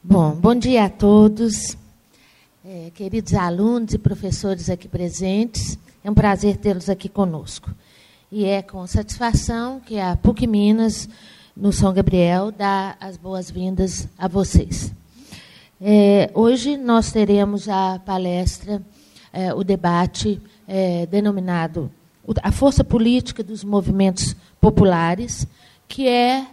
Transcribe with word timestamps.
Bom, 0.00 0.30
bom 0.30 0.54
dia 0.54 0.84
a 0.84 0.88
todos, 0.88 1.76
é, 2.64 2.88
queridos 2.94 3.34
alunos 3.34 3.94
e 3.94 3.98
professores 3.98 4.70
aqui 4.70 4.86
presentes. 4.86 5.76
É 6.04 6.10
um 6.10 6.14
prazer 6.14 6.56
tê-los 6.56 6.88
aqui 6.88 7.08
conosco. 7.08 7.68
E 8.30 8.44
é 8.44 8.62
com 8.62 8.86
satisfação 8.86 9.80
que 9.80 9.98
a 9.98 10.16
PUC 10.16 10.46
Minas, 10.46 11.08
no 11.54 11.72
São 11.72 11.92
Gabriel, 11.92 12.52
dá 12.52 12.96
as 13.00 13.16
boas-vindas 13.16 14.08
a 14.16 14.28
vocês. 14.28 14.94
É, 15.80 16.30
hoje 16.32 16.76
nós 16.76 17.10
teremos 17.10 17.68
a 17.68 17.98
palestra, 17.98 18.80
é, 19.32 19.52
o 19.52 19.64
debate 19.64 20.40
é, 20.68 21.06
denominado 21.06 21.90
A 22.40 22.52
Força 22.52 22.84
Política 22.84 23.42
dos 23.42 23.64
Movimentos 23.64 24.36
Populares, 24.60 25.44
que 25.88 26.06
é 26.06 26.46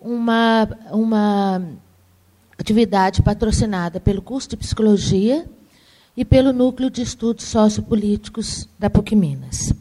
uma, 0.00 0.68
uma 0.90 1.62
atividade 2.58 3.22
patrocinada 3.22 4.00
pelo 4.00 4.20
curso 4.20 4.50
de 4.50 4.56
Psicologia 4.56 5.48
e 6.16 6.24
pelo 6.24 6.52
Núcleo 6.52 6.90
de 6.90 7.02
Estudos 7.02 7.44
Sociopolíticos 7.44 8.68
da 8.78 8.90
PUC 8.90 9.14
Minas. 9.14 9.72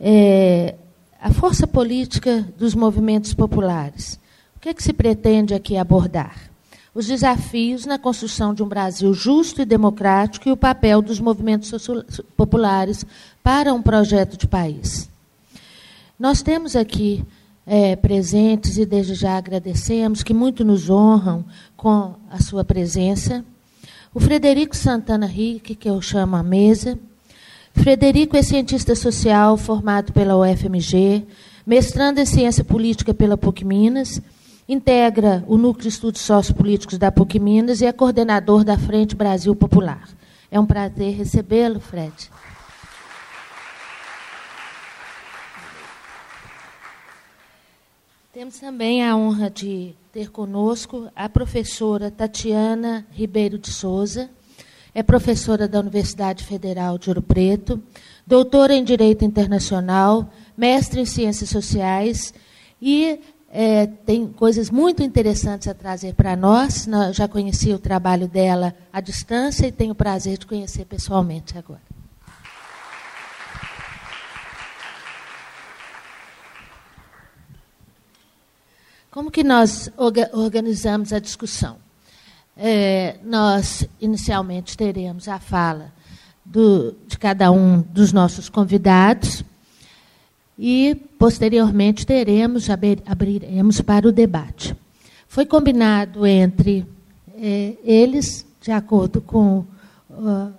É, 0.00 0.74
a 1.20 1.32
força 1.32 1.66
política 1.66 2.46
dos 2.58 2.74
movimentos 2.74 3.32
populares. 3.32 4.18
O 4.56 4.60
que, 4.60 4.68
é 4.68 4.74
que 4.74 4.82
se 4.82 4.92
pretende 4.92 5.54
aqui 5.54 5.76
abordar? 5.76 6.50
os 6.94 7.06
desafios 7.06 7.84
na 7.86 7.98
construção 7.98 8.54
de 8.54 8.62
um 8.62 8.68
Brasil 8.68 9.12
justo 9.12 9.60
e 9.60 9.64
democrático 9.64 10.48
e 10.48 10.52
o 10.52 10.56
papel 10.56 11.02
dos 11.02 11.18
movimentos 11.18 11.72
populares 12.36 13.04
para 13.42 13.74
um 13.74 13.82
projeto 13.82 14.36
de 14.36 14.46
país. 14.46 15.10
Nós 16.16 16.40
temos 16.40 16.76
aqui 16.76 17.24
é, 17.66 17.96
presentes, 17.96 18.76
e 18.76 18.86
desde 18.86 19.14
já 19.14 19.36
agradecemos, 19.36 20.22
que 20.22 20.32
muito 20.32 20.64
nos 20.64 20.88
honram 20.88 21.44
com 21.84 22.14
a 22.30 22.40
sua 22.40 22.64
presença, 22.64 23.44
o 24.14 24.18
Frederico 24.18 24.74
Santana 24.74 25.26
Rique, 25.26 25.74
que 25.74 25.86
eu 25.86 26.00
chamo 26.00 26.34
à 26.34 26.42
mesa. 26.42 26.98
Frederico 27.74 28.38
é 28.38 28.42
cientista 28.42 28.94
social 28.94 29.58
formado 29.58 30.10
pela 30.10 30.34
UFMG, 30.34 31.26
mestrando 31.66 32.20
em 32.20 32.24
ciência 32.24 32.64
política 32.64 33.12
pela 33.12 33.36
PUC 33.36 33.66
Minas 33.66 34.18
Integra 34.66 35.44
o 35.46 35.58
Núcleo 35.58 35.82
de 35.82 35.88
Estudos 35.90 36.22
Sociopolíticos 36.22 36.96
da 36.96 37.12
PUC 37.12 37.38
Minas 37.38 37.82
e 37.82 37.84
é 37.84 37.92
coordenador 37.92 38.64
da 38.64 38.78
Frente 38.78 39.14
Brasil 39.14 39.54
Popular. 39.54 40.08
É 40.50 40.58
um 40.58 40.64
prazer 40.64 41.14
recebê-lo, 41.14 41.80
Fred. 41.80 42.30
Temos 48.32 48.58
também 48.58 49.06
a 49.06 49.14
honra 49.14 49.50
de 49.50 49.94
ter 50.14 50.30
conosco 50.30 51.10
a 51.16 51.28
professora 51.28 52.08
Tatiana 52.08 53.04
Ribeiro 53.10 53.58
de 53.58 53.72
Souza. 53.72 54.30
É 54.94 55.02
professora 55.02 55.66
da 55.66 55.80
Universidade 55.80 56.44
Federal 56.44 56.96
de 56.96 57.10
Ouro 57.10 57.20
Preto, 57.20 57.82
doutora 58.24 58.76
em 58.76 58.84
Direito 58.84 59.24
Internacional, 59.24 60.32
mestre 60.56 61.00
em 61.00 61.04
Ciências 61.04 61.50
Sociais 61.50 62.32
e 62.80 63.18
é, 63.50 63.88
tem 63.88 64.28
coisas 64.28 64.70
muito 64.70 65.02
interessantes 65.02 65.66
a 65.66 65.74
trazer 65.74 66.14
para 66.14 66.36
nós. 66.36 66.88
Já 67.12 67.26
conheci 67.26 67.72
o 67.72 67.78
trabalho 67.80 68.28
dela 68.28 68.72
à 68.92 69.00
distância 69.00 69.66
e 69.66 69.72
tenho 69.72 69.94
o 69.94 69.96
prazer 69.96 70.38
de 70.38 70.46
conhecer 70.46 70.84
pessoalmente 70.84 71.58
agora. 71.58 71.82
Como 79.14 79.30
que 79.30 79.44
nós 79.44 79.88
organizamos 80.32 81.12
a 81.12 81.20
discussão? 81.20 81.76
É, 82.56 83.14
nós, 83.22 83.86
inicialmente, 84.00 84.76
teremos 84.76 85.28
a 85.28 85.38
fala 85.38 85.92
do, 86.44 86.96
de 87.06 87.16
cada 87.16 87.52
um 87.52 87.80
dos 87.80 88.12
nossos 88.12 88.48
convidados, 88.48 89.44
e, 90.58 90.96
posteriormente, 91.16 92.04
teremos, 92.04 92.66
abriremos 93.06 93.80
para 93.80 94.08
o 94.08 94.10
debate. 94.10 94.74
Foi 95.28 95.46
combinado 95.46 96.26
entre 96.26 96.84
é, 97.40 97.74
eles, 97.84 98.44
de 98.60 98.72
acordo 98.72 99.20
com 99.20 99.64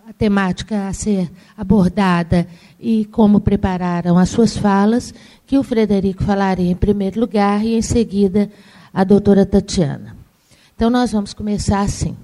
a 0.07 0.13
temática 0.17 0.87
a 0.87 0.93
ser 0.93 1.29
abordada 1.57 2.47
e 2.79 3.05
como 3.05 3.39
prepararam 3.39 4.17
as 4.17 4.29
suas 4.29 4.55
falas, 4.55 5.13
que 5.45 5.57
o 5.57 5.63
Frederico 5.63 6.23
falaria 6.23 6.71
em 6.71 6.75
primeiro 6.75 7.19
lugar 7.19 7.63
e, 7.63 7.75
em 7.75 7.81
seguida, 7.81 8.49
a 8.93 9.03
doutora 9.03 9.45
Tatiana. 9.45 10.15
Então, 10.75 10.89
nós 10.89 11.11
vamos 11.11 11.33
começar 11.33 11.81
assim. 11.81 12.15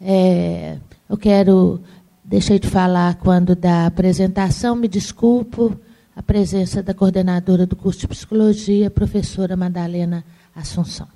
É, 0.00 0.78
eu 1.08 1.16
quero. 1.16 1.80
Deixei 2.22 2.60
de 2.60 2.68
falar 2.68 3.16
quando 3.16 3.56
da 3.56 3.86
apresentação, 3.86 4.76
me 4.76 4.86
desculpo 4.86 5.76
a 6.14 6.22
presença 6.22 6.80
da 6.80 6.94
coordenadora 6.94 7.66
do 7.66 7.74
curso 7.74 8.00
de 8.00 8.08
psicologia, 8.08 8.88
professora 8.88 9.56
Madalena 9.56 10.24
Assunção. 10.54 11.08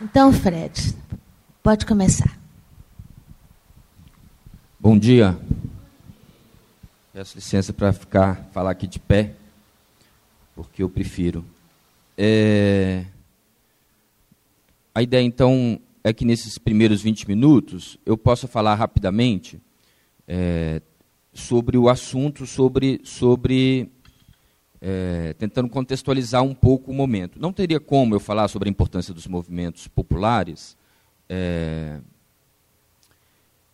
Então, 0.00 0.32
Fred, 0.32 0.94
pode 1.62 1.84
começar. 1.84 2.38
Bom 4.78 4.98
dia. 4.98 5.36
Peço 7.14 7.36
licença 7.36 7.72
para 7.72 7.92
ficar 7.92 8.44
falar 8.50 8.72
aqui 8.72 8.88
de 8.88 8.98
pé, 8.98 9.34
porque 10.52 10.82
eu 10.82 10.88
prefiro. 10.88 11.44
É... 12.18 13.04
A 14.92 15.00
ideia, 15.00 15.22
então, 15.22 15.78
é 16.02 16.12
que 16.12 16.24
nesses 16.24 16.58
primeiros 16.58 17.02
20 17.02 17.28
minutos 17.28 17.96
eu 18.04 18.18
possa 18.18 18.48
falar 18.48 18.74
rapidamente 18.74 19.60
é, 20.26 20.82
sobre 21.32 21.78
o 21.78 21.88
assunto, 21.88 22.48
sobre, 22.48 23.00
sobre 23.04 23.88
é, 24.80 25.34
tentando 25.34 25.68
contextualizar 25.68 26.42
um 26.42 26.52
pouco 26.52 26.90
o 26.90 26.94
momento. 26.94 27.40
Não 27.40 27.52
teria 27.52 27.78
como 27.78 28.16
eu 28.16 28.18
falar 28.18 28.48
sobre 28.48 28.68
a 28.68 28.72
importância 28.72 29.14
dos 29.14 29.28
movimentos 29.28 29.86
populares 29.86 30.76
é, 31.28 32.00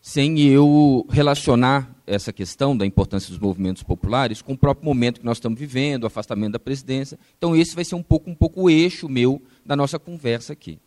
sem 0.03 0.41
eu 0.41 1.07
relacionar 1.09 1.91
essa 2.11 2.33
questão 2.33 2.77
da 2.77 2.85
importância 2.85 3.31
dos 3.31 3.39
movimentos 3.39 3.85
populares 3.85 4.43
com 4.43 4.55
o 4.55 4.59
próprio 4.59 4.85
momento 4.85 5.21
que 5.21 5.27
nós 5.27 5.37
estamos 5.37 5.59
vivendo, 5.59 6.05
o 6.05 6.07
afastamento 6.09 6.53
da 6.53 6.59
presidência. 6.59 7.17
Então 7.39 7.55
esse 7.55 7.75
vai 7.75 7.85
ser 7.85 7.95
um 7.95 8.03
pouco, 8.03 8.29
um 8.29 8.35
pouco 8.35 8.63
o 8.63 8.71
eixo 8.71 9.09
meu 9.09 9.41
da 9.65 9.77
nossa 9.77 9.99
conversa 9.99 10.53
aqui. 10.53 10.81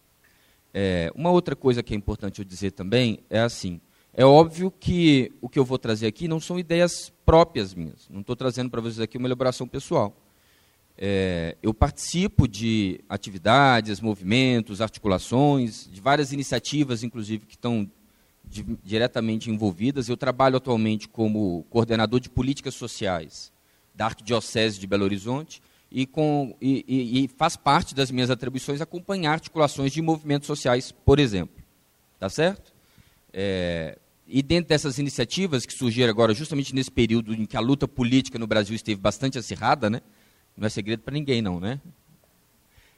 É, 0.73 1.11
uma 1.15 1.31
outra 1.31 1.55
coisa 1.55 1.81
que 1.81 1.93
é 1.93 1.97
importante 1.97 2.39
eu 2.39 2.45
dizer 2.45 2.71
também 2.71 3.19
é 3.29 3.39
assim: 3.39 3.79
é 4.13 4.25
óbvio 4.25 4.69
que 4.69 5.31
o 5.39 5.47
que 5.47 5.57
eu 5.57 5.63
vou 5.63 5.77
trazer 5.77 6.07
aqui 6.07 6.27
não 6.27 6.41
são 6.41 6.59
ideias 6.59 7.13
próprias 7.25 7.73
minhas. 7.73 8.09
Não 8.09 8.19
estou 8.19 8.35
trazendo 8.35 8.69
para 8.69 8.81
vocês 8.81 8.99
aqui 8.99 9.17
uma 9.17 9.27
elaboração 9.27 9.65
pessoal. 9.65 10.13
É, 10.97 11.55
eu 11.63 11.73
participo 11.73 12.47
de 12.47 12.99
atividades, 13.07 14.01
movimentos, 14.01 14.81
articulações, 14.81 15.89
de 15.91 16.01
várias 16.01 16.33
iniciativas, 16.33 17.01
inclusive, 17.01 17.45
que 17.45 17.55
estão 17.55 17.89
de, 18.43 18.63
diretamente 18.83 19.49
envolvidas. 19.49 20.09
Eu 20.09 20.17
trabalho 20.17 20.57
atualmente 20.57 21.07
como 21.07 21.65
coordenador 21.69 22.19
de 22.19 22.29
políticas 22.29 22.75
sociais 22.75 23.51
da 23.93 24.05
Arquidiocese 24.05 24.79
de 24.79 24.87
Belo 24.87 25.03
Horizonte 25.03 25.61
e, 25.91 26.05
com, 26.05 26.55
e, 26.59 26.83
e, 26.87 27.23
e, 27.23 27.27
faz 27.27 27.55
parte 27.55 27.93
das 27.93 28.09
minhas 28.09 28.29
atribuições 28.29 28.81
acompanhar 28.81 29.33
articulações 29.33 29.91
de 29.91 30.01
movimentos 30.01 30.47
sociais, 30.47 30.91
por 30.91 31.19
exemplo. 31.19 31.63
Tá 32.19 32.29
certo? 32.29 32.73
É, 33.31 33.97
e 34.27 34.41
dentro 34.41 34.69
dessas 34.69 34.97
iniciativas 34.97 35.65
que 35.65 35.73
surgiram 35.73 36.09
agora, 36.09 36.33
justamente 36.33 36.73
nesse 36.73 36.89
período 36.89 37.33
em 37.33 37.45
que 37.45 37.57
a 37.57 37.59
luta 37.59 37.87
política 37.87 38.39
no 38.39 38.47
Brasil 38.47 38.75
esteve 38.75 38.99
bastante 38.99 39.37
acirrada, 39.37 39.89
né? 39.89 40.01
não 40.55 40.65
é 40.65 40.69
segredo 40.69 41.01
para 41.01 41.13
ninguém, 41.13 41.41
não, 41.41 41.59
né? 41.59 41.81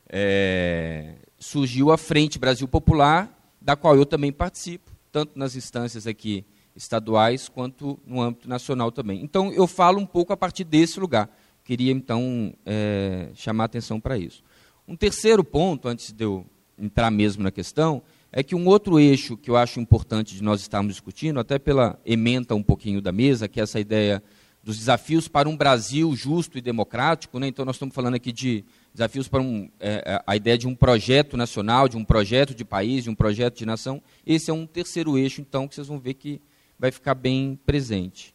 É, 0.07 1.15
surgiu 1.39 1.91
a 1.91 1.97
Frente 1.97 2.37
Brasil 2.37 2.67
Popular, 2.67 3.31
da 3.59 3.75
qual 3.75 3.95
eu 3.95 4.05
também 4.05 4.31
participo, 4.31 4.91
tanto 5.15 5.39
nas 5.39 5.55
instâncias 5.55 6.05
aqui 6.05 6.43
estaduais 6.75 7.47
quanto 7.47 7.97
no 8.05 8.21
âmbito 8.21 8.49
nacional 8.49 8.91
também. 8.91 9.23
Então, 9.23 9.53
eu 9.53 9.65
falo 9.65 9.97
um 9.97 10.05
pouco 10.05 10.33
a 10.33 10.37
partir 10.37 10.65
desse 10.65 10.99
lugar 10.99 11.29
Queria, 11.65 11.91
então, 11.91 12.53
é, 12.63 13.29
chamar 13.33 13.63
atenção 13.63 13.99
para 13.99 14.15
isso. 14.19 14.43
Um 14.87 14.95
terceiro 14.95 15.43
ponto, 15.43 15.87
antes 15.87 16.11
de 16.11 16.23
eu 16.23 16.45
entrar 16.77 17.09
mesmo 17.09 17.41
na 17.41 17.49
questão, 17.49 18.03
é 18.31 18.43
que 18.43 18.53
um 18.53 18.67
outro 18.67 18.99
eixo 18.99 19.35
que 19.35 19.49
eu 19.49 19.57
acho 19.57 19.79
importante 19.79 20.35
de 20.35 20.43
nós 20.43 20.61
estarmos 20.61 20.93
discutindo, 20.93 21.39
até 21.39 21.57
pela 21.57 21.99
ementa 22.05 22.53
um 22.53 22.61
pouquinho 22.61 23.01
da 23.01 23.11
mesa, 23.11 23.47
que 23.47 23.59
é 23.59 23.63
essa 23.63 23.79
ideia 23.79 24.21
dos 24.63 24.77
desafios 24.77 25.27
para 25.27 25.49
um 25.49 25.57
Brasil 25.57 26.15
justo 26.15 26.55
e 26.55 26.61
democrático. 26.61 27.39
Né? 27.39 27.47
Então, 27.47 27.65
nós 27.65 27.77
estamos 27.77 27.95
falando 27.95 28.13
aqui 28.13 28.31
de 28.31 28.63
desafios 28.95 29.27
para 29.27 29.41
um, 29.41 29.69
é, 29.77 30.03
é 30.05 30.23
a 30.25 30.35
ideia 30.35 30.57
de 30.57 30.67
um 30.67 30.73
projeto 30.73 31.35
nacional, 31.35 31.89
de 31.89 31.97
um 31.97 32.03
projeto 32.03 32.55
de 32.55 32.63
país, 32.63 33.03
de 33.03 33.09
um 33.09 33.15
projeto 33.15 33.57
de 33.57 33.65
nação. 33.65 34.01
Esse 34.25 34.49
é 34.49 34.53
um 34.53 34.65
terceiro 34.65 35.17
eixo, 35.17 35.41
então, 35.41 35.67
que 35.67 35.75
vocês 35.75 35.87
vão 35.87 35.99
ver 35.99 36.13
que 36.13 36.41
vai 36.79 36.91
ficar 36.91 37.13
bem 37.13 37.59
presente. 37.65 38.33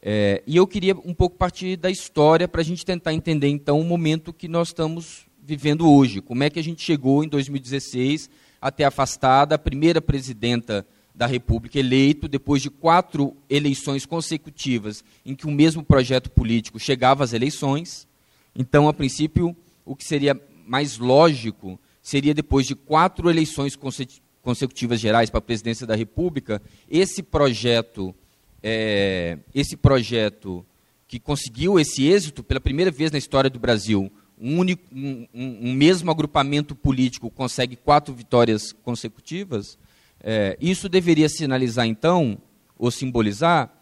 É, 0.00 0.42
e 0.46 0.56
eu 0.56 0.66
queria 0.66 0.94
um 0.94 1.12
pouco 1.12 1.36
partir 1.36 1.76
da 1.76 1.90
história 1.90 2.48
para 2.48 2.62
a 2.62 2.64
gente 2.64 2.84
tentar 2.84 3.12
entender, 3.12 3.48
então, 3.48 3.78
o 3.78 3.84
momento 3.84 4.32
que 4.32 4.48
nós 4.48 4.68
estamos 4.68 5.26
vivendo 5.42 5.90
hoje. 5.90 6.22
Como 6.22 6.42
é 6.42 6.48
que 6.48 6.58
a 6.58 6.64
gente 6.64 6.82
chegou 6.82 7.22
em 7.22 7.28
2016 7.28 8.30
até 8.60 8.84
afastada 8.84 9.54
a 9.54 9.58
primeira 9.58 10.00
presidenta 10.00 10.86
da 11.14 11.26
República 11.26 11.78
eleito 11.78 12.26
depois 12.26 12.62
de 12.62 12.70
quatro 12.70 13.36
eleições 13.50 14.06
consecutivas 14.06 15.04
em 15.24 15.34
que 15.34 15.46
o 15.46 15.50
mesmo 15.50 15.84
projeto 15.84 16.30
político 16.30 16.80
chegava 16.80 17.22
às 17.22 17.34
eleições. 17.34 18.08
Então, 18.56 18.88
a 18.88 18.94
princípio, 18.94 19.54
o 19.84 19.94
que 19.94 20.04
seria 20.04 20.40
mais 20.66 20.98
lógico 20.98 21.78
seria 22.02 22.34
depois 22.34 22.66
de 22.66 22.74
quatro 22.74 23.30
eleições 23.30 23.76
consecutivas 24.42 25.00
gerais 25.00 25.30
para 25.30 25.38
a 25.38 25.42
presidência 25.42 25.86
da 25.86 25.94
República, 25.94 26.60
esse 26.90 27.22
projeto, 27.22 28.14
é, 28.62 29.38
esse 29.54 29.76
projeto 29.76 30.64
que 31.08 31.18
conseguiu 31.18 31.78
esse 31.78 32.06
êxito 32.06 32.42
pela 32.42 32.60
primeira 32.60 32.90
vez 32.90 33.10
na 33.10 33.18
história 33.18 33.48
do 33.48 33.58
Brasil, 33.58 34.10
um, 34.38 34.58
único, 34.58 34.82
um, 34.92 35.26
um, 35.32 35.70
um 35.70 35.72
mesmo 35.72 36.10
agrupamento 36.10 36.74
político 36.74 37.30
consegue 37.30 37.76
quatro 37.76 38.12
vitórias 38.12 38.72
consecutivas, 38.72 39.78
é, 40.22 40.56
isso 40.60 40.88
deveria 40.88 41.28
sinalizar, 41.28 41.86
então, 41.86 42.38
ou 42.78 42.90
simbolizar, 42.90 43.72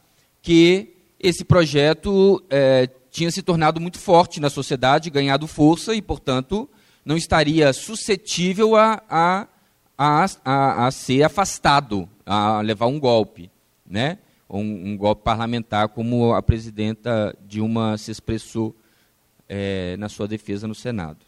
que 0.40 0.94
esse 1.18 1.44
projeto 1.44 2.42
é, 2.50 2.88
tinha 3.12 3.30
se 3.30 3.42
tornado 3.42 3.78
muito 3.78 3.98
forte 3.98 4.40
na 4.40 4.48
sociedade, 4.48 5.10
ganhado 5.10 5.46
força 5.46 5.94
e, 5.94 6.00
portanto, 6.00 6.68
não 7.04 7.14
estaria 7.14 7.70
suscetível 7.74 8.74
a, 8.74 9.02
a, 9.08 9.46
a, 9.96 10.26
a, 10.42 10.86
a 10.86 10.90
ser 10.90 11.22
afastado, 11.22 12.08
a 12.24 12.62
levar 12.62 12.86
um 12.86 12.98
golpe, 12.98 13.50
né? 13.86 14.18
Um, 14.48 14.92
um, 14.92 14.96
golpe 14.96 15.22
parlamentar, 15.22 15.88
como 15.90 16.34
a 16.34 16.42
presidenta 16.42 17.36
Dilma 17.46 17.96
se 17.98 18.10
expressou 18.10 18.74
é, 19.48 19.96
na 19.98 20.08
sua 20.08 20.26
defesa 20.26 20.66
no 20.66 20.74
Senado. 20.74 21.24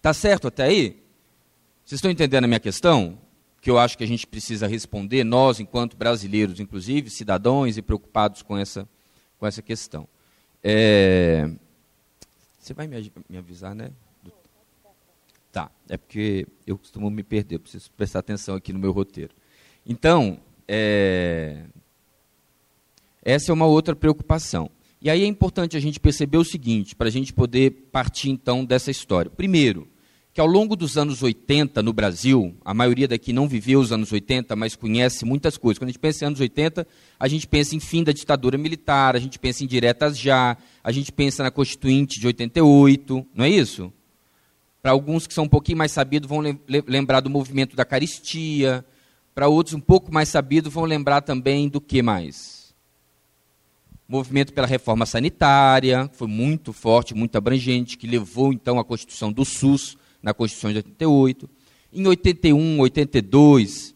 Tá 0.00 0.12
certo 0.12 0.48
até 0.48 0.64
aí? 0.64 1.02
Vocês 1.84 1.98
estão 1.98 2.10
entendendo 2.10 2.44
a 2.44 2.48
minha 2.48 2.60
questão? 2.60 3.18
que 3.60 3.70
eu 3.70 3.78
acho 3.78 3.98
que 3.98 4.04
a 4.04 4.06
gente 4.06 4.26
precisa 4.26 4.66
responder, 4.66 5.24
nós, 5.24 5.58
enquanto 5.58 5.96
brasileiros, 5.96 6.60
inclusive, 6.60 7.10
cidadãos 7.10 7.76
e 7.76 7.82
preocupados 7.82 8.40
com 8.40 8.56
essa, 8.56 8.88
com 9.36 9.46
essa 9.46 9.60
questão. 9.60 10.06
É... 10.62 11.50
Você 12.58 12.74
vai 12.74 12.86
me, 12.86 13.12
me 13.28 13.38
avisar, 13.38 13.74
né? 13.74 13.90
Tá, 15.50 15.70
é 15.88 15.96
porque 15.96 16.46
eu 16.66 16.76
costumo 16.76 17.08
me 17.10 17.22
perder, 17.22 17.58
preciso 17.58 17.90
prestar 17.92 18.18
atenção 18.18 18.54
aqui 18.54 18.72
no 18.72 18.78
meu 18.78 18.92
roteiro. 18.92 19.34
Então, 19.86 20.38
é... 20.66 21.64
essa 23.22 23.50
é 23.50 23.54
uma 23.54 23.66
outra 23.66 23.96
preocupação. 23.96 24.70
E 25.00 25.08
aí 25.08 25.22
é 25.22 25.26
importante 25.26 25.76
a 25.76 25.80
gente 25.80 26.00
perceber 26.00 26.38
o 26.38 26.44
seguinte, 26.44 26.94
para 26.94 27.08
a 27.08 27.10
gente 27.10 27.32
poder 27.32 27.70
partir 27.92 28.30
então 28.30 28.64
dessa 28.64 28.90
história. 28.90 29.30
Primeiro, 29.30 29.86
que 30.38 30.40
ao 30.40 30.46
longo 30.46 30.76
dos 30.76 30.96
anos 30.96 31.20
80 31.20 31.82
no 31.82 31.92
Brasil, 31.92 32.56
a 32.64 32.72
maioria 32.72 33.08
daqui 33.08 33.32
não 33.32 33.48
viveu 33.48 33.80
os 33.80 33.90
anos 33.90 34.12
80, 34.12 34.54
mas 34.54 34.76
conhece 34.76 35.24
muitas 35.24 35.58
coisas. 35.58 35.80
Quando 35.80 35.88
a 35.88 35.90
gente 35.90 35.98
pensa 35.98 36.24
em 36.24 36.28
anos 36.28 36.38
80, 36.38 36.86
a 37.18 37.26
gente 37.26 37.44
pensa 37.44 37.74
em 37.74 37.80
fim 37.80 38.04
da 38.04 38.12
ditadura 38.12 38.56
militar, 38.56 39.16
a 39.16 39.18
gente 39.18 39.36
pensa 39.36 39.64
em 39.64 39.66
diretas 39.66 40.16
já, 40.16 40.56
a 40.84 40.92
gente 40.92 41.10
pensa 41.10 41.42
na 41.42 41.50
Constituinte 41.50 42.20
de 42.20 42.26
88, 42.28 43.26
não 43.34 43.44
é 43.44 43.48
isso? 43.50 43.92
Para 44.80 44.92
alguns 44.92 45.26
que 45.26 45.34
são 45.34 45.42
um 45.42 45.48
pouquinho 45.48 45.76
mais 45.76 45.90
sabidos 45.90 46.28
vão 46.28 46.38
lembrar 46.68 47.18
do 47.18 47.28
movimento 47.28 47.74
da 47.74 47.84
caristia, 47.84 48.84
para 49.34 49.48
outros 49.48 49.74
um 49.74 49.80
pouco 49.80 50.14
mais 50.14 50.28
sabidos 50.28 50.72
vão 50.72 50.84
lembrar 50.84 51.20
também 51.22 51.68
do 51.68 51.80
que 51.80 52.00
mais? 52.00 52.72
Movimento 54.06 54.52
pela 54.52 54.68
reforma 54.68 55.04
sanitária, 55.04 56.08
foi 56.12 56.28
muito 56.28 56.72
forte, 56.72 57.12
muito 57.12 57.36
abrangente, 57.36 57.98
que 57.98 58.06
levou 58.06 58.52
então 58.52 58.78
à 58.78 58.84
constituição 58.84 59.32
do 59.32 59.44
SUS, 59.44 59.98
na 60.22 60.34
Constituição 60.34 60.70
de 60.70 60.78
88. 60.78 61.48
Em 61.92 62.06
81, 62.06 62.80
82, 62.80 63.94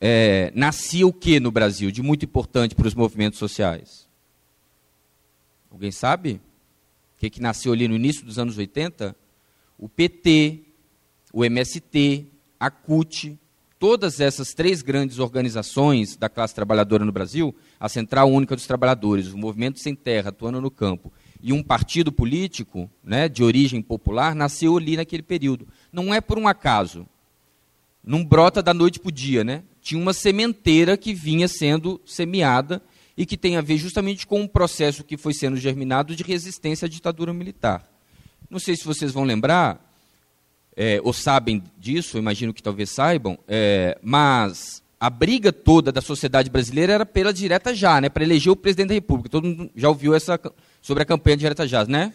é, 0.00 0.52
nascia 0.54 1.06
o 1.06 1.12
que 1.12 1.38
no 1.38 1.50
Brasil 1.50 1.90
de 1.90 2.02
muito 2.02 2.24
importante 2.24 2.74
para 2.74 2.88
os 2.88 2.94
movimentos 2.94 3.38
sociais? 3.38 4.08
Alguém 5.70 5.90
sabe? 5.90 6.40
O 7.16 7.20
que, 7.20 7.30
que 7.30 7.40
nasceu 7.40 7.72
ali 7.72 7.86
no 7.86 7.94
início 7.94 8.24
dos 8.24 8.38
anos 8.38 8.58
80? 8.58 9.14
O 9.78 9.88
PT, 9.88 10.60
o 11.32 11.44
MST, 11.44 12.26
a 12.58 12.70
CUT, 12.70 13.38
todas 13.78 14.20
essas 14.20 14.54
três 14.54 14.82
grandes 14.82 15.18
organizações 15.18 16.16
da 16.16 16.28
classe 16.28 16.54
trabalhadora 16.54 17.04
no 17.04 17.10
Brasil, 17.10 17.54
a 17.80 17.88
Central 17.88 18.30
Única 18.30 18.54
dos 18.54 18.66
Trabalhadores, 18.66 19.32
o 19.32 19.38
Movimento 19.38 19.80
Sem 19.80 19.94
Terra, 19.94 20.28
atuando 20.28 20.60
no 20.60 20.70
campo, 20.70 21.12
e 21.42 21.52
um 21.52 21.62
partido 21.62 22.12
político 22.12 22.88
né, 23.02 23.28
de 23.28 23.42
origem 23.42 23.82
popular 23.82 24.34
nasceu 24.34 24.76
ali 24.76 24.96
naquele 24.96 25.22
período. 25.22 25.66
Não 25.92 26.14
é 26.14 26.20
por 26.20 26.38
um 26.38 26.46
acaso. 26.46 27.06
Não 28.04 28.24
brota 28.24 28.62
da 28.62 28.72
noite 28.72 29.00
para 29.00 29.08
o 29.08 29.12
dia. 29.12 29.42
Né? 29.42 29.64
Tinha 29.80 30.00
uma 30.00 30.12
sementeira 30.12 30.96
que 30.96 31.12
vinha 31.12 31.48
sendo 31.48 32.00
semeada 32.06 32.80
e 33.16 33.26
que 33.26 33.36
tem 33.36 33.56
a 33.56 33.60
ver 33.60 33.76
justamente 33.76 34.26
com 34.26 34.40
um 34.40 34.46
processo 34.46 35.02
que 35.02 35.16
foi 35.16 35.34
sendo 35.34 35.56
germinado 35.56 36.14
de 36.14 36.22
resistência 36.22 36.86
à 36.86 36.88
ditadura 36.88 37.32
militar. 37.32 37.86
Não 38.48 38.58
sei 38.58 38.76
se 38.76 38.84
vocês 38.84 39.12
vão 39.12 39.24
lembrar, 39.24 39.92
é, 40.76 41.00
ou 41.02 41.12
sabem 41.12 41.62
disso, 41.78 42.18
imagino 42.18 42.54
que 42.54 42.62
talvez 42.62 42.90
saibam, 42.90 43.38
é, 43.48 43.98
mas 44.02 44.82
a 44.98 45.10
briga 45.10 45.52
toda 45.52 45.90
da 45.90 46.00
sociedade 46.00 46.48
brasileira 46.48 46.92
era 46.92 47.06
pela 47.06 47.32
direta 47.32 47.74
já, 47.74 48.00
né, 48.00 48.08
para 48.08 48.22
eleger 48.22 48.52
o 48.52 48.56
presidente 48.56 48.88
da 48.88 48.94
República. 48.94 49.28
Todo 49.28 49.48
mundo 49.48 49.70
já 49.74 49.88
ouviu 49.88 50.14
essa 50.14 50.38
sobre 50.82 51.04
a 51.04 51.06
campanha 51.06 51.36
de 51.36 51.48
Jazz, 51.66 51.88
né? 51.88 52.12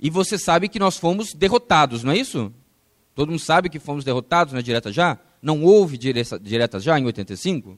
E 0.00 0.08
você 0.08 0.38
sabe 0.38 0.68
que 0.68 0.78
nós 0.78 0.96
fomos 0.96 1.34
derrotados, 1.34 2.02
não 2.02 2.12
é 2.12 2.16
isso? 2.16 2.52
Todo 3.14 3.28
mundo 3.28 3.40
sabe 3.40 3.68
que 3.68 3.78
fomos 3.78 4.04
derrotados 4.04 4.54
na 4.54 4.62
Direta 4.62 4.90
Já? 4.90 5.18
Não 5.42 5.62
houve 5.62 5.98
direta, 5.98 6.38
direta 6.38 6.80
Já 6.80 6.98
em 6.98 7.04
85? 7.04 7.76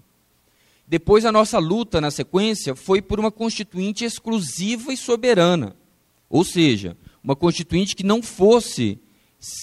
Depois 0.86 1.24
a 1.24 1.32
nossa 1.32 1.58
luta 1.58 2.00
na 2.00 2.10
sequência 2.10 2.76
foi 2.76 3.00
por 3.00 3.18
uma 3.18 3.32
constituinte 3.32 4.04
exclusiva 4.04 4.92
e 4.92 4.96
soberana. 4.96 5.74
Ou 6.28 6.44
seja, 6.44 6.96
uma 7.22 7.34
constituinte 7.34 7.96
que 7.96 8.04
não 8.04 8.22
fosse 8.22 8.98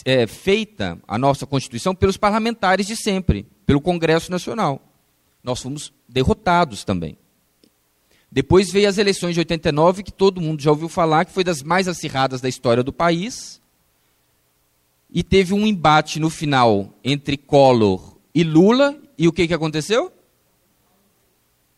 é, 0.03 0.27
feita, 0.27 0.99
a 1.07 1.17
nossa 1.17 1.45
Constituição, 1.45 1.95
pelos 1.95 2.17
parlamentares 2.17 2.87
de 2.87 2.95
sempre, 2.95 3.45
pelo 3.65 3.81
Congresso 3.81 4.31
Nacional. 4.31 4.81
Nós 5.43 5.61
fomos 5.61 5.93
derrotados 6.07 6.83
também. 6.83 7.17
Depois 8.31 8.71
veio 8.71 8.87
as 8.87 8.97
eleições 8.97 9.33
de 9.33 9.41
89, 9.41 10.03
que 10.03 10.11
todo 10.11 10.39
mundo 10.39 10.61
já 10.61 10.71
ouviu 10.71 10.87
falar, 10.87 11.25
que 11.25 11.33
foi 11.33 11.43
das 11.43 11.61
mais 11.61 11.87
acirradas 11.89 12.39
da 12.39 12.47
história 12.47 12.81
do 12.81 12.93
país. 12.93 13.59
E 15.09 15.21
teve 15.21 15.53
um 15.53 15.67
embate 15.67 16.17
no 16.17 16.29
final 16.29 16.93
entre 17.03 17.35
Collor 17.35 18.15
e 18.33 18.43
Lula. 18.43 18.97
E 19.17 19.27
o 19.27 19.33
que, 19.33 19.47
que 19.47 19.53
aconteceu? 19.53 20.13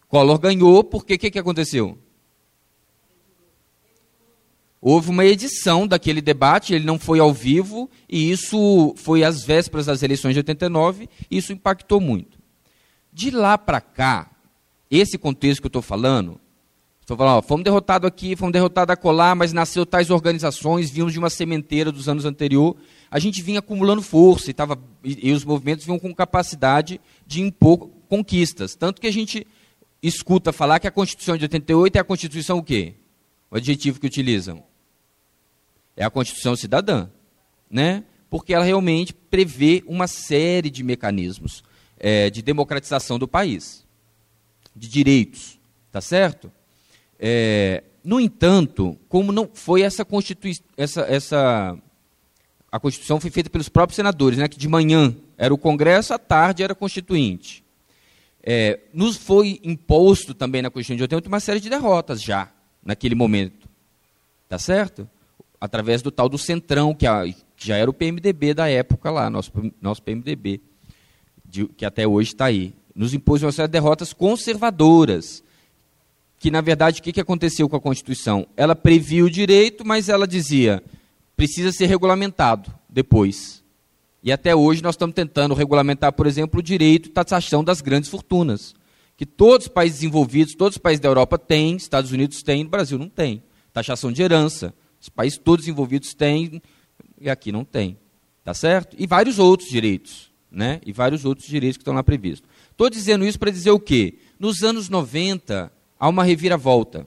Collor 0.07 0.37
ganhou, 0.37 0.83
porque 0.83 1.15
o 1.15 1.17
que, 1.17 1.31
que 1.31 1.39
aconteceu? 1.39 1.97
Houve 4.79 5.09
uma 5.09 5.25
edição 5.25 5.87
daquele 5.87 6.21
debate, 6.21 6.73
ele 6.73 6.85
não 6.85 6.99
foi 6.99 7.17
ao 7.17 7.33
vivo, 7.33 7.89
e 8.07 8.29
isso 8.29 8.93
foi 8.97 9.23
às 9.23 9.43
vésperas 9.43 9.87
das 9.87 10.03
eleições 10.03 10.33
de 10.33 10.39
89, 10.39 11.09
e 11.31 11.37
isso 11.37 11.51
impactou 11.51 11.99
muito. 11.99 12.37
De 13.11 13.31
lá 13.31 13.57
para 13.57 13.81
cá, 13.81 14.29
esse 14.91 15.17
contexto 15.17 15.61
que 15.61 15.65
eu 15.65 15.69
estou 15.69 15.81
falando, 15.81 16.39
Estou 17.03 17.17
falando, 17.17 17.39
ó, 17.39 17.41
fomos 17.41 17.65
derrotados 17.65 18.07
aqui, 18.07 18.33
fomos 18.33 18.53
derrotados 18.53 18.93
acolá, 18.93 19.35
mas 19.35 19.51
nasceu 19.51 19.85
tais 19.85 20.09
organizações, 20.09 20.89
vimos 20.89 21.11
de 21.11 21.19
uma 21.19 21.29
sementeira 21.29 21.91
dos 21.91 22.07
anos 22.07 22.23
anteriores. 22.23 22.81
A 23.11 23.19
gente 23.19 23.41
vinha 23.41 23.59
acumulando 23.59 24.01
força 24.01 24.49
e, 24.49 24.53
tava, 24.53 24.81
e, 25.03 25.29
e 25.29 25.33
os 25.33 25.43
movimentos 25.43 25.85
vinham 25.85 25.99
com 25.99 26.15
capacidade 26.15 27.01
de 27.27 27.41
impor 27.41 27.89
conquistas. 28.07 28.73
Tanto 28.73 29.01
que 29.01 29.07
a 29.07 29.11
gente 29.11 29.45
escuta 30.01 30.53
falar 30.53 30.79
que 30.79 30.87
a 30.87 30.91
Constituição 30.91 31.35
de 31.35 31.43
88 31.43 31.97
é 31.97 31.99
a 31.99 32.05
Constituição 32.05 32.59
o 32.59 32.63
quê? 32.63 32.93
O 33.51 33.57
adjetivo 33.57 33.99
que 33.99 34.07
utilizam. 34.07 34.63
É 35.97 36.05
a 36.05 36.09
Constituição 36.09 36.55
cidadã. 36.55 37.09
Né? 37.69 38.05
Porque 38.29 38.53
ela 38.53 38.63
realmente 38.63 39.13
prevê 39.13 39.83
uma 39.87 40.07
série 40.07 40.69
de 40.69 40.81
mecanismos 40.83 41.65
é, 41.99 42.29
de 42.29 42.41
democratização 42.41 43.19
do 43.19 43.27
país, 43.27 43.85
de 44.73 44.87
direitos. 44.87 45.59
Tá 45.91 45.99
certo? 45.99 46.49
É, 47.25 47.81
no 48.03 48.19
entanto, 48.19 48.99
como 49.07 49.31
não 49.31 49.49
foi 49.53 49.81
essa 49.81 50.03
Constituição, 50.03 50.65
essa, 50.75 51.01
essa, 51.03 51.77
a 52.69 52.77
Constituição 52.77 53.17
foi 53.17 53.31
feita 53.31 53.49
pelos 53.49 53.69
próprios 53.69 53.95
senadores, 53.95 54.37
né, 54.37 54.49
que 54.49 54.57
de 54.57 54.67
manhã 54.67 55.15
era 55.37 55.53
o 55.53 55.57
Congresso, 55.57 56.13
à 56.13 56.19
tarde 56.19 56.63
era 56.63 56.75
Constituinte. 56.75 57.63
É, 58.43 58.81
nos 58.93 59.15
foi 59.15 59.61
imposto 59.63 60.33
também 60.33 60.61
na 60.61 60.69
Constituição 60.69 60.97
de 60.97 61.03
88 61.03 61.27
uma 61.27 61.39
série 61.39 61.61
de 61.61 61.69
derrotas 61.69 62.21
já, 62.21 62.51
naquele 62.83 63.15
momento. 63.15 63.69
Tá 64.49 64.59
certo? 64.59 65.09
Através 65.61 66.01
do 66.01 66.11
tal 66.11 66.27
do 66.27 66.37
Centrão, 66.37 66.93
que, 66.93 67.07
a, 67.07 67.23
que 67.55 67.67
já 67.67 67.77
era 67.77 67.89
o 67.89 67.93
PMDB 67.93 68.53
da 68.53 68.67
época 68.67 69.09
lá, 69.09 69.29
nosso, 69.29 69.49
nosso 69.81 70.03
PMDB, 70.03 70.59
de, 71.45 71.67
que 71.67 71.85
até 71.85 72.05
hoje 72.05 72.33
está 72.33 72.47
aí. 72.47 72.75
Nos 72.93 73.13
impôs 73.13 73.41
uma 73.41 73.51
série 73.53 73.69
de 73.69 73.71
derrotas 73.71 74.11
conservadoras 74.11 75.41
que, 76.43 76.51
na 76.51 76.59
verdade, 76.59 76.99
o 76.99 77.03
que, 77.03 77.21
aconteceu 77.21 77.69
com 77.69 77.77
a 77.77 77.79
Constituição? 77.79 78.45
Ela 78.57 78.75
previa 78.75 79.23
o 79.23 79.29
direito, 79.29 79.87
mas 79.87 80.09
ela 80.09 80.27
dizia: 80.27 80.83
precisa 81.37 81.71
ser 81.71 81.85
regulamentado 81.85 82.69
depois. 82.89 83.63
E 84.21 84.29
até 84.29 84.53
hoje 84.53 84.83
nós 84.83 84.95
estamos 84.95 85.15
tentando 85.15 85.53
regulamentar, 85.53 86.11
por 86.11 86.27
exemplo, 86.27 86.59
o 86.59 86.63
direito 86.63 87.03
de 87.03 87.11
taxação 87.11 87.63
das 87.63 87.79
grandes 87.79 88.09
fortunas. 88.09 88.75
Que 89.15 89.25
todos 89.25 89.67
os 89.67 89.71
países 89.71 89.99
desenvolvidos, 89.99 90.53
todos 90.53 90.75
os 90.75 90.81
países 90.81 90.99
da 90.99 91.07
Europa 91.07 91.37
têm, 91.37 91.77
Estados 91.77 92.11
Unidos 92.11 92.43
têm, 92.43 92.65
Brasil 92.65 92.99
não 92.99 93.07
tem. 93.07 93.41
Taxação 93.71 94.11
de 94.11 94.21
herança. 94.21 94.73
Os 94.99 95.07
países 95.07 95.39
todos 95.39 95.65
desenvolvidos 95.65 96.13
têm, 96.13 96.61
e 97.21 97.29
aqui 97.29 97.53
não 97.53 97.63
tem. 97.63 97.97
Tá 98.43 98.53
certo? 98.53 98.97
E 98.99 99.07
vários 99.07 99.39
outros 99.39 99.69
direitos. 99.69 100.29
Né? 100.51 100.81
E 100.85 100.91
vários 100.91 101.23
outros 101.23 101.47
direitos 101.47 101.77
que 101.77 101.83
estão 101.83 101.93
lá 101.93 102.03
previstos. 102.03 102.49
Estou 102.69 102.89
dizendo 102.89 103.25
isso 103.25 103.39
para 103.39 103.49
dizer 103.49 103.71
o 103.71 103.79
quê? 103.79 104.15
Nos 104.37 104.61
anos 104.61 104.89
90, 104.89 105.71
há 106.03 106.09
uma 106.09 106.25
reviravolta. 106.25 107.05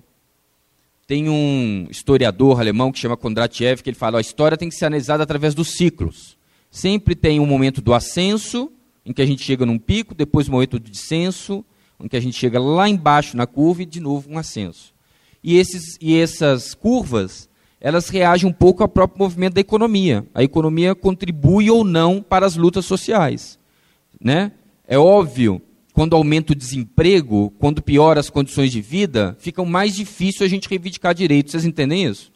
Tem 1.07 1.29
um 1.29 1.87
historiador 1.91 2.59
alemão 2.59 2.91
que 2.91 2.99
chama 2.99 3.15
Kondratiev, 3.15 3.83
que 3.83 3.91
ele 3.91 3.97
fala: 3.97 4.17
a 4.17 4.23
história 4.23 4.57
tem 4.57 4.71
que 4.71 4.75
ser 4.75 4.87
analisada 4.87 5.23
através 5.23 5.55
dos 5.55 5.77
ciclos. 5.77 6.39
Sempre 6.71 7.15
tem 7.15 7.39
um 7.39 7.45
momento 7.45 7.83
do 7.83 7.93
ascenso, 7.93 8.73
em 9.05 9.13
que 9.13 9.21
a 9.21 9.27
gente 9.27 9.43
chega 9.43 9.67
num 9.67 9.79
pico, 9.79 10.15
depois 10.15 10.49
um 10.49 10.53
momento 10.53 10.79
do 10.79 10.91
descenso, 10.91 11.63
em 12.01 12.09
que 12.09 12.17
a 12.17 12.21
gente 12.21 12.37
chega 12.39 12.59
lá 12.59 12.89
embaixo 12.89 13.37
na 13.37 13.47
curva 13.47 13.83
e 13.83 13.87
de 13.87 14.01
novo 14.01 14.31
um 14.31 14.39
ascenso. 14.39 14.95
E, 15.45 15.59
esses, 15.59 15.99
e 16.01 16.19
essas 16.19 16.73
curvas, 16.75 17.51
elas 17.79 18.09
reagem 18.09 18.49
um 18.49 18.53
pouco 18.53 18.83
ao 18.83 18.89
próprio 18.89 19.19
movimento 19.19 19.55
da 19.55 19.61
economia. 19.61 20.27
A 20.35 20.43
economia 20.43 20.95
contribui 20.95 21.71
ou 21.71 21.85
não 21.85 22.23
para 22.23 22.47
as 22.47 22.57
lutas 22.57 22.87
sociais. 22.87 23.59
Né? 24.19 24.53
É 24.89 24.99
óbvio 24.99 25.61
quando 25.97 26.15
aumenta 26.15 26.53
o 26.53 26.55
desemprego, 26.55 27.55
quando 27.59 27.81
piora 27.81 28.21
as 28.21 28.29
condições 28.29 28.71
de 28.71 28.83
vida, 28.83 29.35
fica 29.41 29.65
mais 29.65 29.95
difícil 29.95 30.45
a 30.45 30.49
gente 30.49 30.69
reivindicar 30.69 31.15
direitos. 31.15 31.53
Vocês 31.53 31.65
entendem 31.65 32.05
isso? 32.05 32.31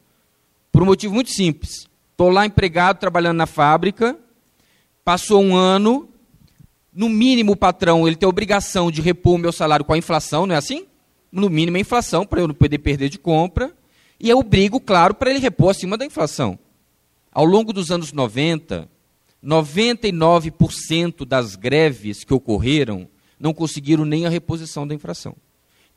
Por 0.72 0.82
um 0.82 0.86
motivo 0.86 1.12
muito 1.12 1.28
simples. 1.28 1.86
Estou 2.10 2.30
lá 2.30 2.46
empregado, 2.46 2.98
trabalhando 2.98 3.36
na 3.36 3.44
fábrica, 3.44 4.18
passou 5.04 5.42
um 5.42 5.54
ano, 5.54 6.08
no 6.90 7.06
mínimo 7.10 7.52
o 7.52 7.56
patrão 7.56 8.06
ele 8.06 8.16
tem 8.16 8.26
a 8.26 8.30
obrigação 8.30 8.90
de 8.90 9.02
repor 9.02 9.34
o 9.34 9.38
meu 9.38 9.52
salário 9.52 9.84
com 9.84 9.92
a 9.92 9.98
inflação, 9.98 10.46
não 10.46 10.54
é 10.54 10.58
assim? 10.58 10.86
No 11.30 11.50
mínimo 11.50 11.76
a 11.76 11.80
inflação, 11.80 12.24
para 12.24 12.40
eu 12.40 12.48
não 12.48 12.54
poder 12.54 12.78
perder 12.78 13.10
de 13.10 13.18
compra. 13.18 13.70
E 14.18 14.30
eu 14.30 14.38
obrigo, 14.38 14.80
claro, 14.80 15.12
para 15.12 15.28
ele 15.28 15.38
repor 15.38 15.68
acima 15.68 15.98
da 15.98 16.06
inflação. 16.06 16.58
Ao 17.30 17.44
longo 17.44 17.74
dos 17.74 17.90
anos 17.90 18.10
90, 18.10 18.88
99% 19.44 21.26
das 21.26 21.56
greves 21.56 22.24
que 22.24 22.32
ocorreram 22.32 23.06
não 23.40 23.54
conseguiram 23.54 24.04
nem 24.04 24.26
a 24.26 24.28
reposição 24.28 24.86
da 24.86 24.94
infração. 24.94 25.34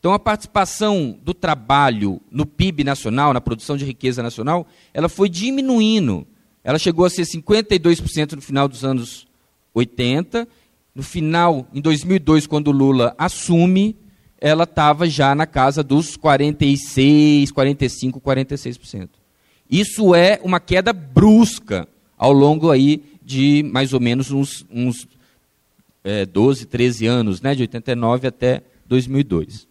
Então, 0.00 0.12
a 0.12 0.18
participação 0.18 1.18
do 1.22 1.32
trabalho 1.32 2.20
no 2.30 2.44
PIB 2.44 2.84
nacional, 2.84 3.32
na 3.32 3.40
produção 3.40 3.76
de 3.76 3.84
riqueza 3.84 4.22
nacional, 4.22 4.66
ela 4.92 5.08
foi 5.08 5.28
diminuindo. 5.28 6.26
Ela 6.62 6.78
chegou 6.78 7.04
a 7.04 7.10
ser 7.10 7.22
52% 7.22 8.32
no 8.32 8.42
final 8.42 8.66
dos 8.66 8.84
anos 8.84 9.26
80. 9.72 10.48
No 10.94 11.02
final, 11.02 11.66
em 11.72 11.80
2002, 11.80 12.46
quando 12.46 12.70
Lula 12.70 13.14
assume, 13.18 13.96
ela 14.38 14.64
estava 14.64 15.08
já 15.08 15.34
na 15.34 15.46
casa 15.46 15.82
dos 15.82 16.16
46, 16.16 17.50
45, 17.50 18.20
46%. 18.20 19.08
Isso 19.70 20.14
é 20.14 20.38
uma 20.42 20.60
queda 20.60 20.92
brusca 20.92 21.88
ao 22.16 22.32
longo 22.32 22.70
aí 22.70 23.02
de 23.24 23.62
mais 23.72 23.92
ou 23.94 24.00
menos 24.00 24.30
uns, 24.30 24.66
uns 24.70 25.08
é, 26.04 26.26
12, 26.26 26.66
13 26.66 27.06
anos, 27.06 27.40
né, 27.40 27.54
de 27.54 27.62
89 27.62 28.28
até 28.28 28.62
2002. 28.86 29.66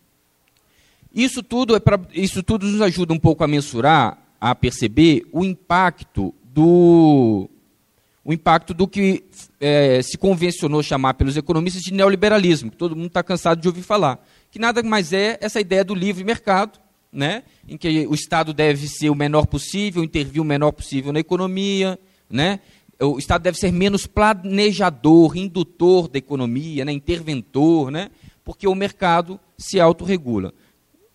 Isso 1.14 1.44
tudo, 1.44 1.76
é 1.76 1.80
pra, 1.80 2.00
isso 2.12 2.42
tudo 2.42 2.68
nos 2.68 2.82
ajuda 2.82 3.14
um 3.14 3.20
pouco 3.20 3.44
a 3.44 3.48
mensurar, 3.48 4.18
a 4.42 4.56
perceber 4.56 5.24
o 5.32 5.46
impacto 5.46 6.34
do, 6.44 7.48
o 8.26 8.34
impacto 8.34 8.74
do 8.74 8.88
que 8.88 9.24
é, 9.60 10.02
se 10.02 10.18
convencionou 10.18 10.82
chamar 10.82 11.14
pelos 11.14 11.38
economistas 11.38 11.84
de 11.84 11.94
neoliberalismo, 11.94 12.72
que 12.72 12.78
todo 12.78 12.96
mundo 12.96 13.08
está 13.08 13.22
cansado 13.22 13.62
de 13.62 13.68
ouvir 13.68 13.84
falar. 13.84 14.26
Que 14.50 14.58
nada 14.58 14.82
mais 14.82 15.14
é 15.14 15.38
essa 15.40 15.62
ideia 15.62 15.84
do 15.84 15.94
livre 15.94 16.24
mercado, 16.24 16.80
né, 17.12 17.44
em 17.68 17.78
que 17.78 18.08
o 18.08 18.16
Estado 18.16 18.54
deve 18.54 18.88
ser 18.88 19.12
o 19.12 19.16
menor 19.16 19.46
possível, 19.46 20.04
intervir 20.04 20.42
o 20.42 20.46
menor 20.46 20.72
possível 20.72 21.14
na 21.14 21.20
economia, 21.20 22.00
né, 22.28 22.60
o 23.00 23.18
Estado 23.18 23.42
deve 23.42 23.58
ser 23.58 23.72
menos 23.72 24.06
planejador, 24.06 25.36
indutor 25.38 26.08
da 26.08 26.18
economia, 26.18 26.86
né, 26.86 26.92
interventor, 26.92 27.92
né, 27.92 28.10
porque 28.44 28.68
o 28.68 28.76
mercado 28.76 29.40
se 29.58 29.80
autorregula. 29.80 30.54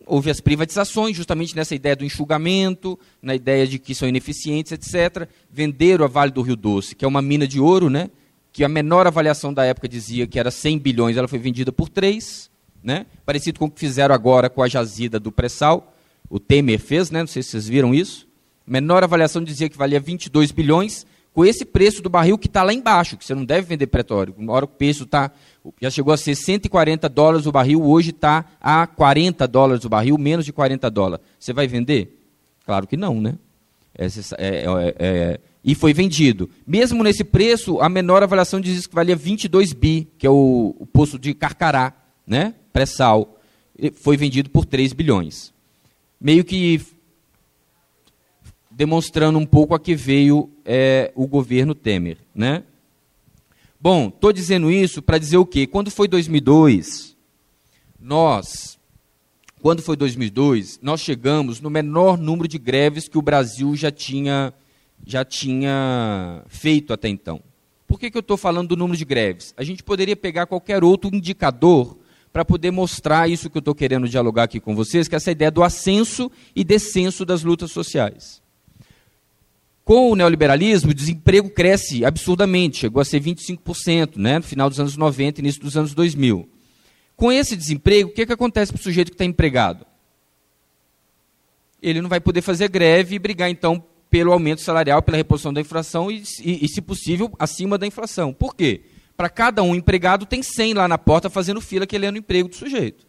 Houve 0.06 0.30
as 0.30 0.40
privatizações, 0.40 1.16
justamente 1.16 1.54
nessa 1.54 1.74
ideia 1.74 1.94
do 1.94 2.04
enxugamento, 2.04 2.98
na 3.20 3.34
ideia 3.34 3.66
de 3.66 3.78
que 3.78 3.94
são 3.94 4.08
ineficientes, 4.08 4.72
etc. 4.72 5.28
Venderam 5.50 6.04
a 6.04 6.08
Vale 6.08 6.32
do 6.32 6.40
Rio 6.40 6.56
Doce, 6.56 6.94
que 6.94 7.04
é 7.04 7.08
uma 7.08 7.20
mina 7.20 7.46
de 7.46 7.60
ouro, 7.60 7.90
né, 7.90 8.10
que 8.52 8.64
a 8.64 8.68
menor 8.68 9.06
avaliação 9.06 9.52
da 9.52 9.64
época 9.64 9.88
dizia 9.88 10.26
que 10.26 10.38
era 10.38 10.50
100 10.50 10.78
bilhões, 10.78 11.16
ela 11.16 11.28
foi 11.28 11.38
vendida 11.38 11.70
por 11.70 11.88
3, 11.88 12.50
né, 12.82 13.06
parecido 13.24 13.58
com 13.58 13.66
o 13.66 13.70
que 13.70 13.78
fizeram 13.78 14.14
agora 14.14 14.48
com 14.48 14.62
a 14.62 14.68
jazida 14.68 15.20
do 15.20 15.30
pré-sal. 15.30 15.94
O 16.30 16.40
Temer 16.40 16.80
fez, 16.80 17.10
né, 17.10 17.20
não 17.20 17.26
sei 17.26 17.42
se 17.42 17.50
vocês 17.50 17.68
viram 17.68 17.94
isso. 17.94 18.26
A 18.66 18.70
menor 18.70 19.04
avaliação 19.04 19.42
dizia 19.42 19.68
que 19.68 19.76
valia 19.76 20.00
22 20.00 20.50
bilhões, 20.52 21.06
com 21.38 21.44
esse 21.44 21.64
preço 21.64 22.02
do 22.02 22.10
barril 22.10 22.36
que 22.36 22.48
está 22.48 22.64
lá 22.64 22.74
embaixo, 22.74 23.16
que 23.16 23.24
você 23.24 23.32
não 23.32 23.44
deve 23.44 23.64
vender 23.64 23.86
petróleo. 23.86 24.34
Uma 24.36 24.52
hora 24.54 24.64
o 24.64 24.68
preço 24.68 25.06
tá, 25.06 25.30
já 25.80 25.88
chegou 25.88 26.12
a 26.12 26.16
ser 26.16 26.34
140 26.34 27.08
dólares 27.08 27.46
o 27.46 27.52
barril, 27.52 27.84
hoje 27.84 28.10
está 28.10 28.44
a 28.60 28.84
40 28.88 29.46
dólares 29.46 29.84
o 29.84 29.88
barril, 29.88 30.18
menos 30.18 30.44
de 30.44 30.52
40 30.52 30.90
dólares. 30.90 31.24
Você 31.38 31.52
vai 31.52 31.68
vender? 31.68 32.18
Claro 32.66 32.88
que 32.88 32.96
não, 32.96 33.20
né? 33.20 33.38
É, 33.96 34.06
é, 34.36 34.94
é, 34.98 35.40
e 35.62 35.76
foi 35.76 35.94
vendido. 35.94 36.50
Mesmo 36.66 37.04
nesse 37.04 37.22
preço, 37.22 37.80
a 37.80 37.88
menor 37.88 38.20
avaliação 38.20 38.60
diz 38.60 38.88
que 38.88 38.94
valia 38.96 39.14
22 39.14 39.72
bi, 39.72 40.08
que 40.18 40.26
é 40.26 40.30
o, 40.30 40.74
o 40.76 40.86
poço 40.86 41.20
de 41.20 41.34
Carcará, 41.34 41.92
né? 42.26 42.52
pré-sal. 42.72 43.38
Foi 43.94 44.16
vendido 44.16 44.50
por 44.50 44.64
3 44.64 44.92
bilhões. 44.92 45.54
Meio 46.20 46.42
que 46.42 46.80
demonstrando 48.78 49.40
um 49.40 49.44
pouco 49.44 49.74
a 49.74 49.80
que 49.80 49.96
veio 49.96 50.48
é, 50.64 51.10
o 51.16 51.26
governo 51.26 51.74
Temer. 51.74 52.18
Né? 52.32 52.62
Bom, 53.80 54.06
estou 54.06 54.32
dizendo 54.32 54.70
isso 54.70 55.02
para 55.02 55.18
dizer 55.18 55.36
o 55.36 55.44
quê? 55.44 55.66
Quando 55.66 55.90
foi 55.90 56.06
2002, 56.06 57.16
nós, 57.98 58.78
quando 59.60 59.82
foi 59.82 59.96
2002, 59.96 60.78
nós 60.80 61.00
chegamos 61.00 61.60
no 61.60 61.68
menor 61.68 62.16
número 62.16 62.46
de 62.46 62.56
greves 62.56 63.08
que 63.08 63.18
o 63.18 63.22
Brasil 63.22 63.74
já 63.74 63.90
tinha, 63.90 64.54
já 65.04 65.24
tinha 65.24 66.44
feito 66.46 66.92
até 66.92 67.08
então. 67.08 67.42
Por 67.84 67.98
que, 67.98 68.12
que 68.12 68.16
eu 68.16 68.20
estou 68.20 68.36
falando 68.36 68.68
do 68.68 68.76
número 68.76 68.96
de 68.96 69.04
greves? 69.04 69.52
A 69.56 69.64
gente 69.64 69.82
poderia 69.82 70.14
pegar 70.14 70.46
qualquer 70.46 70.84
outro 70.84 71.10
indicador 71.12 71.98
para 72.32 72.44
poder 72.44 72.70
mostrar 72.70 73.28
isso 73.28 73.50
que 73.50 73.58
eu 73.58 73.60
estou 73.60 73.74
querendo 73.74 74.08
dialogar 74.08 74.44
aqui 74.44 74.60
com 74.60 74.76
vocês, 74.76 75.08
que 75.08 75.16
é 75.16 75.18
essa 75.18 75.32
ideia 75.32 75.50
do 75.50 75.64
ascenso 75.64 76.30
e 76.54 76.62
descenso 76.62 77.24
das 77.24 77.42
lutas 77.42 77.72
sociais. 77.72 78.40
Com 79.88 80.10
o 80.10 80.14
neoliberalismo, 80.14 80.90
o 80.90 80.94
desemprego 80.94 81.48
cresce 81.48 82.04
absurdamente, 82.04 82.76
chegou 82.76 83.00
a 83.00 83.04
ser 83.06 83.22
25%, 83.22 84.16
né, 84.18 84.36
no 84.36 84.44
final 84.44 84.68
dos 84.68 84.78
anos 84.78 84.98
90 84.98 85.40
início 85.40 85.62
dos 85.62 85.78
anos 85.78 85.94
2000. 85.94 86.46
Com 87.16 87.32
esse 87.32 87.56
desemprego, 87.56 88.10
o 88.10 88.12
que, 88.12 88.26
que 88.26 88.32
acontece 88.34 88.70
para 88.70 88.78
o 88.78 88.82
sujeito 88.82 89.08
que 89.08 89.14
está 89.14 89.24
empregado? 89.24 89.86
Ele 91.80 92.02
não 92.02 92.08
vai 92.10 92.20
poder 92.20 92.42
fazer 92.42 92.68
greve 92.68 93.16
e 93.16 93.18
brigar, 93.18 93.48
então, 93.48 93.82
pelo 94.10 94.30
aumento 94.30 94.60
salarial, 94.60 95.00
pela 95.00 95.16
reposição 95.16 95.54
da 95.54 95.60
inflação 95.62 96.10
e, 96.10 96.22
e, 96.44 96.66
e 96.66 96.68
se 96.68 96.82
possível, 96.82 97.32
acima 97.38 97.78
da 97.78 97.86
inflação. 97.86 98.34
Por 98.34 98.54
quê? 98.54 98.82
Para 99.16 99.30
cada 99.30 99.62
um 99.62 99.74
empregado, 99.74 100.26
tem 100.26 100.42
100 100.42 100.74
lá 100.74 100.86
na 100.86 100.98
porta 100.98 101.30
fazendo 101.30 101.62
fila 101.62 101.86
querendo 101.86 102.16
o 102.16 102.18
emprego 102.18 102.50
do 102.50 102.56
sujeito. 102.56 103.06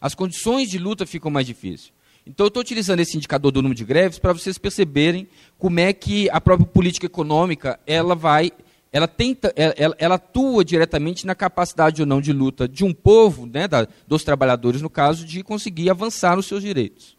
As 0.00 0.14
condições 0.14 0.70
de 0.70 0.78
luta 0.78 1.04
ficam 1.04 1.30
mais 1.30 1.46
difíceis. 1.46 1.92
Então, 2.26 2.46
eu 2.46 2.48
estou 2.48 2.62
utilizando 2.62 3.00
esse 3.00 3.16
indicador 3.16 3.52
do 3.52 3.60
número 3.60 3.76
de 3.76 3.84
greves 3.84 4.18
para 4.18 4.32
vocês 4.32 4.56
perceberem 4.56 5.28
como 5.58 5.78
é 5.78 5.92
que 5.92 6.30
a 6.30 6.40
própria 6.40 6.66
política 6.66 7.04
econômica 7.04 7.78
ela 7.86 8.14
vai, 8.14 8.50
ela 8.90 9.06
tenta, 9.06 9.52
ela, 9.56 9.94
ela 9.98 10.14
atua 10.14 10.64
diretamente 10.64 11.26
na 11.26 11.34
capacidade 11.34 12.00
ou 12.00 12.06
não 12.06 12.22
de 12.22 12.32
luta 12.32 12.66
de 12.66 12.82
um 12.82 12.94
povo, 12.94 13.44
né, 13.44 13.68
da, 13.68 13.86
dos 14.08 14.24
trabalhadores 14.24 14.80
no 14.80 14.88
caso, 14.88 15.26
de 15.26 15.42
conseguir 15.42 15.90
avançar 15.90 16.34
nos 16.34 16.46
seus 16.46 16.62
direitos. 16.62 17.14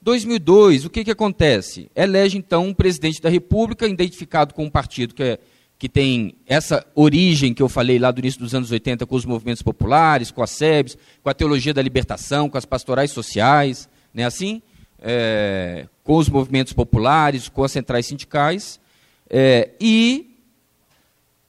2002, 0.00 0.84
o 0.84 0.90
que, 0.90 1.04
que 1.04 1.12
acontece? 1.12 1.88
Elege 1.94 2.36
então 2.36 2.66
um 2.66 2.74
presidente 2.74 3.22
da 3.22 3.28
República 3.28 3.86
identificado 3.86 4.52
com 4.52 4.64
um 4.64 4.70
partido 4.70 5.14
que 5.14 5.22
é 5.22 5.38
que 5.82 5.88
tem 5.88 6.36
essa 6.46 6.86
origem 6.94 7.52
que 7.52 7.60
eu 7.60 7.68
falei 7.68 7.98
lá 7.98 8.12
do 8.12 8.20
início 8.20 8.38
dos 8.38 8.54
anos 8.54 8.70
80 8.70 9.04
com 9.04 9.16
os 9.16 9.24
movimentos 9.24 9.62
populares, 9.62 10.30
com 10.30 10.40
a 10.40 10.46
SEBS, 10.46 10.96
com 11.20 11.28
a 11.28 11.34
teologia 11.34 11.74
da 11.74 11.82
libertação, 11.82 12.48
com 12.48 12.56
as 12.56 12.64
pastorais 12.64 13.10
sociais, 13.10 13.88
né, 14.12 14.24
assim, 14.24 14.62
é, 15.00 15.86
com 16.04 16.16
os 16.16 16.28
movimentos 16.28 16.72
populares, 16.72 17.48
com 17.48 17.64
as 17.64 17.72
centrais 17.72 18.06
sindicais, 18.06 18.80
é, 19.28 19.70
e 19.80 20.36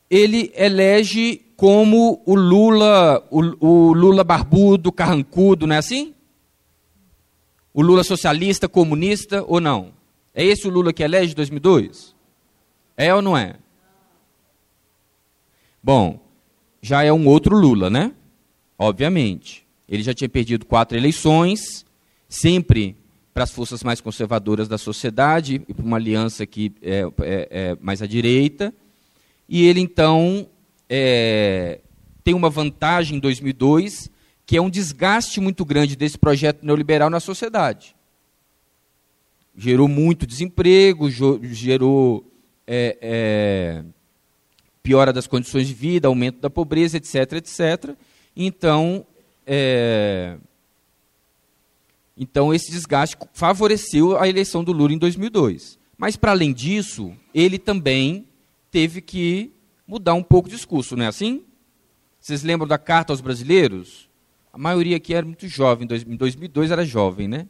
ele 0.09 0.51
elege 0.55 1.41
como 1.55 2.21
o 2.25 2.35
Lula, 2.35 3.25
o, 3.31 3.65
o, 3.65 3.93
Lula 3.93 4.23
barbudo, 4.23 4.91
carrancudo, 4.91 5.65
não 5.65 5.75
é 5.75 5.79
assim? 5.79 6.13
O 7.73 7.81
Lula 7.81 8.03
socialista, 8.03 8.69
comunista 8.69 9.43
ou 9.47 9.59
não? 9.59 9.93
É 10.33 10.43
esse 10.43 10.67
o 10.67 10.69
Lula 10.69 10.93
que 10.93 11.03
elege 11.03 11.33
2002? 11.33 12.15
É 12.95 13.13
ou 13.13 13.21
não 13.21 13.37
é? 13.37 13.55
Bom, 15.81 16.19
já 16.81 17.03
é 17.03 17.11
um 17.11 17.27
outro 17.27 17.55
Lula, 17.55 17.89
né? 17.89 18.13
Obviamente. 18.77 19.65
Ele 19.87 20.03
já 20.03 20.13
tinha 20.13 20.29
perdido 20.29 20.65
quatro 20.65 20.97
eleições, 20.97 21.85
sempre 22.33 22.97
para 23.31 23.43
as 23.43 23.51
forças 23.51 23.83
mais 23.83 24.01
conservadoras 24.01 24.67
da 24.67 24.77
sociedade 24.77 25.61
e 25.67 25.73
para 25.73 25.85
uma 25.85 25.97
aliança 25.97 26.45
que 26.47 26.73
é, 26.81 27.01
é, 27.21 27.47
é, 27.51 27.77
mais 27.79 28.01
à 28.01 28.07
direita. 28.07 28.73
E 29.47 29.63
ele, 29.65 29.79
então, 29.79 30.47
é, 30.89 31.79
tem 32.23 32.33
uma 32.33 32.49
vantagem 32.49 33.17
em 33.17 33.19
2002, 33.19 34.09
que 34.47 34.57
é 34.57 34.61
um 34.61 34.69
desgaste 34.69 35.39
muito 35.39 35.63
grande 35.63 35.95
desse 35.95 36.17
projeto 36.17 36.65
neoliberal 36.65 37.09
na 37.09 37.19
sociedade. 37.19 37.95
Gerou 39.55 39.87
muito 39.87 40.25
desemprego, 40.25 41.09
gerou 41.09 42.25
é, 42.65 42.97
é, 42.99 43.83
piora 44.81 45.13
das 45.13 45.27
condições 45.27 45.67
de 45.67 45.73
vida, 45.75 46.07
aumento 46.07 46.39
da 46.39 46.49
pobreza, 46.49 46.97
etc, 46.97 47.33
etc. 47.33 47.95
Então, 48.35 49.05
é, 49.45 50.37
então 52.17 52.53
esse 52.53 52.71
desgaste 52.71 53.17
favoreceu 53.33 54.17
a 54.17 54.27
eleição 54.27 54.63
do 54.63 54.71
Lula 54.71 54.93
em 54.93 54.97
2002. 54.97 55.79
Mas, 55.97 56.15
para 56.15 56.31
além 56.31 56.53
disso, 56.53 57.13
ele 57.33 57.57
também 57.57 58.27
teve 58.69 59.01
que 59.01 59.51
mudar 59.87 60.13
um 60.13 60.23
pouco 60.23 60.47
o 60.47 60.51
discurso, 60.51 60.95
não 60.95 61.05
é 61.05 61.07
assim? 61.07 61.43
Vocês 62.19 62.43
lembram 62.43 62.67
da 62.67 62.77
carta 62.77 63.13
aos 63.13 63.21
brasileiros? 63.21 64.09
A 64.51 64.57
maioria 64.57 64.97
aqui 64.97 65.13
era 65.13 65.25
muito 65.25 65.47
jovem, 65.47 65.87
em 66.07 66.15
2002 66.15 66.71
era 66.71 66.85
jovem, 66.85 67.27
né? 67.27 67.47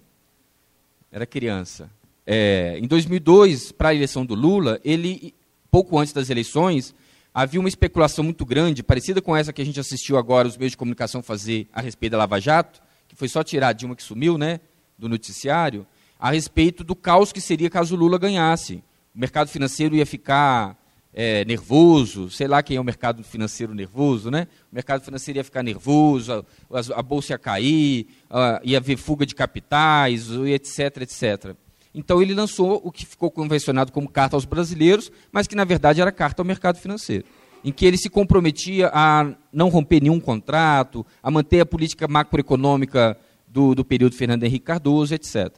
Era 1.11 1.25
criança. 1.25 1.89
É, 2.25 2.77
em 2.79 2.87
2002, 2.87 3.71
para 3.71 3.89
a 3.89 3.95
eleição 3.95 4.25
do 4.25 4.33
Lula, 4.33 4.79
ele, 4.83 5.33
pouco 5.69 5.99
antes 5.99 6.13
das 6.13 6.29
eleições, 6.29 6.95
havia 7.33 7.59
uma 7.59 7.69
especulação 7.69 8.23
muito 8.23 8.45
grande, 8.45 8.81
parecida 8.81 9.21
com 9.21 9.35
essa 9.35 9.51
que 9.51 9.61
a 9.61 9.65
gente 9.65 9.79
assistiu 9.79 10.17
agora 10.17 10.47
os 10.47 10.57
meios 10.57 10.71
de 10.71 10.77
comunicação 10.77 11.21
fazer 11.21 11.67
a 11.73 11.81
respeito 11.81 12.11
da 12.11 12.19
Lava 12.19 12.39
Jato, 12.39 12.81
que 13.13 13.19
foi 13.19 13.29
só 13.29 13.43
tirar 13.43 13.69
a 13.69 13.73
Dilma 13.73 13.95
que 13.95 14.03
sumiu, 14.03 14.37
né, 14.37 14.59
do 14.97 15.07
noticiário, 15.07 15.85
a 16.19 16.31
respeito 16.31 16.83
do 16.83 16.95
caos 16.95 17.31
que 17.31 17.39
seria 17.39 17.69
caso 17.69 17.95
Lula 17.95 18.17
ganhasse. 18.17 18.83
O 19.15 19.19
mercado 19.19 19.49
financeiro 19.49 19.95
ia 19.95 20.05
ficar 20.05 20.75
é, 21.13 21.45
nervoso, 21.45 22.29
sei 22.31 22.47
lá 22.47 22.63
quem 22.63 22.77
é 22.77 22.81
o 22.81 22.83
mercado 22.83 23.23
financeiro 23.23 23.73
nervoso, 23.75 24.31
né? 24.31 24.47
O 24.71 24.75
mercado 24.75 25.03
financeiro 25.03 25.37
ia 25.37 25.43
ficar 25.43 25.61
nervoso, 25.61 26.43
a, 26.71 26.99
a 26.99 27.03
bolsa 27.03 27.33
ia 27.33 27.37
cair, 27.37 28.07
a, 28.29 28.59
ia 28.63 28.77
haver 28.77 28.97
fuga 28.97 29.25
de 29.25 29.35
capitais, 29.35 30.29
etc, 30.31 31.01
etc. 31.01 31.55
Então 31.93 32.19
ele 32.21 32.33
lançou 32.33 32.81
o 32.83 32.91
que 32.91 33.05
ficou 33.05 33.29
convencionado 33.29 33.91
como 33.91 34.09
carta 34.09 34.35
aos 34.35 34.45
brasileiros, 34.45 35.11
mas 35.31 35.45
que 35.45 35.55
na 35.55 35.63
verdade 35.63 36.01
era 36.01 36.11
carta 36.11 36.41
ao 36.41 36.45
mercado 36.45 36.79
financeiro, 36.79 37.25
em 37.63 37.71
que 37.71 37.85
ele 37.85 37.97
se 37.97 38.09
comprometia 38.09 38.91
a 38.93 39.33
não 39.51 39.69
romper 39.69 40.01
nenhum 40.01 40.19
contrato, 40.19 41.05
a 41.21 41.31
manter 41.31 41.61
a 41.61 41.65
política 41.65 42.07
macroeconômica 42.07 43.17
do, 43.47 43.73
do 43.73 43.85
período 43.85 44.15
Fernando 44.15 44.43
Henrique 44.43 44.65
Cardoso, 44.65 45.13
etc. 45.13 45.57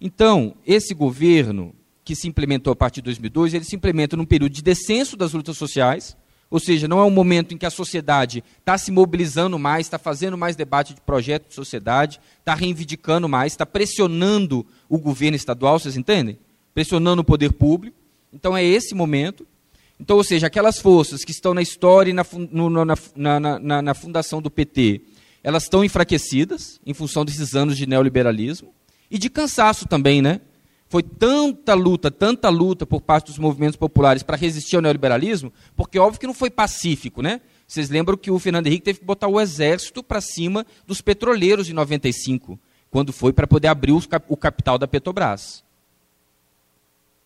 Então, 0.00 0.54
esse 0.66 0.94
governo 0.94 1.74
que 2.04 2.16
se 2.16 2.26
implementou 2.26 2.72
a 2.72 2.76
partir 2.76 3.00
de 3.00 3.06
2002, 3.06 3.54
ele 3.54 3.64
se 3.64 3.76
implementa 3.76 4.16
num 4.16 4.24
período 4.24 4.52
de 4.52 4.62
descenso 4.62 5.16
das 5.16 5.32
lutas 5.34 5.56
sociais, 5.58 6.16
ou 6.50 6.58
seja, 6.58 6.88
não 6.88 6.98
é 6.98 7.04
um 7.04 7.10
momento 7.10 7.52
em 7.52 7.58
que 7.58 7.66
a 7.66 7.70
sociedade 7.70 8.42
está 8.58 8.78
se 8.78 8.90
mobilizando 8.90 9.58
mais, 9.58 9.86
está 9.86 9.98
fazendo 9.98 10.38
mais 10.38 10.56
debate 10.56 10.94
de 10.94 11.00
projeto 11.02 11.48
de 11.48 11.54
sociedade, 11.54 12.18
está 12.38 12.54
reivindicando 12.54 13.28
mais, 13.28 13.52
está 13.52 13.66
pressionando 13.66 14.64
o 14.88 14.98
governo 14.98 15.36
estadual, 15.36 15.78
vocês 15.78 15.96
entendem? 15.96 16.38
Pressionando 16.72 17.20
o 17.20 17.24
poder 17.24 17.52
público. 17.52 17.96
Então 18.32 18.56
é 18.56 18.64
esse 18.64 18.94
momento. 18.94 19.46
Então, 20.00 20.16
ou 20.16 20.24
seja, 20.24 20.46
aquelas 20.46 20.78
forças 20.78 21.24
que 21.24 21.32
estão 21.32 21.52
na 21.52 21.62
história 21.62 22.10
e 22.10 22.14
na, 22.14 22.24
no, 22.50 22.84
na, 22.84 22.94
na, 23.16 23.82
na, 23.82 23.94
fundação 23.94 24.40
do 24.40 24.50
PT, 24.50 25.00
elas 25.42 25.64
estão 25.64 25.84
enfraquecidas 25.84 26.80
em 26.86 26.94
função 26.94 27.24
desses 27.24 27.54
anos 27.54 27.76
de 27.76 27.86
neoliberalismo 27.86 28.72
e 29.10 29.18
de 29.18 29.28
cansaço 29.28 29.86
também, 29.88 30.22
né? 30.22 30.40
Foi 30.88 31.02
tanta 31.02 31.74
luta, 31.74 32.10
tanta 32.10 32.48
luta 32.48 32.86
por 32.86 33.02
parte 33.02 33.26
dos 33.26 33.38
movimentos 33.38 33.76
populares 33.76 34.22
para 34.22 34.36
resistir 34.36 34.76
ao 34.76 34.82
neoliberalismo, 34.82 35.52
porque 35.76 35.98
óbvio 35.98 36.20
que 36.20 36.26
não 36.26 36.32
foi 36.34 36.48
pacífico, 36.48 37.20
né? 37.20 37.40
Vocês 37.66 37.90
lembram 37.90 38.16
que 38.16 38.30
o 38.30 38.38
Fernando 38.38 38.68
Henrique 38.68 38.84
teve 38.84 39.00
que 39.00 39.04
botar 39.04 39.28
o 39.28 39.38
exército 39.38 40.02
para 40.02 40.20
cima 40.22 40.64
dos 40.86 41.02
petroleiros 41.02 41.68
em 41.68 41.74
95, 41.74 42.58
quando 42.90 43.12
foi 43.12 43.32
para 43.32 43.46
poder 43.46 43.68
abrir 43.68 43.92
o 43.92 44.36
capital 44.36 44.78
da 44.78 44.88
Petrobras. 44.88 45.62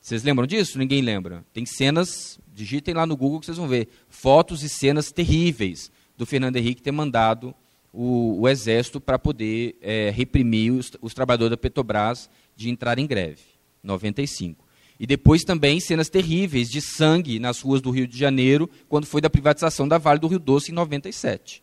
Vocês 0.01 0.25
lembram 0.25 0.49
disso? 0.49 0.77
Ninguém 0.79 1.01
lembra. 1.01 1.45
Tem 1.53 1.65
cenas, 1.65 2.41
digitem 2.53 2.95
lá 2.95 3.07
no 3.07 3.17
Google 3.17 3.41
que 3.41 3.47
vocês 3.47 3.59
vão 3.59 3.69
ver, 3.69 3.89
fotos 4.09 4.63
e 4.63 4.69
cenas 4.69 5.11
terríveis 5.11 5.91
do 6.17 6.27
Fernando 6.27 6.57
Henrique 6.57 6.83
ter 6.83 6.93
mandado 6.93 7.55
o, 7.93 8.41
o 8.41 8.49
exército 8.49 9.01
para 9.01 9.19
poder 9.19 9.77
é, 9.81 10.11
reprimir 10.11 10.73
os, 10.73 10.93
os 11.01 11.15
trabalhadores 11.15 11.51
da 11.51 11.57
Petrobras 11.57 12.31
de 12.57 12.71
entrar 12.71 12.99
em 12.99 13.07
greve. 13.07 13.53
95. 13.83 14.65
E 14.99 15.07
depois 15.07 15.43
também 15.43 15.81
cenas 15.81 16.09
terríveis 16.09 16.71
de 16.71 16.81
sangue 16.81 17.39
nas 17.39 17.61
ruas 17.61 17.81
do 17.81 17.91
Rio 17.91 18.07
de 18.07 18.17
Janeiro, 18.17 18.71
quando 18.89 19.07
foi 19.07 19.21
da 19.21 19.29
privatização 19.29 19.89
da 19.89 19.99
Vale 19.99 20.21
do 20.21 20.29
Rio 20.29 20.39
Doce 20.39 20.71
em 20.71 20.75
97. 20.75 21.63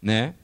Né? 0.00 0.34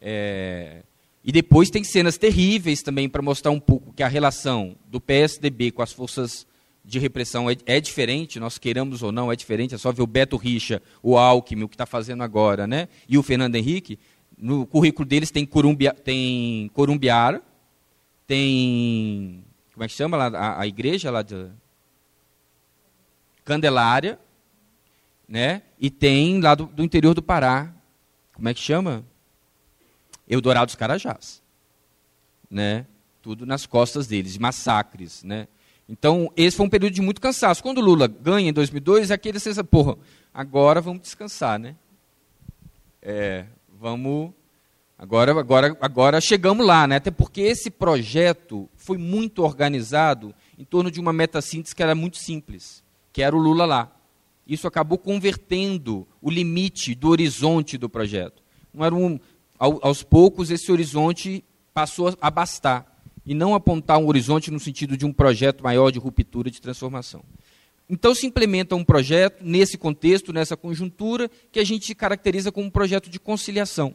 É... 0.00 0.82
E 1.22 1.30
depois 1.30 1.70
tem 1.70 1.84
cenas 1.84 2.18
terríveis 2.18 2.82
também 2.82 3.08
para 3.08 3.22
mostrar 3.22 3.50
um 3.50 3.60
pouco 3.60 3.92
que 3.92 4.02
a 4.02 4.08
relação 4.08 4.76
do 4.86 5.00
PSDB 5.00 5.70
com 5.70 5.82
as 5.82 5.92
forças 5.92 6.46
de 6.84 6.98
repressão 6.98 7.48
é, 7.48 7.56
é, 7.64 7.80
diferente, 7.80 8.38
nós 8.38 8.58
queiramos 8.58 9.02
ou 9.02 9.10
não, 9.10 9.32
é 9.32 9.36
diferente. 9.36 9.74
É 9.74 9.78
só 9.78 9.90
ver 9.90 10.02
o 10.02 10.06
Beto 10.06 10.36
Richa, 10.36 10.82
o 11.02 11.16
Alckmin, 11.16 11.64
o 11.64 11.68
que 11.68 11.74
está 11.74 11.86
fazendo 11.86 12.22
agora, 12.22 12.66
né? 12.66 12.88
e 13.08 13.16
o 13.16 13.22
Fernando 13.22 13.54
Henrique. 13.54 13.98
No 14.36 14.66
currículo 14.66 15.06
deles 15.06 15.30
tem, 15.30 15.46
Corumbia, 15.46 15.94
tem 15.94 16.68
Corumbiara, 16.74 17.40
tem 18.26 19.44
como 19.74 19.84
é 19.84 19.88
que 19.88 19.94
chama 19.94 20.16
lá, 20.16 20.26
a, 20.26 20.60
a 20.60 20.66
igreja 20.66 21.10
lá 21.10 21.22
de 21.22 21.50
Candelária, 23.44 24.18
né? 25.28 25.62
E 25.78 25.90
tem 25.90 26.40
lá 26.40 26.54
do, 26.54 26.66
do, 26.66 26.82
interior 26.82 27.12
do 27.12 27.22
Pará, 27.22 27.74
como 28.32 28.48
é 28.48 28.54
que 28.54 28.60
chama? 28.60 29.04
Eldorado 30.28 30.66
dos 30.66 30.76
Carajás, 30.76 31.42
né? 32.48 32.86
Tudo 33.20 33.44
nas 33.44 33.66
costas 33.66 34.06
deles, 34.06 34.38
massacres, 34.38 35.24
né? 35.24 35.48
Então, 35.88 36.32
esse 36.36 36.56
foi 36.56 36.66
um 36.66 36.70
período 36.70 36.94
de 36.94 37.02
muito 37.02 37.20
cansaço. 37.20 37.62
Quando 37.62 37.78
o 37.78 37.84
Lula 37.84 38.06
ganha 38.06 38.48
em 38.48 38.52
2002, 38.52 39.10
é 39.10 39.14
aquele 39.14 39.38
sensação, 39.38 39.64
porra, 39.64 39.96
agora 40.32 40.80
vamos 40.80 41.02
descansar, 41.02 41.58
né? 41.58 41.76
É, 43.02 43.44
vamos 43.78 44.32
Agora, 44.96 45.38
agora, 45.38 45.76
agora 45.80 46.20
chegamos 46.20 46.64
lá, 46.64 46.86
né? 46.86 46.96
até 46.96 47.10
porque 47.10 47.40
esse 47.40 47.68
projeto 47.68 48.68
foi 48.76 48.96
muito 48.96 49.42
organizado 49.42 50.32
em 50.56 50.64
torno 50.64 50.90
de 50.90 51.00
uma 51.00 51.12
meta-síntese 51.12 51.74
que 51.74 51.82
era 51.82 51.94
muito 51.94 52.16
simples, 52.16 52.82
que 53.12 53.20
era 53.20 53.34
o 53.34 53.38
Lula 53.38 53.66
lá. 53.66 53.92
Isso 54.46 54.68
acabou 54.68 54.96
convertendo 54.96 56.06
o 56.22 56.30
limite 56.30 56.94
do 56.94 57.08
horizonte 57.08 57.76
do 57.76 57.88
projeto. 57.88 58.42
Não 58.72 58.84
era 58.84 58.94
um, 58.94 59.18
aos 59.58 60.02
poucos, 60.02 60.50
esse 60.50 60.70
horizonte 60.70 61.44
passou 61.72 62.16
a 62.20 62.30
bastar, 62.30 62.86
e 63.26 63.34
não 63.34 63.54
apontar 63.54 63.98
um 63.98 64.06
horizonte 64.06 64.50
no 64.50 64.60
sentido 64.60 64.96
de 64.96 65.06
um 65.06 65.12
projeto 65.12 65.62
maior 65.62 65.90
de 65.90 65.98
ruptura, 65.98 66.50
de 66.50 66.60
transformação. 66.60 67.22
Então 67.88 68.14
se 68.14 68.26
implementa 68.26 68.74
um 68.74 68.84
projeto 68.84 69.42
nesse 69.42 69.76
contexto, 69.76 70.32
nessa 70.32 70.56
conjuntura, 70.56 71.30
que 71.52 71.58
a 71.58 71.64
gente 71.64 71.94
caracteriza 71.94 72.50
como 72.50 72.66
um 72.66 72.70
projeto 72.70 73.10
de 73.10 73.20
conciliação 73.20 73.94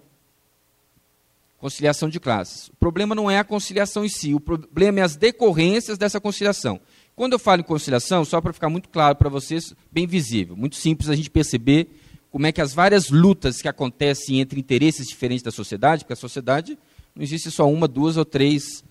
conciliação 1.59 2.09
de 2.09 2.19
classes. 2.19 2.69
O 2.69 2.75
problema 2.77 3.13
não 3.13 3.29
é 3.29 3.37
a 3.37 3.43
conciliação 3.43 4.05
em 4.05 4.09
si, 4.09 4.33
o 4.33 4.39
problema 4.39 4.99
é 4.99 5.03
as 5.03 5.15
decorrências 5.15 5.97
dessa 5.97 6.19
conciliação. 6.19 6.79
Quando 7.15 7.33
eu 7.33 7.39
falo 7.39 7.59
em 7.61 7.65
conciliação, 7.65 8.23
só 8.23 8.39
para 8.39 8.53
ficar 8.53 8.69
muito 8.69 8.87
claro 8.89 9.17
para 9.17 9.29
vocês, 9.29 9.73
bem 9.91 10.07
visível, 10.07 10.55
muito 10.55 10.77
simples 10.77 11.09
a 11.09 11.15
gente 11.15 11.29
perceber 11.29 11.89
como 12.31 12.47
é 12.47 12.51
que 12.51 12.61
as 12.61 12.73
várias 12.73 13.09
lutas 13.09 13.61
que 13.61 13.67
acontecem 13.67 14.39
entre 14.39 14.59
interesses 14.59 15.07
diferentes 15.07 15.43
da 15.43 15.51
sociedade, 15.51 16.03
porque 16.03 16.13
a 16.13 16.15
sociedade 16.15 16.77
não 17.13 17.23
existe 17.23 17.51
só 17.51 17.69
uma, 17.69 17.87
duas 17.87 18.15
ou 18.15 18.23
três 18.23 18.83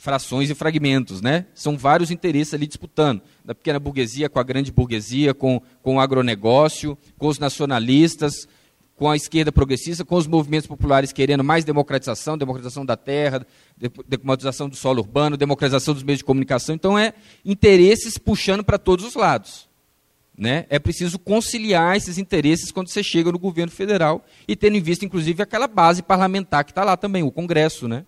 frações 0.00 0.48
e 0.48 0.54
fragmentos, 0.54 1.20
né? 1.20 1.44
São 1.54 1.76
vários 1.76 2.10
interesses 2.10 2.54
ali 2.54 2.66
disputando, 2.66 3.20
da 3.44 3.54
pequena 3.54 3.78
burguesia 3.78 4.30
com 4.30 4.38
a 4.38 4.42
grande 4.42 4.72
burguesia, 4.72 5.34
com, 5.34 5.60
com 5.82 5.96
o 5.96 6.00
agronegócio, 6.00 6.96
com 7.18 7.28
os 7.28 7.38
nacionalistas, 7.38 8.48
com 8.96 9.10
a 9.10 9.16
esquerda 9.16 9.52
progressista, 9.52 10.02
com 10.02 10.16
os 10.16 10.26
movimentos 10.26 10.66
populares 10.66 11.12
querendo 11.12 11.44
mais 11.44 11.66
democratização, 11.66 12.38
democratização 12.38 12.84
da 12.84 12.96
terra, 12.96 13.46
democratização 14.08 14.70
do 14.70 14.76
solo 14.76 15.02
urbano, 15.02 15.36
democratização 15.36 15.92
dos 15.92 16.02
meios 16.02 16.18
de 16.18 16.24
comunicação. 16.24 16.74
Então, 16.74 16.98
é 16.98 17.12
interesses 17.44 18.16
puxando 18.16 18.64
para 18.64 18.78
todos 18.78 19.04
os 19.04 19.14
lados. 19.14 19.68
Né? 20.36 20.64
É 20.70 20.78
preciso 20.78 21.18
conciliar 21.18 21.94
esses 21.94 22.16
interesses 22.16 22.72
quando 22.72 22.88
você 22.88 23.02
chega 23.02 23.30
no 23.30 23.38
governo 23.38 23.70
federal 23.70 24.24
e 24.48 24.56
tendo 24.56 24.78
em 24.78 24.80
vista, 24.80 25.04
inclusive, 25.04 25.42
aquela 25.42 25.66
base 25.66 26.02
parlamentar 26.02 26.64
que 26.64 26.70
está 26.70 26.84
lá 26.84 26.96
também, 26.96 27.22
o 27.22 27.30
Congresso, 27.30 27.86
né? 27.86 28.06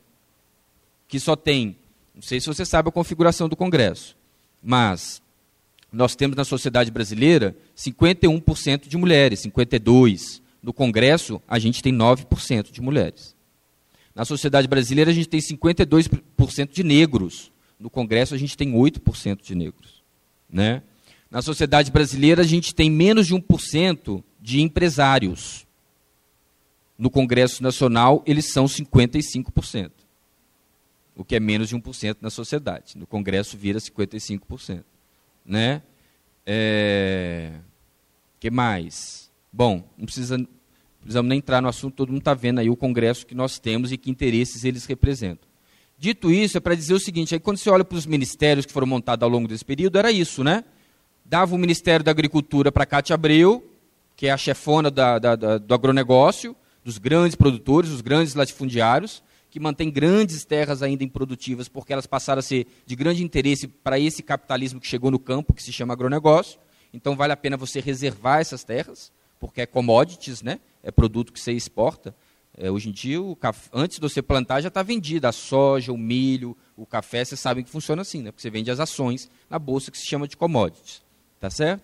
que 1.12 1.20
só 1.20 1.36
tem, 1.36 1.76
não 2.14 2.22
sei 2.22 2.40
se 2.40 2.46
você 2.46 2.64
sabe 2.64 2.88
a 2.88 2.92
configuração 2.92 3.48
do 3.48 3.56
Congresso, 3.56 4.16
mas 4.62 5.22
nós 5.92 6.14
temos 6.14 6.36
na 6.36 6.44
sociedade 6.44 6.90
brasileira 6.90 7.56
51% 7.76 8.88
de 8.88 8.96
mulheres, 8.96 9.42
52%. 9.42 10.40
No 10.62 10.72
Congresso, 10.72 11.42
a 11.48 11.58
gente 11.58 11.82
tem 11.82 11.92
9% 11.92 12.70
de 12.70 12.80
mulheres. 12.80 13.34
Na 14.14 14.24
sociedade 14.24 14.68
brasileira, 14.68 15.10
a 15.10 15.14
gente 15.14 15.28
tem 15.28 15.40
52% 15.40 16.70
de 16.72 16.84
negros. 16.84 17.50
No 17.80 17.90
Congresso, 17.90 18.32
a 18.34 18.38
gente 18.38 18.56
tem 18.56 18.72
8% 18.72 19.42
de 19.42 19.54
negros. 19.56 20.02
Né? 20.48 20.82
Na 21.28 21.42
sociedade 21.42 21.90
brasileira, 21.90 22.42
a 22.42 22.46
gente 22.46 22.74
tem 22.74 22.88
menos 22.88 23.26
de 23.26 23.34
1% 23.34 24.22
de 24.40 24.60
empresários. 24.60 25.66
No 26.96 27.10
Congresso 27.10 27.60
Nacional, 27.60 28.22
eles 28.24 28.52
são 28.52 28.66
55%. 28.66 29.90
O 31.14 31.24
que 31.24 31.36
é 31.36 31.40
menos 31.40 31.68
de 31.68 31.76
1% 31.76 32.16
na 32.20 32.30
sociedade. 32.30 32.96
No 32.96 33.06
Congresso, 33.06 33.56
vira 33.56 33.78
55%. 33.78 34.84
Né? 35.44 35.82
É... 36.46 37.52
que 38.40 38.50
mais? 38.50 39.30
Bom, 39.52 39.88
não 39.98 40.06
precisa, 40.06 40.38
precisamos 41.00 41.28
nem 41.28 41.38
entrar 41.38 41.60
no 41.60 41.68
assunto, 41.68 41.94
todo 41.94 42.08
mundo 42.08 42.20
está 42.20 42.32
vendo 42.32 42.60
aí 42.60 42.70
o 42.70 42.76
Congresso 42.76 43.26
que 43.26 43.34
nós 43.34 43.58
temos 43.58 43.92
e 43.92 43.98
que 43.98 44.10
interesses 44.10 44.64
eles 44.64 44.86
representam. 44.86 45.48
Dito 45.98 46.30
isso, 46.30 46.56
é 46.56 46.60
para 46.60 46.74
dizer 46.74 46.94
o 46.94 46.98
seguinte, 46.98 47.34
aí 47.34 47.40
quando 47.40 47.58
você 47.58 47.70
olha 47.70 47.84
para 47.84 47.96
os 47.96 48.06
ministérios 48.06 48.66
que 48.66 48.72
foram 48.72 48.86
montados 48.86 49.22
ao 49.22 49.28
longo 49.28 49.46
desse 49.46 49.64
período, 49.64 49.98
era 49.98 50.10
isso, 50.10 50.42
né? 50.42 50.64
Dava 51.24 51.54
o 51.54 51.58
Ministério 51.58 52.04
da 52.04 52.10
Agricultura 52.10 52.72
para 52.72 52.86
Cátia 52.86 53.14
Abreu, 53.14 53.70
que 54.16 54.26
é 54.26 54.30
a 54.30 54.36
chefona 54.36 54.90
da, 54.90 55.18
da, 55.18 55.36
da, 55.36 55.58
do 55.58 55.74
agronegócio, 55.74 56.56
dos 56.84 56.98
grandes 56.98 57.36
produtores, 57.36 57.90
dos 57.90 58.00
grandes 58.00 58.34
latifundiários, 58.34 59.22
que 59.52 59.60
mantém 59.60 59.90
grandes 59.90 60.46
terras 60.46 60.82
ainda 60.82 61.04
improdutivas, 61.04 61.68
porque 61.68 61.92
elas 61.92 62.06
passaram 62.06 62.38
a 62.40 62.42
ser 62.42 62.66
de 62.86 62.96
grande 62.96 63.22
interesse 63.22 63.68
para 63.68 63.98
esse 63.98 64.22
capitalismo 64.22 64.80
que 64.80 64.86
chegou 64.86 65.10
no 65.10 65.18
campo, 65.18 65.52
que 65.52 65.62
se 65.62 65.70
chama 65.70 65.92
agronegócio. 65.92 66.58
Então 66.90 67.14
vale 67.14 67.34
a 67.34 67.36
pena 67.36 67.54
você 67.54 67.78
reservar 67.78 68.40
essas 68.40 68.64
terras, 68.64 69.12
porque 69.38 69.60
é 69.60 69.66
commodities, 69.66 70.40
né? 70.40 70.58
é 70.82 70.90
produto 70.90 71.34
que 71.34 71.38
você 71.38 71.52
exporta. 71.52 72.16
É, 72.56 72.70
hoje 72.70 72.88
em 72.88 72.92
dia, 72.92 73.18
café, 73.38 73.68
antes 73.74 73.98
de 73.98 74.00
você 74.00 74.22
plantar, 74.22 74.62
já 74.62 74.68
está 74.68 74.82
vendida 74.82 75.28
a 75.28 75.32
soja, 75.32 75.92
o 75.92 75.98
milho, 75.98 76.56
o 76.74 76.86
café, 76.86 77.22
vocês 77.22 77.38
sabem 77.38 77.62
que 77.62 77.68
funciona 77.68 78.00
assim, 78.00 78.22
né? 78.22 78.30
porque 78.30 78.40
você 78.40 78.48
vende 78.48 78.70
as 78.70 78.80
ações 78.80 79.28
na 79.50 79.58
bolsa 79.58 79.90
que 79.90 79.98
se 79.98 80.06
chama 80.06 80.26
de 80.26 80.34
commodities. 80.34 81.02
Tá 81.38 81.50
certo? 81.50 81.82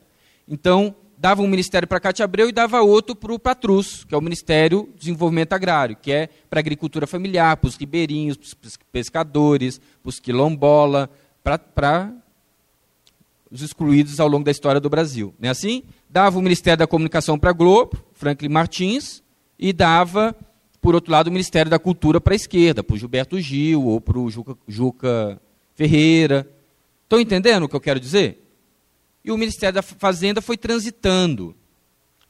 Então, 0.48 0.96
dava 1.18 1.42
um 1.42 1.48
ministério 1.48 1.88
para 1.88 1.98
Cátia 1.98 2.24
Abreu 2.24 2.48
e 2.48 2.52
dava 2.52 2.80
outro 2.80 3.14
para 3.14 3.32
o 3.32 3.38
Patrus, 3.38 4.04
que 4.04 4.14
é 4.14 4.18
o 4.18 4.20
Ministério 4.20 4.88
do 4.92 4.98
Desenvolvimento 4.98 5.52
Agrário, 5.52 5.96
que 6.00 6.12
é 6.12 6.28
para 6.48 6.60
a 6.60 6.62
agricultura 6.62 7.06
familiar, 7.06 7.56
para 7.56 7.68
os 7.68 7.76
ribeirinhos, 7.76 8.36
para 8.36 8.68
os 8.68 8.78
pescadores, 8.92 9.78
para 9.78 10.08
os 10.08 10.20
quilombola, 10.20 11.10
para 11.42 12.12
os 13.50 13.62
excluídos 13.62 14.20
ao 14.20 14.28
longo 14.28 14.44
da 14.44 14.50
história 14.50 14.80
do 14.80 14.88
Brasil. 14.88 15.34
Não 15.40 15.48
é 15.48 15.50
assim? 15.50 15.82
Dava 16.08 16.38
o 16.38 16.42
Ministério 16.42 16.78
da 16.78 16.86
Comunicação 16.86 17.38
para 17.38 17.50
a 17.50 17.54
Globo, 17.54 17.98
Franklin 18.12 18.48
Martins, 18.48 19.22
e 19.58 19.72
dava, 19.72 20.36
por 20.80 20.94
outro 20.94 21.10
lado, 21.10 21.26
o 21.26 21.32
Ministério 21.32 21.70
da 21.70 21.80
Cultura 21.80 22.20
para 22.20 22.34
a 22.34 22.36
esquerda, 22.36 22.84
para 22.84 22.94
o 22.94 22.98
Gilberto 22.98 23.40
Gil 23.40 23.84
ou 23.84 24.00
para 24.00 24.18
o 24.18 24.30
Juca, 24.30 24.56
Juca 24.68 25.40
Ferreira. 25.74 26.48
Estão 27.02 27.18
entendendo 27.18 27.64
o 27.64 27.68
que 27.68 27.74
eu 27.74 27.80
quero 27.80 27.98
dizer? 27.98 28.47
E 29.28 29.30
o 29.30 29.36
Ministério 29.36 29.74
da 29.74 29.82
Fazenda 29.82 30.40
foi 30.40 30.56
transitando. 30.56 31.54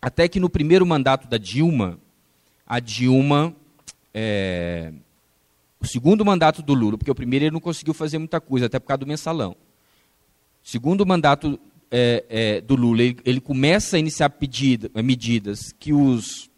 Até 0.03 0.27
que 0.27 0.41
no 0.41 0.51
primeiro 0.51 0.85
mandato 0.85 1.29
da 1.29 1.39
Dilma, 1.39 1.99
a 2.67 2.81
Dilma. 2.81 3.55
É, 4.13 4.93
o 5.81 5.87
segundo 5.87 6.25
mandato 6.25 6.61
do 6.61 6.75
Lula, 6.75 6.99
porque 6.99 7.11
o 7.11 7.15
primeiro 7.15 7.45
ele 7.45 7.53
não 7.53 7.61
conseguiu 7.61 7.95
fazer 7.95 8.19
muita 8.19 8.41
coisa, 8.41 8.67
até 8.67 8.81
por 8.81 8.89
causa 8.89 8.99
do 8.99 9.07
mensalão. 9.07 9.55
Segundo 10.61 11.07
mandato 11.07 11.57
é, 11.89 12.25
é, 12.29 12.61
do 12.61 12.75
Lula, 12.75 13.01
ele, 13.01 13.17
ele, 13.25 13.41
começa 13.41 13.95
a 13.95 14.01
iniciar 14.01 14.31
pedida, 14.31 14.91
medidas 15.01 15.73
que 15.79 15.93
os, 15.93 16.51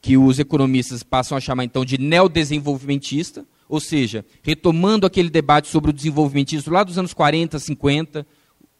que 0.00 0.16
os 0.16 0.38
economistas 0.38 1.02
passam 1.02 1.36
a 1.36 1.40
chamar 1.40 1.64
então 1.64 1.84
de 1.84 1.98
neodesenvolvimentista, 1.98 3.44
ou 3.68 3.80
seja, 3.80 4.24
retomando 4.40 5.04
aquele 5.04 5.30
debate 5.30 5.66
sobre 5.66 5.90
o 5.90 5.92
desenvolvimentismo 5.92 6.72
lá 6.72 6.84
dos 6.84 6.96
anos 6.96 7.12
40, 7.12 7.58
50, 7.58 8.24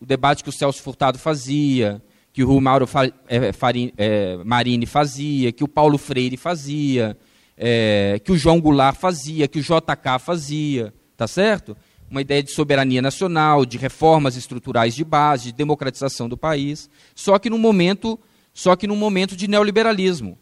o 0.00 0.06
debate 0.06 0.42
que 0.42 0.48
o 0.48 0.52
Celso 0.52 0.82
Furtado 0.82 1.18
fazia, 1.18 2.02
que 2.32 2.42
o 2.42 2.60
Mauro 2.60 2.88
é, 3.28 3.52
é, 3.96 4.36
Marini 4.44 4.86
fazia, 4.86 5.52
que 5.52 5.62
o 5.62 5.68
Paulo 5.68 5.98
Freire 5.98 6.36
fazia, 6.36 7.16
é, 7.56 8.20
que 8.24 8.32
o 8.32 8.36
João 8.36 8.60
Goulart 8.60 8.96
fazia, 8.96 9.46
que 9.46 9.58
o 9.58 9.62
JK 9.62 10.18
fazia, 10.18 10.94
tá 11.16 11.26
certo? 11.26 11.76
Uma 12.10 12.22
ideia 12.22 12.42
de 12.42 12.50
soberania 12.50 13.02
nacional, 13.02 13.66
de 13.66 13.76
reformas 13.76 14.36
estruturais 14.36 14.94
de 14.94 15.04
base, 15.04 15.46
de 15.46 15.52
democratização 15.52 16.28
do 16.28 16.36
país, 16.36 16.88
só 17.14 17.38
que 17.38 17.50
num 17.50 17.58
momento, 17.58 18.18
só 18.54 18.74
que 18.74 18.86
num 18.86 18.96
momento 18.96 19.36
de 19.36 19.46
neoliberalismo. 19.46 20.38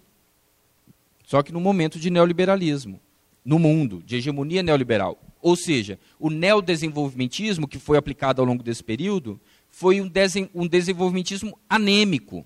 Só 1.26 1.42
que 1.42 1.52
num 1.52 1.60
momento 1.60 1.98
de 1.98 2.08
neoliberalismo 2.10 3.00
no 3.44 3.58
mundo, 3.58 4.02
de 4.04 4.16
hegemonia 4.16 4.62
neoliberal. 4.62 5.18
Ou 5.40 5.56
seja, 5.56 5.98
o 6.18 6.30
neodesenvolvimentismo 6.30 7.68
que 7.68 7.78
foi 7.78 7.96
aplicado 7.96 8.40
ao 8.40 8.46
longo 8.46 8.62
desse 8.62 8.82
período 8.82 9.40
foi 9.70 10.00
um, 10.00 10.08
desen 10.08 10.50
um 10.54 10.66
desenvolvimentismo 10.66 11.58
anêmico, 11.68 12.44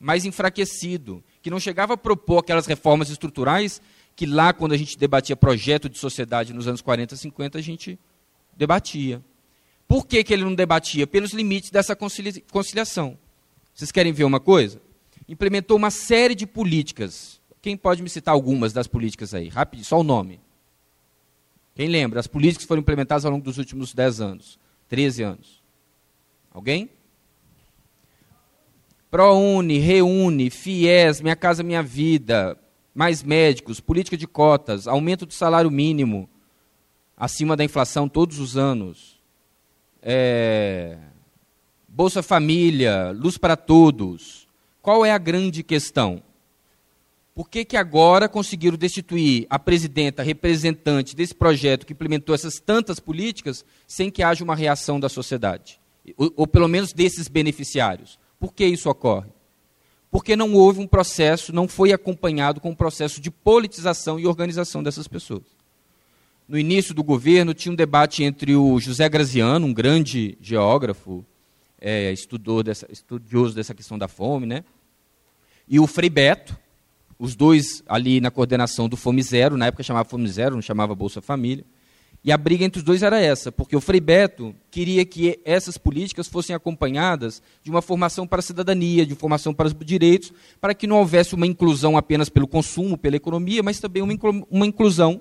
mais 0.00 0.24
enfraquecido, 0.24 1.22
que 1.40 1.50
não 1.50 1.60
chegava 1.60 1.94
a 1.94 1.96
propor 1.96 2.38
aquelas 2.38 2.66
reformas 2.66 3.08
estruturais 3.08 3.80
que 4.16 4.26
lá, 4.26 4.52
quando 4.52 4.72
a 4.72 4.76
gente 4.76 4.96
debatia 4.96 5.36
projeto 5.36 5.88
de 5.88 5.98
sociedade 5.98 6.52
nos 6.52 6.68
anos 6.68 6.80
40, 6.80 7.16
50, 7.16 7.58
a 7.58 7.62
gente 7.62 7.98
debatia. 8.56 9.22
Por 9.88 10.06
que, 10.06 10.22
que 10.24 10.32
ele 10.32 10.44
não 10.44 10.54
debatia? 10.54 11.06
Pelos 11.06 11.32
limites 11.32 11.70
dessa 11.70 11.96
conciliação. 11.96 13.18
Vocês 13.74 13.90
querem 13.90 14.12
ver 14.12 14.24
uma 14.24 14.40
coisa? 14.40 14.80
Implementou 15.28 15.76
uma 15.76 15.90
série 15.90 16.34
de 16.34 16.46
políticas. 16.46 17.40
Quem 17.60 17.76
pode 17.76 18.02
me 18.02 18.08
citar 18.08 18.34
algumas 18.34 18.72
das 18.72 18.86
políticas 18.86 19.34
aí? 19.34 19.48
Rápido, 19.48 19.84
só 19.84 19.98
o 19.98 20.04
nome. 20.04 20.40
Quem 21.74 21.88
lembra? 21.88 22.20
As 22.20 22.26
políticas 22.26 22.66
foram 22.66 22.80
implementadas 22.80 23.24
ao 23.24 23.32
longo 23.32 23.44
dos 23.44 23.58
últimos 23.58 23.92
10 23.92 24.20
anos, 24.20 24.58
13 24.88 25.22
anos. 25.22 25.62
Alguém? 26.52 26.88
ProUni, 29.10 29.78
Reúne, 29.78 30.50
FIES, 30.50 31.20
Minha 31.20 31.36
Casa 31.36 31.62
Minha 31.62 31.82
Vida, 31.82 32.56
mais 32.94 33.22
médicos, 33.22 33.80
política 33.80 34.16
de 34.16 34.26
cotas, 34.26 34.86
aumento 34.86 35.26
do 35.26 35.32
salário 35.32 35.70
mínimo 35.70 36.28
acima 37.16 37.56
da 37.56 37.64
inflação 37.64 38.08
todos 38.08 38.38
os 38.38 38.56
anos, 38.56 39.20
é, 40.02 40.98
Bolsa 41.88 42.22
Família, 42.22 43.12
luz 43.12 43.38
para 43.38 43.56
todos. 43.56 44.48
Qual 44.82 45.06
é 45.06 45.12
a 45.12 45.18
grande 45.18 45.62
questão? 45.62 46.22
Por 47.34 47.48
que, 47.48 47.64
que 47.64 47.76
agora 47.76 48.28
conseguiram 48.28 48.78
destituir 48.78 49.46
a 49.50 49.58
presidenta 49.58 50.22
representante 50.22 51.16
desse 51.16 51.34
projeto 51.34 51.84
que 51.84 51.92
implementou 51.92 52.32
essas 52.32 52.60
tantas 52.60 53.00
políticas 53.00 53.64
sem 53.88 54.08
que 54.08 54.22
haja 54.22 54.44
uma 54.44 54.54
reação 54.54 55.00
da 55.00 55.08
sociedade? 55.08 55.80
Ou, 56.16 56.32
ou 56.36 56.46
pelo 56.46 56.68
menos 56.68 56.92
desses 56.92 57.26
beneficiários. 57.26 58.18
Por 58.38 58.52
que 58.52 58.64
isso 58.64 58.88
ocorre? 58.88 59.30
Porque 60.12 60.36
não 60.36 60.54
houve 60.54 60.78
um 60.78 60.86
processo, 60.86 61.52
não 61.52 61.66
foi 61.66 61.92
acompanhado 61.92 62.60
com 62.60 62.70
um 62.70 62.74
processo 62.74 63.20
de 63.20 63.32
politização 63.32 64.20
e 64.20 64.28
organização 64.28 64.80
dessas 64.80 65.08
pessoas. 65.08 65.42
No 66.46 66.56
início 66.56 66.94
do 66.94 67.02
governo, 67.02 67.52
tinha 67.52 67.72
um 67.72 67.76
debate 67.76 68.22
entre 68.22 68.54
o 68.54 68.78
José 68.78 69.08
Graziano, 69.08 69.66
um 69.66 69.72
grande 69.72 70.38
geógrafo, 70.40 71.24
é, 71.80 72.14
dessa, 72.64 72.86
estudioso 72.92 73.56
dessa 73.56 73.74
questão 73.74 73.98
da 73.98 74.06
fome, 74.06 74.46
né? 74.46 74.62
e 75.68 75.80
o 75.80 75.86
Frei 75.86 76.10
Beto, 76.10 76.56
os 77.18 77.34
dois 77.34 77.82
ali 77.86 78.20
na 78.20 78.30
coordenação 78.30 78.88
do 78.88 78.96
Fome 78.96 79.22
Zero, 79.22 79.56
na 79.56 79.66
época 79.66 79.82
chamava 79.82 80.08
Fome 80.08 80.28
Zero, 80.28 80.54
não 80.54 80.62
chamava 80.62 80.94
Bolsa 80.94 81.20
Família. 81.20 81.64
E 82.24 82.32
a 82.32 82.38
briga 82.38 82.64
entre 82.64 82.78
os 82.78 82.84
dois 82.84 83.02
era 83.02 83.20
essa, 83.20 83.52
porque 83.52 83.76
o 83.76 83.82
Frei 83.82 84.00
Beto 84.00 84.54
queria 84.70 85.04
que 85.04 85.38
essas 85.44 85.76
políticas 85.76 86.26
fossem 86.26 86.56
acompanhadas 86.56 87.42
de 87.62 87.70
uma 87.70 87.82
formação 87.82 88.26
para 88.26 88.38
a 88.38 88.42
cidadania, 88.42 89.04
de 89.04 89.14
formação 89.14 89.52
para 89.52 89.66
os 89.66 89.74
direitos, 89.74 90.32
para 90.58 90.72
que 90.72 90.86
não 90.86 90.96
houvesse 90.96 91.34
uma 91.34 91.46
inclusão 91.46 91.98
apenas 91.98 92.30
pelo 92.30 92.48
consumo, 92.48 92.96
pela 92.96 93.16
economia, 93.16 93.62
mas 93.62 93.78
também 93.78 94.02
uma 94.02 94.66
inclusão 94.66 95.20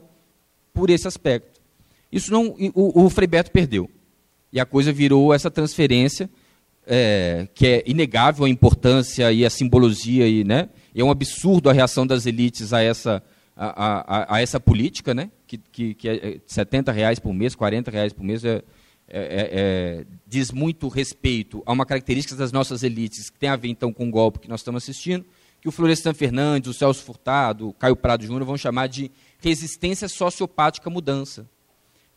por 0.73 0.89
esse 0.89 1.05
aspecto. 1.05 1.61
Isso 2.09 2.31
não, 2.31 2.55
o, 2.73 3.03
o 3.03 3.09
Frei 3.09 3.27
Beto 3.27 3.51
perdeu. 3.51 3.89
E 4.51 4.57
a 4.57 4.65
coisa 4.65 4.93
virou 4.93 5.33
essa 5.33 5.51
transferência, 5.51 6.29
é, 6.87 7.49
que 7.53 7.67
é 7.67 7.83
inegável 7.85 8.45
a 8.45 8.49
importância 8.49 9.29
e 9.33 9.45
a 9.45 9.49
simbologia 9.49 10.25
e, 10.25 10.45
né, 10.45 10.69
e 10.93 11.01
é 11.01 11.03
um 11.03 11.11
absurdo 11.11 11.69
a 11.69 11.73
reação 11.73 12.05
das 12.05 12.25
elites 12.25 12.73
a 12.73 12.81
essa, 12.81 13.23
a, 13.55 14.33
a, 14.33 14.35
a 14.35 14.41
essa 14.41 14.59
política, 14.59 15.13
né? 15.13 15.29
que, 15.47 15.57
que, 15.57 15.93
que 15.93 16.09
é 16.09 16.39
70 16.45 16.91
reais 16.91 17.19
por 17.19 17.33
mês, 17.33 17.55
40 17.55 17.91
reais 17.91 18.13
por 18.13 18.23
mês, 18.23 18.43
é, 18.43 18.63
é, 19.07 19.19
é, 19.19 19.49
é, 19.51 20.05
diz 20.25 20.51
muito 20.51 20.87
respeito 20.87 21.61
a 21.65 21.71
uma 21.71 21.85
característica 21.85 22.35
das 22.35 22.51
nossas 22.51 22.83
elites, 22.83 23.29
que 23.29 23.39
tem 23.39 23.49
a 23.49 23.55
ver 23.55 23.69
então 23.69 23.91
com 23.91 24.07
o 24.07 24.11
golpe 24.11 24.39
que 24.39 24.49
nós 24.49 24.61
estamos 24.61 24.83
assistindo, 24.83 25.25
que 25.61 25.67
o 25.67 25.71
Florestan 25.71 26.13
Fernandes, 26.13 26.69
o 26.69 26.73
Celso 26.73 27.03
Furtado, 27.03 27.69
o 27.69 27.73
Caio 27.73 27.95
Prado 27.95 28.25
Júnior 28.25 28.45
vão 28.45 28.57
chamar 28.57 28.87
de 28.87 29.11
resistência 29.39 30.07
sociopática 30.07 30.89
à 30.89 30.91
mudança. 30.91 31.47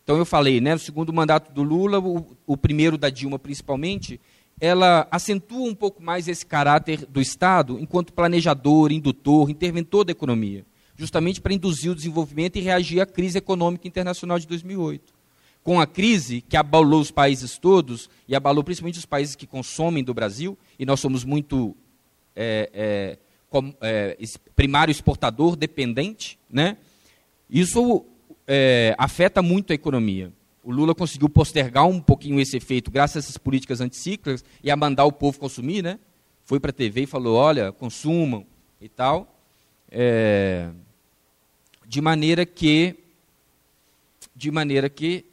Então 0.03 0.17
eu 0.17 0.25
falei, 0.25 0.61
né, 0.61 0.75
o 0.75 0.79
segundo 0.79 1.13
mandato 1.13 1.53
do 1.53 1.63
Lula, 1.63 1.99
o, 1.99 2.37
o 2.47 2.57
primeiro 2.57 2.97
da 2.97 3.11
Dilma 3.11 3.39
principalmente, 3.39 4.21
ela 4.61 5.07
acentua 5.11 5.69
um 5.69 5.75
pouco 5.75 6.03
mais 6.03 6.29
esse 6.29 6.45
caráter 6.45 7.05
do 7.07 7.21
Estado 7.21 7.79
enquanto 7.79 8.13
planejador, 8.13 8.91
indutor, 8.91 9.51
interventor 9.51 10.05
da 10.05 10.13
economia, 10.13 10.65
justamente 10.97 11.41
para 11.41 11.53
induzir 11.53 11.91
o 11.91 11.95
desenvolvimento 11.95 12.57
e 12.57 12.61
reagir 12.61 13.01
à 13.01 13.07
crise 13.07 13.39
econômica 13.39 13.87
internacional 13.87 14.39
de 14.39 14.47
2008. 14.47 15.15
Com 15.63 15.81
a 15.81 15.87
crise 15.87 16.41
que 16.41 16.57
abalou 16.57 17.01
os 17.01 17.11
países 17.11 17.59
todos, 17.59 18.09
e 18.27 18.35
abalou 18.35 18.65
principalmente 18.65 18.99
os 18.99 19.05
países 19.05 19.35
que 19.35 19.47
consomem 19.47 20.03
do 20.03 20.15
Brasil, 20.15 20.57
e 20.79 20.87
nós 20.87 21.01
somos 21.01 21.25
muito 21.25 21.77
é, 22.35 22.71
é, 22.73 23.19
com, 23.51 23.75
é, 23.81 24.17
primário 24.55 24.93
exportador 24.93 25.57
dependente, 25.57 26.39
né? 26.49 26.77
isso 27.51 28.07
é, 28.47 28.95
afeta 28.97 29.43
muito 29.43 29.73
a 29.73 29.75
economia 29.75 30.33
o 30.67 30.73
Lula 30.73 30.97
conseguiu 30.97 31.29
postergar 31.29 31.87
um 31.87 32.01
pouquinho 32.01 32.41
esse 32.41 32.57
efeito 32.57 32.91
graças 32.91 33.17
a 33.17 33.19
essas 33.21 33.39
políticas 33.39 33.81
anticíclicas 33.81 34.45
e 34.65 34.69
a 34.69 34.75
mandar 34.75 35.05
o 35.05 35.13
povo 35.13 35.39
consumir, 35.39 35.81
né? 35.81 35.97
Foi 36.45 36.59
para 36.59 36.71
a 36.71 36.75
TV 36.75 37.03
e 37.03 37.07
falou, 37.07 37.37
olha, 37.37 37.71
consumam 37.71 38.45
e 38.81 38.89
tal. 38.89 39.33
É, 39.89 40.69
de 41.87 42.01
maneira 42.01 42.45
que, 42.45 42.97
de 44.35 44.51
maneira 44.51 44.91
que, 44.91 45.25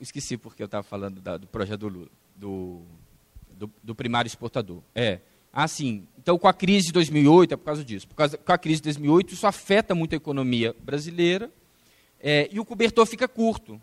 esqueci 0.00 0.36
porque 0.36 0.60
eu 0.60 0.66
estava 0.66 0.82
falando 0.82 1.20
da, 1.20 1.36
do 1.36 1.46
projeto 1.46 1.78
do 1.78 1.88
Lula, 1.88 2.08
do, 2.34 2.82
do, 3.56 3.70
do, 3.80 3.94
primário 3.94 4.26
exportador. 4.26 4.82
É, 4.92 5.20
assim, 5.52 6.04
então 6.18 6.36
com 6.36 6.48
a 6.48 6.52
crise 6.52 6.88
de 6.88 6.92
2008, 6.94 7.54
é 7.54 7.56
por 7.56 7.64
causa 7.64 7.84
disso, 7.84 8.08
por 8.08 8.16
causa, 8.16 8.36
com 8.36 8.52
a 8.52 8.58
crise 8.58 8.80
de 8.80 8.86
2008, 8.86 9.34
isso 9.34 9.46
afeta 9.46 9.94
muito 9.94 10.14
a 10.14 10.16
economia 10.16 10.74
brasileira 10.80 11.48
é, 12.18 12.48
e 12.50 12.58
o 12.58 12.64
cobertor 12.64 13.06
fica 13.06 13.28
curto 13.28 13.80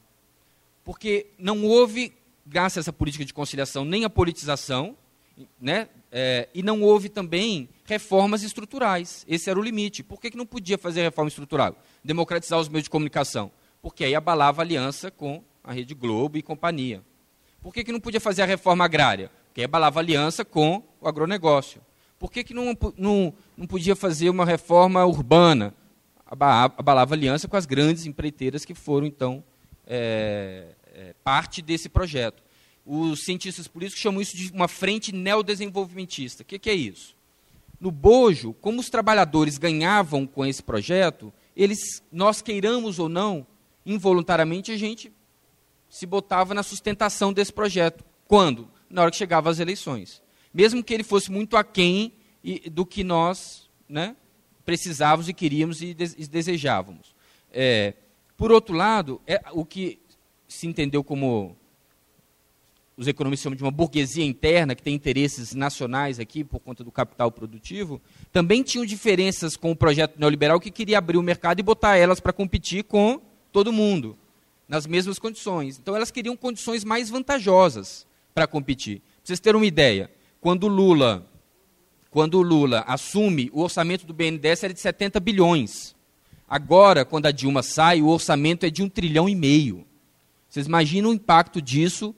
porque 0.83 1.27
não 1.37 1.63
houve, 1.65 2.13
graças 2.45 2.77
a 2.77 2.81
essa 2.81 2.93
política 2.93 3.25
de 3.25 3.33
conciliação, 3.33 3.85
nem 3.85 4.05
a 4.05 4.09
politização, 4.09 4.95
né? 5.59 5.87
É, 6.11 6.49
e 6.53 6.63
não 6.63 6.81
houve 6.81 7.07
também 7.07 7.69
reformas 7.85 8.43
estruturais. 8.43 9.25
Esse 9.27 9.49
era 9.49 9.59
o 9.59 9.63
limite. 9.63 10.03
Por 10.03 10.19
que, 10.19 10.31
que 10.31 10.37
não 10.37 10.45
podia 10.45 10.77
fazer 10.77 11.03
reforma 11.03 11.29
estrutural? 11.29 11.75
Democratizar 12.03 12.59
os 12.59 12.67
meios 12.67 12.83
de 12.83 12.89
comunicação. 12.89 13.51
Porque 13.81 14.03
aí 14.03 14.15
abalava 14.15 14.61
a 14.61 14.65
aliança 14.65 15.11
com 15.11 15.43
a 15.63 15.71
Rede 15.71 15.93
Globo 15.93 16.37
e 16.37 16.41
companhia. 16.41 17.03
Por 17.61 17.73
que, 17.73 17.83
que 17.83 17.91
não 17.91 17.99
podia 17.99 18.19
fazer 18.19 18.41
a 18.41 18.45
reforma 18.45 18.83
agrária? 18.85 19.31
Porque 19.47 19.61
aí 19.61 19.65
abalava 19.65 19.99
a 19.99 20.01
aliança 20.01 20.43
com 20.43 20.83
o 20.99 21.07
agronegócio. 21.07 21.81
Por 22.17 22.31
que, 22.31 22.43
que 22.43 22.53
não, 22.53 22.77
não, 22.97 23.33
não 23.55 23.67
podia 23.67 23.95
fazer 23.95 24.29
uma 24.29 24.45
reforma 24.45 25.05
urbana? 25.05 25.73
Abalava 26.25 27.13
a 27.13 27.17
aliança 27.17 27.47
com 27.47 27.55
as 27.55 27.65
grandes 27.65 28.05
empreiteiras 28.05 28.65
que 28.65 28.75
foram, 28.75 29.07
então, 29.07 29.43
é, 29.89 30.75
é, 30.93 31.15
parte 31.23 31.61
desse 31.61 31.89
projeto. 31.89 32.43
Os 32.85 33.23
cientistas 33.23 33.67
políticos 33.67 34.01
chamam 34.01 34.21
isso 34.21 34.37
de 34.37 34.51
uma 34.51 34.67
frente 34.67 35.11
neodesenvolvimentista. 35.11 36.43
O 36.43 36.45
que, 36.45 36.59
que 36.59 36.69
é 36.69 36.75
isso? 36.75 37.17
No 37.79 37.91
Bojo, 37.91 38.53
como 38.53 38.79
os 38.79 38.89
trabalhadores 38.89 39.57
ganhavam 39.57 40.27
com 40.27 40.45
esse 40.45 40.61
projeto, 40.61 41.33
eles, 41.55 42.03
nós 42.11 42.41
queiramos 42.41 42.99
ou 42.99 43.09
não, 43.09 43.47
involuntariamente 43.85 44.71
a 44.71 44.77
gente 44.77 45.11
se 45.89 46.05
botava 46.05 46.53
na 46.53 46.61
sustentação 46.61 47.33
desse 47.33 47.51
projeto. 47.51 48.03
Quando? 48.27 48.69
Na 48.89 49.01
hora 49.01 49.11
que 49.11 49.17
chegava 49.17 49.49
as 49.49 49.59
eleições. 49.59 50.21
Mesmo 50.53 50.83
que 50.83 50.93
ele 50.93 51.03
fosse 51.03 51.31
muito 51.31 51.57
aquém 51.57 52.13
do 52.71 52.85
que 52.85 53.03
nós 53.03 53.69
né, 53.87 54.15
precisávamos 54.65 55.29
e 55.29 55.33
queríamos 55.33 55.81
e 55.81 55.93
desejávamos. 55.93 57.15
É, 57.51 57.93
por 58.39 58.53
outro 58.53 58.73
lado, 58.73 59.19
é, 59.27 59.41
o 59.51 59.65
que 59.65 59.99
se 60.47 60.65
entendeu 60.65 61.03
como 61.03 61.57
os 62.95 63.05
economistas 63.05 63.43
chamam 63.43 63.57
de 63.57 63.63
uma 63.63 63.69
burguesia 63.69 64.23
interna, 64.23 64.73
que 64.73 64.81
tem 64.81 64.95
interesses 64.95 65.53
nacionais 65.53 66.21
aqui 66.21 66.41
por 66.41 66.61
conta 66.61 66.81
do 66.81 66.89
capital 66.89 67.29
produtivo, 67.33 68.01
também 68.31 68.63
tinham 68.63 68.85
diferenças 68.85 69.57
com 69.57 69.71
o 69.71 69.75
projeto 69.75 70.17
neoliberal 70.17 70.57
que 70.57 70.71
queria 70.71 70.99
abrir 70.99 71.17
o 71.17 71.21
mercado 71.21 71.59
e 71.59 71.63
botar 71.63 71.97
elas 71.97 72.21
para 72.21 72.31
competir 72.31 72.85
com 72.85 73.21
todo 73.51 73.73
mundo, 73.73 74.17
nas 74.69 74.87
mesmas 74.87 75.19
condições. 75.19 75.77
Então 75.77 75.93
elas 75.93 76.09
queriam 76.09 76.37
condições 76.37 76.85
mais 76.85 77.09
vantajosas 77.09 78.07
para 78.33 78.47
competir. 78.47 78.99
Para 78.99 79.25
vocês 79.25 79.41
terem 79.41 79.59
uma 79.59 79.65
ideia, 79.65 80.09
quando 80.39 80.65
Lula, 80.69 81.27
quando 82.09 82.41
Lula 82.41 82.85
assume, 82.87 83.49
o 83.51 83.61
orçamento 83.61 84.05
do 84.05 84.13
BNDES 84.13 84.63
era 84.63 84.73
de 84.73 84.79
70 84.79 85.19
bilhões. 85.19 85.93
Agora, 86.49 87.05
quando 87.05 87.27
a 87.27 87.31
Dilma 87.31 87.61
sai, 87.61 88.01
o 88.01 88.07
orçamento 88.07 88.65
é 88.65 88.71
de 88.71 88.81
um 88.81 88.89
trilhão 88.89 89.29
e 89.29 89.35
meio. 89.35 89.85
Vocês 90.49 90.65
imaginam 90.65 91.11
o 91.11 91.13
impacto 91.13 91.61
disso 91.61 92.15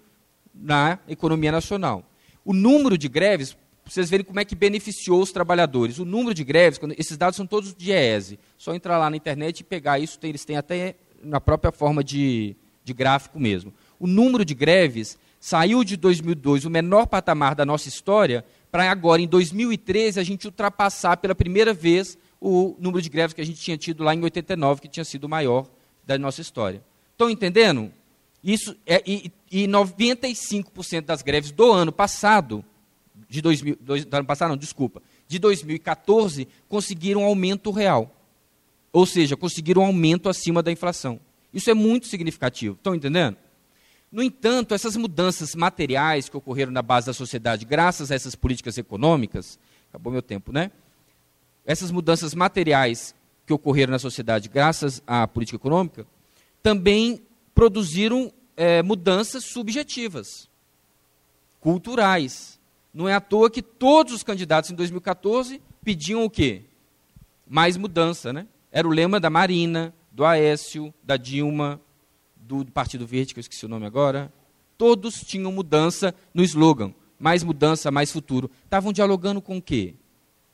na 0.55 0.99
economia 1.07 1.51
nacional. 1.51 2.05
O 2.45 2.53
número 2.53 2.97
de 2.97 3.09
greves, 3.09 3.57
vocês 3.85 4.09
verem 4.09 4.25
como 4.25 4.39
é 4.39 4.45
que 4.45 4.55
beneficiou 4.55 5.21
os 5.21 5.33
trabalhadores. 5.33 5.99
O 5.99 6.05
número 6.05 6.33
de 6.33 6.45
greves, 6.45 6.79
quando, 6.79 6.95
esses 6.97 7.17
dados 7.17 7.35
são 7.35 7.45
todos 7.45 7.75
de 7.75 7.91
ESE. 7.91 8.39
Só 8.57 8.73
entrar 8.73 8.97
lá 8.97 9.09
na 9.09 9.17
internet 9.17 9.59
e 9.59 9.63
pegar 9.65 9.99
isso, 9.99 10.17
tem, 10.17 10.29
eles 10.29 10.45
têm 10.45 10.55
até 10.55 10.95
na 11.21 11.41
própria 11.41 11.73
forma 11.73 12.01
de, 12.01 12.55
de 12.85 12.93
gráfico 12.93 13.37
mesmo. 13.37 13.73
O 13.99 14.07
número 14.07 14.45
de 14.45 14.53
greves 14.53 15.17
saiu 15.41 15.83
de 15.83 15.97
2002, 15.97 16.65
o 16.65 16.69
menor 16.69 17.05
patamar 17.07 17.53
da 17.53 17.65
nossa 17.65 17.89
história, 17.89 18.45
para 18.71 18.89
agora, 18.89 19.21
em 19.21 19.27
2013, 19.27 20.19
a 20.19 20.23
gente 20.23 20.45
ultrapassar 20.45 21.17
pela 21.17 21.35
primeira 21.35 21.73
vez 21.73 22.17
o 22.41 22.75
número 22.79 22.99
de 23.01 23.09
greves 23.09 23.33
que 23.33 23.41
a 23.41 23.45
gente 23.45 23.61
tinha 23.61 23.77
tido 23.77 24.03
lá 24.03 24.15
em 24.15 24.21
89, 24.21 24.81
que 24.81 24.87
tinha 24.87 25.05
sido 25.05 25.25
o 25.25 25.29
maior 25.29 25.67
da 26.03 26.17
nossa 26.17 26.41
história. 26.41 26.83
Estão 27.11 27.29
entendendo? 27.29 27.93
Isso 28.43 28.75
é, 28.83 29.03
e, 29.05 29.31
e 29.51 29.67
95% 29.67 31.01
das 31.01 31.21
greves 31.21 31.51
do 31.51 31.71
ano 31.71 31.91
passado, 31.91 32.65
de 33.29 33.41
2000, 33.41 33.77
do 33.79 33.93
ano 33.93 34.25
passado 34.25 34.49
não, 34.49 34.57
desculpa, 34.57 35.03
de 35.27 35.37
2014, 35.37 36.47
conseguiram 36.67 37.23
aumento 37.23 37.69
real. 37.69 38.11
Ou 38.91 39.05
seja, 39.05 39.37
conseguiram 39.37 39.83
um 39.83 39.85
aumento 39.85 40.27
acima 40.27 40.63
da 40.63 40.71
inflação. 40.71 41.19
Isso 41.53 41.69
é 41.69 41.73
muito 41.75 42.07
significativo. 42.07 42.75
Estão 42.75 42.95
entendendo? 42.95 43.37
No 44.11 44.23
entanto, 44.23 44.73
essas 44.73 44.97
mudanças 44.97 45.55
materiais 45.55 46.27
que 46.27 46.35
ocorreram 46.35 46.71
na 46.71 46.81
base 46.81 47.05
da 47.05 47.13
sociedade, 47.13 47.65
graças 47.65 48.11
a 48.11 48.15
essas 48.15 48.35
políticas 48.35 48.77
econômicas, 48.77 49.59
acabou 49.89 50.11
meu 50.11 50.21
tempo, 50.21 50.51
né? 50.51 50.71
Essas 51.65 51.91
mudanças 51.91 52.33
materiais 52.33 53.13
que 53.45 53.53
ocorreram 53.53 53.91
na 53.91 53.99
sociedade, 53.99 54.49
graças 54.49 55.01
à 55.05 55.27
política 55.27 55.55
econômica, 55.55 56.05
também 56.63 57.21
produziram 57.53 58.31
é, 58.55 58.81
mudanças 58.81 59.45
subjetivas, 59.45 60.49
culturais. 61.59 62.59
Não 62.93 63.07
é 63.07 63.13
à 63.13 63.21
toa 63.21 63.49
que 63.49 63.61
todos 63.61 64.13
os 64.13 64.23
candidatos 64.23 64.71
em 64.71 64.75
2014 64.75 65.61
pediam 65.83 66.23
o 66.23 66.29
quê? 66.29 66.63
Mais 67.47 67.77
mudança, 67.77 68.31
né? 68.33 68.47
Era 68.71 68.87
o 68.87 68.91
lema 68.91 69.19
da 69.19 69.29
Marina, 69.29 69.93
do 70.11 70.25
Aécio, 70.25 70.93
da 71.03 71.17
Dilma, 71.17 71.79
do, 72.35 72.63
do 72.63 72.71
Partido 72.71 73.05
Verde, 73.05 73.33
que 73.33 73.39
eu 73.39 73.41
esqueci 73.41 73.65
o 73.65 73.69
nome 73.69 73.85
agora. 73.85 74.31
Todos 74.77 75.21
tinham 75.21 75.51
mudança 75.51 76.13
no 76.33 76.43
slogan. 76.43 76.93
Mais 77.19 77.43
mudança, 77.43 77.91
mais 77.91 78.11
futuro. 78.11 78.49
Estavam 78.63 78.91
dialogando 78.91 79.41
com 79.41 79.57
o 79.57 79.61
quê? 79.61 79.95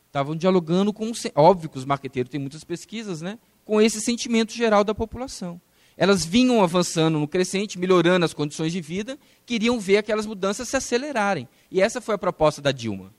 Estavam 0.08 0.36
dialogando 0.36 0.92
com. 0.92 1.12
Óbvio 1.36 1.70
que 1.70 1.78
os 1.78 1.86
marqueteiros 1.86 2.32
têm 2.32 2.40
muitas 2.40 2.64
pesquisas, 2.64 3.22
né? 3.22 3.38
Com 3.64 3.80
esse 3.80 4.02
sentimento 4.02 4.54
geral 4.54 4.84
da 4.84 4.96
população 4.96 5.62
elas 5.98 6.24
vinham 6.24 6.62
avançando 6.62 7.18
no 7.18 7.28
crescente, 7.28 7.80
melhorando 7.80 8.24
as 8.24 8.34
condições 8.34 8.72
de 8.72 8.80
vida, 8.80 9.18
queriam 9.48 9.80
ver 9.80 9.98
aquelas 9.98 10.28
mudanças 10.28 10.70
se 10.70 10.78
acelerarem. 10.78 11.50
E 11.72 11.82
essa 11.82 12.00
foi 12.00 12.14
a 12.14 12.20
proposta 12.20 12.62
da 12.62 12.72
Dilma. 12.72 13.12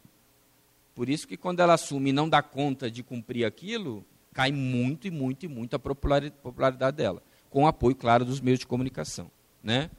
Por 0.95 1.09
isso 1.09 1.27
que 1.27 1.37
quando 1.37 1.59
ela 1.59 1.75
assume 1.75 2.11
e 2.11 2.13
não 2.13 2.29
dá 2.29 2.41
conta 2.41 2.89
de 2.89 3.03
cumprir 3.03 3.45
aquilo, 3.45 4.07
cai 4.33 4.53
muito 4.53 5.09
e 5.09 5.11
muito 5.11 5.45
e 5.45 5.49
muito 5.49 5.75
a 5.75 5.79
popularidade 5.79 6.97
dela, 6.97 7.21
com 7.51 7.65
o 7.65 7.67
apoio, 7.67 7.97
claro, 7.97 8.25
dos 8.25 8.41
meios 8.41 8.61
de 8.61 8.67
comunicação. 8.67 9.29
Né? 9.61 9.91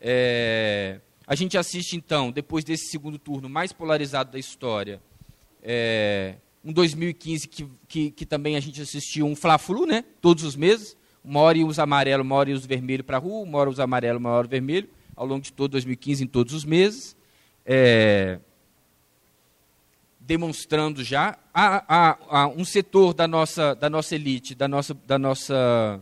É, 0.00 1.00
a 1.26 1.34
gente 1.34 1.58
assiste, 1.58 1.96
então, 1.96 2.30
depois 2.30 2.64
desse 2.64 2.88
segundo 2.88 3.18
turno 3.18 3.48
mais 3.48 3.72
polarizado 3.72 4.30
da 4.30 4.38
história, 4.38 5.02
é, 5.62 6.36
um 6.64 6.72
2015 6.72 7.48
que, 7.48 7.68
que, 7.86 8.10
que 8.10 8.26
também 8.26 8.56
a 8.56 8.60
gente 8.60 8.80
assistiu 8.80 9.26
um 9.26 9.36
Fla-Flu, 9.36 9.86
né? 9.86 10.04
todos 10.20 10.44
os 10.44 10.56
meses, 10.56 10.96
uma 11.24 11.40
hora 11.40 11.58
usa 11.58 11.82
amarelo, 11.82 12.22
uma 12.22 12.34
hora 12.34 12.50
usa 12.50 12.66
vermelho 12.66 13.04
para 13.04 13.16
a 13.16 13.20
rua, 13.20 13.42
uma 13.42 13.58
hora 13.58 13.70
usa 13.70 13.84
amarelo, 13.84 14.18
uma 14.18 14.30
hora 14.30 14.48
vermelho, 14.48 14.88
ao 15.14 15.26
longo 15.26 15.42
de 15.42 15.52
todo 15.52 15.72
2015, 15.72 16.24
em 16.24 16.26
todos 16.26 16.54
os 16.54 16.64
meses. 16.64 17.16
É, 17.66 18.38
demonstrando 20.28 21.02
já 21.02 21.38
a, 21.54 21.84
a, 21.88 22.18
a, 22.28 22.48
um 22.48 22.64
setor 22.64 23.14
da 23.14 23.26
nossa, 23.26 23.74
da 23.74 23.88
nossa 23.88 24.14
elite, 24.14 24.54
da 24.54 24.68
nossa, 24.68 24.94
da 25.06 25.18
nossa 25.18 26.00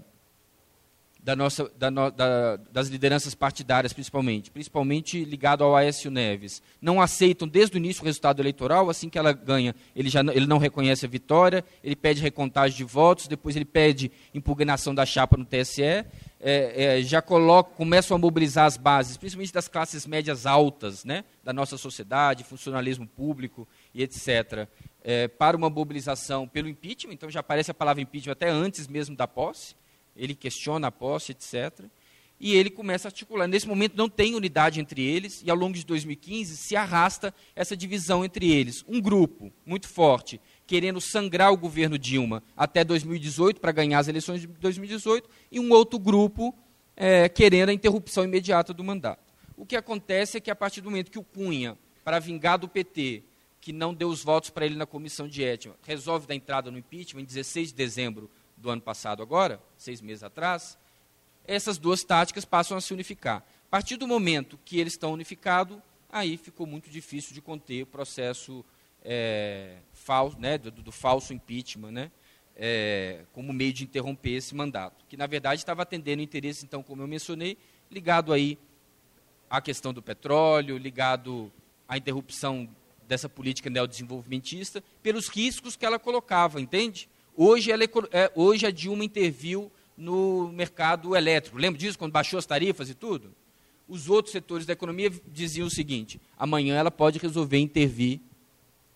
da 1.26 1.34
nossa, 1.34 1.68
da 1.76 1.90
no, 1.90 2.08
da, 2.08 2.54
das 2.70 2.86
lideranças 2.86 3.34
partidárias, 3.34 3.92
principalmente, 3.92 4.48
principalmente 4.48 5.24
ligado 5.24 5.64
ao 5.64 5.74
Aécio 5.74 6.08
Neves, 6.08 6.62
não 6.80 7.00
aceitam 7.00 7.48
desde 7.48 7.76
o 7.76 7.78
início 7.78 8.00
o 8.00 8.06
resultado 8.06 8.40
eleitoral, 8.40 8.88
assim 8.88 9.08
que 9.08 9.18
ela 9.18 9.32
ganha, 9.32 9.74
ele, 9.96 10.08
já, 10.08 10.20
ele 10.20 10.46
não 10.46 10.58
reconhece 10.58 11.04
a 11.04 11.08
vitória, 11.08 11.64
ele 11.82 11.96
pede 11.96 12.22
recontagem 12.22 12.76
de 12.76 12.84
votos, 12.84 13.26
depois 13.26 13.56
ele 13.56 13.64
pede 13.64 14.12
impugnação 14.32 14.94
da 14.94 15.04
chapa 15.04 15.36
no 15.36 15.44
TSE, 15.44 15.82
é, 15.82 16.06
é, 16.40 17.02
já 17.02 17.20
colocam, 17.20 17.74
começam 17.74 18.14
a 18.14 18.18
mobilizar 18.18 18.66
as 18.66 18.76
bases, 18.76 19.16
principalmente 19.16 19.52
das 19.52 19.66
classes 19.66 20.06
médias 20.06 20.46
altas 20.46 21.04
né, 21.04 21.24
da 21.42 21.52
nossa 21.52 21.76
sociedade, 21.76 22.44
funcionalismo 22.44 23.04
público 23.04 23.66
e 23.92 24.00
etc., 24.00 24.68
é, 25.02 25.26
para 25.26 25.56
uma 25.56 25.68
mobilização 25.68 26.46
pelo 26.46 26.68
impeachment. 26.68 27.14
Então 27.14 27.28
já 27.28 27.40
aparece 27.40 27.72
a 27.72 27.74
palavra 27.74 28.00
impeachment 28.00 28.32
até 28.32 28.48
antes 28.48 28.86
mesmo 28.86 29.16
da 29.16 29.26
posse. 29.26 29.74
Ele 30.16 30.34
questiona 30.34 30.88
a 30.88 30.92
posse, 30.92 31.32
etc. 31.32 31.84
E 32.38 32.54
ele 32.54 32.70
começa 32.70 33.08
a 33.08 33.10
articular. 33.10 33.46
Nesse 33.46 33.66
momento 33.66 33.96
não 33.96 34.08
tem 34.08 34.34
unidade 34.34 34.80
entre 34.80 35.02
eles, 35.02 35.42
e 35.44 35.50
ao 35.50 35.56
longo 35.56 35.74
de 35.74 35.84
2015 35.84 36.56
se 36.56 36.76
arrasta 36.76 37.34
essa 37.54 37.76
divisão 37.76 38.24
entre 38.24 38.50
eles. 38.50 38.84
Um 38.86 39.00
grupo 39.00 39.52
muito 39.64 39.88
forte 39.88 40.40
querendo 40.66 41.00
sangrar 41.00 41.52
o 41.52 41.56
governo 41.56 41.98
Dilma 41.98 42.42
até 42.56 42.82
2018 42.82 43.60
para 43.60 43.72
ganhar 43.72 44.00
as 44.00 44.08
eleições 44.08 44.40
de 44.40 44.46
2018 44.48 45.28
e 45.50 45.60
um 45.60 45.70
outro 45.70 45.98
grupo 45.98 46.54
é, 46.96 47.28
querendo 47.28 47.68
a 47.68 47.72
interrupção 47.72 48.24
imediata 48.24 48.74
do 48.74 48.82
mandato. 48.82 49.32
O 49.56 49.64
que 49.64 49.76
acontece 49.76 50.36
é 50.36 50.40
que 50.40 50.50
a 50.50 50.56
partir 50.56 50.80
do 50.80 50.90
momento 50.90 51.10
que 51.10 51.18
o 51.18 51.24
Cunha, 51.24 51.78
para 52.04 52.18
vingar 52.18 52.58
do 52.58 52.68
PT, 52.68 53.22
que 53.60 53.72
não 53.72 53.94
deu 53.94 54.08
os 54.08 54.22
votos 54.22 54.50
para 54.50 54.66
ele 54.66 54.76
na 54.76 54.86
comissão 54.86 55.26
de 55.26 55.42
ética, 55.42 55.74
resolve 55.82 56.26
dar 56.26 56.34
entrada 56.34 56.70
no 56.70 56.78
impeachment 56.78 57.22
em 57.22 57.24
16 57.24 57.68
de 57.68 57.74
dezembro 57.74 58.30
do 58.56 58.70
ano 58.70 58.80
passado 58.80 59.22
agora, 59.22 59.60
seis 59.76 60.00
meses 60.00 60.22
atrás, 60.22 60.78
essas 61.46 61.78
duas 61.78 62.02
táticas 62.02 62.44
passam 62.44 62.76
a 62.76 62.80
se 62.80 62.92
unificar. 62.92 63.44
A 63.66 63.70
partir 63.70 63.96
do 63.96 64.06
momento 64.06 64.58
que 64.64 64.78
eles 64.78 64.94
estão 64.94 65.12
unificados, 65.12 65.78
aí 66.10 66.36
ficou 66.36 66.66
muito 66.66 66.88
difícil 66.90 67.34
de 67.34 67.40
conter 67.40 67.82
o 67.82 67.86
processo 67.86 68.64
é, 69.04 69.78
falso, 69.92 70.38
né, 70.38 70.58
do, 70.58 70.70
do, 70.70 70.92
falso 70.92 71.32
impeachment, 71.32 71.92
né, 71.92 72.10
é, 72.56 73.24
como 73.32 73.52
meio 73.52 73.72
de 73.72 73.84
interromper 73.84 74.36
esse 74.36 74.54
mandato, 74.54 75.04
que 75.08 75.16
na 75.16 75.26
verdade 75.26 75.60
estava 75.60 75.82
atendendo 75.82 76.22
interesses, 76.22 76.64
então, 76.64 76.82
como 76.82 77.02
eu 77.02 77.06
mencionei, 77.06 77.56
ligado 77.90 78.32
aí 78.32 78.58
à 79.48 79.60
questão 79.60 79.92
do 79.92 80.02
petróleo, 80.02 80.78
ligado 80.78 81.52
à 81.88 81.96
interrupção 81.96 82.68
dessa 83.06 83.28
política 83.28 83.70
neodesenvolvimentista, 83.70 84.82
pelos 85.02 85.28
riscos 85.28 85.76
que 85.76 85.86
ela 85.86 85.98
colocava, 85.98 86.60
entende? 86.60 87.08
Hoje, 87.36 87.70
ela, 87.70 87.84
é, 88.12 88.32
hoje 88.34 88.66
a 88.66 88.70
Dilma 88.70 89.04
interviu 89.04 89.70
no 89.96 90.48
mercado 90.48 91.14
elétrico. 91.14 91.58
Lembra 91.58 91.78
disso, 91.78 91.98
quando 91.98 92.12
baixou 92.12 92.38
as 92.38 92.46
tarifas 92.46 92.88
e 92.88 92.94
tudo? 92.94 93.32
Os 93.88 94.08
outros 94.08 94.32
setores 94.32 94.66
da 94.66 94.72
economia 94.72 95.10
diziam 95.28 95.66
o 95.66 95.70
seguinte: 95.70 96.20
amanhã 96.36 96.74
ela 96.74 96.90
pode 96.90 97.18
resolver 97.18 97.58
intervir 97.58 98.20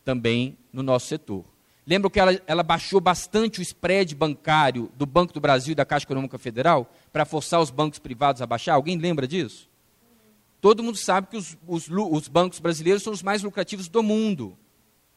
também 0.05 0.57
no 0.73 0.83
nosso 0.83 1.07
setor. 1.07 1.45
Lembra 1.87 2.11
que 2.11 2.21
ela, 2.21 2.41
ela 2.47 2.63
baixou 2.63 3.01
bastante 3.01 3.61
o 3.61 3.63
spread 3.63 4.15
bancário 4.15 4.91
do 4.97 5.07
Banco 5.07 5.33
do 5.33 5.41
Brasil 5.41 5.73
e 5.73 5.75
da 5.75 5.85
Caixa 5.85 6.05
Econômica 6.05 6.39
Federal 6.39 6.91
para 7.13 7.25
forçar 7.25 7.61
os 7.61 7.71
bancos 7.71 7.99
privados 7.99 8.41
a 8.41 8.47
baixar? 8.47 8.75
Alguém 8.75 8.97
lembra 8.97 9.27
disso? 9.27 9.69
Todo 10.61 10.83
mundo 10.83 10.97
sabe 10.97 11.29
que 11.29 11.37
os, 11.37 11.57
os, 11.67 11.89
os 11.89 12.29
bancos 12.29 12.59
brasileiros 12.61 13.03
são 13.03 13.13
os 13.13 13.23
mais 13.23 13.43
lucrativos 13.43 13.89
do 13.89 14.03
mundo. 14.03 14.57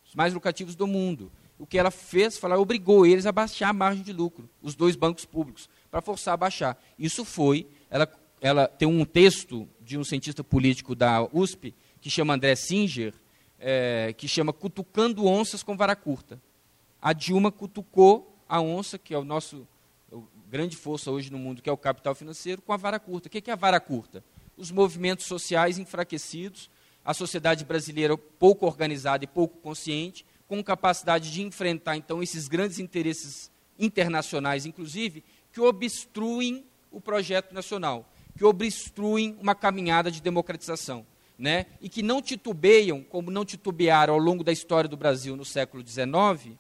Os 0.06 0.16
mais 0.16 0.34
lucrativos 0.34 0.76
do 0.76 0.88
mundo. 0.88 1.32
O 1.64 1.66
que 1.66 1.78
ela 1.78 1.90
fez, 1.90 2.38
falar, 2.38 2.60
obrigou 2.60 3.06
eles 3.06 3.26
a 3.26 3.32
baixar 3.32 3.70
a 3.70 3.74
margem 3.74 4.04
de 4.04 4.12
lucro, 4.12 4.50
os 4.62 4.76
dois 4.76 4.98
bancos 4.98 5.24
públicos, 5.24 5.70
para 5.90 6.02
forçar 6.02 6.34
a 6.34 6.38
baixar. 6.38 6.78
Isso 7.00 7.24
foi, 7.24 7.66
ela, 7.90 8.06
ela 8.42 8.68
tem 8.68 8.86
um 8.86 9.06
texto 9.06 9.66
de 9.80 9.98
um 9.98 10.04
cientista 10.04 10.44
político 10.44 10.94
da 10.94 11.24
USP, 11.32 11.74
que 12.02 12.10
chama 12.10 12.34
André 12.34 12.54
Singer, 12.58 13.14
é, 13.58 14.14
que 14.18 14.28
chama 14.28 14.52
Cutucando 14.52 15.26
Onças 15.26 15.64
com 15.64 15.78
Vara 15.78 15.96
Curta. 15.96 16.38
A 17.02 17.14
Dilma 17.14 17.50
cutucou 17.50 18.38
a 18.46 18.60
onça, 18.60 18.98
que 18.98 19.14
é 19.14 19.18
o 19.18 19.24
nosso 19.24 19.66
o 20.12 20.28
grande 20.50 20.76
força 20.76 21.12
hoje 21.12 21.32
no 21.32 21.40
mundo, 21.40 21.62
que 21.62 21.70
é 21.70 21.72
o 21.72 21.78
capital 21.78 22.14
financeiro, 22.14 22.62
com 22.62 22.74
a 22.74 22.78
vara 22.78 23.00
curta. 23.00 23.30
O 23.30 23.32
que 23.32 23.50
é 23.50 23.54
a 23.54 23.56
vara 23.56 23.80
curta? 23.80 24.22
Os 24.58 24.70
movimentos 24.70 25.28
sociais 25.28 25.78
enfraquecidos, 25.78 26.70
a 27.06 27.14
sociedade 27.14 27.64
brasileira 27.64 28.18
pouco 28.18 28.66
organizada 28.66 29.24
e 29.24 29.28
pouco 29.28 29.60
consciente, 29.60 30.26
com 30.54 30.64
capacidade 30.64 31.32
de 31.32 31.42
enfrentar, 31.42 31.98
então, 31.98 32.22
esses 32.22 32.48
grandes 32.48 32.78
interesses 32.78 33.50
internacionais, 33.80 34.68
inclusive, 34.68 35.24
que 35.52 35.60
obstruem 35.60 36.64
o 36.92 37.02
projeto 37.02 37.56
nacional, 37.56 38.08
que 38.38 38.46
obstruem 38.46 39.36
uma 39.42 39.56
caminhada 39.56 40.12
de 40.12 40.22
democratização 40.22 41.08
né, 41.40 41.66
e 41.82 41.90
que 41.90 42.04
não 42.04 42.22
titubeiam, 42.22 43.02
como 43.02 43.32
não 43.32 43.44
titubearam 43.44 44.14
ao 44.14 44.20
longo 44.20 44.44
da 44.44 44.52
história 44.52 44.88
do 44.88 44.96
Brasil 44.96 45.36
no 45.36 45.44
século 45.44 45.84
XIX, 45.84 46.56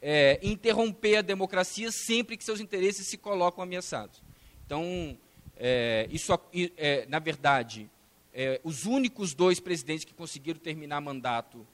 é, 0.00 0.40
interromper 0.42 1.16
a 1.16 1.22
democracia 1.22 1.92
sempre 1.92 2.38
que 2.38 2.44
seus 2.44 2.58
interesses 2.58 3.06
se 3.06 3.18
colocam 3.18 3.62
ameaçados. 3.62 4.22
Então, 4.64 5.14
é, 5.58 6.08
isso, 6.10 6.32
é, 6.78 7.04
na 7.06 7.18
verdade, 7.18 7.90
é, 8.32 8.62
os 8.64 8.86
únicos 8.86 9.34
dois 9.34 9.60
presidentes 9.60 10.06
que 10.06 10.14
conseguiram 10.14 10.58
terminar 10.58 11.02
mandato 11.02 11.66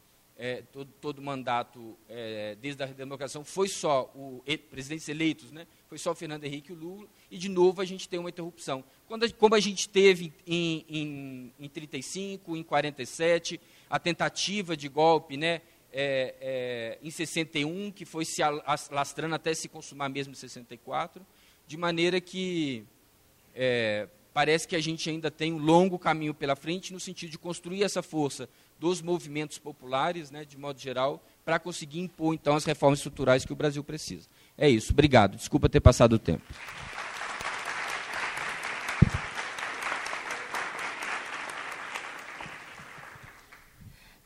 é, 0.43 0.61
todo, 0.73 0.91
todo 1.01 1.23
mandato 1.23 1.97
é, 2.09 2.57
desde 2.61 2.83
a 2.83 2.87
democracia 2.87 3.41
foi 3.45 3.69
só 3.69 4.11
o 4.13 4.43
presidentes 4.69 5.09
eleitos, 5.09 5.53
né? 5.53 5.69
Foi 5.89 5.97
só 5.97 6.11
o 6.11 6.15
Fernando 6.17 6.43
Henrique 6.43 6.73
e 6.73 6.75
o 6.75 6.77
Lula 6.77 7.07
e 7.31 7.39
de 7.39 7.49
novo 7.49 7.81
a 7.81 7.85
gente 7.85 8.09
tem 8.09 8.19
uma 8.19 8.29
interrupção. 8.29 8.83
Quando 9.07 9.33
como 9.35 9.55
a 9.55 9.61
gente 9.61 9.89
teve 9.89 10.33
em, 10.45 10.85
em, 10.89 11.53
em 11.61 11.69
35, 11.69 12.57
em 12.57 12.63
47, 12.65 13.61
a 13.89 14.01
tentativa 14.01 14.77
de 14.77 14.89
golpe, 14.89 15.37
né? 15.37 15.63
É, 15.93 16.35
é, 16.41 16.99
em 17.01 17.11
61, 17.11 17.93
que 17.93 18.05
foi 18.05 18.25
se 18.25 18.43
alastrando 18.43 19.37
até 19.37 19.55
se 19.55 19.69
consumar 19.69 20.09
mesmo 20.09 20.33
em 20.33 20.37
64, 20.37 21.25
de 21.69 21.77
maneira 21.77 22.21
que 22.21 22.85
é, 23.55 24.09
parece 24.35 24.67
que 24.67 24.75
a 24.75 24.81
gente 24.81 25.09
ainda 25.09 25.31
tem 25.31 25.53
um 25.53 25.59
longo 25.59 26.01
caminho 26.01 26.35
pela 26.35 26.57
frente 26.57 26.93
no 26.93 26.99
sentido 26.99 27.31
de 27.31 27.39
construir 27.39 27.85
essa 27.85 28.03
força 28.03 28.49
dos 28.83 29.01
movimentos 29.01 29.59
populares, 29.59 30.33
né, 30.33 30.45
de 30.45 30.59
modo 30.59 30.81
geral, 30.81 31.25
para 31.45 31.57
conseguir 31.61 32.01
impor, 32.01 32.35
então, 32.35 32.57
as 32.57 32.65
reformas 32.65 32.99
estruturais 32.99 33.45
que 33.45 33.53
o 33.53 33.57
Brasil 33.57 33.85
precisa. 33.85 34.29
É 34.59 34.69
isso. 34.69 34.93
Obrigado. 34.93 35.37
Desculpa 35.37 35.69
ter 35.69 35.79
passado 35.79 36.15
o 36.15 36.19
tempo. 36.19 36.43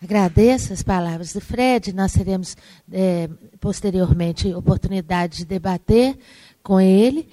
Agradeço 0.02 0.72
as 0.72 0.82
palavras 0.82 1.34
do 1.34 1.40
Fred. 1.42 1.92
Nós 1.92 2.14
teremos 2.14 2.56
é, 2.90 3.28
posteriormente 3.60 4.54
oportunidade 4.54 5.36
de 5.36 5.44
debater 5.44 6.16
com 6.62 6.80
ele. 6.80 7.28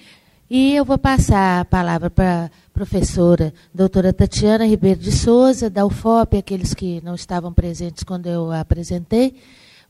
E 0.50 0.76
eu 0.76 0.84
vou 0.84 0.98
passar 0.98 1.62
a 1.62 1.66
palavra 1.66 2.10
para 2.10 2.52
professora 2.74 3.54
doutora 3.72 4.12
Tatiana 4.12 4.66
Ribeiro 4.66 5.00
de 5.00 5.12
Souza, 5.12 5.70
da 5.70 5.86
UFOP, 5.86 6.38
aqueles 6.38 6.74
que 6.74 7.00
não 7.04 7.14
estavam 7.14 7.54
presentes 7.54 8.04
quando 8.04 8.28
eu 8.28 8.52
apresentei, 8.52 9.36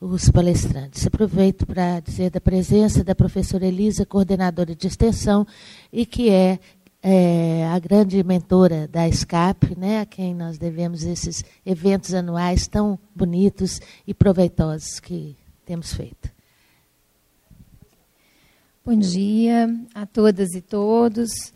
os 0.02 0.30
palestrantes. 0.30 1.08
Aproveito 1.08 1.66
para 1.66 2.02
dizer 2.02 2.30
da 2.30 2.42
presença 2.42 3.02
da 3.02 3.16
professora 3.16 3.66
Elisa, 3.66 4.06
coordenadora 4.06 4.76
de 4.76 4.86
extensão, 4.86 5.48
e 5.94 6.06
que 6.06 6.30
é, 6.30 6.60
é 7.02 7.66
a 7.74 7.80
grande 7.80 8.22
mentora 8.22 8.86
da 8.86 9.10
SCAP, 9.10 9.78
né, 9.78 10.02
a 10.02 10.06
quem 10.06 10.36
nós 10.36 10.58
devemos 10.58 11.06
esses 11.06 11.42
eventos 11.66 12.14
anuais 12.14 12.68
tão 12.68 13.00
bonitos 13.16 13.80
e 14.06 14.14
proveitosos 14.14 15.00
que 15.00 15.38
temos 15.66 15.94
feito. 15.94 16.30
Bom 18.86 18.98
dia 18.98 19.74
a 19.96 20.06
todas 20.06 20.54
e 20.54 20.62
todos. 20.62 21.53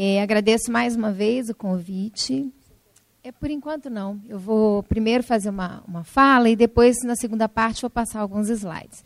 É, 0.00 0.22
agradeço 0.22 0.70
mais 0.70 0.94
uma 0.94 1.10
vez 1.10 1.48
o 1.48 1.54
convite. 1.56 2.54
É, 3.24 3.32
por 3.32 3.50
enquanto, 3.50 3.90
não. 3.90 4.20
Eu 4.28 4.38
vou 4.38 4.80
primeiro 4.84 5.24
fazer 5.24 5.50
uma, 5.50 5.82
uma 5.88 6.04
fala 6.04 6.48
e 6.48 6.54
depois, 6.54 6.98
na 7.02 7.16
segunda 7.16 7.48
parte, 7.48 7.80
vou 7.80 7.90
passar 7.90 8.20
alguns 8.20 8.48
slides. 8.48 9.04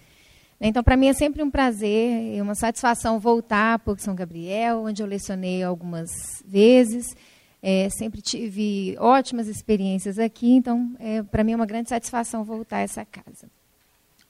Então, 0.61 0.83
para 0.85 0.95
mim 0.95 1.07
é 1.07 1.15
sempre 1.15 1.43
um 1.43 1.51
prazer 1.51 2.35
e 2.35 2.43
uma 2.43 2.55
satisfação 2.55 3.19
voltar 3.19 3.79
para 3.79 3.97
São 3.97 4.15
Gabriel, 4.15 4.83
onde 4.85 5.03
eu 5.03 5.07
lecionei 5.07 5.63
algumas 5.63 6.11
vezes. 6.47 7.17
É, 7.63 7.89
sempre 7.89 8.21
tive 8.21 8.95
ótimas 8.99 9.49
experiências 9.49 10.19
aqui, 10.19 10.53
então, 10.57 10.95
é, 11.01 11.23
para 11.23 11.43
mim 11.43 11.53
é 11.53 11.57
uma 11.57 11.65
grande 11.65 11.89
satisfação 11.89 12.45
voltar 12.45 12.77
a 12.77 12.81
essa 12.81 13.03
casa. 13.07 13.49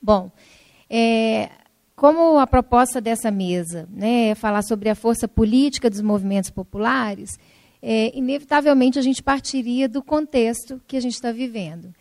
Bom, 0.00 0.30
é, 0.88 1.50
como 2.02 2.40
a 2.40 2.48
proposta 2.48 3.00
dessa 3.00 3.30
mesa 3.30 3.88
né, 3.88 4.30
é 4.30 4.34
falar 4.34 4.62
sobre 4.62 4.88
a 4.88 4.94
força 4.96 5.28
política 5.28 5.88
dos 5.88 6.00
movimentos 6.00 6.50
populares, 6.50 7.38
é, 7.80 8.10
inevitavelmente 8.18 8.98
a 8.98 9.02
gente 9.02 9.22
partiria 9.22 9.88
do 9.88 10.02
contexto 10.02 10.82
que 10.84 10.96
a 10.96 11.00
gente 11.00 11.14
está 11.14 11.30
vivendo. 11.30 11.94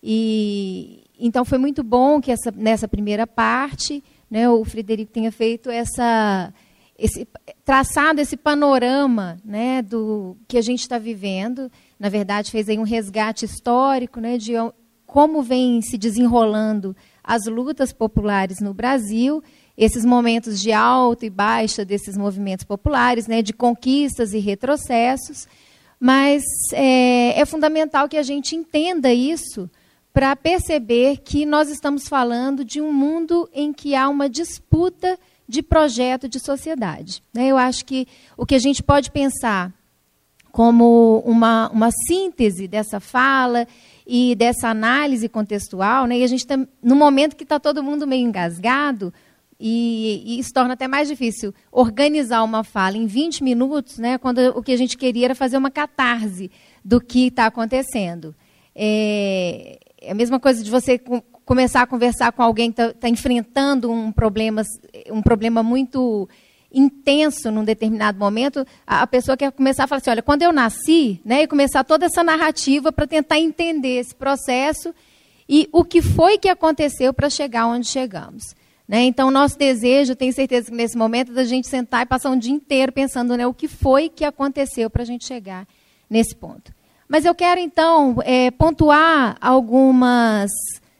E 0.00 1.02
então 1.18 1.44
foi 1.44 1.58
muito 1.58 1.82
bom 1.82 2.20
que 2.20 2.30
essa, 2.30 2.52
nessa 2.52 2.86
primeira 2.86 3.26
parte 3.26 4.00
né, 4.30 4.48
o 4.48 4.64
Frederico 4.64 5.10
tenha 5.10 5.32
feito 5.32 5.68
essa 5.70 6.54
esse, 6.96 7.26
traçado 7.64 8.20
esse 8.20 8.36
panorama 8.36 9.38
né, 9.44 9.82
do 9.82 10.36
que 10.46 10.56
a 10.56 10.62
gente 10.62 10.82
está 10.82 10.98
vivendo. 10.98 11.68
Na 11.98 12.08
verdade, 12.08 12.52
fez 12.52 12.68
aí 12.68 12.78
um 12.78 12.84
resgate 12.84 13.44
histórico 13.44 14.20
né, 14.20 14.38
de 14.38 14.52
como 15.04 15.42
vem 15.42 15.80
se 15.80 15.98
desenrolando 15.98 16.94
as 17.28 17.44
lutas 17.44 17.92
populares 17.92 18.58
no 18.58 18.72
Brasil 18.72 19.44
esses 19.76 20.04
momentos 20.04 20.60
de 20.60 20.72
alta 20.72 21.24
e 21.24 21.30
baixa 21.30 21.84
desses 21.84 22.16
movimentos 22.16 22.64
populares, 22.64 23.28
né, 23.28 23.42
de 23.42 23.52
conquistas 23.52 24.32
e 24.32 24.38
retrocessos, 24.40 25.46
mas 26.00 26.42
é, 26.72 27.38
é 27.38 27.44
fundamental 27.44 28.08
que 28.08 28.16
a 28.16 28.22
gente 28.24 28.56
entenda 28.56 29.12
isso 29.12 29.70
para 30.12 30.34
perceber 30.34 31.18
que 31.18 31.46
nós 31.46 31.70
estamos 31.70 32.08
falando 32.08 32.64
de 32.64 32.80
um 32.80 32.92
mundo 32.92 33.48
em 33.54 33.72
que 33.72 33.94
há 33.94 34.08
uma 34.08 34.28
disputa 34.28 35.16
de 35.46 35.62
projeto 35.62 36.28
de 36.28 36.40
sociedade. 36.40 37.22
Né? 37.32 37.46
Eu 37.46 37.56
acho 37.56 37.84
que 37.84 38.08
o 38.36 38.44
que 38.44 38.56
a 38.56 38.58
gente 38.58 38.82
pode 38.82 39.12
pensar 39.12 39.72
como 40.50 41.22
uma, 41.24 41.70
uma 41.70 41.90
síntese 42.08 42.66
dessa 42.66 42.98
fala 42.98 43.66
e 44.10 44.34
dessa 44.34 44.68
análise 44.68 45.28
contextual, 45.28 46.06
né? 46.06 46.18
e 46.18 46.24
a 46.24 46.26
gente 46.26 46.46
no 46.82 46.96
momento 46.96 47.36
que 47.36 47.42
está 47.42 47.60
todo 47.60 47.82
mundo 47.82 48.06
meio 48.06 48.26
engasgado, 48.26 49.12
e, 49.60 50.22
e, 50.24 50.38
isso 50.38 50.50
torna 50.54 50.72
até 50.72 50.88
mais 50.88 51.08
difícil 51.08 51.52
organizar 51.70 52.42
uma 52.42 52.64
fala 52.64 52.96
em 52.96 53.06
20 53.06 53.44
minutos, 53.44 53.98
né, 53.98 54.16
quando 54.16 54.38
o 54.56 54.62
que 54.62 54.72
a 54.72 54.76
gente 54.76 54.96
queria 54.96 55.26
era 55.26 55.34
fazer 55.34 55.58
uma 55.58 55.70
catarse 55.70 56.50
do 56.82 57.00
que 57.00 57.26
está 57.26 57.46
acontecendo. 57.46 58.34
É, 58.74 59.78
é, 60.00 60.12
a 60.12 60.14
mesma 60.14 60.40
coisa 60.40 60.62
de 60.62 60.70
você 60.70 60.98
começar 61.44 61.82
a 61.82 61.86
conversar 61.86 62.32
com 62.32 62.42
alguém 62.42 62.70
que 62.70 62.80
está 62.80 62.94
tá 62.94 63.08
enfrentando 63.08 63.90
um 63.90 64.12
problema, 64.12 64.62
um 65.10 65.20
problema 65.20 65.62
muito 65.62 66.28
intenso 66.72 67.50
num 67.50 67.64
determinado 67.64 68.18
momento, 68.18 68.66
a, 68.86 69.06
pessoa 69.06 69.36
quer 69.36 69.50
começar 69.52 69.84
a 69.84 69.86
falar 69.86 70.00
assim, 70.00 70.10
olha, 70.10 70.22
quando 70.22 70.42
eu 70.42 70.52
nasci, 70.52 71.20
né, 71.24 71.42
e 71.42 71.46
começar 71.46 71.82
toda 71.84 72.06
essa 72.06 72.22
narrativa 72.22 72.92
para 72.92 73.06
tentar 73.06 73.38
entender 73.38 73.98
esse 73.98 74.14
processo 74.14 74.94
e 75.48 75.68
o 75.72 75.82
que 75.84 76.02
foi 76.02 76.36
que 76.36 76.48
aconteceu 76.48 77.14
para 77.14 77.30
chegar 77.30 77.66
onde 77.66 77.86
chegamos. 77.86 78.54
Né? 78.86 79.02
Então, 79.02 79.30
nosso 79.30 79.58
desejo, 79.58 80.14
tenho 80.14 80.32
certeza 80.32 80.70
que 80.70 80.76
nesse 80.76 80.96
momento, 80.96 81.32
é 81.32 81.34
da 81.34 81.44
gente 81.44 81.68
sentar 81.68 82.02
e 82.02 82.06
passar 82.06 82.30
um 82.30 82.38
dia 82.38 82.52
inteiro 82.52 82.92
pensando 82.92 83.36
né, 83.36 83.46
o 83.46 83.54
que 83.54 83.68
foi 83.68 84.08
que 84.08 84.24
aconteceu 84.24 84.88
para 84.90 85.02
a 85.02 85.06
gente 85.06 85.26
chegar 85.26 85.66
nesse 86.08 86.34
ponto. 86.34 86.72
Mas 87.08 87.24
eu 87.24 87.34
quero, 87.34 87.60
então, 87.60 88.16
é, 88.24 88.50
pontuar 88.50 89.36
algumas 89.40 90.50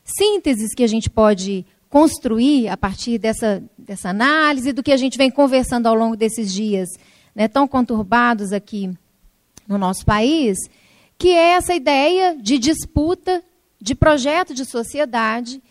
sínteses 0.05 0.75
que 0.75 0.83
a 0.83 0.87
gente 0.87 1.11
pode 1.11 1.67
construir 1.89 2.69
a 2.69 2.77
partir 2.77 3.19
dessa, 3.19 3.63
dessa 3.77 4.11
análise, 4.11 4.73
do 4.73 4.83
que 4.83 4.93
a 4.93 4.97
gente 4.97 5.17
vem 5.17 5.31
conversando 5.31 5.87
ao 5.87 5.95
longo 5.95 6.17
desses 6.17 6.53
dias 6.53 6.89
né, 7.35 7.49
tão 7.49 7.67
conturbados 7.67 8.53
aqui 8.53 8.91
no 9.67 9.79
nosso 9.79 10.05
país, 10.05 10.59
que 11.17 11.29
é 11.29 11.51
essa 11.51 11.75
ideia 11.75 12.37
de 12.37 12.59
disputa, 12.59 13.43
de 13.81 13.95
projeto 13.95 14.53
de 14.53 14.65
sociedade 14.65 15.63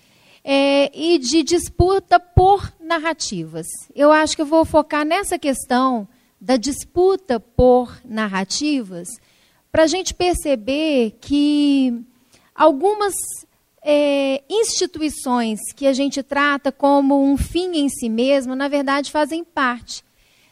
é, 0.43 0.89
e 0.97 1.17
de 1.17 1.43
disputa 1.43 2.19
por 2.19 2.71
narrativas. 2.79 3.67
Eu 3.93 4.11
acho 4.11 4.35
que 4.35 4.41
eu 4.41 4.45
vou 4.45 4.63
focar 4.65 5.05
nessa 5.05 5.37
questão 5.37 6.07
da 6.39 6.55
disputa 6.55 7.39
por 7.39 7.99
narrativas, 8.05 9.07
para 9.71 9.83
a 9.83 9.87
gente 9.87 10.13
perceber 10.13 11.17
que 11.19 12.01
algumas 12.55 13.13
é, 13.83 14.43
instituições 14.49 15.59
que 15.75 15.87
a 15.87 15.93
gente 15.93 16.21
trata 16.23 16.71
como 16.71 17.23
um 17.23 17.37
fim 17.37 17.77
em 17.77 17.89
si 17.89 18.09
mesmo, 18.09 18.55
na 18.55 18.67
verdade, 18.67 19.11
fazem 19.11 19.43
parte 19.43 20.03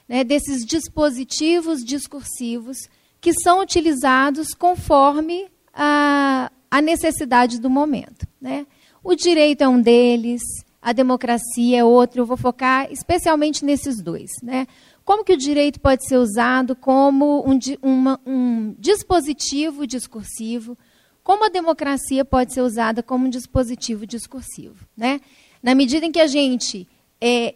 né, 0.08 0.24
desses 0.24 0.66
dispositivos 0.66 1.84
discursivos 1.84 2.78
que 3.20 3.34
são 3.34 3.62
utilizados 3.62 4.54
conforme 4.54 5.48
a, 5.74 6.52
a 6.70 6.82
necessidade 6.82 7.60
do 7.60 7.70
momento. 7.70 8.28
Né? 8.40 8.68
O 9.04 9.16
direito 9.16 9.64
é 9.64 9.68
um 9.68 9.82
deles, 9.82 10.42
a 10.82 10.94
democracia 10.94 11.80
é 11.80 11.84
outro. 11.84 12.22
Eu 12.22 12.26
vou 12.26 12.38
focar 12.38 12.92
especialmente 12.92 13.66
nesses 13.66 14.02
dois. 14.02 14.30
Né? 14.44 14.68
Como 15.04 15.24
que 15.24 15.34
o 15.34 15.38
direito 15.38 15.80
pode 15.80 16.08
ser 16.08 16.18
usado 16.18 16.76
como 16.76 17.44
um, 17.48 17.60
uma, 17.82 18.20
um 18.26 18.76
dispositivo 18.78 19.88
discursivo? 19.88 20.78
Como 21.26 21.44
a 21.44 21.50
democracia 21.50 22.24
pode 22.24 22.54
ser 22.54 22.62
usada 22.62 23.02
como 23.02 23.26
um 23.26 23.30
dispositivo 23.32 24.06
discursivo? 24.06 24.86
Né? 24.96 25.20
Na 25.62 25.74
medida 25.74 26.06
em 26.06 26.12
que 26.12 26.20
a 26.20 26.28
gente 26.28 26.88
é, 27.20 27.56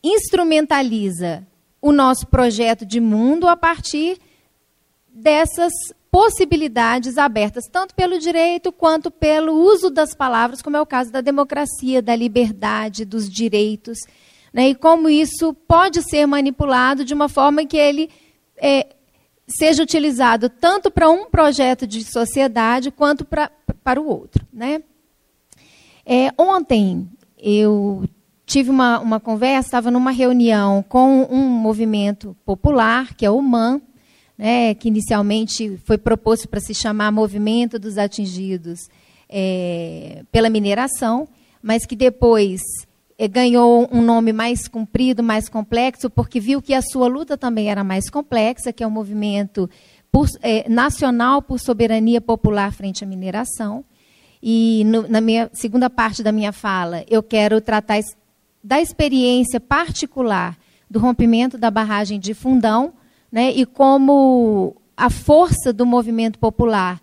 instrumentaliza 0.00 1.44
o 1.82 1.90
nosso 1.90 2.28
projeto 2.28 2.86
de 2.86 3.00
mundo 3.00 3.48
a 3.48 3.56
partir 3.56 4.20
dessas 5.12 5.72
possibilidades 6.12 7.18
abertas, 7.18 7.64
tanto 7.66 7.92
pelo 7.92 8.20
direito 8.20 8.70
quanto 8.70 9.10
pelo 9.10 9.52
uso 9.54 9.90
das 9.90 10.14
palavras, 10.14 10.62
como 10.62 10.76
é 10.76 10.80
o 10.80 10.86
caso 10.86 11.10
da 11.10 11.20
democracia, 11.20 12.00
da 12.00 12.14
liberdade, 12.14 13.04
dos 13.04 13.28
direitos, 13.28 13.98
né, 14.52 14.68
e 14.68 14.74
como 14.76 15.08
isso 15.08 15.52
pode 15.66 16.08
ser 16.08 16.24
manipulado 16.24 17.04
de 17.04 17.14
uma 17.14 17.28
forma 17.28 17.66
que 17.66 17.76
ele 17.76 18.08
é, 18.56 18.93
seja 19.46 19.82
utilizado 19.82 20.48
tanto 20.48 20.90
para 20.90 21.10
um 21.10 21.26
projeto 21.26 21.86
de 21.86 22.04
sociedade 22.04 22.90
quanto 22.90 23.24
pra, 23.24 23.50
para 23.82 24.00
o 24.00 24.06
outro. 24.06 24.46
Né? 24.52 24.82
É, 26.06 26.30
ontem 26.38 27.08
eu 27.38 28.04
tive 28.46 28.70
uma, 28.70 29.00
uma 29.00 29.20
conversa, 29.20 29.68
estava 29.68 29.90
numa 29.90 30.10
reunião 30.10 30.82
com 30.88 31.22
um 31.30 31.48
movimento 31.48 32.36
popular, 32.44 33.14
que 33.14 33.24
é 33.24 33.30
o 33.30 33.40
MAN, 33.40 33.80
né, 34.36 34.74
que 34.74 34.88
inicialmente 34.88 35.78
foi 35.84 35.96
proposto 35.96 36.48
para 36.48 36.60
se 36.60 36.74
chamar 36.74 37.12
Movimento 37.12 37.78
dos 37.78 37.96
Atingidos 37.96 38.88
é, 39.28 40.24
pela 40.30 40.50
Mineração, 40.50 41.28
mas 41.62 41.86
que 41.86 41.96
depois 41.96 42.60
ganhou 43.30 43.88
um 43.92 44.02
nome 44.02 44.32
mais 44.32 44.66
comprido, 44.66 45.22
mais 45.22 45.48
complexo, 45.48 46.10
porque 46.10 46.40
viu 46.40 46.60
que 46.60 46.74
a 46.74 46.82
sua 46.82 47.06
luta 47.06 47.36
também 47.36 47.70
era 47.70 47.84
mais 47.84 48.10
complexa, 48.10 48.72
que 48.72 48.82
é 48.82 48.86
o 48.86 48.90
Movimento 48.90 49.70
por, 50.10 50.26
é, 50.42 50.68
Nacional 50.68 51.40
por 51.40 51.58
Soberania 51.58 52.20
Popular 52.20 52.72
frente 52.72 53.04
à 53.04 53.06
Mineração. 53.06 53.84
E 54.42 54.84
no, 54.84 55.08
na 55.08 55.20
minha 55.20 55.48
segunda 55.52 55.88
parte 55.88 56.22
da 56.22 56.32
minha 56.32 56.52
fala, 56.52 57.04
eu 57.08 57.22
quero 57.22 57.60
tratar 57.60 58.00
da 58.62 58.80
experiência 58.80 59.60
particular 59.60 60.56
do 60.90 60.98
rompimento 60.98 61.56
da 61.56 61.70
barragem 61.70 62.18
de 62.20 62.34
Fundão, 62.34 62.92
né, 63.30 63.50
e 63.50 63.66
como 63.66 64.76
a 64.96 65.10
força 65.10 65.72
do 65.72 65.84
movimento 65.84 66.38
popular 66.38 67.00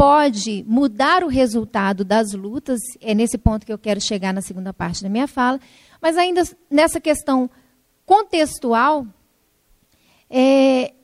pode 0.00 0.64
mudar 0.66 1.22
o 1.22 1.28
resultado 1.28 2.06
das 2.06 2.32
lutas, 2.32 2.80
é 3.02 3.14
nesse 3.14 3.36
ponto 3.36 3.66
que 3.66 3.72
eu 3.72 3.76
quero 3.76 4.00
chegar 4.00 4.32
na 4.32 4.40
segunda 4.40 4.72
parte 4.72 5.02
da 5.02 5.10
minha 5.10 5.28
fala, 5.28 5.60
mas 6.00 6.16
ainda 6.16 6.42
nessa 6.70 6.98
questão 6.98 7.50
contextual, 8.06 9.06
é, 10.30 10.94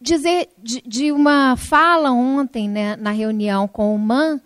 dizer 0.00 0.48
de, 0.62 0.80
de, 0.82 1.10
uma 1.10 1.56
fala 1.56 2.12
ontem 2.12 2.68
né, 2.68 2.94
na 2.94 3.10
reunião 3.10 3.66
com 3.66 3.92
o 3.92 3.98
MAN 3.98 4.40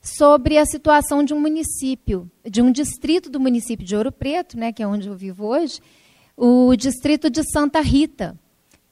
sobre 0.00 0.56
a 0.56 0.64
situação 0.64 1.22
de 1.22 1.34
um 1.34 1.40
município, 1.40 2.30
de 2.48 2.62
um 2.62 2.72
distrito 2.72 3.28
do 3.28 3.38
município 3.38 3.84
de 3.84 3.94
Ouro 3.94 4.10
Preto, 4.10 4.58
né, 4.58 4.72
que 4.72 4.82
é 4.82 4.86
onde 4.86 5.08
eu 5.08 5.14
vivo 5.14 5.44
hoje, 5.44 5.78
o 6.34 6.74
distrito 6.74 7.28
de 7.28 7.42
Santa 7.52 7.82
Rita 7.82 8.34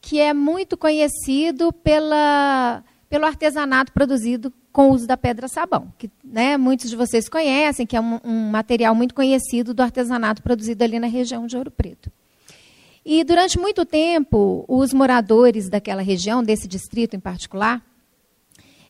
que 0.00 0.18
é 0.18 0.32
muito 0.32 0.76
conhecido 0.76 1.72
pela, 1.72 2.82
pelo 3.10 3.26
artesanato 3.26 3.92
produzido 3.92 4.52
com 4.72 4.88
o 4.88 4.94
uso 4.94 5.04
da 5.04 5.16
pedra-sabão, 5.16 5.92
que 5.98 6.08
né, 6.22 6.56
muitos 6.56 6.88
de 6.88 6.94
vocês 6.94 7.28
conhecem, 7.28 7.84
que 7.84 7.96
é 7.96 8.00
um, 8.00 8.20
um, 8.24 8.50
material 8.50 8.94
muito 8.94 9.16
conhecido 9.16 9.74
do 9.74 9.82
artesanato 9.82 10.40
produzido 10.40 10.84
ali 10.84 11.00
na 11.00 11.08
região 11.08 11.44
de 11.44 11.56
Ouro 11.56 11.72
Preto. 11.72 12.10
E 13.04 13.24
durante 13.24 13.58
muito 13.58 13.84
tempo, 13.84 14.64
os 14.68 14.92
moradores 14.92 15.68
daquela 15.68 16.02
região, 16.02 16.40
desse 16.40 16.68
distrito 16.68 17.16
em 17.16 17.20
particular, 17.20 17.82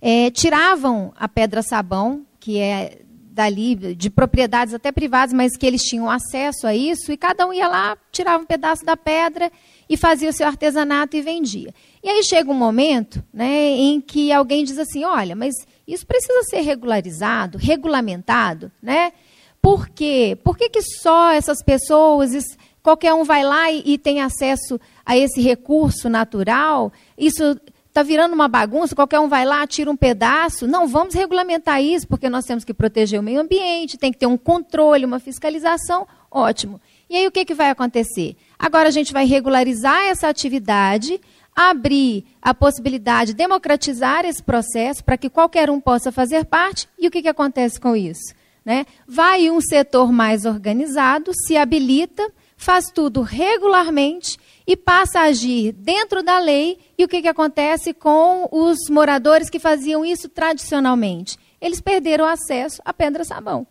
é, 0.02 0.30
tiravam 0.30 1.14
a 1.16 1.26
pedra-sabão, 1.26 2.26
que 2.38 2.58
é 2.58 3.00
dali, 3.32 3.74
de 3.74 4.10
propriedades 4.10 4.74
até 4.74 4.90
privadas, 4.90 5.32
mas 5.32 5.56
que 5.56 5.64
eles 5.64 5.82
tinham 5.82 6.10
acesso 6.10 6.66
a 6.66 6.74
isso, 6.74 7.12
e 7.12 7.16
cada 7.16 7.46
um 7.46 7.52
ia 7.52 7.68
lá, 7.68 7.96
tirava 8.10 8.42
um 8.42 8.46
pedaço 8.46 8.84
da 8.84 8.96
pedra 8.96 9.50
e 9.88 9.96
fazia 9.96 10.28
o 10.28 10.32
seu 10.32 10.46
artesanato 10.46 11.16
e 11.16 11.22
vendia. 11.22 11.72
E 12.02 12.08
aí 12.08 12.22
chega 12.24 12.50
um 12.50 12.54
momento 12.54 13.22
né, 13.32 13.70
em 13.70 14.00
que 14.00 14.32
alguém 14.32 14.64
diz 14.64 14.78
assim: 14.78 15.04
olha, 15.04 15.36
mas 15.36 15.54
isso 15.86 16.06
precisa 16.06 16.42
ser 16.44 16.60
regularizado, 16.60 17.58
regulamentado, 17.58 18.70
né? 18.82 19.12
Por 19.62 19.88
quê? 19.88 20.38
Por 20.42 20.56
que, 20.56 20.68
que 20.68 20.80
só 20.82 21.32
essas 21.32 21.62
pessoas, 21.62 22.30
qualquer 22.82 23.12
um 23.12 23.24
vai 23.24 23.44
lá 23.44 23.70
e, 23.70 23.82
e 23.84 23.98
tem 23.98 24.20
acesso 24.20 24.80
a 25.04 25.16
esse 25.16 25.40
recurso 25.40 26.08
natural? 26.08 26.92
Isso 27.18 27.60
está 27.90 28.04
virando 28.04 28.34
uma 28.34 28.48
bagunça, 28.48 28.94
qualquer 28.94 29.18
um 29.18 29.28
vai 29.28 29.44
lá, 29.44 29.66
tira 29.66 29.90
um 29.90 29.96
pedaço. 29.96 30.66
Não, 30.66 30.86
vamos 30.86 31.12
regulamentar 31.12 31.82
isso, 31.82 32.06
porque 32.06 32.30
nós 32.30 32.44
temos 32.44 32.64
que 32.64 32.72
proteger 32.72 33.18
o 33.18 33.22
meio 33.22 33.40
ambiente, 33.40 33.98
tem 33.98 34.12
que 34.12 34.18
ter 34.18 34.26
um 34.26 34.38
controle, 34.38 35.04
uma 35.04 35.18
fiscalização. 35.18 36.06
Ótimo. 36.30 36.80
E 37.08 37.16
aí 37.16 37.26
o 37.26 37.30
que, 37.32 37.44
que 37.44 37.54
vai 37.54 37.68
acontecer? 37.68 38.36
Agora 38.56 38.88
a 38.88 38.92
gente 38.92 39.12
vai 39.12 39.26
regularizar 39.26 40.04
essa 40.04 40.28
atividade, 40.28 41.20
abrir 41.54 42.24
a 42.40 42.54
possibilidade, 42.54 43.34
democratizar 43.34 44.24
esse 44.24 44.42
processo 44.42 45.02
para 45.04 45.18
que 45.18 45.28
qualquer 45.28 45.68
um 45.68 45.80
possa 45.80 46.12
fazer 46.12 46.44
parte. 46.44 46.88
E 46.96 47.08
o 47.08 47.10
que, 47.10 47.22
que 47.22 47.28
acontece 47.28 47.80
com 47.80 47.96
isso? 47.96 48.32
Né? 48.64 48.86
Vai 49.08 49.50
um 49.50 49.60
setor 49.60 50.12
mais 50.12 50.44
organizado, 50.44 51.32
se 51.34 51.56
habilita, 51.56 52.30
faz 52.56 52.86
tudo 52.94 53.22
regularmente 53.22 54.38
e 54.70 54.76
passa 54.76 55.18
a 55.18 55.24
agir 55.24 55.72
dentro 55.72 56.22
da 56.22 56.38
lei. 56.38 56.78
E 56.96 57.02
o 57.02 57.08
que, 57.08 57.20
que 57.20 57.26
acontece 57.26 57.92
com 57.92 58.48
os 58.52 58.88
moradores 58.88 59.50
que 59.50 59.58
faziam 59.58 60.04
isso 60.04 60.28
tradicionalmente? 60.28 61.36
Eles 61.60 61.80
perderam 61.80 62.24
acesso 62.24 62.80
à 62.84 62.94
pedra-sabão. 62.94 63.66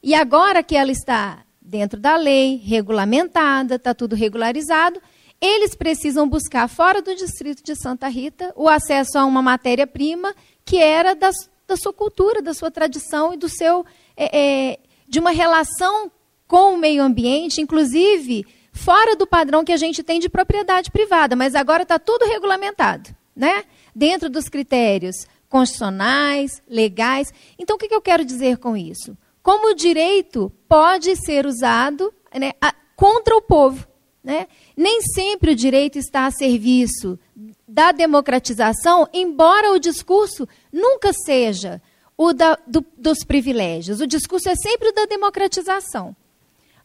E 0.00 0.14
agora 0.14 0.62
que 0.62 0.76
ela 0.76 0.92
está 0.92 1.42
dentro 1.60 1.98
da 1.98 2.14
lei, 2.14 2.54
regulamentada, 2.54 3.74
está 3.74 3.92
tudo 3.92 4.14
regularizado, 4.14 5.02
eles 5.40 5.74
precisam 5.74 6.28
buscar 6.28 6.68
fora 6.68 7.02
do 7.02 7.16
distrito 7.16 7.60
de 7.64 7.74
Santa 7.74 8.06
Rita 8.06 8.52
o 8.54 8.68
acesso 8.68 9.18
a 9.18 9.24
uma 9.24 9.42
matéria-prima 9.42 10.32
que 10.64 10.76
era 10.76 11.16
da, 11.16 11.30
da 11.66 11.76
sua 11.76 11.92
cultura, 11.92 12.40
da 12.40 12.54
sua 12.54 12.70
tradição 12.70 13.34
e 13.34 13.36
do 13.36 13.48
seu 13.48 13.84
é, 14.16 14.38
é, 14.38 14.78
de 15.08 15.18
uma 15.18 15.32
relação 15.32 16.12
com 16.46 16.74
o 16.74 16.78
meio 16.78 17.02
ambiente, 17.02 17.60
inclusive 17.60 18.46
fora 18.72 19.14
do 19.14 19.26
padrão 19.26 19.64
que 19.64 19.72
a 19.72 19.76
gente 19.76 20.02
tem 20.02 20.18
de 20.18 20.28
propriedade 20.28 20.90
privada, 20.90 21.36
mas 21.36 21.54
agora 21.54 21.82
está 21.82 21.98
tudo 21.98 22.24
regulamentado, 22.24 23.14
né? 23.36 23.64
Dentro 23.94 24.30
dos 24.30 24.48
critérios 24.48 25.26
constitucionais, 25.48 26.62
legais. 26.66 27.32
Então, 27.58 27.76
o 27.76 27.78
que, 27.78 27.88
que 27.88 27.94
eu 27.94 28.00
quero 28.00 28.24
dizer 28.24 28.56
com 28.56 28.74
isso? 28.74 29.16
Como 29.42 29.70
o 29.70 29.74
direito 29.74 30.50
pode 30.66 31.14
ser 31.16 31.44
usado 31.46 32.12
né, 32.34 32.52
a, 32.58 32.74
contra 32.96 33.36
o 33.36 33.42
povo. 33.42 33.86
Né? 34.24 34.46
Nem 34.76 35.02
sempre 35.02 35.50
o 35.50 35.56
direito 35.56 35.98
está 35.98 36.26
a 36.26 36.30
serviço 36.30 37.18
da 37.66 37.92
democratização, 37.92 39.08
embora 39.12 39.72
o 39.72 39.78
discurso 39.78 40.48
nunca 40.72 41.12
seja 41.12 41.82
o 42.16 42.32
da, 42.32 42.58
do, 42.66 42.84
dos 42.96 43.24
privilégios. 43.24 44.00
O 44.00 44.06
discurso 44.06 44.48
é 44.48 44.54
sempre 44.54 44.88
o 44.88 44.94
da 44.94 45.06
democratização. 45.06 46.14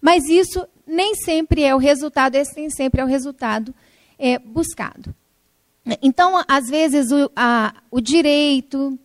Mas 0.02 0.28
isso 0.28 0.68
nem 0.88 1.14
sempre 1.16 1.64
é 1.64 1.76
o 1.76 1.78
resultado, 1.78 2.36
esse 2.36 2.56
nem 2.56 2.70
sempre 2.70 3.02
é 3.02 3.04
o 3.04 3.08
resultado 3.08 3.76
é, 4.18 4.40
buscado. 4.40 5.14
Então, 6.02 6.44
às 6.48 6.68
vezes, 6.70 7.12
o, 7.12 7.32
a, 7.36 7.74
o 7.92 8.02
direito, 8.02 8.98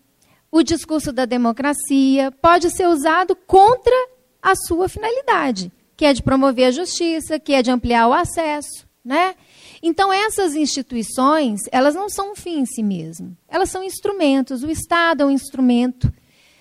o 0.50 0.62
discurso 0.62 1.12
da 1.12 1.24
democracia 1.24 2.30
pode 2.30 2.70
ser 2.70 2.86
usado 2.88 3.34
contra 3.34 3.94
a 4.42 4.54
sua 4.56 4.88
finalidade, 4.88 5.70
que 5.96 6.04
é 6.04 6.12
de 6.12 6.22
promover 6.22 6.66
a 6.66 6.70
justiça, 6.72 7.38
que 7.38 7.54
é 7.54 7.62
de 7.62 7.70
ampliar 7.70 8.08
o 8.08 8.12
acesso, 8.12 8.86
né? 9.04 9.34
Então 9.82 10.12
essas 10.12 10.54
instituições, 10.54 11.60
elas 11.70 11.94
não 11.94 12.08
são 12.08 12.32
um 12.32 12.36
fim 12.36 12.60
em 12.60 12.66
si 12.66 12.82
mesmo. 12.82 13.36
Elas 13.48 13.70
são 13.70 13.82
instrumentos. 13.82 14.62
O 14.62 14.70
Estado 14.70 15.22
é 15.22 15.26
um 15.26 15.30
instrumento, 15.30 16.12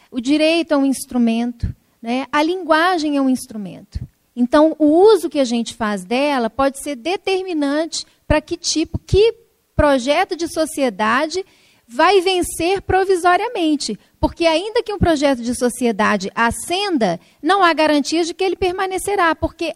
o 0.10 0.20
direito 0.20 0.74
é 0.74 0.78
um 0.78 0.86
instrumento, 0.86 1.74
né? 2.02 2.26
A 2.32 2.42
linguagem 2.42 3.18
é 3.18 3.22
um 3.22 3.30
instrumento. 3.30 4.00
Então 4.42 4.76
o 4.80 4.88
uso 4.88 5.30
que 5.30 5.40
a 5.40 5.46
gente 5.46 5.76
faz 5.76 6.04
dela 6.04 6.50
pode 6.50 6.82
ser 6.82 6.96
determinante 6.96 8.08
para 8.28 8.42
que 8.42 8.58
tipo, 8.58 8.98
que 8.98 9.36
projeto 9.76 10.36
de 10.36 10.52
sociedade 10.52 11.46
vai 11.88 12.22
vencer 12.22 12.82
provisoriamente, 12.82 14.00
porque 14.20 14.48
ainda 14.48 14.82
que 14.82 14.92
um 14.92 14.98
projeto 14.98 15.44
de 15.44 15.54
sociedade 15.54 16.32
ascenda, 16.34 17.20
não 17.40 17.62
há 17.62 17.72
garantia 17.72 18.24
de 18.24 18.34
que 18.34 18.44
ele 18.44 18.56
permanecerá, 18.56 19.36
porque 19.36 19.76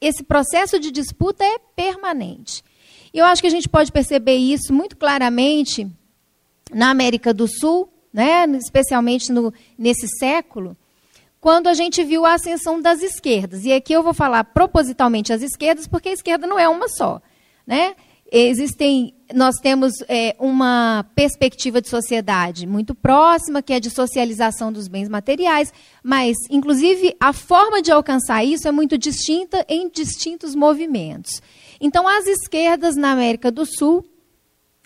esse 0.00 0.24
processo 0.24 0.80
de 0.80 0.90
disputa 0.90 1.44
é 1.44 1.58
permanente. 1.76 2.64
E 3.14 3.18
eu 3.18 3.26
acho 3.26 3.40
que 3.40 3.46
a 3.46 3.50
gente 3.50 3.68
pode 3.68 3.92
perceber 3.92 4.34
isso 4.34 4.72
muito 4.72 4.96
claramente 4.96 5.86
na 6.72 6.90
América 6.90 7.32
do 7.32 7.46
Sul, 7.46 7.88
né, 8.12 8.44
especialmente 8.56 9.30
no, 9.30 9.54
nesse 9.78 10.08
século, 10.18 10.76
quando 11.40 11.68
a 11.68 11.74
gente 11.74 12.04
viu 12.04 12.26
a 12.26 12.34
ascensão 12.34 12.80
das 12.80 13.02
esquerdas. 13.02 13.64
E 13.64 13.72
aqui 13.72 13.92
eu 13.92 14.02
vou 14.02 14.12
falar 14.12 14.44
propositalmente 14.44 15.32
as 15.32 15.42
esquerdas, 15.42 15.86
porque 15.86 16.10
a 16.10 16.12
esquerda 16.12 16.46
não 16.46 16.58
é 16.58 16.68
uma 16.68 16.88
só. 16.88 17.20
Né? 17.66 17.94
Existem, 18.30 19.14
nós 19.34 19.56
temos 19.56 19.92
é, 20.06 20.36
uma 20.38 21.04
perspectiva 21.16 21.80
de 21.80 21.88
sociedade 21.88 22.66
muito 22.66 22.94
próxima, 22.94 23.62
que 23.62 23.72
é 23.72 23.80
de 23.80 23.90
socialização 23.90 24.70
dos 24.70 24.86
bens 24.86 25.08
materiais, 25.08 25.72
mas, 26.02 26.36
inclusive, 26.48 27.16
a 27.18 27.32
forma 27.32 27.80
de 27.82 27.90
alcançar 27.90 28.44
isso 28.44 28.68
é 28.68 28.70
muito 28.70 28.96
distinta 28.98 29.64
em 29.68 29.88
distintos 29.88 30.54
movimentos. 30.54 31.42
Então, 31.80 32.06
as 32.06 32.26
esquerdas 32.26 32.94
na 32.94 33.12
América 33.12 33.50
do 33.50 33.64
Sul, 33.64 34.04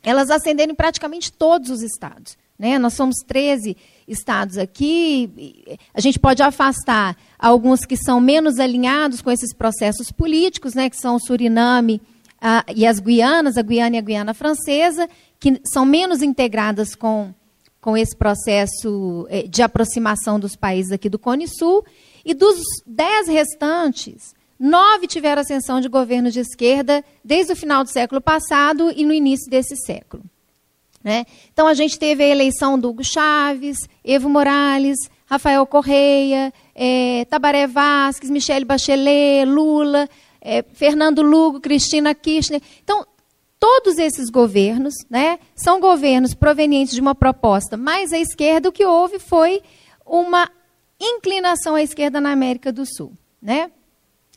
elas 0.02 0.30
ascenderam 0.30 0.72
em 0.72 0.76
praticamente 0.76 1.32
todos 1.32 1.68
os 1.68 1.82
estados. 1.82 2.38
Né? 2.58 2.78
Nós 2.78 2.94
somos 2.94 3.16
13 3.26 3.76
estados 4.06 4.58
aqui, 4.58 5.78
a 5.92 6.00
gente 6.00 6.18
pode 6.18 6.42
afastar 6.42 7.16
alguns 7.38 7.80
que 7.84 7.96
são 7.96 8.20
menos 8.20 8.58
alinhados 8.58 9.22
com 9.22 9.30
esses 9.30 9.54
processos 9.54 10.10
políticos, 10.10 10.74
né, 10.74 10.90
que 10.90 10.96
são 10.96 11.16
o 11.16 11.20
Suriname, 11.20 12.00
ah, 12.40 12.64
e 12.74 12.86
as 12.86 12.98
Guianas, 12.98 13.56
a 13.56 13.62
Guiana 13.62 13.96
e 13.96 13.98
a 13.98 14.02
Guiana 14.02 14.34
Francesa, 14.34 15.08
que 15.40 15.60
são 15.64 15.86
menos 15.86 16.20
integradas 16.20 16.94
com, 16.94 17.32
com 17.80 17.96
esse 17.96 18.14
processo 18.14 19.26
eh, 19.30 19.46
de 19.48 19.62
aproximação 19.62 20.38
dos 20.38 20.54
países 20.54 20.92
aqui 20.92 21.08
do 21.08 21.18
Cone 21.18 21.48
Sul. 21.48 21.84
E 22.22 22.34
dos 22.34 22.58
dez 22.86 23.28
restantes, 23.28 24.34
nove 24.58 25.06
tiveram 25.06 25.40
ascensão 25.40 25.80
de 25.80 25.88
governos 25.88 26.32
de 26.32 26.40
esquerda 26.40 27.02
desde 27.24 27.52
o 27.54 27.56
final 27.56 27.82
do 27.82 27.90
século 27.90 28.20
passado 28.20 28.92
e 28.94 29.04
no 29.04 29.12
início 29.12 29.50
desse 29.50 29.76
século. 29.76 30.22
Né? 31.04 31.26
Então, 31.52 31.66
a 31.66 31.74
gente 31.74 31.98
teve 31.98 32.24
a 32.24 32.28
eleição 32.28 32.78
do 32.78 32.88
Hugo 32.88 33.04
Chaves, 33.04 33.76
Evo 34.02 34.28
Morales, 34.28 34.96
Rafael 35.26 35.64
Correia, 35.66 36.52
é, 36.74 37.26
Tabaré 37.26 37.66
Vasques, 37.66 38.30
Michele 38.30 38.64
Bachelet, 38.64 39.44
Lula 39.44 40.08
é, 40.44 40.62
Fernando 40.74 41.22
Lugo, 41.22 41.58
Cristina 41.58 42.14
Kirchner. 42.14 42.60
Então, 42.84 43.06
todos 43.58 43.96
esses 43.96 44.28
governos 44.28 44.94
né, 45.08 45.38
são 45.56 45.80
governos 45.80 46.34
provenientes 46.34 46.94
de 46.94 47.00
uma 47.00 47.14
proposta 47.14 47.78
mais 47.78 48.12
à 48.12 48.18
esquerda. 48.18 48.68
O 48.68 48.72
que 48.72 48.84
houve 48.84 49.18
foi 49.18 49.62
uma 50.04 50.50
inclinação 51.00 51.74
à 51.74 51.82
esquerda 51.82 52.20
na 52.20 52.30
América 52.30 52.70
do 52.70 52.84
Sul. 52.84 53.14
Né? 53.40 53.70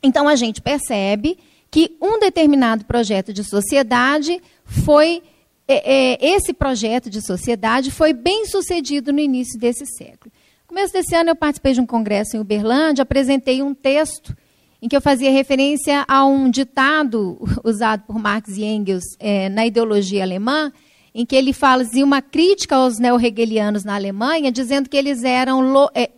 Então, 0.02 0.26
a 0.26 0.34
gente 0.34 0.62
percebe 0.62 1.38
que 1.70 1.94
um 2.00 2.18
determinado 2.18 2.86
projeto 2.86 3.32
de 3.32 3.44
sociedade 3.44 4.42
foi. 4.64 5.22
É, 5.70 6.14
é, 6.14 6.34
esse 6.34 6.54
projeto 6.54 7.10
de 7.10 7.20
sociedade 7.20 7.90
foi 7.90 8.14
bem 8.14 8.46
sucedido 8.46 9.12
no 9.12 9.20
início 9.20 9.60
desse 9.60 9.84
século. 9.84 10.32
No 10.62 10.68
começo 10.68 10.94
desse 10.94 11.14
ano, 11.14 11.28
eu 11.28 11.36
participei 11.36 11.74
de 11.74 11.80
um 11.80 11.86
congresso 11.86 12.36
em 12.36 12.40
Uberlândia, 12.40 13.02
apresentei 13.02 13.62
um 13.62 13.74
texto 13.74 14.34
em 14.80 14.88
que 14.88 14.96
eu 14.96 15.00
fazia 15.02 15.30
referência 15.30 16.06
a 16.08 16.24
um 16.24 16.50
ditado 16.50 17.38
usado 17.62 18.04
por 18.06 18.18
Marx 18.18 18.56
e 18.56 18.64
Engels 18.64 19.04
é, 19.18 19.50
na 19.50 19.66
ideologia 19.66 20.22
alemã, 20.22 20.72
em 21.14 21.26
que 21.26 21.36
ele 21.36 21.52
fazia 21.52 22.04
uma 22.04 22.22
crítica 22.22 22.76
aos 22.76 22.98
neo-hegelianos 22.98 23.84
na 23.84 23.94
Alemanha, 23.94 24.50
dizendo 24.50 24.88
que 24.88 24.96
eles 24.96 25.22
eram 25.22 25.90
é, 25.94 26.10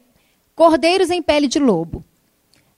cordeiros 0.55 1.11
em 1.11 1.23
pele 1.23 1.49
de 1.49 1.59
lobo. 1.59 2.05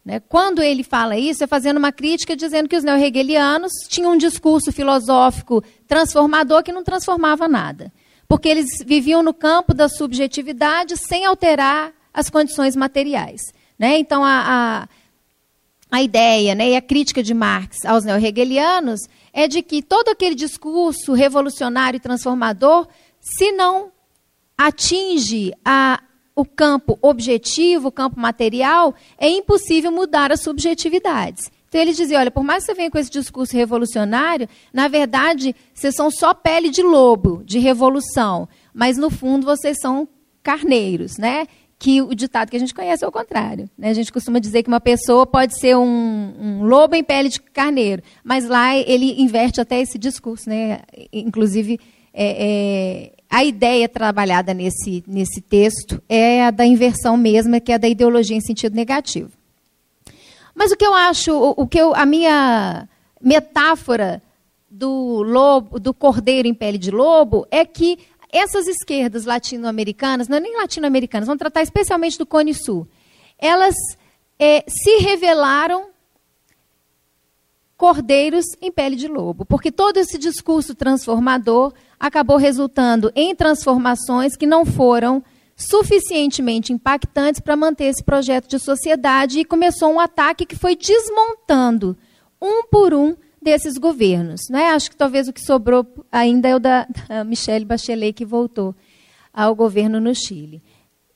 Né? 0.05 0.21
Quando 0.21 0.63
ele 0.63 0.83
fala 0.83 1.17
isso, 1.17 1.45
é 1.45 1.47
fazendo 1.47 1.77
uma 1.77 1.93
crítica 1.93 2.35
dizendo 2.35 2.69
que 2.69 2.77
os 2.77 2.85
neo-hegelianos 2.85 3.73
tinham 3.89 4.13
um 4.13 4.17
discurso 4.17 4.73
filosófico 4.73 5.63
transformador 5.87 6.63
que 6.63 6.73
não 6.73 6.83
transformava 6.83 7.47
nada. 7.47 7.93
Porque 8.27 8.49
eles 8.49 8.67
viviam 8.85 9.23
no 9.23 9.33
campo 9.33 9.75
da 9.75 9.89
subjetividade 9.89 10.97
sem 10.97 11.25
alterar 11.25 11.93
as 12.13 12.29
condições 12.29 12.75
materiais. 12.75 13.41
Né? 13.79 13.99
Então, 13.99 14.25
a, 14.25 14.83
a 14.83 14.89
a 15.93 16.01
ideia 16.01 16.55
né, 16.55 16.71
e 16.71 16.77
a 16.77 16.81
crítica 16.81 17.23
de 17.23 17.35
Marx 17.35 17.85
aos 17.85 18.03
neo-hegelianos 18.03 19.01
é 19.31 19.47
de 19.47 19.63
que 19.63 19.83
todo 19.83 20.09
aquele 20.09 20.35
discurso 20.35 21.13
revolucionário 21.13 21.99
e 21.99 22.01
transformador, 22.01 22.89
se 23.21 23.53
não 23.53 23.93
atinge 24.57 25.53
a, 25.63 26.03
o 26.35 26.45
campo 26.45 26.99
objetivo, 27.03 27.89
o 27.89 27.93
campo 27.93 28.19
material, 28.19 28.95
é 29.19 29.29
impossível 29.29 29.93
mudar 29.93 30.33
as 30.33 30.43
subjetividades. 30.43 31.51
Então 31.69 31.81
ele 31.81 31.93
dizia, 31.93 32.19
olha, 32.19 32.31
por 32.31 32.45
mais 32.45 32.65
que 32.65 32.73
você 32.73 32.77
venha 32.77 32.91
com 32.91 32.99
esse 32.99 33.11
discurso 33.11 33.57
revolucionário, 33.57 34.49
na 34.73 34.89
verdade, 34.89 35.57
vocês 35.73 35.95
são 35.95 36.11
só 36.11 36.35
pele 36.35 36.69
de 36.69 36.83
lobo, 36.83 37.43
de 37.45 37.59
revolução, 37.59 38.49
mas 38.75 38.99
no 38.99 39.09
fundo 39.09 39.47
vocês 39.47 39.79
são 39.81 40.07
carneiros, 40.43 41.17
né? 41.17 41.47
que 41.83 42.01
o 42.01 42.15
ditado 42.15 42.49
que 42.49 42.57
a 42.57 42.61
gente 42.61 42.73
conhece 42.73 43.05
é 43.05 43.09
o 43.09 43.11
contrário. 43.11 43.69
Né? 43.77 43.89
A 43.89 43.93
gente 43.93 44.13
costuma 44.13 44.39
dizer 44.39 44.63
que 44.63 44.69
uma 44.69 44.81
pessoa 44.81 45.27
pode 45.27 45.59
ser 45.59 45.77
um, 45.77 46.33
um, 46.39 46.63
lobo 46.63 46.95
em 46.95 47.03
pele 47.03 47.29
de 47.29 47.41
carneiro, 47.41 48.05
mas 48.23 48.47
lá 48.47 48.77
ele 48.77 49.21
inverte 49.21 49.61
até 49.61 49.81
esse 49.81 49.99
discurso. 49.99 50.49
Né? 50.49 50.83
Inclusive, 51.13 51.81
é, 52.13 53.11
é, 53.11 53.13
a 53.31 53.45
ideia 53.45 53.89
trabalhada 53.89 54.53
nesse, 54.53 55.03
nesse 55.07 55.41
texto 55.41 56.03
é 56.09 56.45
a 56.45 56.51
da 56.51 56.67
inversão 56.67 57.17
mesma, 57.17 57.61
que 57.61 57.73
é 57.73 57.77
a 57.77 57.79
da 57.79 57.89
ideologia 57.89 58.37
em 58.37 58.41
sentido 58.41 58.75
negativo. 58.75 59.31
Mas 60.55 60.71
o 60.71 60.77
que 60.77 60.85
eu 60.85 60.95
acho, 60.95 61.33
o, 61.33 61.55
o 61.63 61.67
que 61.67 61.79
eu, 61.79 61.95
a 61.95 62.05
minha 62.05 62.89
metáfora 63.21 64.23
do 64.71 65.23
lobo, 65.23 65.81
do 65.81 65.95
cordeiro 65.95 66.47
em 66.47 66.55
pele 66.55 66.79
de 66.79 66.91
lobo, 66.91 67.47
é 67.51 67.65
que 67.65 67.99
essas 68.31 68.67
esquerdas 68.67 69.25
latino-americanas, 69.25 70.29
não 70.29 70.39
é 70.39 70.41
nem 70.41 70.57
latino-americanas, 70.57 71.27
vamos 71.27 71.39
tratar 71.39 71.63
especialmente 71.63 72.19
do 72.19 72.27
Cone 72.27 72.55
Sul. 72.55 72.89
elas 73.39 73.75
é, 74.39 74.65
se 74.67 74.99
revelaram 74.99 75.91
cordeiros 77.77 78.45
em 78.61 78.71
pele 78.71 78.97
de 78.97 79.09
lobo, 79.09 79.45
porque 79.45 79.71
todo 79.73 79.97
esse 79.97 80.17
discurso 80.17 80.75
transformador 80.75 81.73
acabou 82.03 82.37
resultando 82.37 83.13
em 83.15 83.33
transformações 83.33 84.35
que 84.37 84.45
não 84.45 84.67
foram 84.67 85.23
suficientemente 85.55 86.73
impactantes 86.73 87.41
para 87.41 87.55
manter 87.55 87.85
esse 87.85 88.03
projeto 88.03 88.49
de 88.49 88.59
sociedade 88.59 89.39
e 89.39 89.45
começou 89.45 89.89
um 89.93 90.01
ataque 90.01 90.45
que 90.45 90.57
foi 90.57 90.75
desmontando 90.75 91.97
um 92.41 92.67
por 92.67 92.93
um 92.93 93.15
desses 93.41 93.79
governos. 93.79 94.41
Né? 94.51 94.71
Acho 94.71 94.91
que 94.91 94.97
talvez 94.97 95.29
o 95.29 95.33
que 95.33 95.41
sobrou 95.41 95.87
ainda 96.11 96.49
é 96.49 96.57
o 96.57 96.59
da, 96.59 96.89
Michelle 97.25 97.65
Bachelet, 97.65 98.13
que 98.13 98.25
voltou 98.25 98.75
ao 99.33 99.55
governo 99.55 100.01
no 100.01 100.13
Chile. 100.13 100.61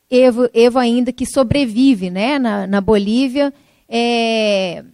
Evo, 0.08 0.48
Evo 0.54 0.78
ainda 0.78 1.12
que 1.12 1.26
sobrevive 1.26 2.10
né, 2.10 2.38
na, 2.38 2.64
na 2.64 2.80
Bolívia, 2.80 3.52
é, 3.88 4.84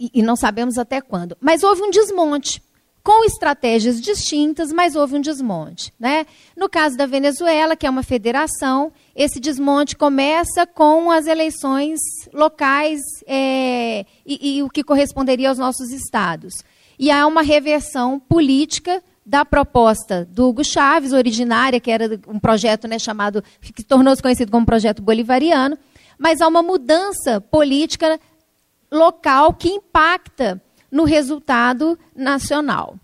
e, 0.00 0.10
e 0.14 0.22
não 0.22 0.34
sabemos 0.34 0.78
até 0.78 1.00
quando. 1.00 1.36
Mas 1.40 1.62
houve 1.62 1.80
um 1.82 1.90
desmonte 1.90 2.60
com 3.04 3.22
estratégias 3.26 4.00
distintas, 4.00 4.72
mas 4.72 4.96
houve 4.96 5.14
um 5.16 5.20
desmonte. 5.20 5.92
Né? 6.00 6.24
No 6.56 6.70
caso 6.70 6.96
da 6.96 7.04
Venezuela, 7.04 7.76
que 7.76 7.86
é 7.86 7.90
uma 7.90 8.02
federação, 8.02 8.90
esse 9.14 9.38
desmonte 9.38 9.94
começa 9.94 10.66
com 10.66 11.10
as 11.10 11.26
eleições 11.26 12.00
locais 12.32 13.00
é, 13.26 14.06
e, 14.24 14.56
e, 14.56 14.62
o 14.62 14.70
que 14.70 14.82
corresponderia 14.82 15.50
aos 15.50 15.58
nossos 15.58 15.92
estados. 15.92 16.54
E 16.98 17.10
há 17.10 17.26
uma 17.26 17.42
reversão 17.42 18.18
política 18.18 19.02
da 19.24 19.44
proposta 19.44 20.24
do 20.24 20.48
Hugo 20.48 20.64
Chávez, 20.64 21.12
originária, 21.12 21.80
que 21.80 21.90
era 21.90 22.18
um 22.26 22.38
projeto 22.38 22.88
né, 22.88 22.98
chamado, 22.98 23.44
que 23.60 23.82
tornou-se 23.82 24.22
conhecido 24.22 24.50
como 24.50 24.64
projeto 24.64 25.02
bolivariano, 25.02 25.76
mas 26.18 26.40
há 26.40 26.48
uma 26.48 26.62
mudança 26.62 27.38
política 27.38 28.18
local 28.90 29.52
que 29.52 29.68
impacta 29.68 30.62
no 30.94 31.02
resultado 31.02 31.98
nacional. 32.14 32.94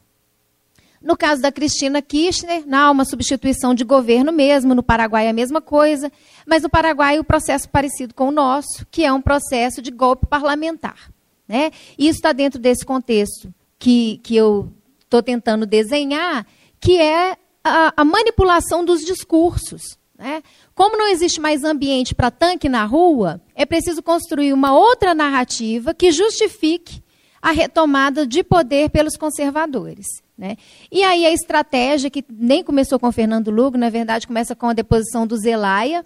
No 1.02 1.16
caso 1.16 1.42
da 1.42 1.50
Cristina 1.50 2.00
Kirchner, 2.00 2.62
não, 2.64 2.78
há 2.78 2.90
uma 2.92 3.04
substituição 3.04 3.74
de 3.74 3.82
governo 3.82 4.30
mesmo, 4.30 4.76
no 4.76 4.82
Paraguai 4.82 5.26
é 5.26 5.30
a 5.30 5.32
mesma 5.32 5.60
coisa, 5.60 6.12
mas 6.46 6.62
no 6.62 6.70
Paraguai 6.70 7.18
o 7.18 7.24
processo 7.24 7.68
parecido 7.68 8.14
com 8.14 8.28
o 8.28 8.30
nosso, 8.30 8.86
que 8.92 9.04
é 9.04 9.12
um 9.12 9.20
processo 9.20 9.82
de 9.82 9.90
golpe 9.90 10.24
parlamentar. 10.24 11.10
Né? 11.48 11.72
Isso 11.98 12.18
está 12.18 12.30
dentro 12.32 12.60
desse 12.60 12.86
contexto 12.86 13.52
que, 13.76 14.20
que 14.22 14.36
eu 14.36 14.72
estou 15.00 15.20
tentando 15.20 15.66
desenhar, 15.66 16.46
que 16.78 16.96
é 16.96 17.36
a, 17.64 17.92
a 17.96 18.04
manipulação 18.04 18.84
dos 18.84 19.00
discursos. 19.00 19.98
Né? 20.16 20.44
Como 20.76 20.96
não 20.96 21.08
existe 21.08 21.40
mais 21.40 21.64
ambiente 21.64 22.14
para 22.14 22.30
tanque 22.30 22.68
na 22.68 22.84
rua, 22.84 23.40
é 23.52 23.66
preciso 23.66 24.00
construir 24.00 24.52
uma 24.52 24.78
outra 24.78 25.12
narrativa 25.12 25.92
que 25.92 26.12
justifique 26.12 27.02
a 27.40 27.52
retomada 27.52 28.26
de 28.26 28.42
poder 28.42 28.90
pelos 28.90 29.16
conservadores. 29.16 30.06
Né? 30.36 30.56
E 30.90 31.02
aí 31.02 31.24
a 31.26 31.32
estratégia, 31.32 32.10
que 32.10 32.24
nem 32.28 32.62
começou 32.62 32.98
com 32.98 33.12
Fernando 33.12 33.50
Lugo, 33.50 33.76
na 33.76 33.90
verdade 33.90 34.26
começa 34.26 34.54
com 34.54 34.68
a 34.68 34.72
deposição 34.72 35.26
do 35.26 35.36
Zelaya, 35.36 36.04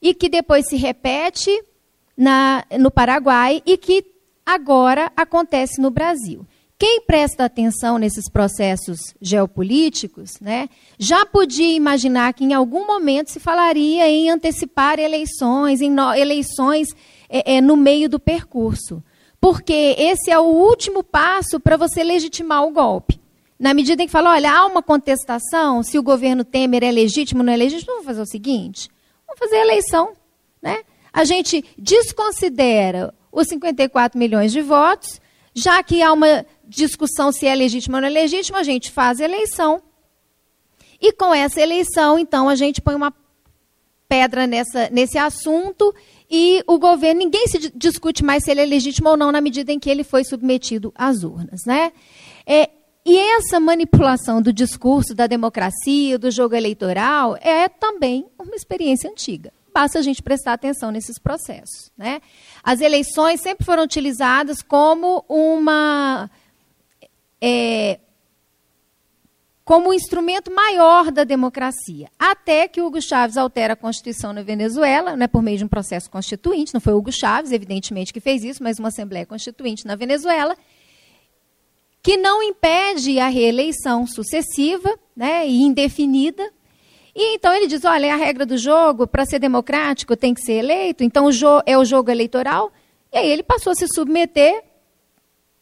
e 0.00 0.14
que 0.14 0.28
depois 0.28 0.68
se 0.68 0.76
repete 0.76 1.50
na, 2.16 2.64
no 2.78 2.90
Paraguai 2.90 3.62
e 3.64 3.76
que 3.76 4.04
agora 4.44 5.10
acontece 5.16 5.80
no 5.80 5.90
Brasil. 5.90 6.46
Quem 6.78 7.00
presta 7.00 7.46
atenção 7.46 7.96
nesses 7.96 8.28
processos 8.30 8.98
geopolíticos, 9.20 10.38
né, 10.40 10.68
já 10.98 11.24
podia 11.24 11.74
imaginar 11.74 12.34
que 12.34 12.44
em 12.44 12.52
algum 12.52 12.86
momento 12.86 13.30
se 13.30 13.40
falaria 13.40 14.06
em 14.08 14.28
antecipar 14.28 14.98
eleições, 14.98 15.80
em 15.80 15.90
no, 15.90 16.12
eleições 16.12 16.88
é, 17.30 17.56
é, 17.56 17.60
no 17.62 17.76
meio 17.76 18.10
do 18.10 18.20
percurso 18.20 19.02
porque 19.40 19.94
esse 19.98 20.30
é 20.30 20.38
o 20.38 20.44
último 20.44 21.02
passo 21.02 21.60
para 21.60 21.76
você 21.76 22.02
legitimar 22.02 22.64
o 22.64 22.72
golpe. 22.72 23.20
Na 23.58 23.72
medida 23.72 24.02
em 24.02 24.06
que 24.06 24.12
fala, 24.12 24.32
olha, 24.32 24.52
há 24.52 24.66
uma 24.66 24.82
contestação, 24.82 25.82
se 25.82 25.98
o 25.98 26.02
governo 26.02 26.44
Temer 26.44 26.84
é 26.84 26.90
legítimo 26.90 27.40
ou 27.40 27.46
não 27.46 27.52
é 27.52 27.56
legítimo, 27.56 27.92
vamos 27.92 28.04
fazer 28.04 28.20
o 28.20 28.26
seguinte, 28.26 28.90
vamos 29.26 29.38
fazer 29.38 29.56
a 29.56 29.64
eleição. 29.64 30.12
Né? 30.60 30.84
A 31.12 31.24
gente 31.24 31.64
desconsidera 31.78 33.14
os 33.32 33.48
54 33.48 34.18
milhões 34.18 34.52
de 34.52 34.60
votos, 34.60 35.20
já 35.54 35.82
que 35.82 36.02
há 36.02 36.12
uma 36.12 36.44
discussão 36.66 37.32
se 37.32 37.46
é 37.46 37.54
legítimo 37.54 37.96
ou 37.96 38.02
não 38.02 38.08
é 38.08 38.10
legítimo, 38.10 38.58
a 38.58 38.62
gente 38.62 38.90
faz 38.90 39.20
a 39.20 39.24
eleição. 39.24 39.82
E 41.00 41.12
com 41.12 41.34
essa 41.34 41.60
eleição, 41.60 42.18
então, 42.18 42.48
a 42.48 42.54
gente 42.54 42.80
põe 42.82 42.94
uma 42.94 43.14
pedra 44.08 44.46
nessa, 44.46 44.88
nesse 44.90 45.18
assunto 45.18 45.94
e 46.30 46.62
o 46.66 46.78
governo, 46.78 47.20
ninguém 47.20 47.46
se 47.46 47.70
discute 47.74 48.24
mais 48.24 48.44
se 48.44 48.50
ele 48.50 48.60
é 48.60 48.66
legítimo 48.66 49.08
ou 49.08 49.16
não 49.16 49.30
na 49.30 49.40
medida 49.40 49.72
em 49.72 49.78
que 49.78 49.88
ele 49.88 50.02
foi 50.02 50.24
submetido 50.24 50.92
às 50.94 51.22
urnas. 51.22 51.64
Né? 51.64 51.92
É, 52.46 52.70
e 53.04 53.16
essa 53.16 53.60
manipulação 53.60 54.42
do 54.42 54.52
discurso 54.52 55.14
da 55.14 55.26
democracia, 55.26 56.18
do 56.18 56.30
jogo 56.30 56.56
eleitoral, 56.56 57.36
é 57.40 57.68
também 57.68 58.26
uma 58.38 58.56
experiência 58.56 59.08
antiga. 59.08 59.52
Basta 59.72 59.98
a 59.98 60.02
gente 60.02 60.22
prestar 60.22 60.54
atenção 60.54 60.90
nesses 60.90 61.18
processos. 61.18 61.92
Né? 61.96 62.20
As 62.64 62.80
eleições 62.80 63.40
sempre 63.40 63.64
foram 63.64 63.84
utilizadas 63.84 64.62
como 64.62 65.24
uma 65.28 66.28
é, 67.40 68.00
como 69.66 69.90
um 69.90 69.92
instrumento 69.92 70.48
maior 70.48 71.10
da 71.10 71.24
democracia. 71.24 72.08
Até 72.16 72.68
que 72.68 72.80
Hugo 72.80 73.02
Chávez 73.02 73.36
altera 73.36 73.72
a 73.72 73.76
Constituição 73.76 74.32
na 74.32 74.40
Venezuela, 74.40 75.16
né, 75.16 75.26
por 75.26 75.42
meio 75.42 75.58
de 75.58 75.64
um 75.64 75.68
processo 75.68 76.08
constituinte, 76.08 76.72
não 76.72 76.80
foi 76.80 76.92
Hugo 76.92 77.10
Chávez, 77.10 77.50
evidentemente, 77.50 78.12
que 78.12 78.20
fez 78.20 78.44
isso, 78.44 78.62
mas 78.62 78.78
uma 78.78 78.88
Assembleia 78.88 79.26
Constituinte 79.26 79.84
na 79.84 79.96
Venezuela, 79.96 80.56
que 82.00 82.16
não 82.16 82.40
impede 82.44 83.18
a 83.18 83.26
reeleição 83.26 84.06
sucessiva 84.06 84.96
né, 85.16 85.44
e 85.48 85.60
indefinida. 85.62 86.48
E 87.12 87.34
então 87.34 87.52
ele 87.52 87.66
diz: 87.66 87.84
olha, 87.84 88.06
é 88.06 88.10
a 88.12 88.16
regra 88.16 88.46
do 88.46 88.56
jogo, 88.56 89.04
para 89.04 89.26
ser 89.26 89.40
democrático 89.40 90.16
tem 90.16 90.32
que 90.32 90.42
ser 90.42 90.60
eleito, 90.60 91.02
então 91.02 91.26
o 91.26 91.30
é 91.66 91.76
o 91.76 91.84
jogo 91.84 92.08
eleitoral. 92.08 92.70
E 93.12 93.18
aí 93.18 93.28
ele 93.28 93.42
passou 93.42 93.72
a 93.72 93.74
se 93.74 93.88
submeter 93.88 94.62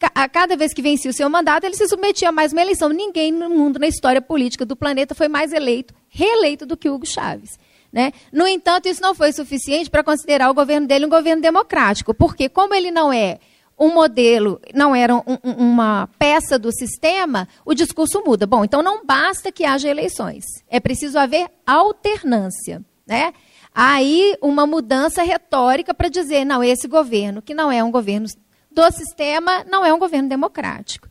a 0.01 0.27
cada 0.27 0.57
vez 0.57 0.73
que 0.73 0.81
vencia 0.81 1.09
o 1.09 1.13
seu 1.13 1.29
mandato, 1.29 1.63
ele 1.63 1.75
se 1.75 1.87
submetia 1.87 2.29
a 2.29 2.31
mais 2.31 2.51
uma 2.51 2.61
eleição. 2.61 2.89
Ninguém 2.89 3.31
no 3.31 3.49
mundo, 3.49 3.79
na 3.79 3.87
história 3.87 4.21
política 4.21 4.65
do 4.65 4.75
planeta, 4.75 5.15
foi 5.15 5.27
mais 5.27 5.53
eleito, 5.53 5.93
reeleito 6.09 6.65
do 6.65 6.75
que 6.75 6.89
Hugo 6.89 7.05
Chávez. 7.05 7.57
Né? 7.91 8.11
No 8.31 8.45
entanto, 8.45 8.89
isso 8.89 9.01
não 9.01 9.15
foi 9.15 9.31
suficiente 9.31 9.89
para 9.89 10.03
considerar 10.03 10.49
o 10.49 10.53
governo 10.53 10.85
dele 10.85 11.05
um 11.05 11.09
governo 11.09 11.41
democrático, 11.41 12.13
porque 12.13 12.49
como 12.49 12.73
ele 12.73 12.91
não 12.91 13.11
é 13.11 13.39
um 13.79 13.93
modelo, 13.93 14.59
não 14.73 14.93
era 14.93 15.15
um, 15.15 15.21
um, 15.43 15.51
uma 15.51 16.09
peça 16.19 16.59
do 16.59 16.71
sistema, 16.73 17.47
o 17.65 17.73
discurso 17.73 18.21
muda. 18.25 18.45
Bom, 18.45 18.65
então 18.65 18.81
não 18.81 19.05
basta 19.05 19.51
que 19.51 19.63
haja 19.63 19.89
eleições, 19.89 20.43
é 20.69 20.79
preciso 20.79 21.17
haver 21.17 21.47
alternância. 21.65 22.83
Né? 23.07 23.33
Aí 23.73 24.35
uma 24.41 24.65
mudança 24.65 25.21
retórica 25.23 25.93
para 25.93 26.09
dizer, 26.09 26.43
não, 26.43 26.63
esse 26.63 26.87
governo, 26.87 27.41
que 27.41 27.53
não 27.53 27.71
é 27.71 27.83
um 27.83 27.91
governo 27.91 28.27
do 28.75 28.91
sistema 28.91 29.63
não 29.63 29.85
é 29.85 29.93
um 29.93 29.97
governo 29.97 30.27
democrático. 30.27 31.07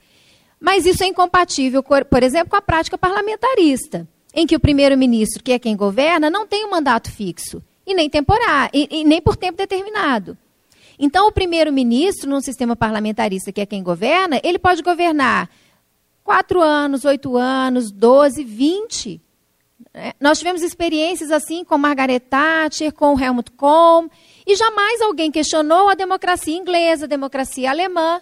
Mas 0.61 0.87
isso 0.87 1.03
é 1.03 1.07
incompatível, 1.07 1.83
por 1.83 2.23
exemplo, 2.23 2.51
com 2.51 2.57
a 2.57 2.63
prática 2.63 2.97
parlamentarista, 2.97 4.07
em 4.35 4.47
que 4.47 4.55
o 4.55 4.61
primeiro-ministro, 4.61 5.43
que 5.43 5.53
é 5.53 5.59
quem 5.59 5.77
governa, 5.77 6.31
não 6.31 6.47
tem 6.47 6.65
um 6.65 6.71
mandato 6.71 7.11
fixo, 7.11 7.63
e 7.87 7.95
nem 7.95 8.09
temporário, 8.09 8.71
e, 8.73 9.01
e 9.01 9.05
nem 9.05 9.21
por 9.21 9.37
tempo 9.37 9.59
determinado. 9.59 10.37
Então, 10.99 11.27
o 11.27 11.33
primeiro-ministro, 11.33 12.31
num 12.31 12.41
sistema 12.41 12.77
parlamentarista, 12.77 13.53
que 13.53 13.61
é 13.61 13.67
quem 13.67 13.83
governa, 13.83 14.41
ele 14.45 14.59
pode 14.59 14.83
governar 14.83 15.51
quatro 16.23 16.63
anos, 16.63 17.05
oito 17.05 17.37
anos, 17.37 17.91
doze, 17.91 18.45
vinte. 18.45 19.21
Né? 19.93 20.13
Nós 20.21 20.39
tivemos 20.39 20.63
experiências 20.63 21.31
assim 21.31 21.65
com 21.65 21.77
Margaret 21.77 22.21
Thatcher, 22.21 22.93
com 22.93 23.21
Helmut 23.21 23.51
Kohl, 23.53 24.09
e 24.47 24.57
jamais 24.57 25.01
alguém 25.01 25.31
questionou 25.31 25.89
a 25.89 25.95
democracia 25.95 26.57
inglesa, 26.57 27.05
a 27.05 27.09
democracia 27.09 27.71
alemã, 27.71 28.21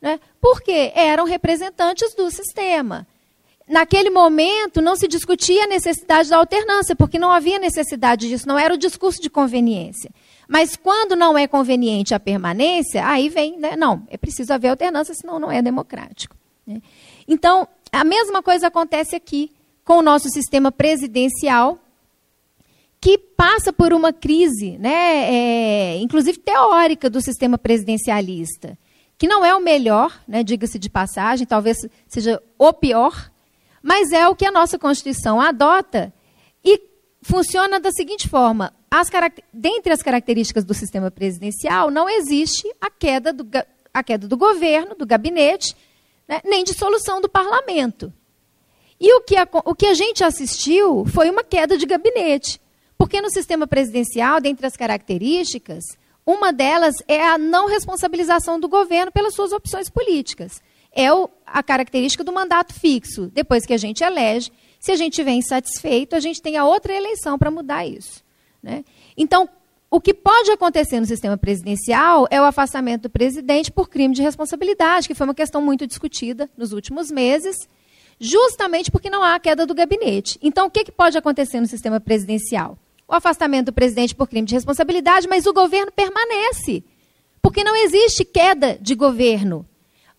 né? 0.00 0.20
porque 0.40 0.92
eram 0.94 1.24
representantes 1.24 2.14
do 2.14 2.30
sistema. 2.30 3.06
Naquele 3.66 4.10
momento, 4.10 4.82
não 4.82 4.94
se 4.94 5.08
discutia 5.08 5.64
a 5.64 5.66
necessidade 5.66 6.28
da 6.28 6.36
alternância, 6.36 6.94
porque 6.94 7.18
não 7.18 7.32
havia 7.32 7.58
necessidade 7.58 8.28
disso, 8.28 8.46
não 8.46 8.58
era 8.58 8.74
o 8.74 8.78
discurso 8.78 9.20
de 9.22 9.30
conveniência. 9.30 10.10
Mas 10.46 10.76
quando 10.76 11.16
não 11.16 11.36
é 11.36 11.48
conveniente 11.48 12.14
a 12.14 12.20
permanência, 12.20 13.06
aí 13.06 13.30
vem, 13.30 13.58
né? 13.58 13.74
não, 13.74 14.06
é 14.10 14.18
preciso 14.18 14.52
haver 14.52 14.68
alternância, 14.68 15.14
senão 15.14 15.38
não 15.38 15.50
é 15.50 15.62
democrático. 15.62 16.36
Né? 16.66 16.82
Então, 17.26 17.66
a 17.90 18.04
mesma 18.04 18.42
coisa 18.42 18.66
acontece 18.66 19.16
aqui 19.16 19.50
com 19.84 19.98
o 19.98 20.02
nosso 20.02 20.28
sistema 20.28 20.70
presidencial, 20.70 21.78
que 23.04 23.18
passa 23.18 23.70
por 23.70 23.92
uma 23.92 24.14
crise, 24.14 24.78
né, 24.78 25.30
é, 25.30 25.98
inclusive 25.98 26.38
teórica, 26.38 27.10
do 27.10 27.20
sistema 27.20 27.58
presidencialista, 27.58 28.78
que 29.18 29.28
não 29.28 29.44
é 29.44 29.54
o 29.54 29.60
melhor, 29.60 30.22
né, 30.26 30.42
diga-se 30.42 30.78
de 30.78 30.88
passagem, 30.88 31.46
talvez 31.46 31.76
seja 32.08 32.42
o 32.58 32.72
pior, 32.72 33.30
mas 33.82 34.10
é 34.10 34.26
o 34.26 34.34
que 34.34 34.46
a 34.46 34.50
nossa 34.50 34.78
Constituição 34.78 35.38
adota 35.38 36.14
e 36.64 36.80
funciona 37.20 37.78
da 37.78 37.90
seguinte 37.90 38.26
forma: 38.26 38.72
as, 38.90 39.10
dentre 39.52 39.92
as 39.92 40.00
características 40.00 40.64
do 40.64 40.72
sistema 40.72 41.10
presidencial, 41.10 41.90
não 41.90 42.08
existe 42.08 42.66
a 42.80 42.90
queda 42.90 43.34
do, 43.34 43.46
a 43.92 44.02
queda 44.02 44.26
do 44.26 44.36
governo, 44.38 44.94
do 44.94 45.04
gabinete, 45.04 45.76
né, 46.26 46.40
nem 46.42 46.64
dissolução 46.64 47.20
do 47.20 47.28
parlamento. 47.28 48.10
E 48.98 49.12
o 49.12 49.20
que, 49.20 49.36
a, 49.36 49.46
o 49.66 49.74
que 49.74 49.84
a 49.84 49.92
gente 49.92 50.24
assistiu 50.24 51.04
foi 51.04 51.28
uma 51.28 51.44
queda 51.44 51.76
de 51.76 51.84
gabinete. 51.84 52.63
Porque 52.96 53.20
no 53.20 53.30
sistema 53.30 53.66
presidencial, 53.66 54.40
dentre 54.40 54.66
as 54.66 54.76
características, 54.76 55.84
uma 56.26 56.52
delas 56.52 56.96
é 57.06 57.22
a 57.22 57.36
não 57.36 57.68
responsabilização 57.68 58.58
do 58.58 58.68
governo 58.68 59.12
pelas 59.12 59.34
suas 59.34 59.52
opções 59.52 59.90
políticas. 59.90 60.62
É 60.92 61.12
o, 61.12 61.28
a 61.46 61.62
característica 61.62 62.24
do 62.24 62.32
mandato 62.32 62.72
fixo. 62.72 63.30
Depois 63.32 63.66
que 63.66 63.74
a 63.74 63.78
gente 63.78 64.02
elege, 64.02 64.50
se 64.80 64.92
a 64.92 64.96
gente 64.96 65.12
estiver 65.12 65.32
insatisfeito, 65.32 66.14
a 66.14 66.20
gente 66.20 66.40
tem 66.40 66.56
a 66.56 66.64
outra 66.64 66.94
eleição 66.94 67.38
para 67.38 67.50
mudar 67.50 67.86
isso. 67.86 68.22
Né? 68.62 68.84
Então, 69.16 69.48
o 69.90 70.00
que 70.00 70.12
pode 70.12 70.50
acontecer 70.50 70.98
no 70.98 71.06
sistema 71.06 71.36
presidencial 71.36 72.26
é 72.30 72.40
o 72.40 72.44
afastamento 72.44 73.02
do 73.02 73.10
presidente 73.10 73.70
por 73.70 73.88
crime 73.88 74.14
de 74.14 74.22
responsabilidade, 74.22 75.06
que 75.06 75.14
foi 75.14 75.26
uma 75.26 75.34
questão 75.34 75.62
muito 75.62 75.86
discutida 75.86 76.50
nos 76.56 76.72
últimos 76.72 77.10
meses, 77.10 77.68
justamente 78.18 78.90
porque 78.90 79.10
não 79.10 79.22
há 79.22 79.38
queda 79.38 79.66
do 79.66 79.74
gabinete. 79.74 80.38
Então, 80.42 80.66
o 80.66 80.70
que, 80.70 80.84
que 80.84 80.92
pode 80.92 81.18
acontecer 81.18 81.60
no 81.60 81.66
sistema 81.66 82.00
presidencial? 82.00 82.78
o 83.06 83.14
afastamento 83.14 83.66
do 83.66 83.72
presidente 83.72 84.14
por 84.14 84.28
crime 84.28 84.46
de 84.46 84.54
responsabilidade, 84.54 85.28
mas 85.28 85.46
o 85.46 85.52
governo 85.52 85.92
permanece. 85.92 86.82
Porque 87.42 87.62
não 87.62 87.76
existe 87.76 88.24
queda 88.24 88.78
de 88.80 88.94
governo. 88.94 89.66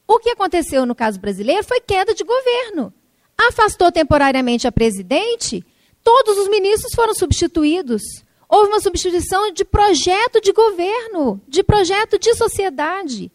O 0.07 0.19
que 0.19 0.29
aconteceu 0.29 0.85
no 0.85 0.93
caso 0.93 1.19
brasileiro 1.19 1.63
foi 1.63 1.81
queda 1.81 2.13
de 2.13 2.23
governo. 2.23 2.93
Afastou 3.37 3.91
temporariamente 3.91 4.67
a 4.67 4.71
presidente, 4.71 5.65
todos 6.03 6.37
os 6.37 6.47
ministros 6.47 6.93
foram 6.93 7.13
substituídos. 7.13 8.03
Houve 8.47 8.69
uma 8.69 8.79
substituição 8.79 9.51
de 9.51 9.65
projeto 9.65 10.39
de 10.39 10.53
governo, 10.53 11.41
de 11.47 11.63
projeto 11.63 12.19
de 12.19 12.35
sociedade, 12.35 13.31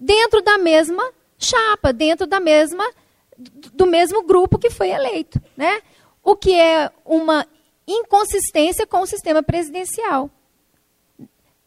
dentro 0.00 0.40
da 0.40 0.56
mesma 0.56 1.12
chapa, 1.38 1.92
dentro 1.92 2.26
da 2.26 2.40
mesma 2.40 2.84
do 3.38 3.86
mesmo 3.86 4.24
grupo 4.24 4.58
que 4.58 4.70
foi 4.70 4.90
eleito, 4.90 5.40
né? 5.56 5.80
O 6.22 6.34
que 6.34 6.54
é 6.54 6.90
uma 7.04 7.46
inconsistência 7.86 8.86
com 8.86 9.00
o 9.00 9.06
sistema 9.06 9.42
presidencial. 9.42 10.30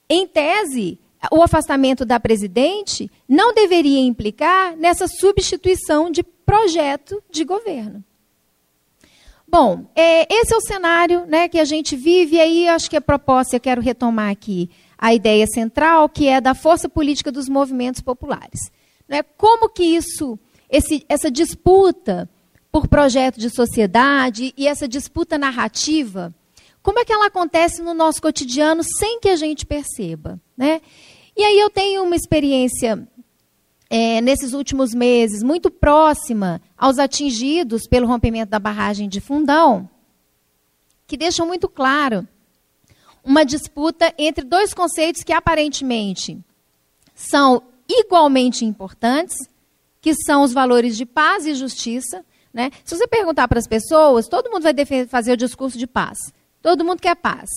Em 0.09 0.27
tese, 0.27 0.99
o 1.31 1.41
afastamento 1.41 2.05
da 2.05 2.19
presidente 2.19 3.09
não 3.27 3.53
deveria 3.53 4.01
implicar 4.01 4.75
nessa 4.75 5.07
substituição 5.07 6.11
de 6.11 6.23
projeto 6.23 7.23
de 7.29 7.43
governo. 7.43 8.03
Bom, 9.47 9.85
é, 9.95 10.33
esse 10.33 10.53
é 10.53 10.57
o 10.57 10.61
cenário 10.61 11.25
né, 11.25 11.49
que 11.49 11.59
a 11.59 11.65
gente 11.65 11.95
vive, 11.95 12.37
e 12.37 12.39
aí 12.39 12.67
acho 12.69 12.89
que 12.89 12.95
a 12.95 13.01
proposta, 13.01 13.55
eu 13.55 13.59
quero 13.59 13.81
retomar 13.81 14.31
aqui 14.31 14.69
a 14.97 15.13
ideia 15.13 15.45
central, 15.45 16.07
que 16.07 16.27
é 16.27 16.39
da 16.39 16.53
força 16.53 16.87
política 16.87 17.31
dos 17.31 17.49
movimentos 17.49 18.01
populares. 18.01 18.71
Né, 19.09 19.23
como 19.37 19.67
que 19.67 19.83
isso, 19.83 20.39
esse, 20.71 21.05
essa 21.09 21.29
disputa 21.29 22.29
por 22.71 22.87
projeto 22.87 23.37
de 23.37 23.49
sociedade 23.49 24.53
e 24.57 24.65
essa 24.65 24.87
disputa 24.87 25.37
narrativa, 25.37 26.33
como 26.81 26.99
é 26.99 27.05
que 27.05 27.11
ela 27.11 27.27
acontece 27.27 27.81
no 27.81 27.93
nosso 27.93 28.21
cotidiano 28.21 28.81
sem 28.83 29.19
que 29.19 29.29
a 29.29 29.35
gente 29.35 29.65
perceba? 29.65 30.39
Né? 30.57 30.81
E 31.35 31.43
aí 31.43 31.59
eu 31.59 31.69
tenho 31.69 32.03
uma 32.03 32.15
experiência 32.15 33.07
é, 33.89 34.21
nesses 34.21 34.53
últimos 34.53 34.93
meses 34.93 35.43
muito 35.43 35.69
próxima 35.69 36.61
aos 36.77 36.97
atingidos 36.97 37.85
pelo 37.87 38.07
rompimento 38.07 38.49
da 38.49 38.59
barragem 38.59 39.09
de 39.09 39.19
Fundão, 39.19 39.89
que 41.05 41.17
deixam 41.17 41.45
muito 41.45 41.67
claro 41.67 42.25
uma 43.23 43.43
disputa 43.43 44.13
entre 44.17 44.45
dois 44.45 44.73
conceitos 44.73 45.23
que 45.23 45.33
aparentemente 45.33 46.39
são 47.13 47.61
igualmente 47.87 48.65
importantes, 48.65 49.35
que 50.01 50.13
são 50.15 50.43
os 50.43 50.51
valores 50.51 50.97
de 50.97 51.05
paz 51.05 51.45
e 51.45 51.53
justiça, 51.53 52.25
né? 52.53 52.71
Se 52.83 52.97
você 52.97 53.07
perguntar 53.07 53.47
para 53.47 53.59
as 53.59 53.67
pessoas, 53.67 54.27
todo 54.27 54.49
mundo 54.49 54.63
vai 54.63 54.73
fazer 55.07 55.31
o 55.31 55.37
discurso 55.37 55.77
de 55.77 55.87
paz. 55.87 56.17
Todo 56.61 56.83
mundo 56.83 56.99
quer 56.99 57.15
paz. 57.15 57.49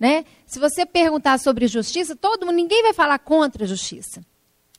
Né? 0.00 0.24
Se 0.44 0.58
você 0.58 0.84
perguntar 0.84 1.38
sobre 1.38 1.68
justiça, 1.68 2.16
todo 2.16 2.44
mundo, 2.44 2.56
ninguém 2.56 2.82
vai 2.82 2.92
falar 2.92 3.20
contra 3.20 3.62
a 3.62 3.68
justiça, 3.68 4.20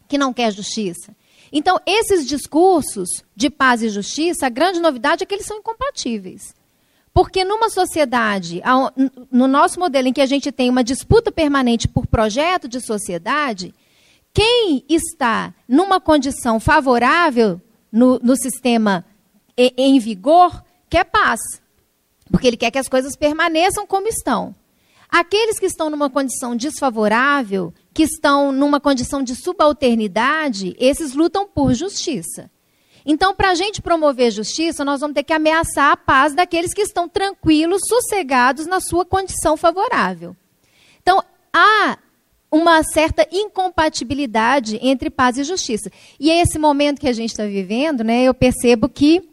que 0.06 0.18
não 0.18 0.34
quer 0.34 0.52
justiça. 0.52 1.16
Então, 1.50 1.80
esses 1.86 2.28
discursos 2.28 3.24
de 3.34 3.50
paz 3.50 3.82
e 3.82 3.88
justiça, 3.88 4.48
a 4.48 4.50
grande 4.50 4.82
novidade 4.82 5.24
é 5.24 5.26
que 5.26 5.34
eles 5.34 5.46
são 5.46 5.60
incompatíveis. 5.60 6.54
Porque 7.14 7.46
numa 7.46 7.70
sociedade, 7.70 8.62
no 9.32 9.48
nosso 9.48 9.80
modelo 9.80 10.08
em 10.08 10.14
que 10.14 10.20
a 10.20 10.26
gente 10.26 10.52
tem 10.52 10.70
uma 10.70 10.84
disputa 10.84 11.32
permanente 11.32 11.88
por 11.88 12.06
projeto 12.06 12.68
de 12.68 12.82
sociedade, 12.82 13.74
quem 14.34 14.84
está 14.90 15.54
numa 15.68 16.02
condição 16.02 16.60
favorável 16.60 17.62
no, 17.92 18.20
no 18.20 18.36
sistema 18.36 19.06
em 19.56 20.00
vigor 20.00 20.64
quer 20.90 21.06
paz, 21.06 21.40
porque 22.32 22.48
ele 22.48 22.58
quer 22.58 22.72
que 22.72 22.80
as 22.80 22.90
coisas 22.90 23.16
permaneçam 23.16 23.86
como 23.86 24.08
estão. 24.08 24.56
Aqueles 25.08 25.60
que 25.60 25.68
estão 25.68 25.92
numa 25.92 26.10
condição 26.10 26.56
desfavorável, 26.56 27.72
que 27.94 28.02
estão 28.02 28.52
numa 28.52 28.80
condição 28.80 29.22
de 29.22 29.36
subalternidade, 29.36 30.76
esses 30.80 31.14
lutam 31.14 31.48
por 31.48 31.76
justiça. 31.76 32.50
Então, 33.06 33.36
para 33.36 33.52
a 33.52 33.56
gente 33.56 33.82
promover 33.82 34.32
justiça, 34.32 34.84
nós 34.84 35.02
vamos 35.02 35.14
ter 35.14 35.24
que 35.24 35.34
ameaçar 35.34 35.92
a 35.92 35.98
paz 35.98 36.34
daqueles 36.34 36.74
que 36.74 36.82
estão 36.82 37.08
tranquilos, 37.08 37.82
sossegados 37.88 38.66
na 38.66 38.80
sua 38.80 39.06
condição 39.06 39.56
favorável. 39.56 40.36
Então, 41.02 41.22
há 41.54 42.00
uma 42.54 42.84
certa 42.84 43.28
incompatibilidade 43.32 44.78
entre 44.80 45.10
paz 45.10 45.40
e 45.40 45.44
justiça. 45.44 45.92
E 46.20 46.30
é 46.30 46.40
esse 46.40 46.60
momento 46.60 47.02
que 47.02 47.08
a 47.08 47.14
gente 47.14 47.32
está 47.32 47.46
vivendo, 47.46 48.04
né, 48.04 48.26
eu 48.26 48.34
percebo 48.34 48.88
que 48.88 49.28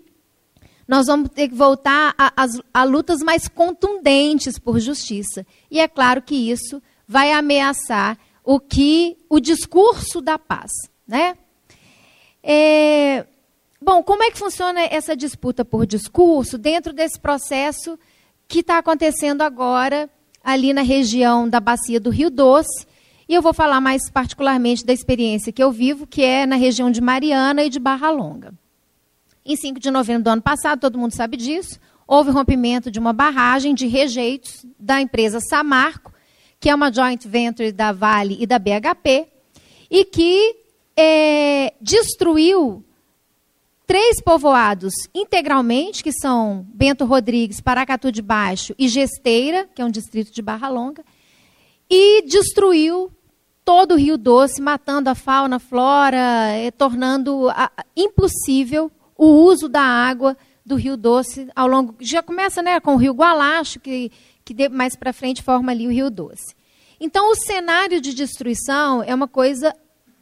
nós 0.89 1.07
vamos 1.07 1.29
ter 1.29 1.49
que 1.49 1.55
voltar 1.55 2.15
a, 2.17 2.33
a, 2.35 2.47
a 2.73 2.83
lutas 2.83 3.21
mais 3.21 3.47
contundentes 3.47 4.59
por 4.59 4.81
justiça. 4.81 5.47
E 5.71 5.79
é 5.79 5.87
claro 5.87 6.23
que 6.23 6.35
isso 6.35 6.83
vai 7.07 7.31
ameaçar 7.31 8.17
o 8.43 8.59
que 8.59 9.19
o 9.29 9.39
discurso 9.39 10.23
da 10.23 10.39
paz, 10.39 10.71
né? 11.07 11.37
É, 12.43 13.27
bom, 13.83 14.03
como 14.03 14.23
é 14.23 14.31
que 14.31 14.39
funciona 14.39 14.81
essa 14.81 15.15
disputa 15.15 15.63
por 15.63 15.85
discurso 15.85 16.57
dentro 16.57 16.95
desse 16.95 17.21
processo 17.21 17.99
que 18.49 18.61
está 18.61 18.79
acontecendo 18.79 19.43
agora 19.43 20.09
ali 20.43 20.73
na 20.73 20.81
região 20.81 21.47
da 21.47 21.61
bacia 21.61 22.01
do 22.01 22.09
Rio 22.09 22.31
Doce? 22.31 22.89
E 23.31 23.35
eu 23.35 23.41
vou 23.41 23.55
falar 23.55 23.81
mais 23.81 24.11
particularmente 24.11 24.85
da 24.85 24.93
experiência 24.93 25.53
que 25.53 25.63
eu 25.63 25.71
vivo, 25.71 26.05
que 26.05 26.21
é 26.21 26.45
na 26.45 26.57
região 26.57 26.91
de 26.91 27.01
Mariana 27.01 27.63
e 27.63 27.71
de 27.71 27.79
Barra 27.79 28.11
Longa. 28.11 28.53
Em 29.47 29.55
5 29.55 29.79
de 29.79 29.89
novembro 29.89 30.25
do 30.25 30.31
ano 30.31 30.43
passado, 30.43 30.81
todo 30.81 30.99
mundo 30.99 31.15
sabe 31.15 31.37
disso, 31.37 31.79
houve 32.09 32.33
rompimento 32.33 32.91
de 32.91 32.99
uma 32.99 33.13
barragem 33.13 33.73
de 33.73 33.87
rejeitos 33.87 34.67
da 34.77 35.01
empresa 35.01 35.39
Samarco, 35.39 36.13
que 36.59 36.69
é 36.69 36.75
uma 36.75 36.93
joint 36.93 37.25
venture 37.29 37.71
da 37.71 37.93
Vale 37.93 38.37
e 38.41 38.49
da 38.49 38.59
BHP, 38.59 39.29
e 39.89 40.05
que 40.05 40.57
é, 40.97 41.73
destruiu 41.81 42.85
três 43.87 44.21
povoados 44.21 44.93
integralmente, 45.15 46.03
que 46.03 46.11
são 46.11 46.67
Bento 46.75 47.05
Rodrigues, 47.05 47.61
Paracatu 47.61 48.11
de 48.11 48.23
Baixo 48.23 48.75
e 48.77 48.89
Gesteira, 48.89 49.69
que 49.73 49.81
é 49.81 49.85
um 49.85 49.91
distrito 49.91 50.33
de 50.33 50.43
Barra 50.43 50.69
Longa, 50.69 51.05
e 51.89 52.23
destruiu 52.23 53.13
todo 53.65 53.93
o 53.93 53.97
Rio 53.97 54.17
Doce, 54.17 54.61
matando 54.61 55.11
a 55.11 55.15
fauna, 55.15 55.57
a 55.57 55.61
flora, 55.61 56.21
tornando 56.77 57.49
impossível 57.97 58.91
o 59.17 59.27
uso 59.27 59.69
da 59.69 59.83
água 59.83 60.37
do 60.65 60.77
Rio 60.77 60.97
Doce 60.97 61.49
ao 61.55 61.67
longo. 61.67 61.95
Já 62.01 62.23
começa 62.23 62.63
né, 62.63 62.81
com 62.81 62.95
o 62.95 62.97
Rio 62.97 63.13
Gualacho, 63.13 63.81
que, 63.81 64.11
que 64.45 64.69
mais 64.69 64.97
para 64.97 65.13
frente 65.13 65.43
forma 65.43 65.73
ali 65.73 65.87
o 65.87 65.91
Rio 65.91 66.11
Doce. 66.11 66.55
Então, 66.99 67.31
o 67.31 67.35
cenário 67.35 68.01
de 68.01 68.13
destruição 68.15 69.03
é 69.03 69.15
uma 69.15 69.29
coisa 69.29 69.75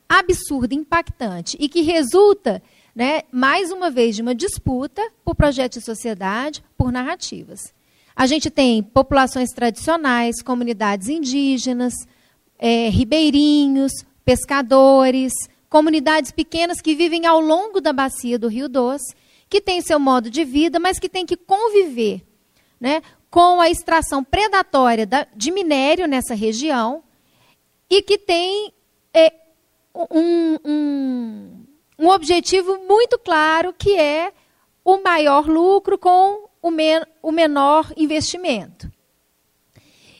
absurda, 0.08 0.74
impactante, 0.74 1.56
e 1.60 1.68
que 1.68 1.82
resulta, 1.82 2.62
né, 2.94 3.22
mais 3.30 3.70
uma 3.70 3.90
vez, 3.90 4.16
de 4.16 4.22
uma 4.22 4.34
disputa 4.34 5.02
por 5.24 5.34
projetos 5.34 5.80
de 5.80 5.84
sociedade, 5.84 6.64
por 6.76 6.90
narrativas. 6.90 7.74
A 8.16 8.26
gente 8.26 8.50
tem 8.50 8.82
populações 8.82 9.50
tradicionais, 9.50 10.42
comunidades 10.42 11.08
indígenas, 11.08 11.92
é, 12.58 12.88
ribeirinhos, 12.88 13.92
pescadores, 14.24 15.32
comunidades 15.68 16.32
pequenas 16.32 16.80
que 16.80 16.94
vivem 16.94 17.26
ao 17.26 17.40
longo 17.40 17.80
da 17.80 17.92
bacia 17.92 18.38
do 18.38 18.48
Rio 18.48 18.68
Doce, 18.68 19.14
que 19.48 19.60
têm 19.60 19.80
seu 19.80 19.98
modo 19.98 20.30
de 20.30 20.44
vida, 20.44 20.78
mas 20.78 20.98
que 20.98 21.08
têm 21.08 21.24
que 21.24 21.36
conviver 21.36 22.22
né, 22.80 23.02
com 23.30 23.60
a 23.60 23.70
extração 23.70 24.22
predatória 24.22 25.06
da, 25.06 25.26
de 25.34 25.50
minério 25.50 26.06
nessa 26.06 26.34
região 26.34 27.02
e 27.88 28.02
que 28.02 28.18
tem 28.18 28.72
é, 29.14 29.32
um, 29.94 30.56
um, 30.64 31.64
um 31.98 32.08
objetivo 32.08 32.78
muito 32.86 33.18
claro, 33.18 33.72
que 33.72 33.96
é 33.96 34.32
o 34.84 35.02
maior 35.02 35.46
lucro 35.46 35.98
com 35.98 36.48
o, 36.62 36.70
men 36.70 37.02
o 37.22 37.32
menor 37.32 37.92
investimento. 37.96 38.90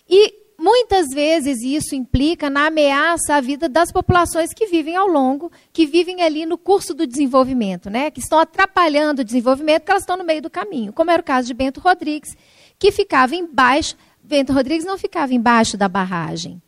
E 0.08 0.34
muitas 0.58 1.06
vezes 1.08 1.62
isso 1.62 1.94
implica 1.94 2.50
na 2.50 2.66
ameaça 2.66 3.36
à 3.36 3.40
vida 3.40 3.68
das 3.68 3.92
populações 3.92 4.52
que 4.52 4.66
vivem 4.66 4.96
ao 4.96 5.06
longo, 5.06 5.52
que 5.72 5.86
vivem 5.86 6.20
ali 6.22 6.44
no 6.44 6.58
curso 6.58 6.92
do 6.92 7.06
desenvolvimento, 7.06 7.88
né? 7.88 8.10
que 8.10 8.20
estão 8.20 8.40
atrapalhando 8.40 9.22
o 9.22 9.24
desenvolvimento, 9.24 9.82
porque 9.82 9.92
elas 9.92 10.02
estão 10.02 10.16
no 10.16 10.24
meio 10.24 10.42
do 10.42 10.50
caminho, 10.50 10.92
como 10.92 11.10
era 11.10 11.22
o 11.22 11.24
caso 11.24 11.46
de 11.46 11.54
Bento 11.54 11.80
Rodrigues, 11.80 12.36
que 12.78 12.90
ficava 12.90 13.36
embaixo. 13.36 13.96
Bento 14.22 14.52
Rodrigues 14.52 14.84
não 14.84 14.98
ficava 14.98 15.32
embaixo 15.32 15.76
da 15.76 15.88
barragem. 15.88 16.60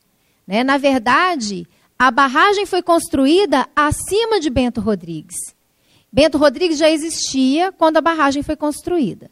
Né? 0.46 0.62
Na 0.62 0.78
verdade, 0.78 1.66
a 1.98 2.10
barragem 2.10 2.64
foi 2.64 2.82
construída 2.82 3.68
acima 3.74 4.40
de 4.40 4.48
Bento 4.48 4.80
Rodrigues. 4.80 5.36
Bento 6.12 6.38
Rodrigues 6.38 6.78
já 6.78 6.90
existia 6.90 7.70
quando 7.72 7.98
a 7.98 8.00
barragem 8.00 8.42
foi 8.42 8.56
construída. 8.56 9.30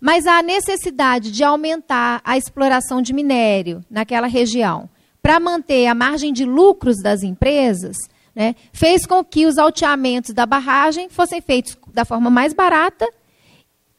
Mas 0.00 0.26
a 0.26 0.42
necessidade 0.42 1.30
de 1.30 1.42
aumentar 1.42 2.20
a 2.24 2.36
exploração 2.36 3.02
de 3.02 3.12
minério 3.12 3.84
naquela 3.90 4.26
região 4.26 4.88
para 5.20 5.40
manter 5.40 5.86
a 5.86 5.94
margem 5.94 6.32
de 6.32 6.44
lucros 6.44 7.02
das 7.02 7.22
empresas 7.22 7.96
né, 8.34 8.54
fez 8.72 9.04
com 9.04 9.24
que 9.24 9.46
os 9.46 9.58
alteamentos 9.58 10.32
da 10.32 10.46
barragem 10.46 11.08
fossem 11.08 11.40
feitos 11.40 11.76
da 11.92 12.04
forma 12.04 12.30
mais 12.30 12.52
barata, 12.52 13.06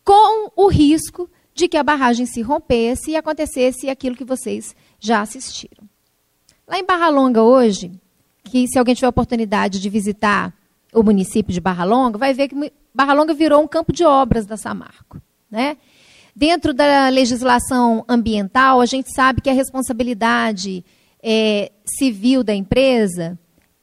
com 0.03 0.49
o 0.55 0.67
risco 0.67 1.29
de 1.53 1.67
que 1.67 1.75
a 1.75 1.83
barragem 1.83 2.25
se 2.25 2.41
rompesse 2.41 3.11
e 3.11 3.15
acontecesse 3.17 3.89
aquilo 3.89 4.15
que 4.15 4.23
vocês 4.23 4.73
já 4.99 5.21
assistiram. 5.21 5.83
Lá 6.65 6.79
em 6.79 6.85
Barra 6.85 7.09
Longa 7.09 7.43
hoje, 7.43 7.91
que 8.45 8.65
se 8.67 8.79
alguém 8.79 8.95
tiver 8.95 9.09
oportunidade 9.09 9.79
de 9.79 9.89
visitar 9.89 10.53
o 10.93 11.03
município 11.03 11.53
de 11.53 11.59
Barra 11.59 11.83
Longa, 11.83 12.17
vai 12.17 12.33
ver 12.33 12.47
que 12.47 12.73
Barra 12.93 13.13
Longa 13.13 13.33
virou 13.33 13.61
um 13.61 13.67
campo 13.67 13.91
de 13.91 14.05
obras 14.05 14.45
da 14.45 14.55
Samarco. 14.55 15.21
Né? 15.51 15.77
Dentro 16.35 16.73
da 16.73 17.09
legislação 17.09 18.05
ambiental, 18.07 18.81
a 18.81 18.85
gente 18.85 19.13
sabe 19.13 19.41
que 19.41 19.49
a 19.49 19.53
responsabilidade 19.53 20.85
é, 21.21 21.71
civil 21.85 22.43
da 22.43 22.53
empresa 22.53 23.37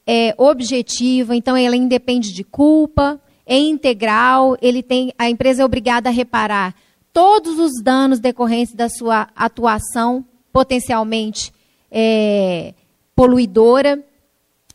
é 0.05 0.33
objetiva, 0.37 1.35
então 1.35 1.55
ela 1.55 1.75
independe 1.75 2.33
de 2.33 2.43
culpa, 2.43 3.21
é 3.45 3.57
integral, 3.57 4.57
ele 4.61 4.81
tem, 4.81 5.13
a 5.17 5.29
empresa 5.29 5.61
é 5.61 5.65
obrigada 5.65 6.09
a 6.09 6.11
reparar 6.11 6.73
todos 7.13 7.59
os 7.59 7.81
danos 7.81 8.19
decorrentes 8.19 8.73
da 8.73 8.89
sua 8.89 9.27
atuação 9.35 10.25
potencialmente 10.51 11.51
é, 11.91 12.73
poluidora. 13.15 14.03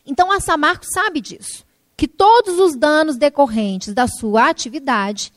Então, 0.05 0.31
a 0.31 0.39
Samarco 0.39 0.85
sabe 0.85 1.21
disso, 1.21 1.65
que 1.95 2.07
todos 2.07 2.59
os 2.59 2.75
danos 2.75 3.15
decorrentes 3.15 3.93
da 3.93 4.07
sua 4.07 4.49
atividade 4.49 5.31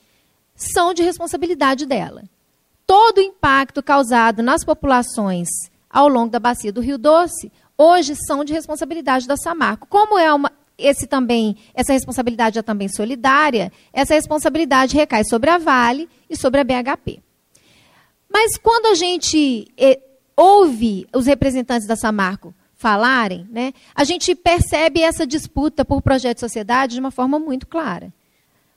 são 0.56 0.94
de 0.94 1.02
responsabilidade 1.02 1.86
dela. 1.86 2.24
Todo 2.86 3.18
o 3.18 3.22
impacto 3.22 3.82
causado 3.82 4.42
nas 4.42 4.64
populações 4.64 5.48
ao 5.90 6.08
longo 6.08 6.30
da 6.30 6.40
bacia 6.40 6.72
do 6.72 6.80
Rio 6.80 6.98
Doce, 6.98 7.52
hoje 7.76 8.14
são 8.26 8.44
de 8.44 8.52
responsabilidade 8.52 9.26
da 9.26 9.36
Samarco. 9.36 9.86
Como 9.86 10.18
é 10.18 10.32
uma, 10.32 10.50
esse 10.78 11.06
também, 11.06 11.56
essa 11.74 11.92
responsabilidade 11.92 12.58
é 12.58 12.62
também 12.62 12.88
solidária, 12.88 13.72
essa 13.92 14.14
responsabilidade 14.14 14.96
recai 14.96 15.24
sobre 15.24 15.50
a 15.50 15.58
Vale 15.58 16.08
e 16.28 16.36
sobre 16.36 16.60
a 16.60 16.64
BHP. 16.64 17.20
Mas 18.30 18.56
quando 18.56 18.86
a 18.86 18.94
gente 18.94 19.68
eh, 19.76 20.00
ouve 20.36 21.06
os 21.14 21.26
representantes 21.26 21.86
da 21.86 21.96
Samarco 21.96 22.54
falarem, 22.74 23.48
né, 23.50 23.72
a 23.94 24.04
gente 24.04 24.34
percebe 24.34 25.00
essa 25.00 25.26
disputa 25.26 25.84
por 25.84 26.02
projeto 26.02 26.36
de 26.36 26.40
sociedade 26.40 26.94
de 26.94 27.00
uma 27.00 27.10
forma 27.10 27.38
muito 27.38 27.66
clara. 27.66 28.12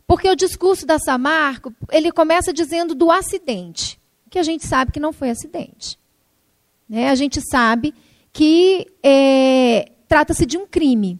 Porque 0.09 0.27
o 0.27 0.35
discurso 0.35 0.87
da 0.87 0.97
Samarco, 0.97 1.71
ele 1.91 2.11
começa 2.11 2.51
dizendo 2.51 2.95
do 2.95 3.11
acidente, 3.11 3.99
que 4.27 4.39
a 4.39 4.43
gente 4.43 4.65
sabe 4.65 4.91
que 4.91 4.99
não 4.99 5.13
foi 5.13 5.29
acidente. 5.29 5.99
Né? 6.89 7.11
A 7.11 7.13
gente 7.13 7.39
sabe 7.39 7.93
que 8.33 8.87
é, 9.03 9.91
trata-se 10.07 10.47
de 10.47 10.57
um 10.57 10.65
crime. 10.65 11.19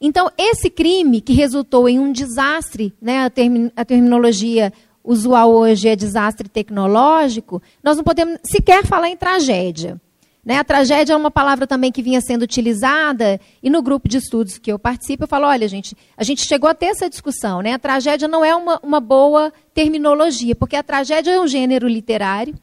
Então, 0.00 0.32
esse 0.38 0.70
crime 0.70 1.20
que 1.20 1.34
resultou 1.34 1.86
em 1.86 1.98
um 1.98 2.10
desastre, 2.10 2.94
né, 2.98 3.26
a, 3.26 3.30
a 3.76 3.84
terminologia 3.84 4.72
usual 5.04 5.52
hoje 5.52 5.88
é 5.88 5.94
desastre 5.94 6.48
tecnológico, 6.48 7.60
nós 7.84 7.98
não 7.98 8.04
podemos 8.04 8.38
sequer 8.42 8.86
falar 8.86 9.10
em 9.10 9.18
tragédia. 9.18 10.00
Né? 10.48 10.56
A 10.56 10.64
tragédia 10.64 11.12
é 11.12 11.16
uma 11.16 11.30
palavra 11.30 11.66
também 11.66 11.92
que 11.92 12.00
vinha 12.00 12.22
sendo 12.22 12.40
utilizada, 12.40 13.38
e 13.62 13.68
no 13.68 13.82
grupo 13.82 14.08
de 14.08 14.16
estudos 14.16 14.56
que 14.56 14.72
eu 14.72 14.78
participo, 14.78 15.24
eu 15.24 15.28
falo: 15.28 15.46
olha, 15.46 15.68
gente, 15.68 15.94
a 16.16 16.24
gente 16.24 16.40
chegou 16.46 16.70
a 16.70 16.74
ter 16.74 16.86
essa 16.86 17.06
discussão. 17.06 17.60
Né? 17.60 17.74
A 17.74 17.78
tragédia 17.78 18.26
não 18.26 18.42
é 18.42 18.56
uma, 18.56 18.80
uma 18.82 18.98
boa 18.98 19.52
terminologia, 19.74 20.54
porque 20.54 20.74
a 20.74 20.82
tragédia 20.82 21.32
é 21.32 21.38
um 21.38 21.46
gênero 21.46 21.86
literário 21.86 22.54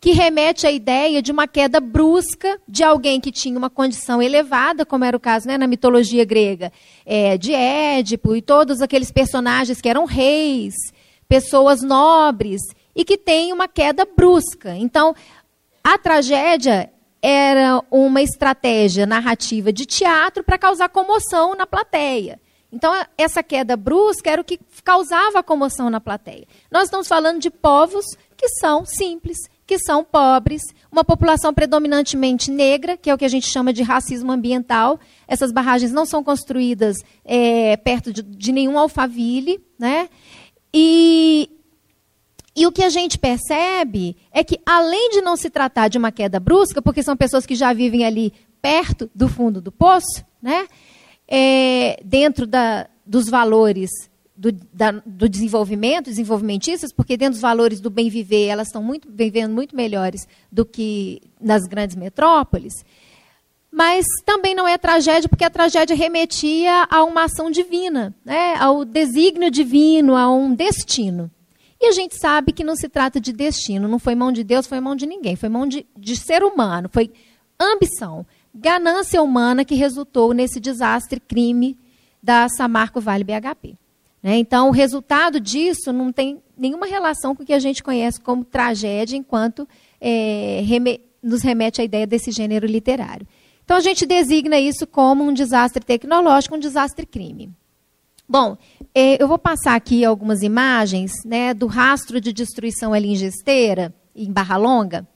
que 0.00 0.10
remete 0.10 0.66
à 0.66 0.72
ideia 0.72 1.22
de 1.22 1.30
uma 1.30 1.46
queda 1.46 1.78
brusca 1.78 2.60
de 2.66 2.82
alguém 2.82 3.20
que 3.20 3.30
tinha 3.30 3.56
uma 3.56 3.70
condição 3.70 4.20
elevada, 4.20 4.84
como 4.84 5.04
era 5.04 5.16
o 5.16 5.20
caso 5.20 5.46
né, 5.46 5.56
na 5.56 5.68
mitologia 5.68 6.24
grega, 6.24 6.72
é, 7.06 7.38
de 7.38 7.54
Édipo 7.54 8.34
e 8.34 8.42
todos 8.42 8.82
aqueles 8.82 9.12
personagens 9.12 9.80
que 9.80 9.88
eram 9.88 10.06
reis, 10.06 10.74
pessoas 11.28 11.82
nobres, 11.82 12.62
e 12.96 13.04
que 13.04 13.16
tem 13.16 13.52
uma 13.52 13.68
queda 13.68 14.04
brusca. 14.04 14.74
Então, 14.74 15.14
a 15.84 15.96
tragédia 15.96 16.91
era 17.22 17.80
uma 17.88 18.20
estratégia 18.20 19.06
narrativa 19.06 19.72
de 19.72 19.86
teatro 19.86 20.42
para 20.42 20.58
causar 20.58 20.88
comoção 20.88 21.54
na 21.54 21.66
plateia. 21.66 22.40
Então, 22.72 22.92
essa 23.16 23.42
queda 23.42 23.76
brusca 23.76 24.30
era 24.30 24.40
o 24.40 24.44
que 24.44 24.58
causava 24.82 25.42
comoção 25.42 25.90
na 25.90 26.00
plateia. 26.00 26.46
Nós 26.70 26.84
estamos 26.84 27.06
falando 27.06 27.38
de 27.38 27.50
povos 27.50 28.04
que 28.36 28.48
são 28.48 28.84
simples, 28.84 29.36
que 29.66 29.78
são 29.78 30.02
pobres, 30.02 30.62
uma 30.90 31.04
população 31.04 31.52
predominantemente 31.52 32.50
negra, 32.50 32.96
que 32.96 33.10
é 33.10 33.14
o 33.14 33.18
que 33.18 33.26
a 33.26 33.28
gente 33.28 33.46
chama 33.46 33.72
de 33.72 33.82
racismo 33.82 34.32
ambiental. 34.32 34.98
Essas 35.28 35.52
barragens 35.52 35.92
não 35.92 36.06
são 36.06 36.24
construídas 36.24 36.96
é, 37.24 37.76
perto 37.76 38.10
de, 38.10 38.22
de 38.22 38.52
nenhum 38.52 38.78
alfaville. 38.78 39.60
Né? 39.78 40.08
E, 40.74 41.50
e 42.54 42.66
o 42.66 42.72
que 42.72 42.82
a 42.82 42.90
gente 42.90 43.18
percebe 43.18 44.16
é 44.30 44.44
que, 44.44 44.60
além 44.66 45.10
de 45.10 45.22
não 45.22 45.36
se 45.36 45.48
tratar 45.48 45.88
de 45.88 45.96
uma 45.96 46.12
queda 46.12 46.38
brusca, 46.38 46.82
porque 46.82 47.02
são 47.02 47.16
pessoas 47.16 47.46
que 47.46 47.54
já 47.54 47.72
vivem 47.72 48.04
ali 48.04 48.32
perto 48.60 49.10
do 49.14 49.28
fundo 49.28 49.60
do 49.60 49.72
poço, 49.72 50.24
né? 50.40 50.66
É, 51.26 51.98
dentro 52.04 52.46
da, 52.46 52.86
dos 53.06 53.28
valores 53.28 53.90
do, 54.36 54.52
da, 54.72 54.90
do 55.06 55.28
desenvolvimento, 55.28 56.06
desenvolvimentistas, 56.06 56.92
porque 56.92 57.16
dentro 57.16 57.34
dos 57.34 57.40
valores 57.40 57.80
do 57.80 57.88
bem 57.88 58.10
viver, 58.10 58.46
elas 58.46 58.68
estão 58.68 58.82
muito, 58.82 59.08
vivendo 59.10 59.52
muito 59.52 59.74
melhores 59.74 60.26
do 60.50 60.64
que 60.64 61.22
nas 61.40 61.62
grandes 61.64 61.96
metrópoles. 61.96 62.84
Mas 63.70 64.04
também 64.26 64.54
não 64.54 64.68
é 64.68 64.76
tragédia, 64.76 65.28
porque 65.28 65.44
a 65.44 65.50
tragédia 65.50 65.96
remetia 65.96 66.86
a 66.90 67.02
uma 67.04 67.24
ação 67.24 67.50
divina, 67.50 68.14
né? 68.22 68.54
ao 68.58 68.84
desígnio 68.84 69.50
divino, 69.50 70.14
a 70.14 70.30
um 70.30 70.54
destino. 70.54 71.30
E 71.82 71.86
a 71.86 71.90
gente 71.90 72.16
sabe 72.16 72.52
que 72.52 72.62
não 72.62 72.76
se 72.76 72.88
trata 72.88 73.20
de 73.20 73.32
destino, 73.32 73.88
não 73.88 73.98
foi 73.98 74.14
mão 74.14 74.30
de 74.30 74.44
Deus, 74.44 74.68
foi 74.68 74.78
mão 74.78 74.94
de 74.94 75.04
ninguém, 75.04 75.34
foi 75.34 75.48
mão 75.48 75.66
de, 75.66 75.84
de 75.98 76.14
ser 76.14 76.44
humano, 76.44 76.88
foi 76.88 77.10
ambição, 77.58 78.24
ganância 78.54 79.20
humana 79.20 79.64
que 79.64 79.74
resultou 79.74 80.32
nesse 80.32 80.60
desastre, 80.60 81.18
crime 81.18 81.76
da 82.22 82.48
Samarco 82.48 83.00
Vale 83.00 83.24
BHP. 83.24 83.76
Né? 84.22 84.36
Então, 84.36 84.68
o 84.68 84.70
resultado 84.70 85.40
disso 85.40 85.92
não 85.92 86.12
tem 86.12 86.40
nenhuma 86.56 86.86
relação 86.86 87.34
com 87.34 87.42
o 87.42 87.46
que 87.46 87.52
a 87.52 87.58
gente 87.58 87.82
conhece 87.82 88.20
como 88.20 88.44
tragédia, 88.44 89.16
enquanto 89.16 89.66
é, 90.00 90.62
reme 90.64 91.00
nos 91.20 91.42
remete 91.42 91.80
à 91.80 91.84
ideia 91.84 92.06
desse 92.06 92.30
gênero 92.30 92.64
literário. 92.64 93.26
Então, 93.64 93.76
a 93.76 93.80
gente 93.80 94.06
designa 94.06 94.56
isso 94.56 94.86
como 94.86 95.24
um 95.24 95.32
desastre 95.32 95.84
tecnológico, 95.84 96.54
um 96.54 96.60
desastre 96.60 97.04
crime. 97.04 97.50
Bom, 98.32 98.56
é, 98.94 99.22
eu 99.22 99.28
vou 99.28 99.36
passar 99.36 99.74
aqui 99.74 100.06
algumas 100.06 100.40
imagens 100.40 101.12
né, 101.22 101.52
do 101.52 101.66
rastro 101.66 102.18
de 102.18 102.32
destruição 102.32 102.94
ali 102.94 103.10
em 103.10 103.14
Gesteira, 103.14 103.94
em 104.16 104.32
Barra 104.32 104.56
Longa. 104.56 105.06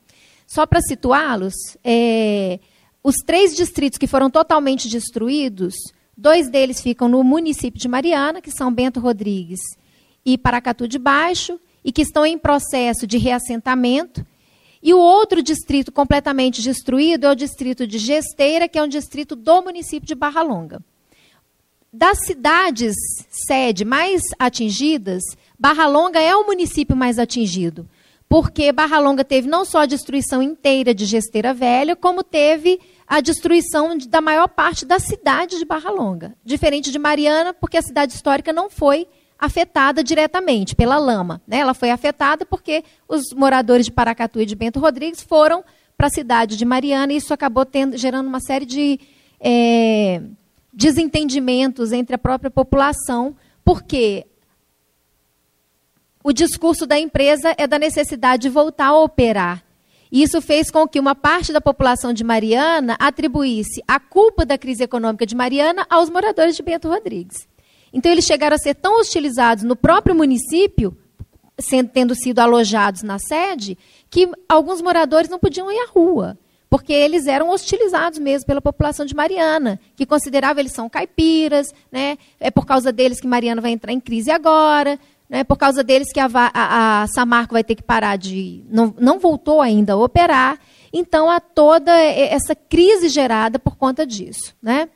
Só 0.46 0.66
para 0.66 0.82
situá-los, 0.82 1.54
é, 1.82 2.60
os 3.02 3.14
três 3.24 3.56
distritos 3.56 3.96
que 3.96 4.06
foram 4.06 4.28
totalmente 4.28 4.86
destruídos, 4.90 5.74
dois 6.14 6.50
deles 6.50 6.82
ficam 6.82 7.08
no 7.08 7.24
município 7.24 7.80
de 7.80 7.88
Mariana, 7.88 8.42
que 8.42 8.50
são 8.50 8.70
Bento 8.70 9.00
Rodrigues 9.00 9.60
e 10.22 10.36
Paracatu 10.36 10.86
de 10.86 10.98
Baixo, 10.98 11.58
e 11.82 11.92
que 11.92 12.02
estão 12.02 12.26
em 12.26 12.36
processo 12.36 13.06
de 13.06 13.16
reassentamento. 13.16 14.26
E 14.82 14.92
o 14.92 14.98
outro 14.98 15.42
distrito 15.42 15.90
completamente 15.90 16.60
destruído 16.60 17.24
é 17.24 17.30
o 17.30 17.34
distrito 17.34 17.86
de 17.86 17.96
Gesteira, 17.96 18.68
que 18.68 18.78
é 18.78 18.82
um 18.82 18.88
distrito 18.88 19.34
do 19.34 19.62
município 19.62 20.06
de 20.06 20.14
Barra 20.14 20.42
Longa. 20.42 20.82
Das 21.98 22.26
cidades 22.26 22.94
sede 23.30 23.82
mais 23.82 24.20
atingidas, 24.38 25.22
Barra 25.58 25.86
Longa 25.86 26.20
é 26.20 26.36
o 26.36 26.44
município 26.44 26.94
mais 26.94 27.18
atingido, 27.18 27.88
porque 28.28 28.70
Barra 28.70 28.98
Longa 28.98 29.24
teve 29.24 29.48
não 29.48 29.64
só 29.64 29.78
a 29.78 29.86
destruição 29.86 30.42
inteira 30.42 30.92
de 30.92 31.06
Gesteira 31.06 31.54
Velha, 31.54 31.96
como 31.96 32.22
teve 32.22 32.78
a 33.08 33.22
destruição 33.22 33.96
da 33.96 34.20
maior 34.20 34.46
parte 34.46 34.84
da 34.84 34.98
cidade 34.98 35.58
de 35.58 35.64
Barra 35.64 35.90
Longa. 35.90 36.36
Diferente 36.44 36.92
de 36.92 36.98
Mariana, 36.98 37.54
porque 37.54 37.78
a 37.78 37.82
cidade 37.82 38.12
histórica 38.12 38.52
não 38.52 38.68
foi 38.68 39.08
afetada 39.38 40.04
diretamente 40.04 40.76
pela 40.76 40.98
lama. 40.98 41.40
Né? 41.46 41.60
Ela 41.60 41.72
foi 41.72 41.90
afetada 41.90 42.44
porque 42.44 42.84
os 43.08 43.32
moradores 43.34 43.86
de 43.86 43.92
Paracatu 43.92 44.38
e 44.38 44.44
de 44.44 44.54
Bento 44.54 44.80
Rodrigues 44.80 45.22
foram 45.22 45.64
para 45.96 46.08
a 46.08 46.10
cidade 46.10 46.58
de 46.58 46.64
Mariana, 46.66 47.14
e 47.14 47.16
isso 47.16 47.32
acabou 47.32 47.64
tendo, 47.64 47.96
gerando 47.96 48.26
uma 48.26 48.40
série 48.40 48.66
de 48.66 49.00
é, 49.40 50.20
desentendimentos 50.76 51.90
entre 51.90 52.14
a 52.14 52.18
própria 52.18 52.50
população, 52.50 53.34
porque 53.64 54.26
o 56.22 56.34
discurso 56.34 56.86
da 56.86 56.98
empresa 56.98 57.54
é 57.56 57.66
da 57.66 57.78
necessidade 57.78 58.42
de 58.42 58.48
voltar 58.50 58.88
a 58.88 59.00
operar. 59.00 59.64
Isso 60.12 60.40
fez 60.42 60.70
com 60.70 60.86
que 60.86 61.00
uma 61.00 61.14
parte 61.14 61.52
da 61.52 61.60
população 61.60 62.12
de 62.12 62.22
Mariana 62.22 62.94
atribuísse 63.00 63.82
a 63.88 63.98
culpa 63.98 64.44
da 64.44 64.58
crise 64.58 64.84
econômica 64.84 65.24
de 65.24 65.34
Mariana 65.34 65.86
aos 65.88 66.10
moradores 66.10 66.54
de 66.54 66.62
Bento 66.62 66.88
Rodrigues. 66.88 67.48
Então, 67.92 68.12
eles 68.12 68.26
chegaram 68.26 68.54
a 68.54 68.58
ser 68.58 68.74
tão 68.74 69.00
hostilizados 69.00 69.64
no 69.64 69.74
próprio 69.74 70.14
município, 70.14 70.96
sendo, 71.58 71.88
tendo 71.88 72.14
sido 72.14 72.40
alojados 72.40 73.02
na 73.02 73.18
sede, 73.18 73.78
que 74.10 74.28
alguns 74.48 74.82
moradores 74.82 75.30
não 75.30 75.38
podiam 75.38 75.72
ir 75.72 75.78
à 75.78 75.86
rua, 75.86 76.38
porque 76.68 76.92
eles 76.92 77.26
eram 77.26 77.50
hostilizados 77.50 78.18
mesmo 78.18 78.46
pela 78.46 78.60
população 78.60 79.06
de 79.06 79.14
Mariana, 79.14 79.78
que 79.94 80.04
considerava 80.04 80.60
eles 80.60 80.72
são 80.72 80.88
caipiras, 80.88 81.72
né? 81.90 82.18
é 82.40 82.50
por 82.50 82.66
causa 82.66 82.92
deles 82.92 83.20
que 83.20 83.26
Mariana 83.26 83.60
vai 83.60 83.70
entrar 83.70 83.92
em 83.92 84.00
crise 84.00 84.30
agora, 84.30 84.98
né, 85.28 85.44
por 85.44 85.56
causa 85.56 85.82
deles 85.82 86.12
que 86.12 86.20
a, 86.20 86.28
a, 86.32 87.02
a, 87.02 87.06
Samarco 87.08 87.54
vai 87.54 87.64
ter 87.64 87.74
que 87.74 87.82
parar 87.82 88.16
de. 88.16 88.64
Não, 88.70 88.94
não 88.98 89.18
voltou 89.18 89.60
ainda 89.60 89.94
a 89.94 89.96
operar. 89.96 90.58
Então, 90.92 91.28
há 91.28 91.40
toda 91.40 91.92
essa 91.92 92.54
crise 92.54 93.08
gerada 93.08 93.58
por 93.58 93.76
conta 93.76 94.06
disso. 94.06 94.54
Né? 94.62 94.88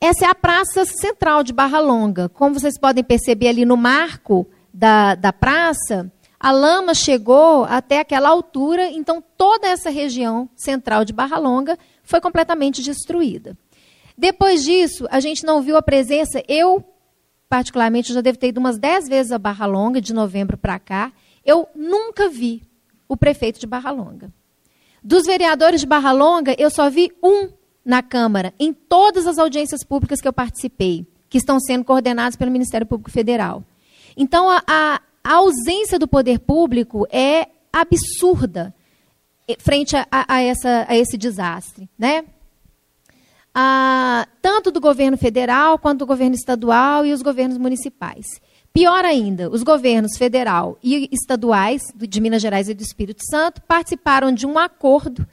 Essa 0.00 0.26
é 0.26 0.28
a 0.28 0.34
praça 0.34 0.84
central 0.84 1.44
de 1.44 1.52
Barra 1.52 1.80
Longa. 1.80 2.28
Como 2.28 2.58
vocês 2.58 2.78
podem 2.78 3.04
perceber 3.04 3.48
ali 3.48 3.64
no 3.64 3.76
marco 3.76 4.46
da, 4.72 5.14
da 5.14 5.32
praça, 5.32 6.10
a 6.44 6.52
lama 6.52 6.92
chegou 6.92 7.64
até 7.64 8.00
aquela 8.00 8.28
altura, 8.28 8.90
então 8.90 9.24
toda 9.34 9.66
essa 9.66 9.88
região 9.88 10.46
central 10.54 11.02
de 11.02 11.10
Barra 11.10 11.38
Longa 11.38 11.78
foi 12.02 12.20
completamente 12.20 12.82
destruída. 12.82 13.56
Depois 14.14 14.62
disso, 14.62 15.06
a 15.10 15.20
gente 15.20 15.42
não 15.42 15.62
viu 15.62 15.74
a 15.74 15.80
presença, 15.80 16.42
eu 16.46 16.84
particularmente, 17.48 18.12
já 18.12 18.20
devo 18.20 18.36
ter 18.36 18.48
ido 18.48 18.60
umas 18.60 18.76
10 18.76 19.08
vezes 19.08 19.32
a 19.32 19.38
Barra 19.38 19.64
Longa, 19.64 20.02
de 20.02 20.12
novembro 20.12 20.58
para 20.58 20.78
cá. 20.78 21.12
Eu 21.42 21.66
nunca 21.74 22.28
vi 22.28 22.62
o 23.08 23.16
prefeito 23.16 23.58
de 23.58 23.66
Barra 23.66 23.90
Longa. 23.90 24.30
Dos 25.02 25.24
vereadores 25.24 25.80
de 25.80 25.86
Barra 25.86 26.12
Longa, 26.12 26.54
eu 26.58 26.68
só 26.68 26.90
vi 26.90 27.10
um 27.22 27.48
na 27.82 28.02
Câmara, 28.02 28.52
em 28.60 28.70
todas 28.70 29.26
as 29.26 29.38
audiências 29.38 29.82
públicas 29.82 30.20
que 30.20 30.28
eu 30.28 30.32
participei, 30.32 31.06
que 31.30 31.38
estão 31.38 31.58
sendo 31.58 31.86
coordenadas 31.86 32.36
pelo 32.36 32.50
Ministério 32.50 32.86
Público 32.86 33.10
Federal. 33.10 33.64
Então, 34.14 34.50
a, 34.50 34.62
a, 34.66 35.00
a 35.24 35.36
ausência 35.36 35.98
do 35.98 36.06
poder 36.06 36.38
público 36.38 37.06
é 37.10 37.48
absurda 37.72 38.74
eh, 39.48 39.56
frente 39.58 39.96
a, 39.96 40.06
a, 40.10 40.42
essa, 40.42 40.84
a 40.86 40.96
esse 40.96 41.16
desastre. 41.16 41.88
Né? 41.98 42.24
ah, 43.54 44.26
tanto 44.42 44.72
do 44.72 44.80
governo 44.80 45.16
federal 45.16 45.78
quanto 45.78 46.00
do 46.00 46.06
governo 46.06 46.34
estadual 46.34 47.06
e 47.06 47.12
os 47.12 47.22
governos 47.22 47.56
municipais. 47.56 48.26
Pior 48.72 49.04
ainda, 49.04 49.48
os 49.48 49.62
governos 49.62 50.18
federal 50.18 50.76
e 50.82 51.08
estaduais 51.12 51.82
de 51.94 52.20
Minas 52.20 52.42
Gerais 52.42 52.68
e 52.68 52.74
do 52.74 52.82
Espírito 52.82 53.22
Santo 53.30 53.62
participaram 53.62 54.32
de 54.32 54.44
um 54.44 54.58
acordo 54.58 55.24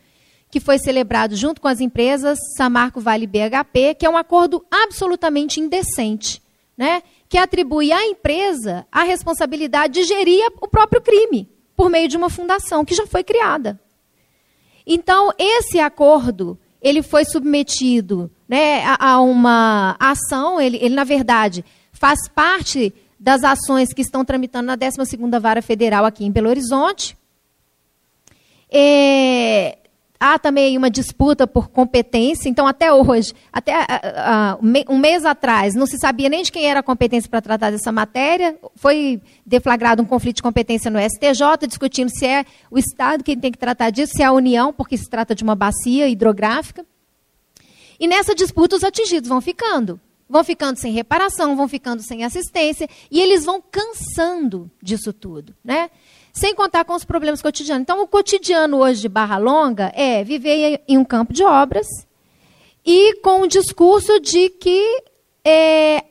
que 0.51 0.59
foi 0.59 0.77
celebrado 0.77 1.35
junto 1.35 1.59
com 1.59 1.67
as 1.67 1.79
empresas 1.79 2.37
Samarco 2.55 3.01
Vale 3.01 3.25
BHP, 3.25 3.95
que 3.97 4.05
é 4.05 4.09
um 4.09 4.17
acordo 4.17 4.63
absolutamente 4.69 5.59
indecente, 5.59 6.41
né? 6.77 7.01
Que 7.31 7.37
atribui 7.37 7.93
à 7.93 8.05
empresa 8.05 8.85
a 8.91 9.03
responsabilidade 9.03 9.93
de 9.93 10.03
gerir 10.03 10.51
o 10.59 10.67
próprio 10.67 11.01
crime 11.01 11.47
por 11.77 11.89
meio 11.89 12.09
de 12.09 12.17
uma 12.17 12.29
fundação 12.29 12.83
que 12.83 12.93
já 12.93 13.07
foi 13.07 13.23
criada. 13.23 13.79
Então, 14.85 15.31
esse 15.39 15.79
acordo 15.79 16.59
ele 16.81 17.01
foi 17.01 17.23
submetido 17.23 18.29
né, 18.49 18.83
a, 18.83 19.11
a, 19.11 19.21
uma 19.21 19.95
ação, 19.97 20.59
ele, 20.59 20.75
ele, 20.81 20.93
na 20.93 21.05
verdade, 21.05 21.63
faz 21.93 22.27
parte 22.27 22.93
das 23.17 23.45
ações 23.45 23.93
que 23.93 24.01
estão 24.01 24.25
tramitando 24.25 24.65
na 24.65 24.77
12ª 24.77 25.39
Vara 25.39 25.61
Federal 25.61 26.03
aqui 26.03 26.25
em 26.25 26.31
Belo 26.31 26.49
Horizonte. 26.49 27.17
É, 28.69 29.77
há 30.21 30.37
também 30.37 30.77
uma 30.77 30.91
disputa 30.91 31.47
por 31.47 31.69
competência, 31.69 32.47
então 32.47 32.67
até 32.67 32.93
hoje, 32.93 33.33
até 33.51 33.75
uh, 33.75 34.87
um 34.87 34.99
mês 34.99 35.25
atrás, 35.25 35.73
não 35.73 35.87
se 35.87 35.97
sabia 35.97 36.29
nem 36.29 36.43
de 36.43 36.51
quem 36.51 36.69
era 36.69 36.81
a 36.81 36.83
competência 36.83 37.27
para 37.27 37.41
tratar 37.41 37.71
dessa 37.71 37.91
matéria, 37.91 38.55
foi 38.75 39.19
deflagrado 39.43 40.03
um 40.03 40.05
conflito 40.05 40.35
de 40.35 40.43
competência 40.43 40.91
no 40.91 40.99
STJ, 40.99 41.67
discutindo 41.67 42.09
se 42.09 42.27
é 42.27 42.45
o 42.69 42.77
Estado 42.77 43.23
quem 43.23 43.35
tem 43.35 43.51
que 43.51 43.57
tratar 43.57 43.89
disso, 43.89 44.13
se 44.15 44.21
é 44.21 44.25
a 44.25 44.31
União, 44.31 44.71
porque 44.71 44.95
se 44.95 45.09
trata 45.09 45.33
de 45.33 45.43
uma 45.43 45.55
bacia 45.55 46.07
hidrográfica. 46.07 46.85
E 47.99 48.07
nessa 48.07 48.35
disputa 48.35 48.75
os 48.75 48.83
atingidos 48.83 49.27
vão 49.27 49.41
ficando. 49.41 49.99
Vão 50.29 50.43
ficando 50.43 50.77
sem 50.77 50.93
reparação, 50.93 51.57
vão 51.57 51.67
ficando 51.67 52.01
sem 52.03 52.23
assistência, 52.23 52.87
e 53.09 53.19
eles 53.19 53.43
vão 53.43 53.61
cansando 53.61 54.71
disso 54.81 55.11
tudo. 55.11 55.53
Né? 55.63 55.89
Sem 56.33 56.55
contar 56.55 56.85
com 56.85 56.93
os 56.93 57.03
problemas 57.03 57.41
cotidianos. 57.41 57.81
Então, 57.81 58.01
o 58.01 58.07
cotidiano 58.07 58.77
hoje 58.77 59.01
de 59.01 59.09
Barra 59.09 59.37
Longa 59.37 59.91
é 59.95 60.23
viver 60.23 60.81
em 60.87 60.97
um 60.97 61.05
campo 61.05 61.33
de 61.33 61.43
obras 61.43 61.87
e 62.85 63.15
com 63.21 63.41
o 63.41 63.47
discurso 63.47 64.19
de 64.19 64.49
que 64.49 65.03
é, 65.45 66.03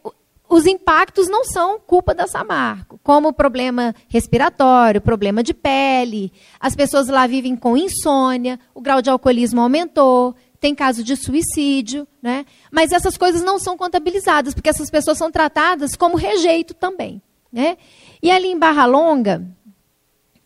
os 0.49 0.67
impactos 0.67 1.29
não 1.29 1.45
são 1.45 1.79
culpa 1.79 2.13
da 2.13 2.27
Samarco, 2.27 2.99
como 3.03 3.33
problema 3.33 3.95
respiratório, 4.09 5.01
problema 5.01 5.43
de 5.43 5.55
pele, 5.55 6.33
as 6.59 6.75
pessoas 6.75 7.09
lá 7.09 7.27
vivem 7.27 7.57
com 7.57 7.77
insônia, 7.77 8.59
o 8.75 8.81
grau 8.81 9.01
de 9.01 9.09
alcoolismo 9.09 9.61
aumentou, 9.61 10.35
tem 10.61 10.75
caso 10.75 11.03
de 11.03 11.17
suicídio, 11.17 12.07
né? 12.21 12.45
Mas 12.71 12.93
essas 12.93 13.17
coisas 13.17 13.43
não 13.43 13.59
são 13.59 13.77
contabilizadas, 13.77 14.53
porque 14.53 14.69
essas 14.69 14.91
pessoas 14.91 15.17
são 15.17 15.31
tratadas 15.31 15.97
como 15.97 16.17
rejeito 16.17 16.75
também, 16.75 17.23
né? 17.53 17.79
E 18.23 18.31
ali 18.31 18.49
em 18.49 18.59
Barra 18.59 18.85
Longa, 18.85 19.47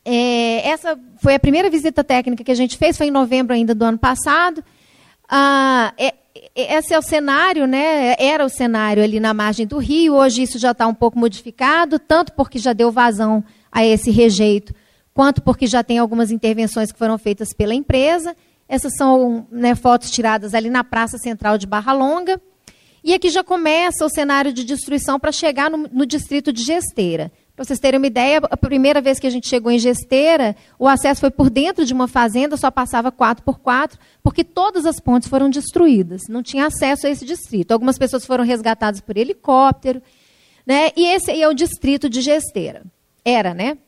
é, 0.05 0.69
essa 0.69 0.99
foi 1.23 1.35
a 1.35 1.41
primeira 1.41 1.71
visita 1.71 2.05
técnica 2.05 2.45
que 2.45 2.51
a 2.51 2.57
gente 2.57 2.77
fez, 2.77 2.97
foi 2.97 3.07
em 3.07 3.11
novembro 3.11 3.55
ainda 3.55 3.75
do 3.75 3.85
ano 3.85 3.99
passado. 3.99 4.63
Ah, 5.29 5.95
é, 5.97 6.15
é, 6.55 6.77
esse 6.79 6.93
é 6.93 6.99
o 6.99 7.03
cenário, 7.03 7.67
né? 7.67 8.15
Era 8.19 8.45
o 8.45 8.49
cenário 8.49 9.03
ali 9.03 9.19
na 9.19 9.33
margem 9.33 9.67
do 9.67 9.79
rio. 9.79 10.15
Hoje 10.15 10.43
isso 10.43 10.59
já 10.59 10.73
está 10.73 10.87
um 10.87 10.95
pouco 10.95 11.19
modificado, 11.19 11.99
tanto 11.99 12.33
porque 12.33 12.59
já 12.59 12.73
deu 12.73 12.93
vazão 12.93 13.43
a 13.73 13.85
esse 13.85 14.11
rejeito, 14.11 14.75
quanto 15.13 15.43
porque 15.43 15.67
já 15.67 15.83
tem 15.83 15.99
algumas 15.99 16.31
intervenções 16.31 16.93
que 16.93 16.99
foram 16.99 17.17
feitas 17.17 17.55
pela 17.55 17.75
empresa. 17.75 18.37
Essas 18.69 18.97
são 18.97 19.47
né, 19.51 19.75
fotos 19.75 20.11
tiradas 20.11 20.55
ali 20.55 20.71
na 20.71 20.85
Praça 20.85 21.19
Central 21.19 21.57
de 21.57 21.67
Barra 21.67 21.93
Longa. 21.93 22.41
E 23.03 23.13
aqui 23.13 23.29
já 23.29 23.45
começa 23.45 24.05
o 24.05 24.09
cenário 24.09 24.53
de 24.53 24.65
destruição 24.65 25.21
para 25.21 25.31
chegar 25.31 25.71
no, 25.71 25.89
no 25.93 26.07
distrito 26.07 26.53
de 26.53 26.63
Gesteira. 26.63 27.31
Para 27.55 27.65
vocês 27.65 27.79
terem 27.79 27.99
uma 27.99 28.07
ideia, 28.07 28.41
a 28.51 28.57
primeira 28.57 29.01
vez 29.01 29.21
que 29.21 29.29
a 29.29 29.31
gente 29.31 29.49
chegou 29.49 29.71
em 29.71 29.79
Gesteira, 29.79 30.57
o 30.77 30.89
acesso 30.89 31.21
foi 31.21 31.31
por 31.31 31.49
dentro 31.49 31.85
de 31.85 31.93
uma 31.93 32.09
fazenda, 32.09 32.57
só 32.57 32.69
passava 32.69 33.13
4 33.13 33.45
por 33.45 33.61
4 33.61 33.97
porque 34.25 34.43
todas 34.43 34.85
as 34.85 34.99
pontes 34.99 35.29
foram 35.29 35.49
destruídas. 35.49 36.23
Não 36.29 36.43
tinha 36.43 36.67
acesso 36.67 37.07
a 37.07 37.11
esse 37.11 37.25
distrito. 37.25 37.71
Algumas 37.71 37.97
pessoas 37.97 38.27
foram 38.27 38.43
resgatadas 38.43 39.01
por 39.01 39.17
helicóptero. 39.17 40.03
Né? 40.67 40.91
E 40.97 41.07
esse 41.07 41.31
aí 41.31 41.43
é 41.43 41.49
o 41.49 41.55
distrito 41.55 42.09
de 42.09 42.21
Gesteira. 42.23 42.83
Era, 43.25 43.55
né? 43.55 43.79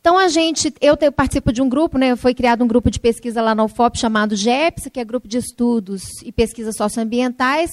Então, 0.00 0.18
a 0.18 0.28
gente, 0.28 0.72
eu 0.80 0.96
participo 1.12 1.52
de 1.52 1.62
um 1.62 1.68
grupo, 1.68 1.96
né, 1.96 2.16
foi 2.16 2.34
criado 2.34 2.64
um 2.64 2.66
grupo 2.66 2.90
de 2.90 2.98
pesquisa 2.98 3.40
lá 3.40 3.54
na 3.54 3.62
UFOP 3.62 3.96
chamado 3.96 4.34
GEPS, 4.34 4.88
que 4.92 4.98
é 4.98 5.04
Grupo 5.04 5.28
de 5.28 5.38
Estudos 5.38 6.02
e 6.24 6.32
Pesquisas 6.32 6.74
Socioambientais, 6.76 7.70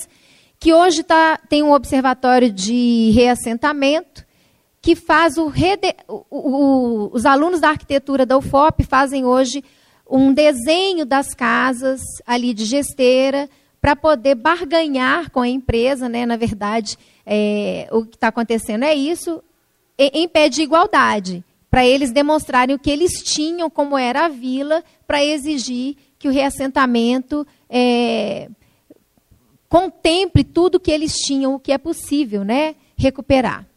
que 0.60 0.72
hoje 0.72 1.02
tá, 1.02 1.40
tem 1.50 1.64
um 1.64 1.72
observatório 1.72 2.52
de 2.52 3.10
reassentamento, 3.16 4.24
que 4.90 4.96
faz 4.96 5.38
o, 5.38 5.46
rede... 5.46 5.94
o, 6.08 6.26
o, 6.32 7.10
os 7.14 7.24
alunos 7.24 7.60
da 7.60 7.70
arquitetura 7.70 8.26
da 8.26 8.36
UFOP 8.36 8.84
fazem 8.84 9.24
hoje 9.24 9.64
um 10.10 10.34
desenho 10.34 11.06
das 11.06 11.36
casas 11.36 12.02
ali 12.26 12.56
de 12.56 12.66
gesteira 12.66 13.48
para 13.80 13.96
poder 13.96 14.34
barganhar 14.34 15.30
com 15.30 15.42
a 15.42 15.48
empresa, 15.48 16.10
né? 16.10 16.26
Na 16.26 16.38
verdade, 16.38 16.98
é, 17.24 17.88
o 17.92 18.04
que 18.04 18.16
está 18.16 18.30
acontecendo 18.30 18.84
é 18.84 18.96
isso, 18.96 19.44
em 19.96 20.28
pé 20.28 20.50
de 20.50 20.64
igualdade, 20.64 21.44
para 21.70 21.86
eles 21.86 22.10
demonstrarem 22.10 22.76
o 22.76 22.80
que 22.80 22.90
eles 22.90 23.22
tinham, 23.22 23.70
como 23.70 23.96
era 23.96 24.26
a 24.26 24.28
vila, 24.28 24.84
para 25.06 25.24
exigir 25.24 25.98
que 26.18 26.28
o 26.28 26.32
reassentamento 26.32 27.46
é, 27.70 28.50
contemple 29.68 30.44
tudo 30.44 30.80
que 30.80 30.90
eles 30.90 31.14
tinham, 31.14 31.54
o 31.54 31.60
que 31.60 31.72
é 31.72 31.78
possível, 31.78 32.44
né? 32.44 32.74
Recuperar. 32.98 33.70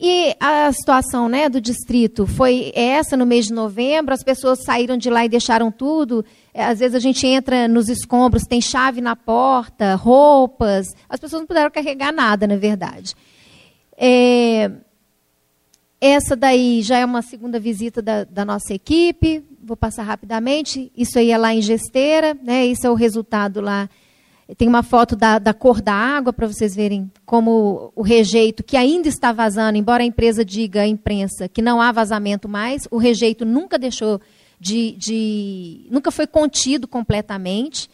E 0.00 0.36
a 0.38 0.70
situação 0.70 1.28
né, 1.28 1.48
do 1.48 1.60
distrito 1.60 2.24
foi 2.24 2.70
essa 2.72 3.16
no 3.16 3.26
mês 3.26 3.46
de 3.46 3.52
novembro, 3.52 4.14
as 4.14 4.22
pessoas 4.22 4.62
saíram 4.62 4.96
de 4.96 5.10
lá 5.10 5.24
e 5.24 5.28
deixaram 5.28 5.72
tudo. 5.72 6.24
É, 6.54 6.64
às 6.64 6.78
vezes 6.78 6.94
a 6.94 7.00
gente 7.00 7.26
entra 7.26 7.66
nos 7.66 7.88
escombros, 7.88 8.44
tem 8.44 8.60
chave 8.60 9.00
na 9.00 9.16
porta, 9.16 9.96
roupas. 9.96 10.86
As 11.08 11.18
pessoas 11.18 11.42
não 11.42 11.48
puderam 11.48 11.70
carregar 11.70 12.12
nada, 12.12 12.46
na 12.46 12.56
verdade. 12.56 13.16
É, 13.96 14.70
essa 16.00 16.36
daí 16.36 16.80
já 16.80 16.98
é 16.98 17.04
uma 17.04 17.22
segunda 17.22 17.58
visita 17.58 18.00
da, 18.00 18.22
da 18.22 18.44
nossa 18.44 18.72
equipe. 18.72 19.44
vou 19.60 19.76
passar 19.76 20.04
rapidamente. 20.04 20.92
Isso 20.96 21.18
aí 21.18 21.32
é 21.32 21.36
lá 21.36 21.52
em 21.52 21.60
Gesteira, 21.60 22.38
né? 22.40 22.64
Isso 22.66 22.86
é 22.86 22.90
o 22.90 22.94
resultado 22.94 23.60
lá. 23.60 23.90
Tem 24.56 24.66
uma 24.66 24.82
foto 24.82 25.14
da, 25.14 25.38
da 25.38 25.52
cor 25.52 25.82
da 25.82 25.92
água 25.92 26.32
para 26.32 26.46
vocês 26.46 26.74
verem 26.74 27.10
como 27.26 27.92
o 27.94 28.00
rejeito, 28.00 28.64
que 28.64 28.78
ainda 28.78 29.06
está 29.06 29.30
vazando, 29.30 29.76
embora 29.76 30.02
a 30.02 30.06
empresa 30.06 30.42
diga 30.42 30.82
à 30.82 30.86
imprensa 30.86 31.48
que 31.48 31.60
não 31.60 31.82
há 31.82 31.92
vazamento 31.92 32.48
mais, 32.48 32.88
o 32.90 32.96
rejeito 32.96 33.44
nunca 33.44 33.78
deixou 33.78 34.20
de. 34.58 34.92
de 34.92 35.86
nunca 35.90 36.10
foi 36.10 36.26
contido 36.26 36.88
completamente. 36.88 37.90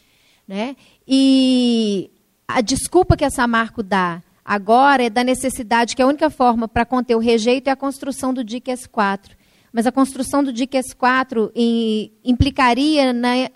Né? 0.47 0.77
E 1.05 2.09
a 2.47 2.61
desculpa 2.61 3.17
que 3.17 3.25
a 3.25 3.29
Samarco 3.29 3.83
dá 3.83 4.21
agora 4.45 5.03
é 5.03 5.09
da 5.09 5.23
necessidade 5.23 5.95
que 5.95 6.01
a 6.01 6.07
única 6.07 6.29
forma 6.29 6.67
para 6.67 6.85
conter 6.85 7.15
o 7.15 7.19
rejeito 7.19 7.67
é 7.67 7.71
a 7.71 7.75
construção 7.75 8.33
do 8.33 8.43
DIC 8.43 8.67
S4. 8.71 9.31
Mas 9.73 9.85
a 9.85 9.91
construção 9.91 10.41
do 10.41 10.53
DIC 10.53 10.77
S4 10.77 11.51
implicaria 12.23 13.11
na 13.11 13.49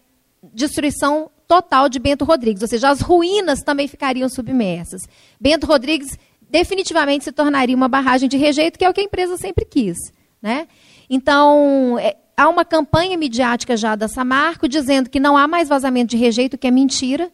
destruição 0.54 1.30
total 1.50 1.90
de 1.90 1.98
Bento 1.98 2.24
Rodrigues, 2.26 2.62
ou 2.62 2.68
seja, 2.68 2.90
as 2.90 3.02
ruínas 3.02 3.64
também 3.64 3.88
ficariam 3.88 4.30
submersas. 4.30 5.02
Bento 5.42 5.66
Rodrigues 5.66 6.16
definitivamente 6.48 7.24
se 7.24 7.32
tornaria 7.32 7.76
uma 7.76 7.88
barragem 7.88 8.30
de 8.30 8.38
rejeito, 8.38 8.78
que 8.78 8.86
é 8.86 8.90
o 8.90 8.94
que 8.94 9.02
a 9.02 9.04
empresa 9.04 9.36
sempre 9.36 9.66
quis. 9.66 9.98
Né? 10.40 10.68
Então, 11.10 11.98
é, 12.00 12.16
há 12.38 12.48
uma 12.48 12.64
campanha 12.64 13.18
midiática 13.18 13.76
já 13.76 13.96
da 13.96 14.08
Samarco 14.08 14.70
dizendo 14.70 15.10
que 15.10 15.20
não 15.20 15.36
há 15.36 15.48
mais 15.48 15.68
vazamento 15.68 16.12
de 16.12 16.18
rejeito, 16.18 16.56
que 16.56 16.68
é 16.68 16.72
mentira, 16.72 17.32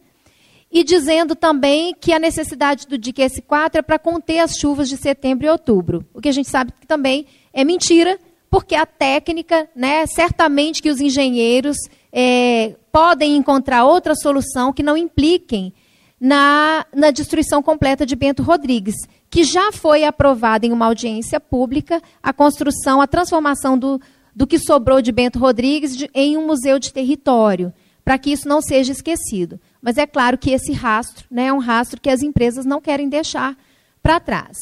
e 0.72 0.82
dizendo 0.82 1.36
também 1.36 1.94
que 1.94 2.14
a 2.14 2.18
necessidade 2.18 2.86
do 2.86 2.96
DIC 2.96 3.18
S4 3.18 3.74
é 3.74 3.82
para 3.82 3.98
conter 3.98 4.38
as 4.38 4.56
chuvas 4.56 4.88
de 4.88 4.96
setembro 4.96 5.46
e 5.46 5.50
outubro. 5.50 6.06
O 6.14 6.22
que 6.22 6.30
a 6.30 6.32
gente 6.32 6.48
sabe 6.48 6.72
que 6.80 6.86
também 6.86 7.26
é 7.52 7.62
mentira, 7.64 8.18
porque 8.48 8.74
a 8.74 8.86
técnica, 8.86 9.68
né, 9.76 10.06
certamente 10.06 10.80
que 10.80 10.88
os 10.88 11.00
engenheiros 11.02 11.76
é, 12.18 12.74
podem 12.90 13.36
encontrar 13.36 13.84
outra 13.84 14.14
solução 14.14 14.72
que 14.72 14.82
não 14.82 14.96
impliquem 14.96 15.74
na, 16.18 16.86
na 16.94 17.10
destruição 17.10 17.62
completa 17.62 18.06
de 18.06 18.16
Bento 18.16 18.42
Rodrigues, 18.42 18.94
que 19.28 19.44
já 19.44 19.70
foi 19.70 20.02
aprovada 20.02 20.64
em 20.64 20.72
uma 20.72 20.86
audiência 20.86 21.38
pública 21.38 22.00
a 22.22 22.32
construção, 22.32 23.02
a 23.02 23.06
transformação 23.06 23.76
do, 23.76 24.00
do 24.34 24.46
que 24.46 24.58
sobrou 24.58 25.02
de 25.02 25.12
Bento 25.12 25.38
Rodrigues 25.38 25.94
de, 25.94 26.10
em 26.14 26.38
um 26.38 26.46
museu 26.46 26.78
de 26.78 26.90
território, 26.90 27.70
para 28.02 28.16
que 28.16 28.32
isso 28.32 28.48
não 28.48 28.62
seja 28.62 28.92
esquecido. 28.92 29.60
Mas 29.82 29.98
é 29.98 30.06
claro 30.06 30.38
que 30.38 30.52
esse 30.52 30.72
rastro 30.72 31.26
né, 31.30 31.48
é 31.48 31.52
um 31.52 31.58
rastro 31.58 32.00
que 32.00 32.08
as 32.08 32.22
empresas 32.22 32.64
não 32.64 32.80
querem 32.80 33.10
deixar 33.10 33.54
para 34.02 34.18
trás. 34.18 34.56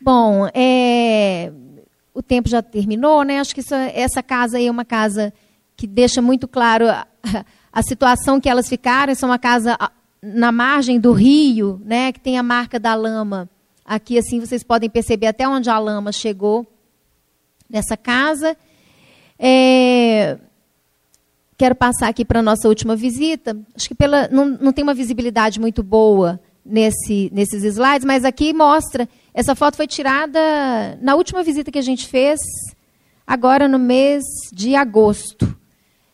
Bom, 0.00 0.48
é, 0.52 1.52
o 2.12 2.22
tempo 2.22 2.48
já 2.48 2.60
terminou, 2.60 3.22
né? 3.22 3.38
Acho 3.38 3.54
que 3.54 3.60
isso, 3.60 3.74
essa 3.74 4.20
casa 4.20 4.56
aí 4.56 4.66
é 4.66 4.70
uma 4.70 4.84
casa 4.84 5.32
que 5.78 5.86
deixa 5.86 6.20
muito 6.20 6.48
claro 6.48 6.88
a, 6.88 7.06
a 7.72 7.82
situação 7.82 8.40
que 8.40 8.48
elas 8.48 8.68
ficaram. 8.68 9.12
Isso 9.12 9.24
é 9.24 9.28
uma 9.28 9.38
casa 9.38 9.78
na 10.20 10.50
margem 10.50 10.98
do 10.98 11.12
rio, 11.12 11.80
né? 11.84 12.12
Que 12.12 12.18
tem 12.18 12.36
a 12.36 12.42
marca 12.42 12.80
da 12.80 12.94
lama. 12.96 13.48
Aqui, 13.84 14.18
assim, 14.18 14.40
vocês 14.40 14.64
podem 14.64 14.90
perceber 14.90 15.28
até 15.28 15.48
onde 15.48 15.70
a 15.70 15.78
lama 15.78 16.10
chegou 16.10 16.66
nessa 17.70 17.96
casa. 17.96 18.56
É, 19.38 20.36
quero 21.56 21.76
passar 21.76 22.08
aqui 22.08 22.24
para 22.24 22.40
a 22.40 22.42
nossa 22.42 22.68
última 22.68 22.96
visita. 22.96 23.56
Acho 23.74 23.88
que 23.88 23.94
pela, 23.94 24.26
não, 24.28 24.46
não 24.46 24.72
tem 24.72 24.82
uma 24.82 24.94
visibilidade 24.94 25.60
muito 25.60 25.80
boa 25.82 26.40
nesse, 26.64 27.30
nesses 27.32 27.62
slides, 27.62 28.04
mas 28.04 28.24
aqui 28.24 28.52
mostra. 28.52 29.08
Essa 29.32 29.54
foto 29.54 29.76
foi 29.76 29.86
tirada 29.86 30.40
na 31.00 31.14
última 31.14 31.44
visita 31.44 31.70
que 31.70 31.78
a 31.78 31.82
gente 31.82 32.08
fez, 32.08 32.40
agora 33.24 33.68
no 33.68 33.78
mês 33.78 34.24
de 34.52 34.74
agosto. 34.74 35.57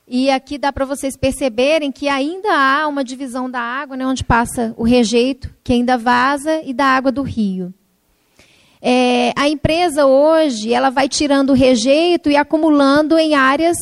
E 0.07 0.31
aqui 0.31 0.59
dá 0.59 0.71
para 0.71 0.85
vocês 0.85 1.17
perceberem 1.17 1.91
que 1.91 2.09
ainda 2.09 2.53
há 2.53 2.87
uma 2.87 3.03
divisão 3.03 3.51
da 3.51 3.61
água, 3.61 3.97
né, 3.97 4.07
onde 4.07 4.23
passa 4.23 4.75
o 4.77 4.85
rejeito, 4.85 5.53
que 5.65 5.73
ainda 5.73 5.97
vaza, 5.97 6.61
e 6.63 6.75
da 6.75 6.85
água 6.85 7.11
do 7.11 7.23
rio. 7.23 7.73
É, 8.83 9.33
a 9.35 9.49
empresa 9.49 10.05
hoje 10.05 10.75
ela 10.75 10.91
vai 10.91 11.09
tirando 11.09 11.51
o 11.51 11.55
rejeito 11.55 12.29
e 12.29 12.37
acumulando 12.37 13.19
em 13.19 13.35
áreas 13.35 13.79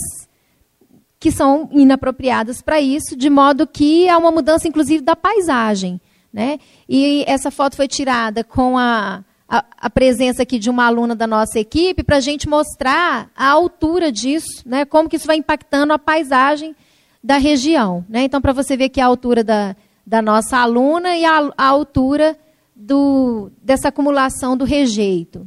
que 1.18 1.32
são 1.32 1.68
inapropriadas 1.72 2.62
para 2.62 2.80
isso, 2.80 3.16
de 3.16 3.28
modo 3.28 3.66
que 3.66 4.08
há 4.08 4.16
uma 4.16 4.30
mudança, 4.30 4.68
inclusive, 4.68 5.02
da 5.02 5.16
paisagem. 5.16 6.00
Né? 6.32 6.58
E 6.88 7.24
essa 7.26 7.50
foto 7.50 7.74
foi 7.74 7.88
tirada 7.88 8.44
com 8.44 8.78
a, 8.78 9.24
a, 9.52 9.62
a 9.76 9.90
presença 9.90 10.44
aqui 10.44 10.58
de 10.58 10.70
uma 10.70 10.86
aluna 10.86 11.14
da 11.14 11.26
nossa 11.26 11.60
equipe 11.60 12.02
para 12.02 12.16
a 12.16 12.20
gente 12.20 12.48
mostrar 12.48 13.30
a 13.36 13.50
altura 13.50 14.10
disso, 14.10 14.62
né? 14.64 14.86
como 14.86 15.10
que 15.10 15.16
isso 15.16 15.26
vai 15.26 15.36
impactando 15.36 15.92
a 15.92 15.98
paisagem 15.98 16.74
da 17.22 17.36
região. 17.36 18.02
Né? 18.08 18.22
Então, 18.22 18.40
para 18.40 18.54
você 18.54 18.78
ver 18.78 18.88
que 18.88 18.98
a 18.98 19.04
altura 19.04 19.44
da, 19.44 19.76
da 20.06 20.22
nossa 20.22 20.56
aluna 20.56 21.14
e 21.18 21.26
a, 21.26 21.52
a 21.58 21.66
altura 21.66 22.34
do, 22.74 23.52
dessa 23.62 23.88
acumulação 23.88 24.56
do 24.56 24.64
rejeito. 24.64 25.46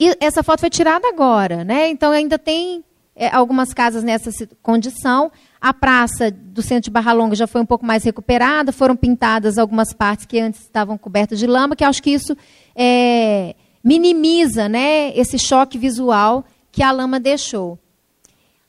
E 0.00 0.16
essa 0.18 0.42
foto 0.42 0.60
foi 0.60 0.70
tirada 0.70 1.06
agora, 1.06 1.62
né? 1.64 1.88
Então 1.88 2.10
ainda 2.10 2.36
tem 2.36 2.82
é, 3.14 3.28
algumas 3.28 3.72
casas 3.72 4.02
nessa 4.02 4.30
condição. 4.62 5.30
A 5.62 5.72
praça 5.72 6.28
do 6.28 6.60
centro 6.60 6.82
de 6.82 6.90
Barra 6.90 7.12
Longa 7.12 7.36
já 7.36 7.46
foi 7.46 7.60
um 7.60 7.64
pouco 7.64 7.86
mais 7.86 8.02
recuperada, 8.02 8.72
foram 8.72 8.96
pintadas 8.96 9.58
algumas 9.58 9.92
partes 9.92 10.26
que 10.26 10.40
antes 10.40 10.62
estavam 10.62 10.98
cobertas 10.98 11.38
de 11.38 11.46
lama, 11.46 11.76
que 11.76 11.84
acho 11.84 12.02
que 12.02 12.10
isso 12.10 12.36
é, 12.74 13.54
minimiza 13.84 14.68
né, 14.68 15.16
esse 15.16 15.38
choque 15.38 15.78
visual 15.78 16.44
que 16.72 16.82
a 16.82 16.90
lama 16.90 17.20
deixou. 17.20 17.78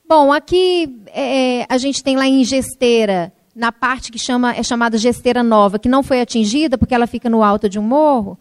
Bom, 0.08 0.32
aqui 0.32 1.02
é, 1.08 1.66
a 1.68 1.80
gente 1.80 2.04
tem 2.04 2.16
lá 2.16 2.28
em 2.28 2.44
Gesteira, 2.44 3.34
na 3.56 3.72
parte 3.72 4.12
que 4.12 4.20
chama, 4.20 4.54
é 4.54 4.62
chamada 4.62 4.96
Gesteira 4.96 5.41
Nova, 5.41 5.80
que 5.80 5.89
não 5.89 6.04
foi 6.04 6.22
atingida 6.22 6.78
porque 6.78 6.94
ela 6.94 7.08
fica 7.08 7.28
no 7.28 7.41
alto 7.41 7.68
de 7.68 7.80
um 7.80 7.84
morro, 7.84 8.38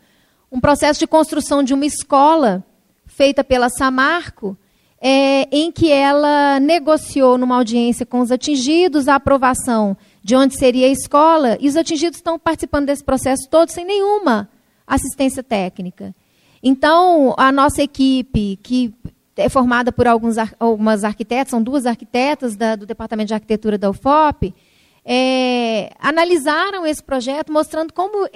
um 0.50 0.61
processo 0.61 1.00
de 1.00 1.07
construção 1.07 1.62
de 1.62 1.72
uma 1.72 1.86
escola 1.86 2.62
feita 3.07 3.42
pela 3.42 3.70
Samarco, 3.70 4.59
é, 5.05 5.48
em 5.50 5.72
que 5.72 5.90
ela 5.90 6.61
negociou 6.61 7.36
numa 7.36 7.57
audiência 7.57 8.07
com 8.07 8.20
os 8.20 8.30
atingidos 8.30 9.09
a 9.09 9.16
aprovação 9.16 9.96
de 10.22 10.36
onde 10.36 10.57
seria 10.57 10.86
a 10.86 10.90
escola, 10.90 11.59
e 11.61 11.68
os 11.68 11.76
atingidos 11.76 12.18
estão 12.18 12.38
participando 12.38 12.86
desse 12.86 13.03
processo 13.03 13.48
todo 13.50 13.70
sem 13.70 13.84
nenhuma 13.84 14.48
assistência 14.86 15.42
técnica. 15.42 16.14
Então, 16.62 17.34
a 17.36 17.50
nossa 17.50 17.82
equipe, 17.82 18.57
que 18.62 18.94
é 19.36 19.48
formada 19.48 19.90
por 19.90 20.07
alguns, 20.07 20.36
algumas 20.61 21.03
arquitetas, 21.03 21.50
são 21.50 21.61
duas 21.61 21.84
arquitetas 21.84 22.55
da, 22.55 22.76
do 22.76 22.86
Departamento 22.86 23.26
de 23.26 23.34
Arquitetura 23.34 23.76
da 23.76 23.90
UFOP, 23.90 24.55
é, 25.05 25.90
analisaram 25.98 26.86
esse 26.86 27.02
projeto, 27.02 27.52
mostrando 27.52 27.93
como 27.93 28.28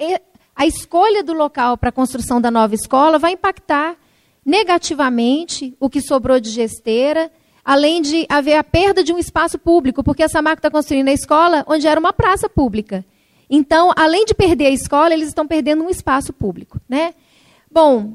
a 0.53 0.67
escolha 0.67 1.23
do 1.23 1.31
local 1.31 1.77
para 1.77 1.87
a 1.87 1.93
construção 1.93 2.41
da 2.41 2.51
nova 2.51 2.75
escola 2.75 3.17
vai 3.17 3.31
impactar 3.31 3.95
negativamente 4.47 5.75
o 5.77 5.89
que 5.89 5.99
sobrou 5.99 6.39
de 6.39 6.49
gesteira, 6.49 7.29
além 7.65 8.01
de 8.01 8.25
haver 8.29 8.55
a 8.55 8.63
perda 8.63 9.03
de 9.03 9.11
um 9.11 9.19
espaço 9.19 9.59
público, 9.59 10.01
porque 10.01 10.23
essa 10.23 10.41
marca 10.41 10.59
está 10.59 10.71
construindo 10.71 11.09
a 11.09 11.13
escola 11.13 11.65
onde 11.67 11.85
era 11.85 11.99
uma 11.99 12.13
praça 12.13 12.47
pública. 12.47 13.03
Então, 13.49 13.91
além 13.93 14.23
de 14.23 14.33
perder 14.33 14.67
a 14.67 14.71
escola, 14.71 15.13
eles 15.13 15.27
estão 15.27 15.45
perdendo 15.45 15.83
um 15.83 15.89
espaço 15.89 16.31
público. 16.31 16.79
Né? 16.87 17.13
Bom, 17.69 18.13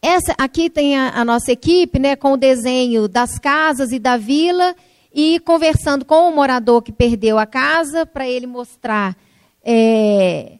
essa, 0.00 0.32
aqui 0.38 0.70
tem 0.70 0.96
a, 0.96 1.10
a 1.10 1.24
nossa 1.24 1.50
equipe 1.50 1.98
né, 1.98 2.14
com 2.14 2.34
o 2.34 2.36
desenho 2.36 3.08
das 3.08 3.36
casas 3.36 3.90
e 3.90 3.98
da 3.98 4.16
vila 4.16 4.76
e 5.12 5.40
conversando 5.40 6.04
com 6.04 6.28
o 6.28 6.34
morador 6.34 6.82
que 6.82 6.92
perdeu 6.92 7.36
a 7.36 7.46
casa 7.46 8.06
para 8.06 8.28
ele 8.28 8.46
mostrar 8.46 9.16
é, 9.64 10.58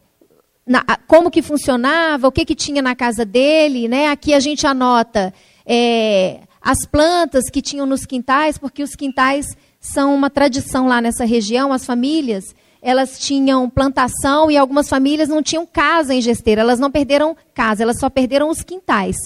na, 0.66 0.84
como 1.06 1.30
que 1.30 1.43
funcionava, 1.43 2.26
o 2.26 2.32
que, 2.32 2.44
que 2.44 2.55
tinha 2.55 2.82
na 2.82 2.97
casa 2.97 3.24
dele. 3.24 3.88
Né? 3.88 4.09
Aqui 4.09 4.34
a 4.34 4.40
gente 4.40 4.66
anota 4.66 5.32
é, 5.64 6.40
as 6.60 6.84
plantas 6.84 7.48
que 7.48 7.62
tinham 7.62 7.86
nos 7.86 8.05
quintais, 8.05 8.59
porque 8.59 8.82
os 8.82 8.97
quintais 8.97 9.47
são 9.80 10.14
uma 10.14 10.28
tradição 10.28 10.86
lá 10.88 11.01
nessa 11.01 11.24
região, 11.24 11.72
as 11.72 11.86
famílias 11.86 12.55
elas 12.82 13.18
tinham 13.18 13.68
plantação 13.68 14.48
e 14.48 14.56
algumas 14.56 14.88
famílias 14.88 15.28
não 15.28 15.43
tinham 15.43 15.66
casa 15.66 16.14
em 16.14 16.20
gesteira, 16.20 16.60
elas 16.60 16.78
não 16.78 16.88
perderam 16.88 17.36
casa, 17.52 17.82
elas 17.82 17.98
só 17.98 18.09
perderam 18.09 18.48
os 18.48 18.62
quintais. 18.62 19.16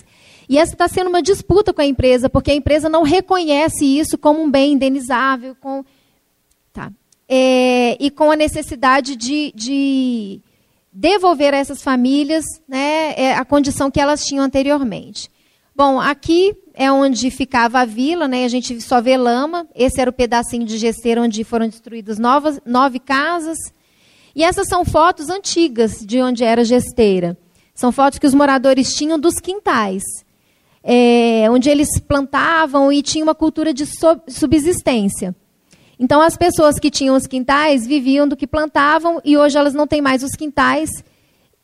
E 0.48 0.56
essa 0.56 0.72
está 0.72 0.88
sendo 0.88 1.08
uma 1.08 1.20
disputa 1.20 1.70
com 1.70 1.82
a 1.82 1.86
empresa, 1.86 2.30
porque 2.30 2.50
a 2.50 2.54
empresa 2.54 2.88
não 2.88 3.02
reconhece 3.02 3.84
isso 3.84 4.16
como 4.16 4.42
um 4.42 4.50
bem 4.50 4.72
indenizável, 4.72 5.54
com, 5.60 5.84
tá, 6.72 6.90
é, 7.28 7.98
e 8.00 8.10
com 8.10 8.30
a 8.30 8.36
necessidade 8.36 9.14
de, 9.14 9.52
de 9.54 10.40
devolver 10.92 11.54
a 11.54 11.58
essas 11.58 11.82
famílias 11.82 12.44
né, 12.68 13.14
é, 13.16 13.34
a 13.34 13.44
condição 13.44 13.90
que 13.90 14.00
elas 14.00 14.24
tinham 14.24 14.44
anteriormente. 14.44 15.30
Bom, 15.74 16.00
aqui 16.00 16.54
é 16.74 16.90
onde 16.90 17.30
ficava 17.30 17.80
a 17.80 17.84
vila, 17.84 18.26
né, 18.26 18.44
a 18.44 18.48
gente 18.48 18.80
só 18.80 19.00
vê 19.00 19.16
lama. 19.16 19.66
Esse 19.74 20.00
era 20.00 20.10
o 20.10 20.12
pedacinho 20.12 20.64
de 20.66 20.76
gesteira 20.78 21.22
onde 21.22 21.44
foram 21.44 21.68
destruídas 21.68 22.18
novas, 22.18 22.60
nove 22.66 22.98
casas. 22.98 23.58
E 24.34 24.44
essas 24.44 24.68
são 24.68 24.84
fotos 24.84 25.28
antigas 25.28 26.04
de 26.04 26.20
onde 26.20 26.44
era 26.44 26.64
gesteira. 26.64 27.36
São 27.74 27.90
fotos 27.92 28.18
que 28.18 28.26
os 28.26 28.34
moradores 28.34 28.94
tinham 28.94 29.18
dos 29.18 29.40
quintais. 29.40 30.02
é, 30.82 31.46
onde 31.50 31.68
eles 31.68 32.00
plantavam 32.00 32.90
e 32.92 33.02
tinha 33.02 33.22
uma 33.22 33.34
cultura 33.34 33.72
de 33.72 33.84
subsistência. 34.28 35.34
Então, 36.02 36.22
as 36.22 36.34
pessoas 36.34 36.78
que 36.78 36.90
tinham 36.90 37.14
os 37.14 37.26
quintais 37.26 37.86
viviam 37.86 38.26
do 38.26 38.34
que 38.34 38.46
plantavam 38.46 39.20
e 39.22 39.36
hoje 39.36 39.58
elas 39.58 39.74
não 39.74 39.86
têm 39.86 40.00
mais 40.00 40.22
os 40.22 40.32
quintais 40.32 40.88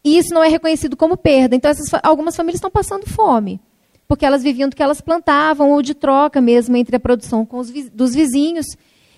e 0.04 0.18
isso 0.18 0.34
não 0.34 0.44
é 0.44 0.48
reconhecido 0.48 0.94
como 0.94 1.16
perda. 1.16 1.56
Então, 1.56 1.70
essas, 1.70 1.88
algumas 2.02 2.36
famílias 2.36 2.58
estão 2.58 2.70
passando 2.70 3.06
fome, 3.06 3.58
porque 4.06 4.26
elas 4.26 4.42
viviam 4.42 4.68
do 4.68 4.76
que 4.76 4.82
elas 4.82 5.00
plantavam 5.00 5.70
ou 5.70 5.80
de 5.80 5.94
troca 5.94 6.38
mesmo 6.38 6.76
entre 6.76 6.94
a 6.96 7.00
produção 7.00 7.48
os, 7.50 7.70
dos 7.90 8.14
vizinhos. 8.14 8.66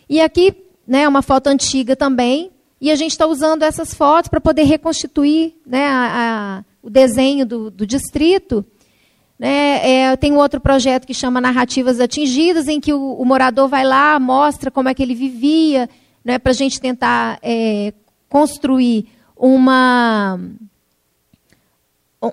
E 0.09 0.21
aqui, 0.21 0.55
né, 0.87 1.09
uma 1.09 1.21
foto 1.21 1.49
antiga 1.49 1.97
também, 1.97 2.53
e 2.81 2.89
a 2.89 2.95
gente 2.95 3.11
está 3.11 3.27
usando 3.27 3.65
essas 3.65 3.93
fotos 3.93 4.29
para 4.29 4.41
poder 4.41 4.63
reconstituir 4.63 5.57
né, 5.67 5.85
a, 5.85 6.13
a, 6.61 6.65
o 6.81 6.89
desenho 6.89 7.45
do, 7.45 7.73
do 7.73 7.85
distrito. 7.85 8.65
Né? 9.39 9.89
É, 9.89 10.17
tem 10.17 10.33
um 10.33 10.39
outro 10.39 10.61
projeto 10.61 11.07
que 11.07 11.15
chama 11.15 11.41
Narrativas 11.41 12.01
Atingidas, 12.01 12.67
em 12.67 12.81
que 12.81 12.93
o, 12.93 13.13
o 13.15 13.25
morador 13.25 13.69
vai 13.69 13.85
lá, 13.85 14.19
mostra 14.19 14.71
como 14.71 14.89
é 14.89 14.95
que 14.95 15.03
ele 15.03 15.15
vivia, 15.15 15.89
né, 16.25 16.39
para 16.39 16.51
a 16.51 16.55
gente 16.55 16.81
tentar 16.81 17.39
é, 17.41 17.93
construir 18.29 19.07
uma, 19.37 20.41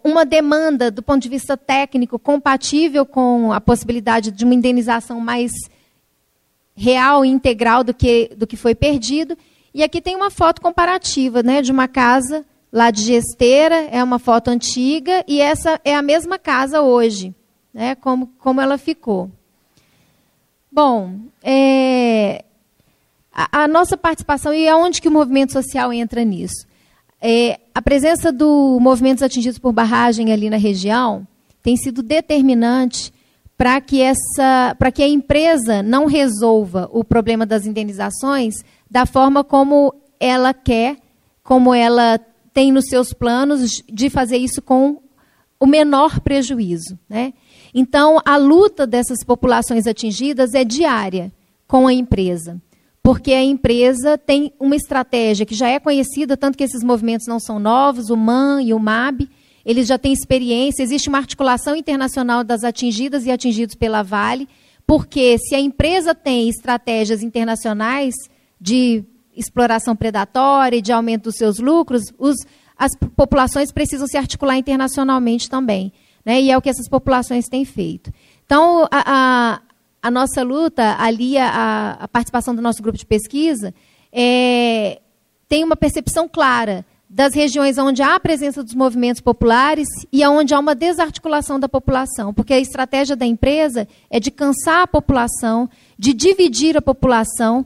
uma 0.03 0.25
demanda 0.25 0.89
do 0.89 1.03
ponto 1.03 1.21
de 1.21 1.29
vista 1.29 1.55
técnico 1.55 2.17
compatível 2.17 3.05
com 3.05 3.53
a 3.53 3.61
possibilidade 3.61 4.31
de 4.31 4.43
uma 4.43 4.55
indenização 4.55 5.19
mais 5.19 5.51
real 6.75 7.23
e 7.23 7.29
integral 7.29 7.83
do 7.83 7.93
que, 7.93 8.31
do 8.35 8.47
que 8.47 8.57
foi 8.57 8.73
perdido. 8.73 9.37
E 9.73 9.83
aqui 9.83 10.01
tem 10.01 10.15
uma 10.15 10.31
foto 10.31 10.59
comparativa 10.59 11.43
né, 11.43 11.61
de 11.61 11.71
uma 11.71 11.87
casa 11.87 12.43
lá 12.75 12.91
de 12.91 13.03
Gesteira, 13.03 13.87
é 13.89 14.03
uma 14.03 14.19
foto 14.19 14.49
antiga, 14.49 15.23
e 15.25 15.39
essa 15.39 15.79
é 15.85 15.95
a 15.95 16.01
mesma 16.01 16.37
casa 16.37 16.81
hoje, 16.81 17.33
né, 17.73 17.95
como, 17.95 18.27
como 18.37 18.59
ela 18.59 18.77
ficou. 18.77 19.31
Bom, 20.69 21.19
é, 21.41 22.43
a, 23.33 23.63
a, 23.63 23.67
nossa 23.69 23.95
participação, 23.95 24.53
e 24.53 24.67
aonde 24.67 25.01
que 25.01 25.07
o 25.07 25.11
movimento 25.11 25.53
social 25.53 25.93
entra 25.93 26.21
nisso? 26.25 26.67
É, 27.21 27.61
a 27.73 27.81
presença 27.81 28.29
do 28.29 28.77
movimentos 28.81 29.23
atingidos 29.23 29.57
por 29.57 29.71
barragem 29.71 30.33
ali 30.33 30.49
na 30.49 30.57
região 30.57 31.25
tem 31.63 31.77
sido 31.77 32.03
determinante 32.03 33.13
para 33.57 33.79
que, 33.79 34.01
essa, 34.01 34.75
que 34.93 35.01
a 35.01 35.07
empresa 35.07 35.81
não 35.81 36.07
resolva 36.07 36.89
o 36.91 37.05
problema 37.05 37.45
das 37.45 37.65
indenizações 37.65 38.65
da 38.91 39.05
forma 39.05 39.45
como 39.45 39.95
ela 40.19 40.53
quer, 40.53 40.97
como 41.41 41.73
ela 41.73 42.19
tem 42.55 42.71
nos 42.71 42.85
seus 42.85 43.11
planos 43.11 43.83
de 43.85 44.09
fazer 44.09 44.37
isso 44.37 44.61
com 44.61 45.01
o 45.59 45.67
menor 45.67 46.21
prejuízo. 46.21 46.97
Né? 47.09 47.33
Então, 47.73 48.17
a 48.23 48.37
luta 48.37 48.87
dessas 48.87 49.25
populações 49.25 49.85
atingidas 49.85 50.53
é 50.53 50.63
diária 50.63 51.33
com 51.67 51.85
a 51.85 51.93
empresa, 51.93 52.61
porque 53.03 53.33
a 53.33 53.43
empresa 53.43 54.17
tem 54.17 54.53
uma 54.57 54.75
estratégia 54.75 55.45
que 55.45 55.53
já 55.53 55.67
é 55.67 55.81
conhecida, 55.81 56.37
tanto 56.37 56.57
que 56.57 56.63
esses 56.63 56.81
movimentos 56.81 57.27
não 57.27 57.41
são 57.41 57.59
novos, 57.59 58.09
o 58.09 58.15
MAN 58.15 58.61
e 58.61 58.73
o 58.73 58.79
MAB, 58.79 59.27
eles 59.65 59.85
já 59.85 59.97
têm 59.97 60.13
experiência, 60.13 60.81
existe 60.81 61.09
uma 61.09 61.17
articulação 61.17 61.75
internacional 61.75 62.41
das 62.41 62.63
atingidas 62.63 63.25
e 63.25 63.31
atingidos 63.31 63.75
pela 63.75 64.01
Vale, 64.01 64.47
porque 64.87 65.37
se 65.39 65.55
a 65.55 65.59
empresa 65.59 66.15
tem 66.15 66.47
estratégias 66.47 67.21
internacionais 67.21 68.15
de 68.61 69.03
exploração 69.35 69.95
predatória 69.95 70.77
e 70.77 70.81
de 70.81 70.91
aumento 70.91 71.23
dos 71.23 71.35
seus 71.35 71.59
lucros, 71.59 72.03
os, 72.17 72.35
as 72.77 72.91
populações 73.15 73.71
precisam 73.71 74.07
se 74.07 74.17
articular 74.17 74.57
internacionalmente 74.57 75.49
também. 75.49 75.91
Né? 76.25 76.41
E 76.41 76.51
é 76.51 76.57
o 76.57 76.61
que 76.61 76.69
essas 76.69 76.89
populações 76.89 77.45
têm 77.45 77.63
feito. 77.63 78.11
Então, 78.45 78.87
a, 78.91 79.03
a, 79.05 79.61
a 80.01 80.11
nossa 80.11 80.43
luta, 80.43 80.95
ali, 80.99 81.37
a, 81.37 81.97
a, 81.99 82.07
participação 82.07 82.55
do 82.55 82.61
nosso 82.61 82.81
grupo 82.81 82.97
de 82.97 83.05
pesquisa, 83.05 83.73
é, 84.11 84.99
tem 85.47 85.63
uma 85.63 85.75
percepção 85.75 86.27
clara 86.27 86.85
das 87.09 87.33
regiões 87.33 87.77
onde 87.77 88.01
há 88.01 88.15
a 88.15 88.19
presença 88.19 88.63
dos 88.63 88.73
movimentos 88.73 89.21
populares 89.21 89.87
e 90.11 90.25
onde 90.25 90.53
há 90.53 90.59
uma 90.59 90.75
desarticulação 90.75 91.59
da 91.59 91.69
população, 91.69 92.33
porque 92.33 92.53
a 92.53 92.59
estratégia 92.59 93.15
da 93.15 93.25
empresa 93.25 93.87
é 94.09 94.19
de 94.19 94.31
cansar 94.31 94.81
a 94.81 94.87
população, 94.87 95.69
de 95.97 96.13
dividir 96.13 96.75
a 96.75 96.81
população, 96.81 97.65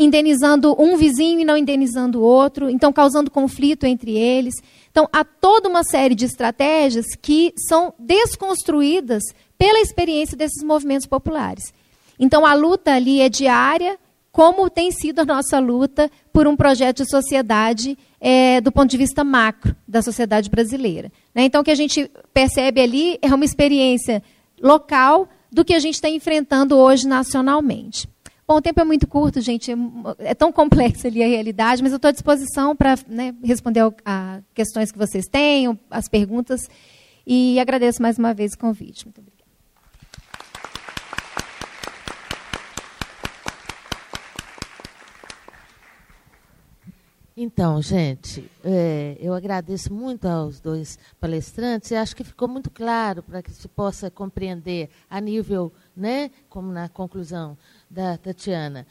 indenizando 0.00 0.74
um 0.82 0.96
vizinho 0.96 1.40
e 1.40 1.44
não 1.44 1.58
indenizando 1.58 2.20
o 2.20 2.22
outro, 2.22 2.70
então 2.70 2.90
causando 2.90 3.30
conflito 3.30 3.84
entre 3.84 4.16
eles. 4.16 4.54
Então, 4.90 5.06
há 5.12 5.22
toda 5.22 5.68
uma 5.68 5.84
série 5.84 6.14
de 6.14 6.24
estratégias 6.24 7.04
que 7.20 7.52
são 7.68 7.92
desconstruídas 7.98 9.22
pela 9.58 9.78
experiência 9.78 10.38
desses 10.38 10.64
movimentos 10.64 11.06
populares. 11.06 11.74
Então, 12.18 12.46
a 12.46 12.54
luta 12.54 12.94
ali 12.94 13.20
é 13.20 13.28
diária, 13.28 13.98
como 14.32 14.70
tem 14.70 14.90
sido 14.90 15.20
a 15.20 15.24
nossa 15.24 15.58
luta 15.58 16.10
por 16.32 16.46
um 16.46 16.56
projeto 16.56 17.04
de 17.04 17.10
sociedade 17.10 17.98
é, 18.18 18.58
do 18.62 18.72
ponto 18.72 18.90
de 18.90 18.96
vista 18.96 19.22
macro 19.22 19.76
da 19.86 20.00
sociedade 20.00 20.48
brasileira. 20.48 21.12
Né? 21.34 21.44
Então, 21.44 21.60
o 21.60 21.64
que 21.64 21.70
a 21.70 21.74
gente 21.74 22.10
percebe 22.32 22.80
ali 22.80 23.18
é 23.20 23.34
uma 23.34 23.44
experiência 23.44 24.22
local 24.62 25.28
do 25.52 25.62
que 25.62 25.74
a 25.74 25.78
gente 25.78 25.94
está 25.94 26.08
enfrentando 26.08 26.78
hoje 26.78 27.06
nacionalmente. 27.06 28.08
Bom, 28.50 28.56
o 28.56 28.60
tempo 28.60 28.80
é 28.80 28.84
muito 28.84 29.06
curto, 29.06 29.40
gente. 29.40 29.70
É 30.18 30.34
tão 30.34 30.50
complexa 30.50 31.06
ali 31.06 31.22
a 31.22 31.26
realidade, 31.28 31.84
mas 31.84 31.92
eu 31.92 31.96
estou 31.98 32.08
à 32.08 32.10
disposição 32.10 32.74
para 32.74 32.96
né, 33.06 33.32
responder 33.44 33.80
a 34.04 34.40
questões 34.52 34.90
que 34.90 34.98
vocês 34.98 35.26
tenham, 35.28 35.78
as 35.88 36.08
perguntas. 36.08 36.68
E 37.24 37.60
agradeço 37.60 38.02
mais 38.02 38.18
uma 38.18 38.34
vez 38.34 38.54
o 38.54 38.58
convite. 38.58 39.06
Muito 39.06 39.20
obrigada. 39.20 39.40
Então, 47.36 47.80
gente, 47.80 48.50
é, 48.64 49.16
eu 49.20 49.32
agradeço 49.32 49.94
muito 49.94 50.26
aos 50.26 50.60
dois 50.60 50.98
palestrantes 51.20 51.90
e 51.90 51.94
acho 51.94 52.14
que 52.14 52.24
ficou 52.24 52.48
muito 52.48 52.68
claro 52.68 53.22
para 53.22 53.40
que 53.42 53.50
se 53.50 53.66
possa 53.68 54.10
compreender 54.10 54.90
a 55.08 55.20
nível, 55.20 55.72
né, 55.96 56.30
como 56.50 56.70
na 56.72 56.88
conclusão, 56.88 57.56
da 57.90 58.16
Tatiana, 58.16 58.86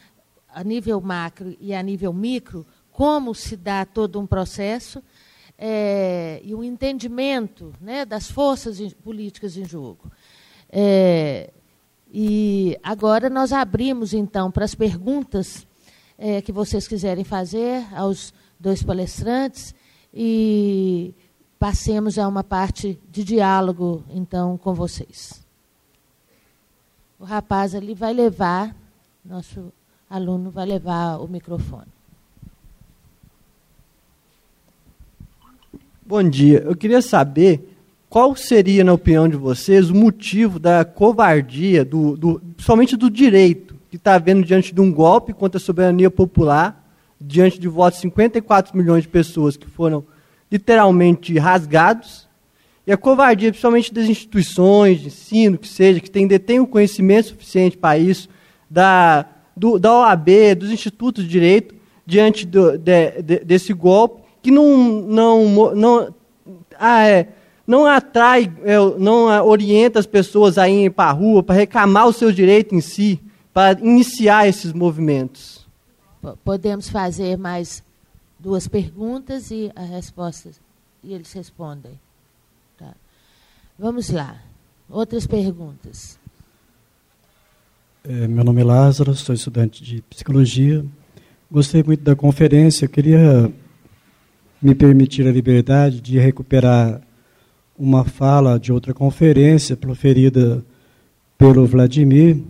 a 0.53 0.63
nível 0.63 0.99
macro 0.99 1.55
e 1.59 1.73
a 1.73 1.81
nível 1.81 2.11
micro, 2.11 2.65
como 2.91 3.33
se 3.33 3.55
dá 3.55 3.85
todo 3.85 4.19
um 4.19 4.27
processo 4.27 5.01
é, 5.57 6.41
e 6.43 6.53
o 6.53 6.63
entendimento 6.63 7.73
né, 7.79 8.05
das 8.05 8.29
forças 8.29 8.93
políticas 8.95 9.55
em 9.55 9.65
jogo. 9.65 10.11
É, 10.69 11.49
e 12.11 12.77
agora 12.83 13.29
nós 13.29 13.53
abrimos, 13.53 14.13
então, 14.13 14.51
para 14.51 14.65
as 14.65 14.75
perguntas 14.75 15.65
é, 16.17 16.41
que 16.41 16.51
vocês 16.51 16.87
quiserem 16.87 17.23
fazer 17.23 17.85
aos 17.93 18.33
dois 18.59 18.83
palestrantes 18.83 19.73
e 20.13 21.13
passemos 21.57 22.17
a 22.17 22.27
uma 22.27 22.43
parte 22.43 22.99
de 23.09 23.23
diálogo, 23.23 24.03
então, 24.09 24.57
com 24.57 24.73
vocês. 24.73 25.45
O 27.19 27.25
rapaz 27.25 27.75
ali 27.75 27.93
vai 27.93 28.13
levar 28.13 28.75
nosso 29.29 29.71
aluno 30.09 30.49
vai 30.49 30.65
levar 30.65 31.17
o 31.17 31.27
microfone. 31.27 31.85
Bom 36.03 36.27
dia. 36.27 36.63
Eu 36.65 36.75
queria 36.75 36.99
saber 36.99 37.77
qual 38.09 38.35
seria, 38.35 38.83
na 38.83 38.91
opinião 38.91 39.29
de 39.29 39.35
vocês, 39.35 39.91
o 39.91 39.95
motivo 39.95 40.57
da 40.57 40.83
covardia, 40.83 41.85
do, 41.85 42.17
do, 42.17 42.39
principalmente 42.55 42.97
do 42.97 43.07
direito, 43.07 43.75
que 43.91 43.97
está 43.97 44.15
havendo 44.15 44.43
diante 44.43 44.73
de 44.73 44.81
um 44.81 44.91
golpe 44.91 45.31
contra 45.31 45.59
a 45.59 45.61
soberania 45.61 46.09
popular, 46.09 46.83
diante 47.21 47.59
de 47.59 47.67
votos 47.67 47.99
de 47.99 48.07
54 48.07 48.75
milhões 48.75 49.03
de 49.03 49.09
pessoas 49.09 49.55
que 49.55 49.67
foram 49.67 50.03
literalmente 50.51 51.37
rasgados, 51.37 52.27
e 52.87 52.91
a 52.91 52.97
covardia, 52.97 53.51
principalmente 53.51 53.93
das 53.93 54.05
instituições 54.05 55.01
de 55.01 55.07
ensino, 55.07 55.55
que 55.55 55.67
seja, 55.67 55.99
que 55.99 56.09
tem, 56.09 56.25
detém 56.25 56.59
o 56.59 56.65
conhecimento 56.65 57.27
suficiente 57.27 57.77
para 57.77 57.99
isso, 57.99 58.27
da, 58.69 59.25
do, 59.55 59.79
da 59.79 59.93
OAB, 59.99 60.55
dos 60.57 60.71
institutos 60.71 61.23
de 61.23 61.29
direito, 61.29 61.75
diante 62.05 62.45
do, 62.45 62.77
de, 62.77 63.21
de, 63.21 63.39
desse 63.39 63.73
golpe, 63.73 64.23
que 64.41 64.51
não, 64.51 64.77
não, 65.01 65.75
não, 65.75 66.13
ah, 66.77 67.07
é, 67.07 67.29
não 67.65 67.85
atrai, 67.85 68.51
é, 68.63 68.77
não 68.97 69.25
orienta 69.45 69.99
as 69.99 70.05
pessoas 70.05 70.57
a 70.57 70.67
irem 70.69 70.89
para 70.89 71.09
a 71.09 71.13
rua 71.13 71.43
para 71.43 71.55
reclamar 71.55 72.07
o 72.07 72.13
seu 72.13 72.31
direito 72.31 72.73
em 72.73 72.81
si, 72.81 73.19
para 73.53 73.79
iniciar 73.79 74.47
esses 74.47 74.73
movimentos. 74.73 75.67
Podemos 76.43 76.89
fazer 76.89 77.37
mais 77.37 77.83
duas 78.37 78.67
perguntas 78.67 79.51
e 79.51 79.71
as 79.75 79.89
respostas 79.89 80.59
e 81.03 81.13
eles 81.13 81.31
respondem. 81.33 81.99
Tá. 82.77 82.93
Vamos 83.77 84.09
lá. 84.09 84.41
Outras 84.89 85.27
perguntas. 85.27 86.18
É, 88.01 88.29
meu 88.29 88.45
nome 88.45 88.61
é 88.61 88.63
Lázaro, 88.63 89.13
sou 89.13 89.35
estudante 89.35 89.83
de 89.83 90.01
psicologia. 90.03 90.85
Gostei 91.51 91.83
muito 91.83 92.01
da 92.01 92.15
conferência. 92.15 92.85
Eu 92.85 92.89
queria 92.89 93.51
me 94.61 94.73
permitir 94.73 95.27
a 95.27 95.31
liberdade 95.31 95.99
de 95.99 96.17
recuperar 96.17 97.01
uma 97.77 98.05
fala 98.05 98.57
de 98.57 98.71
outra 98.71 98.93
conferência 98.93 99.75
proferida 99.75 100.63
pelo 101.37 101.65
Vladimir, 101.65 102.41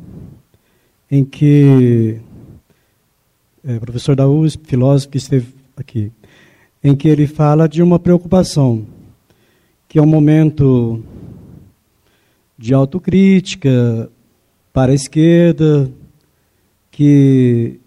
em 1.09 1.25
que 1.25 2.21
é, 3.65 3.79
professor 3.79 4.15
da 4.15 4.27
USP, 4.27 4.67
filósofo 4.67 5.09
que 5.09 5.17
esteve 5.17 5.47
aqui, 5.75 6.11
em 6.83 6.95
que 6.95 7.07
ele 7.07 7.25
fala 7.25 7.67
de 7.67 7.81
uma 7.81 7.97
preocupação, 7.97 8.85
que 9.87 9.97
é 9.97 10.01
um 10.01 10.05
momento 10.05 11.03
de 12.55 12.71
autocrítica 12.71 14.11
para 14.79 14.93
a 14.93 14.95
esquerda, 14.95 15.91
que 16.89 17.81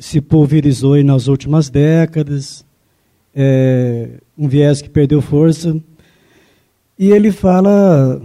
se 0.00 0.20
pulverizou 0.20 1.00
nas 1.04 1.28
últimas 1.28 1.70
décadas, 1.70 2.66
é, 3.32 4.18
um 4.36 4.48
viés 4.48 4.82
que 4.82 4.90
perdeu 4.90 5.22
força. 5.22 5.80
E 6.98 7.08
ele 7.08 7.30
fala 7.30 8.20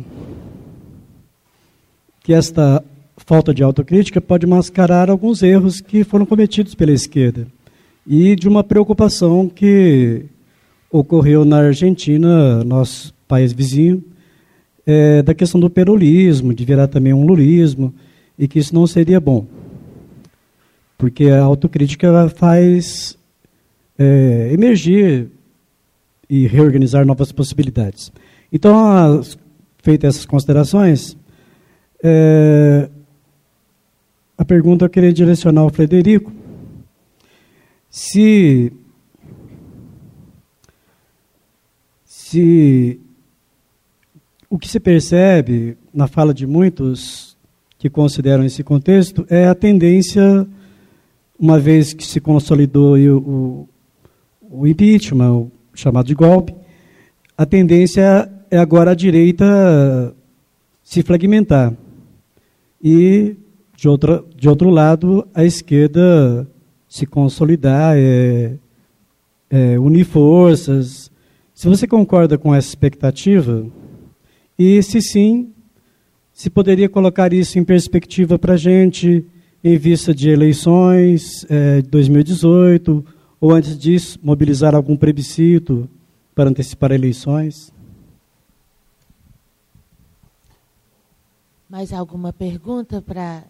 que 2.23 2.33
esta 2.33 2.83
falta 3.15 3.53
de 3.53 3.61
autocrítica 3.61 4.19
pode 4.19 4.47
mascarar 4.47 5.07
alguns 5.07 5.43
erros 5.43 5.81
que 5.81 6.03
foram 6.03 6.25
cometidos 6.25 6.73
pela 6.73 6.91
esquerda 6.93 7.45
e 8.07 8.35
de 8.35 8.47
uma 8.47 8.63
preocupação 8.63 9.47
que 9.47 10.25
ocorreu 10.91 11.45
na 11.45 11.59
Argentina, 11.59 12.63
nosso 12.63 13.13
país 13.27 13.53
vizinho, 13.53 14.03
é, 14.89 15.21
da 15.21 15.35
questão 15.35 15.61
do 15.61 15.69
perolismo, 15.69 16.51
de 16.51 16.65
virar 16.65 16.87
também 16.87 17.13
um 17.13 17.23
lulismo, 17.23 17.93
e 18.39 18.47
que 18.47 18.57
isso 18.57 18.73
não 18.73 18.87
seria 18.87 19.19
bom. 19.19 19.45
Porque 20.97 21.25
a 21.25 21.43
autocrítica 21.43 22.27
faz 22.29 23.15
é, 23.99 24.49
emergir 24.51 25.29
e 26.27 26.47
reorganizar 26.47 27.05
novas 27.05 27.31
possibilidades. 27.31 28.11
Então, 28.51 29.21
feitas 29.77 30.15
essas 30.15 30.25
considerações, 30.25 31.15
é, 32.03 32.89
a 34.35 34.43
pergunta 34.43 34.85
eu 34.85 34.89
queria 34.89 35.13
direcionar 35.13 35.61
ao 35.61 35.69
Frederico. 35.69 36.33
Se, 37.91 38.73
se 42.05 42.99
o 44.49 44.57
que 44.57 44.67
se 44.67 44.79
percebe 44.79 45.77
na 45.93 46.07
fala 46.07 46.33
de 46.33 46.47
muitos 46.47 47.37
que 47.77 47.89
consideram 47.89 48.43
esse 48.43 48.63
contexto 48.63 49.25
é 49.29 49.47
a 49.47 49.55
tendência, 49.55 50.47
uma 51.39 51.59
vez 51.59 51.93
que 51.93 52.05
se 52.05 52.19
consolidou 52.19 52.97
o, 52.97 53.69
o 54.49 54.67
impeachment, 54.67 55.31
o 55.31 55.51
chamado 55.73 56.07
de 56.07 56.15
golpe, 56.15 56.53
a 57.37 57.45
tendência 57.45 58.29
é 58.49 58.57
agora 58.57 58.91
a 58.91 58.95
direita 58.95 60.15
se 60.83 61.03
fragmentar. 61.03 61.73
E 62.83 63.37
de, 63.77 63.87
outra, 63.87 64.23
de 64.35 64.49
outro 64.49 64.69
lado, 64.69 65.27
a 65.33 65.45
esquerda 65.45 66.47
se 66.87 67.05
consolidar, 67.05 67.95
é, 67.95 68.55
é, 69.49 69.79
unir 69.79 70.05
forças. 70.05 71.11
Se 71.53 71.67
você 71.69 71.87
concorda 71.87 72.37
com 72.37 72.53
essa 72.53 72.67
expectativa, 72.67 73.65
e 74.59 74.83
se 74.83 75.01
sim, 75.01 75.53
se 76.33 76.49
poderia 76.49 76.89
colocar 76.89 77.31
isso 77.31 77.57
em 77.57 77.63
perspectiva 77.63 78.37
para 78.37 78.55
a 78.55 78.57
gente, 78.57 79.25
em 79.63 79.77
vista 79.77 80.13
de 80.13 80.29
eleições 80.29 81.45
é, 81.49 81.81
de 81.81 81.87
2018, 81.87 83.05
ou 83.39 83.51
antes 83.53 83.79
disso, 83.79 84.19
mobilizar 84.21 84.75
algum 84.75 84.97
plebiscito 84.97 85.89
para 86.35 86.49
antecipar 86.49 86.91
eleições? 86.91 87.71
Mais 91.69 91.93
alguma 91.93 92.33
pergunta 92.33 93.01
para 93.01 93.45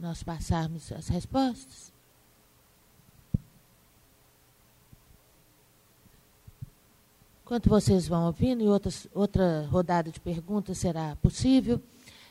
nós 0.00 0.24
passarmos 0.24 0.90
as 0.90 1.06
respostas? 1.06 1.91
Enquanto 7.52 7.68
vocês 7.68 8.08
vão 8.08 8.24
ouvindo, 8.24 8.64
e 8.64 8.66
outras, 8.66 9.06
outra 9.12 9.66
rodada 9.70 10.10
de 10.10 10.18
perguntas 10.18 10.78
será 10.78 11.14
possível, 11.16 11.78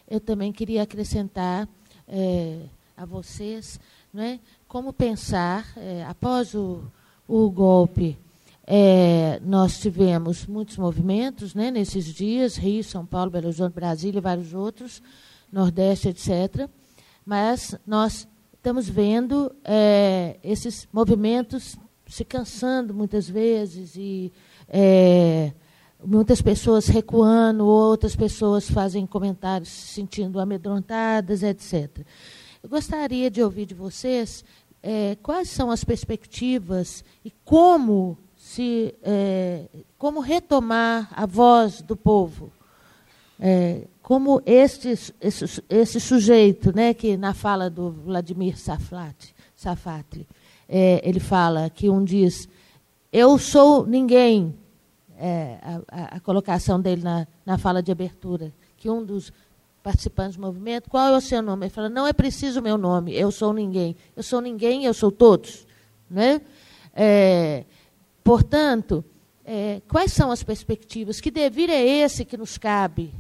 eu 0.10 0.20
também 0.20 0.52
queria 0.52 0.82
acrescentar 0.82 1.70
é, 2.08 2.62
a 2.98 3.06
vocês 3.06 3.80
né, 4.12 4.40
como 4.68 4.92
pensar, 4.92 5.72
é, 5.78 6.04
após 6.06 6.56
o, 6.56 6.82
o 7.28 7.52
golpe, 7.52 8.18
é, 8.66 9.40
nós 9.46 9.80
tivemos 9.80 10.48
muitos 10.48 10.76
movimentos 10.78 11.54
né, 11.54 11.70
nesses 11.70 12.06
dias, 12.06 12.58
Rio, 12.58 12.84
São 12.84 13.06
Paulo, 13.06 13.30
Belo 13.30 13.46
Horizonte, 13.46 13.76
Brasília 13.76 14.18
e 14.18 14.22
vários 14.22 14.56
outros, 14.56 15.04
Nordeste, 15.52 16.08
etc 16.08 16.68
mas 17.24 17.76
nós 17.86 18.28
estamos 18.56 18.90
vendo 18.90 19.56
é, 19.64 20.40
esses 20.44 20.88
movimentos 20.92 21.76
se 22.08 22.26
cansando 22.26 22.92
muitas 22.92 23.30
vezes 23.30 23.96
e 23.96 24.34
é, 24.74 25.52
muitas 26.04 26.42
pessoas 26.42 26.88
recuando, 26.88 27.66
outras 27.66 28.16
pessoas 28.16 28.70
fazem 28.72 29.06
comentários 29.06 29.70
se 29.70 29.94
sentindo 29.94 30.40
amedrontadas, 30.40 31.44
etc. 31.44 32.06
Eu 32.64 32.70
gostaria 32.70 33.30
de 33.30 33.44
ouvir 33.44 33.66
de 33.66 33.76
vocês 33.76 34.46
é, 34.82 35.18
quais 35.22 35.50
são 35.50 35.70
as 35.70 35.84
perspectivas 35.84 37.04
e 37.24 37.32
como 37.44 38.18
se 38.38 38.96
é, 39.04 39.66
como 39.98 40.20
retomar 40.20 41.10
a 41.12 41.26
voz 41.26 41.82
do 41.82 41.96
povo. 41.96 42.52
É, 43.40 43.88
como 44.02 44.42
este, 44.46 44.90
esse, 45.20 45.64
esse, 45.70 46.00
sujeito, 46.00 46.76
né, 46.76 46.94
que 46.94 47.18
na 47.18 47.34
fala 47.34 47.70
do 47.70 47.90
Vladimir 47.90 48.58
Saflat, 48.58 49.34
Safatli, 49.56 50.28
é, 50.70 51.02
ele 51.04 51.20
fala 51.20 51.70
que 51.70 51.90
um 51.90 52.04
diz, 52.04 52.48
eu 53.12 53.38
sou 53.38 53.86
ninguém, 53.86 54.56
é, 55.22 55.60
a, 55.88 56.16
a, 56.16 56.20
colocação 56.20 56.82
dele 56.82 57.04
na, 57.04 57.28
na 57.46 57.58
fala 57.58 57.82
de 57.84 57.92
abertura, 57.92 58.52
que 58.76 58.90
um 58.90 59.06
dos 59.06 59.32
participantes 59.84 60.36
do 60.36 60.42
movimento, 60.42 60.90
qual 60.90 61.14
é 61.14 61.18
o 61.18 61.22
seu 61.22 61.42
nome? 61.42 61.66
Ele 61.66 61.74
fala, 61.74 61.90
não 61.90 62.08
é 62.08 62.14
preciso 62.14 62.60
o 62.60 62.64
meu 62.64 62.78
nome, 62.78 63.14
eu 63.14 63.32
sou 63.32 63.54
ninguém. 63.54 63.96
Eu 64.16 64.24
sou 64.24 64.42
ninguém, 64.42 64.86
eu 64.86 64.94
sou 64.94 65.12
todos. 65.12 65.68
Né? 66.10 66.42
É, 66.94 67.66
portanto, 68.24 69.06
é, 69.46 69.82
quais 69.88 70.12
são 70.12 70.32
as 70.32 70.42
perspectivas? 70.42 71.22
Que 71.22 71.30
dever 71.30 71.70
é 71.70 71.84
esse 71.84 72.26
que 72.26 72.36
nos 72.36 72.58
cabe 72.58 73.14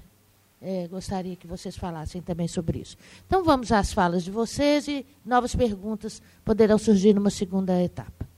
é, 0.61 0.87
gostaria 0.87 1.35
que 1.35 1.47
vocês 1.47 1.75
falassem 1.75 2.21
também 2.21 2.47
sobre 2.47 2.79
isso. 2.79 2.95
Então, 3.25 3.43
vamos 3.43 3.71
às 3.71 3.91
falas 3.91 4.23
de 4.23 4.31
vocês 4.31 4.87
e 4.87 5.05
novas 5.25 5.55
perguntas 5.55 6.21
poderão 6.45 6.77
surgir 6.77 7.13
numa 7.13 7.31
segunda 7.31 7.81
etapa. 7.81 8.30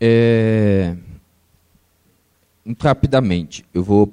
É, 0.00 0.96
muito 2.64 2.82
rapidamente, 2.82 3.64
eu 3.72 3.82
vou 3.82 4.10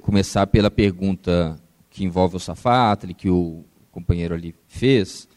começar 0.00 0.46
pela 0.46 0.70
pergunta 0.70 1.58
que 1.90 2.04
envolve 2.04 2.36
o 2.36 2.40
Safatli, 2.40 3.14
que 3.14 3.28
o 3.28 3.64
companheiro 3.90 4.34
ali 4.34 4.54
fez, 4.66 5.28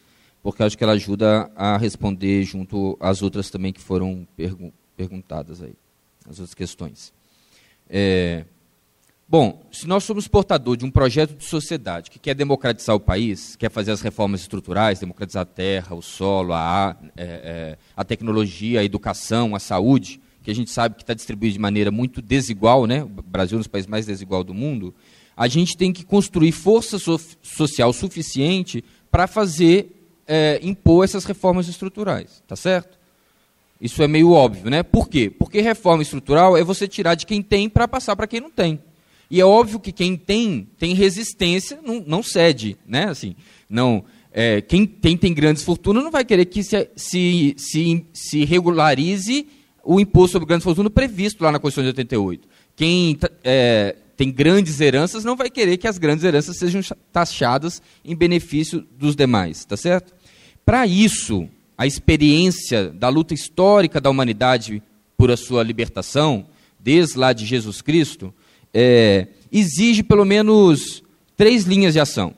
porque 0.42 0.62
acho 0.62 0.76
que 0.78 0.84
ela 0.84 0.94
ajuda 0.94 1.50
a 1.54 1.76
responder 1.76 2.42
junto 2.44 2.96
às 3.00 3.22
outras 3.22 3.50
também 3.50 3.72
que 3.72 3.80
foram 3.80 4.26
pergun 4.36 4.72
perguntadas 4.96 5.60
aí, 5.60 5.74
as 6.24 6.38
outras 6.38 6.54
questões. 6.54 7.12
É, 7.90 8.46
bom, 9.28 9.66
se 9.72 9.86
nós 9.86 10.04
somos 10.04 10.28
portador 10.28 10.76
de 10.76 10.84
um 10.84 10.90
projeto 10.90 11.36
de 11.36 11.44
sociedade 11.44 12.10
que 12.10 12.18
quer 12.18 12.34
democratizar 12.34 12.94
o 12.94 13.00
país, 13.00 13.56
quer 13.56 13.70
fazer 13.70 13.92
as 13.92 14.00
reformas 14.00 14.40
estruturais, 14.40 15.00
democratizar 15.00 15.42
a 15.42 15.46
terra, 15.46 15.94
o 15.94 16.02
solo, 16.02 16.52
a, 16.52 16.96
é, 17.16 17.24
é, 17.24 17.78
a 17.96 18.04
tecnologia, 18.04 18.80
a 18.80 18.84
educação, 18.84 19.54
a 19.54 19.58
saúde, 19.58 20.20
que 20.42 20.50
a 20.50 20.54
gente 20.54 20.70
sabe 20.70 20.94
que 20.94 21.02
está 21.02 21.12
distribuído 21.12 21.54
de 21.54 21.58
maneira 21.58 21.90
muito 21.90 22.22
desigual, 22.22 22.86
né? 22.86 23.02
o 23.02 23.08
Brasil 23.08 23.56
é 23.56 23.58
um 23.58 23.60
dos 23.60 23.66
países 23.66 23.90
mais 23.90 24.06
desigual 24.06 24.44
do 24.44 24.54
mundo, 24.54 24.94
a 25.36 25.48
gente 25.48 25.76
tem 25.76 25.92
que 25.92 26.04
construir 26.04 26.52
força 26.52 26.98
so 26.98 27.20
social 27.42 27.92
suficiente 27.92 28.82
para 29.10 29.26
fazer 29.26 29.96
é, 30.26 30.58
impor 30.62 31.04
essas 31.04 31.24
reformas 31.24 31.68
estruturais, 31.68 32.42
tá 32.46 32.56
certo? 32.56 32.98
Isso 33.80 34.02
é 34.02 34.08
meio 34.08 34.32
óbvio, 34.32 34.70
né? 34.70 34.82
Por 34.82 35.08
quê? 35.08 35.28
Porque 35.28 35.60
reforma 35.60 36.02
estrutural 36.02 36.56
é 36.56 36.64
você 36.64 36.88
tirar 36.88 37.14
de 37.14 37.26
quem 37.26 37.42
tem 37.42 37.68
para 37.68 37.86
passar 37.86 38.16
para 38.16 38.26
quem 38.26 38.40
não 38.40 38.50
tem. 38.50 38.80
E 39.30 39.40
é 39.40 39.44
óbvio 39.44 39.80
que 39.80 39.92
quem 39.92 40.16
tem 40.16 40.68
tem 40.78 40.94
resistência, 40.94 41.80
não, 41.82 42.02
não 42.06 42.22
cede, 42.22 42.76
né? 42.86 43.08
Assim, 43.08 43.34
não. 43.68 44.04
É, 44.32 44.60
quem 44.60 44.86
tem, 44.86 45.16
tem 45.16 45.32
grandes 45.32 45.62
fortunas 45.62 46.04
não 46.04 46.10
vai 46.10 46.24
querer 46.24 46.44
que 46.44 46.62
se, 46.62 46.88
se, 46.94 47.54
se, 47.56 48.04
se 48.12 48.44
regularize 48.44 49.46
o 49.82 49.98
imposto 49.98 50.32
sobre 50.32 50.46
grandes 50.46 50.64
fortunas 50.64 50.92
previsto 50.92 51.42
lá 51.42 51.50
na 51.50 51.58
Constituição 51.58 51.92
de 51.92 52.00
88. 52.00 52.48
Quem 52.74 53.18
é, 53.42 53.96
tem 54.16 54.30
grandes 54.30 54.80
heranças 54.80 55.24
não 55.24 55.36
vai 55.36 55.48
querer 55.48 55.76
que 55.76 55.88
as 55.88 55.96
grandes 55.96 56.24
heranças 56.24 56.58
sejam 56.58 56.82
taxadas 57.12 57.80
em 58.04 58.14
benefício 58.14 58.86
dos 58.98 59.16
demais, 59.16 59.64
tá 59.64 59.76
certo? 59.76 60.14
Para 60.64 60.86
isso, 60.86 61.48
a 61.78 61.86
experiência 61.86 62.90
da 62.90 63.08
luta 63.08 63.34
histórica 63.34 64.00
da 64.00 64.10
humanidade 64.10 64.82
por 65.16 65.30
a 65.30 65.36
sua 65.36 65.62
libertação, 65.62 66.46
desde 66.78 67.18
lá 67.18 67.32
de 67.32 67.46
Jesus 67.46 67.80
Cristo, 67.80 68.34
é, 68.72 69.28
exige 69.50 70.02
pelo 70.02 70.24
menos 70.24 71.02
três 71.36 71.64
linhas 71.64 71.92
de 71.92 72.00
ação. 72.00 72.34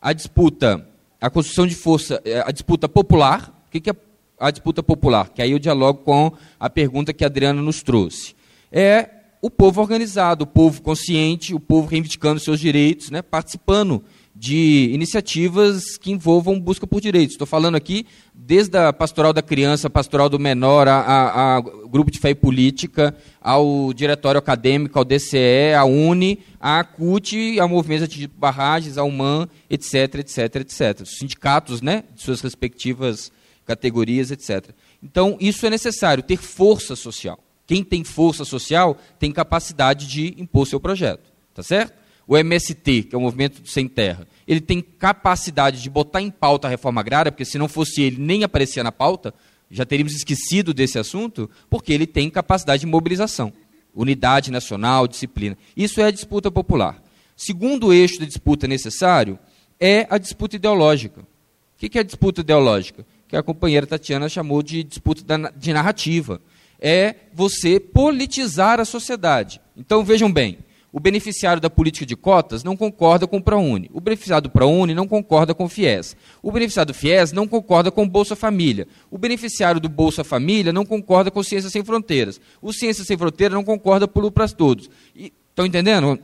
A 0.00 0.12
disputa, 0.12 0.86
a 1.20 1.30
construção 1.30 1.66
de 1.66 1.74
força, 1.74 2.20
é, 2.24 2.40
a 2.40 2.50
disputa 2.50 2.88
popular. 2.88 3.52
O 3.66 3.70
que 3.80 3.90
é 3.90 3.94
a 4.38 4.50
disputa 4.50 4.82
popular? 4.82 5.30
Que 5.30 5.42
aí 5.42 5.52
eu 5.52 5.58
dialogo 5.58 6.00
com 6.02 6.32
a 6.58 6.68
pergunta 6.68 7.12
que 7.12 7.24
a 7.24 7.26
Adriana 7.26 7.62
nos 7.62 7.82
trouxe. 7.82 8.34
É 8.70 9.10
o 9.40 9.50
povo 9.50 9.80
organizado, 9.80 10.44
o 10.44 10.46
povo 10.46 10.82
consciente, 10.82 11.54
o 11.54 11.60
povo 11.60 11.88
reivindicando 11.88 12.40
seus 12.40 12.58
direitos, 12.58 13.10
né, 13.10 13.22
participando 13.22 14.02
de 14.38 14.90
iniciativas 14.92 15.96
que 15.96 16.12
envolvam 16.12 16.60
busca 16.60 16.86
por 16.86 17.00
direitos. 17.00 17.34
Estou 17.34 17.46
falando 17.46 17.74
aqui 17.74 18.06
desde 18.34 18.76
a 18.76 18.92
pastoral 18.92 19.32
da 19.32 19.40
criança, 19.40 19.88
pastoral 19.88 20.28
do 20.28 20.38
menor, 20.38 20.86
a, 20.86 20.98
a, 20.98 21.56
a, 21.56 21.60
grupo 21.60 22.10
de 22.10 22.18
fé 22.18 22.30
e 22.30 22.34
política, 22.34 23.16
ao 23.40 23.94
diretório 23.94 24.38
acadêmico, 24.38 24.98
ao 24.98 25.06
DCE, 25.06 25.72
à 25.74 25.86
UNE, 25.86 26.38
à 26.60 26.84
CUT, 26.84 27.58
ao 27.58 27.68
movimento 27.68 28.06
de 28.06 28.26
barragens, 28.28 28.98
ao 28.98 29.08
UMAN, 29.08 29.48
etc, 29.70 30.16
etc, 30.16 30.56
etc. 30.56 31.00
Os 31.00 31.16
sindicatos, 31.16 31.80
né, 31.80 32.04
de 32.14 32.20
suas 32.20 32.42
respectivas 32.42 33.32
categorias, 33.64 34.30
etc. 34.30 34.70
Então, 35.02 35.38
isso 35.40 35.66
é 35.66 35.70
necessário, 35.70 36.22
ter 36.22 36.36
força 36.36 36.94
social. 36.94 37.38
Quem 37.66 37.82
tem 37.82 38.04
força 38.04 38.44
social 38.44 38.98
tem 39.18 39.32
capacidade 39.32 40.06
de 40.06 40.34
impor 40.40 40.66
seu 40.66 40.78
projeto, 40.78 41.32
tá 41.54 41.62
certo? 41.62 42.05
O 42.26 42.36
MST, 42.36 43.04
que 43.04 43.14
é 43.14 43.18
o 43.18 43.20
Movimento 43.20 43.66
Sem 43.68 43.86
Terra, 43.86 44.26
ele 44.46 44.60
tem 44.60 44.80
capacidade 44.80 45.80
de 45.80 45.88
botar 45.88 46.20
em 46.20 46.30
pauta 46.30 46.66
a 46.66 46.70
reforma 46.70 47.00
agrária, 47.00 47.30
porque 47.30 47.44
se 47.44 47.58
não 47.58 47.68
fosse 47.68 48.02
ele, 48.02 48.16
nem 48.18 48.42
aparecia 48.42 48.82
na 48.82 48.92
pauta, 48.92 49.32
já 49.70 49.84
teríamos 49.84 50.14
esquecido 50.14 50.74
desse 50.74 50.98
assunto, 50.98 51.50
porque 51.68 51.92
ele 51.92 52.06
tem 52.06 52.30
capacidade 52.30 52.80
de 52.80 52.86
mobilização, 52.86 53.52
unidade 53.94 54.50
nacional, 54.50 55.06
disciplina. 55.06 55.56
Isso 55.76 56.00
é 56.00 56.04
a 56.04 56.10
disputa 56.10 56.50
popular. 56.50 57.02
Segundo 57.36 57.92
eixo 57.92 58.18
da 58.18 58.26
disputa 58.26 58.66
necessário 58.66 59.38
é 59.78 60.06
a 60.08 60.18
disputa 60.18 60.56
ideológica. 60.56 61.20
O 61.20 61.78
que 61.78 61.98
é 61.98 62.00
a 62.00 62.04
disputa 62.04 62.40
ideológica? 62.40 63.04
Que 63.28 63.36
a 63.36 63.42
companheira 63.42 63.86
Tatiana 63.86 64.28
chamou 64.28 64.62
de 64.62 64.82
disputa 64.82 65.22
de 65.54 65.72
narrativa. 65.72 66.40
É 66.80 67.14
você 67.32 67.78
politizar 67.78 68.80
a 68.80 68.84
sociedade. 68.84 69.60
Então 69.76 70.04
vejam 70.04 70.32
bem, 70.32 70.58
o 70.92 71.00
beneficiário 71.00 71.60
da 71.60 71.68
política 71.68 72.06
de 72.06 72.16
cotas 72.16 72.64
não 72.64 72.76
concorda 72.76 73.26
com 73.26 73.36
o 73.38 73.42
ProUni. 73.42 73.90
O 73.92 74.00
beneficiário 74.00 74.44
do 74.44 74.50
ProUni 74.50 74.94
não 74.94 75.06
concorda 75.06 75.54
com 75.54 75.64
o 75.64 75.68
FIES. 75.68 76.16
O 76.42 76.50
beneficiário 76.50 76.92
do 76.92 76.96
FIES 76.96 77.32
não 77.32 77.46
concorda 77.46 77.90
com 77.90 78.04
o 78.04 78.08
Bolsa 78.08 78.34
Família. 78.34 78.86
O 79.10 79.18
beneficiário 79.18 79.80
do 79.80 79.88
Bolsa 79.88 80.24
Família 80.24 80.72
não 80.72 80.86
concorda 80.86 81.30
com 81.30 81.42
Ciências 81.42 81.72
Sem 81.72 81.84
Fronteiras. 81.84 82.40
O 82.62 82.72
Ciências 82.72 83.06
Sem 83.06 83.18
Fronteiras 83.18 83.54
não 83.54 83.64
concorda 83.64 84.06
com 84.06 84.20
o 84.20 84.30
para 84.30 84.48
Todos. 84.48 84.88
Estão 85.14 85.66
entendendo? 85.66 86.18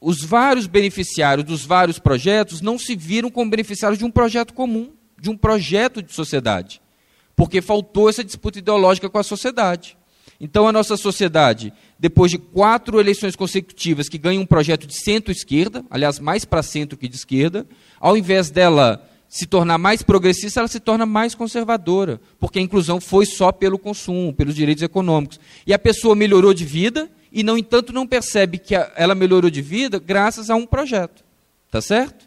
Os 0.00 0.22
vários 0.22 0.66
beneficiários 0.66 1.44
dos 1.44 1.64
vários 1.64 1.98
projetos 1.98 2.60
não 2.60 2.78
se 2.78 2.94
viram 2.94 3.30
como 3.30 3.50
beneficiários 3.50 3.98
de 3.98 4.04
um 4.04 4.10
projeto 4.10 4.52
comum, 4.54 4.92
de 5.20 5.30
um 5.30 5.36
projeto 5.36 6.02
de 6.02 6.12
sociedade. 6.12 6.80
Porque 7.34 7.60
faltou 7.60 8.08
essa 8.08 8.22
disputa 8.22 8.58
ideológica 8.58 9.10
com 9.10 9.18
a 9.18 9.22
sociedade. 9.24 9.96
Então, 10.40 10.68
a 10.68 10.72
nossa 10.72 10.96
sociedade, 10.96 11.72
depois 11.98 12.30
de 12.30 12.38
quatro 12.38 13.00
eleições 13.00 13.34
consecutivas 13.34 14.08
que 14.08 14.18
ganha 14.18 14.40
um 14.40 14.46
projeto 14.46 14.86
de 14.86 14.94
centro-esquerda, 14.94 15.84
aliás, 15.90 16.18
mais 16.18 16.44
para 16.44 16.62
centro 16.62 16.98
que 16.98 17.08
de 17.08 17.16
esquerda, 17.16 17.66
ao 17.98 18.16
invés 18.16 18.50
dela 18.50 19.02
se 19.28 19.46
tornar 19.46 19.78
mais 19.78 20.02
progressista, 20.02 20.60
ela 20.60 20.68
se 20.68 20.78
torna 20.78 21.04
mais 21.04 21.34
conservadora, 21.34 22.20
porque 22.38 22.58
a 22.58 22.62
inclusão 22.62 23.00
foi 23.00 23.26
só 23.26 23.50
pelo 23.50 23.78
consumo, 23.78 24.32
pelos 24.32 24.54
direitos 24.54 24.82
econômicos. 24.82 25.40
E 25.66 25.74
a 25.74 25.78
pessoa 25.78 26.14
melhorou 26.14 26.54
de 26.54 26.64
vida 26.64 27.10
e, 27.32 27.42
no 27.42 27.58
entanto, 27.58 27.92
não 27.92 28.06
percebe 28.06 28.58
que 28.58 28.74
ela 28.94 29.14
melhorou 29.14 29.50
de 29.50 29.60
vida 29.60 29.98
graças 29.98 30.48
a 30.48 30.54
um 30.54 30.66
projeto. 30.66 31.24
Tá 31.70 31.80
certo? 31.80 32.26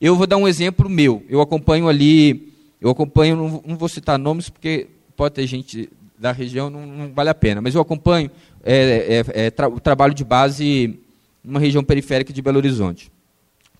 Eu 0.00 0.16
vou 0.16 0.26
dar 0.26 0.36
um 0.36 0.46
exemplo 0.46 0.88
meu. 0.88 1.24
Eu 1.28 1.40
acompanho 1.40 1.88
ali, 1.88 2.52
eu 2.80 2.90
acompanho, 2.90 3.62
não, 3.64 3.76
vou 3.76 3.88
citar 3.88 4.18
nomes 4.18 4.48
porque 4.50 4.88
pode 5.16 5.34
ter 5.34 5.46
gente 5.46 5.88
da 6.18 6.30
região, 6.30 6.68
não, 6.68 6.86
não 6.86 7.12
vale 7.12 7.30
a 7.30 7.34
pena. 7.34 7.60
Mas 7.60 7.74
eu 7.74 7.80
acompanho 7.80 8.30
é, 8.64 9.22
é, 9.34 9.46
é, 9.46 9.50
tra 9.50 9.68
o 9.68 9.78
trabalho 9.78 10.14
de 10.14 10.24
base 10.24 10.98
numa 11.44 11.60
região 11.60 11.84
periférica 11.84 12.32
de 12.32 12.40
Belo 12.40 12.56
Horizonte. 12.56 13.12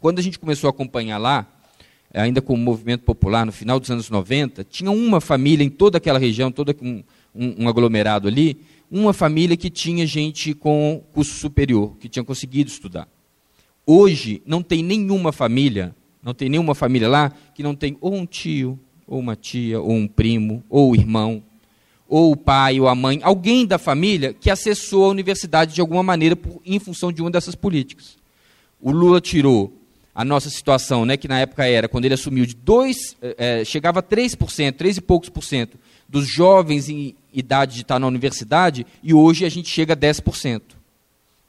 Quando 0.01 0.19
a 0.19 0.23
gente 0.23 0.39
começou 0.39 0.69
a 0.69 0.71
acompanhar 0.71 1.17
lá, 1.17 1.47
ainda 2.13 2.43
com 2.43 2.53
o 2.53 2.59
movimento 2.59 3.03
popular, 3.03 3.47
no 3.47 3.53
final 3.53 3.81
dos 3.81 3.91
anos 3.91 4.11
90, 4.11 4.63
tinha 4.65 4.91
uma 4.91 5.21
família 5.21 5.65
em 5.65 5.71
toda 5.71 5.97
aquela 5.97 6.19
região, 6.19 6.53
todo 6.53 6.77
um, 6.83 7.03
um, 7.35 7.65
um 7.65 7.69
aglomerado 7.69 8.29
ali, 8.29 8.59
uma 8.91 9.15
família 9.15 9.57
que 9.57 9.71
tinha 9.71 10.07
gente 10.07 10.53
com 10.53 11.03
curso 11.13 11.35
superior, 11.35 11.97
que 11.99 12.09
tinha 12.09 12.23
conseguido 12.23 12.71
estudar. 12.71 13.09
Hoje, 13.87 14.43
não 14.47 14.63
tem 14.63 14.83
nenhuma 14.83 15.33
família, 15.33 15.95
não 16.23 16.35
tem 16.35 16.49
nenhuma 16.49 16.75
família 16.75 17.09
lá 17.09 17.33
que 17.55 17.63
não 17.63 17.75
tem 17.75 17.97
ou 18.01 18.15
um 18.15 18.27
tio, 18.27 18.79
ou 19.07 19.19
uma 19.19 19.35
tia, 19.35 19.81
ou 19.81 19.93
um 19.93 20.07
primo, 20.07 20.63
ou 20.69 20.93
um 20.93 20.95
irmão, 20.95 21.43
ou 22.09 22.33
o 22.33 22.37
pai 22.37 22.79
ou 22.81 22.89
a 22.89 22.95
mãe, 22.95 23.21
alguém 23.23 23.67
da 23.67 23.79
família 23.79 24.35
que 24.35 24.51
acessou 24.51 25.07
a 25.07 25.09
universidade 25.09 25.75
de 25.75 25.81
alguma 25.81 26.03
maneira 26.03 26.37
por, 26.37 26.61
em 26.65 26.79
função 26.79 27.13
de 27.13 27.23
uma 27.23 27.31
dessas 27.31 27.55
políticas. 27.55 28.17
O 28.81 28.91
Lula 28.91 29.21
tirou 29.21 29.73
a 30.15 30.25
nossa 30.25 30.49
situação, 30.49 31.05
né, 31.05 31.17
que 31.17 31.27
na 31.27 31.41
época 31.41 31.67
era, 31.67 31.89
quando 31.89 32.05
ele 32.05 32.15
assumiu, 32.15 32.47
de 32.47 32.57
é, 33.21 33.65
chegava 33.65 33.99
a 33.99 34.03
3%, 34.03 34.73
3 34.73 34.99
e 34.99 35.01
poucos 35.01 35.29
por 35.29 35.43
cento 35.43 35.77
dos 36.09 36.29
jovens 36.29 36.89
em 36.89 37.15
idade 37.33 37.75
de 37.75 37.83
estar 37.83 37.99
na 37.99 38.07
universidade, 38.07 38.87
e 39.03 39.13
hoje 39.13 39.45
a 39.45 39.49
gente 39.49 39.69
chega 39.69 39.95
a 39.95 39.97
10%. 39.97 40.63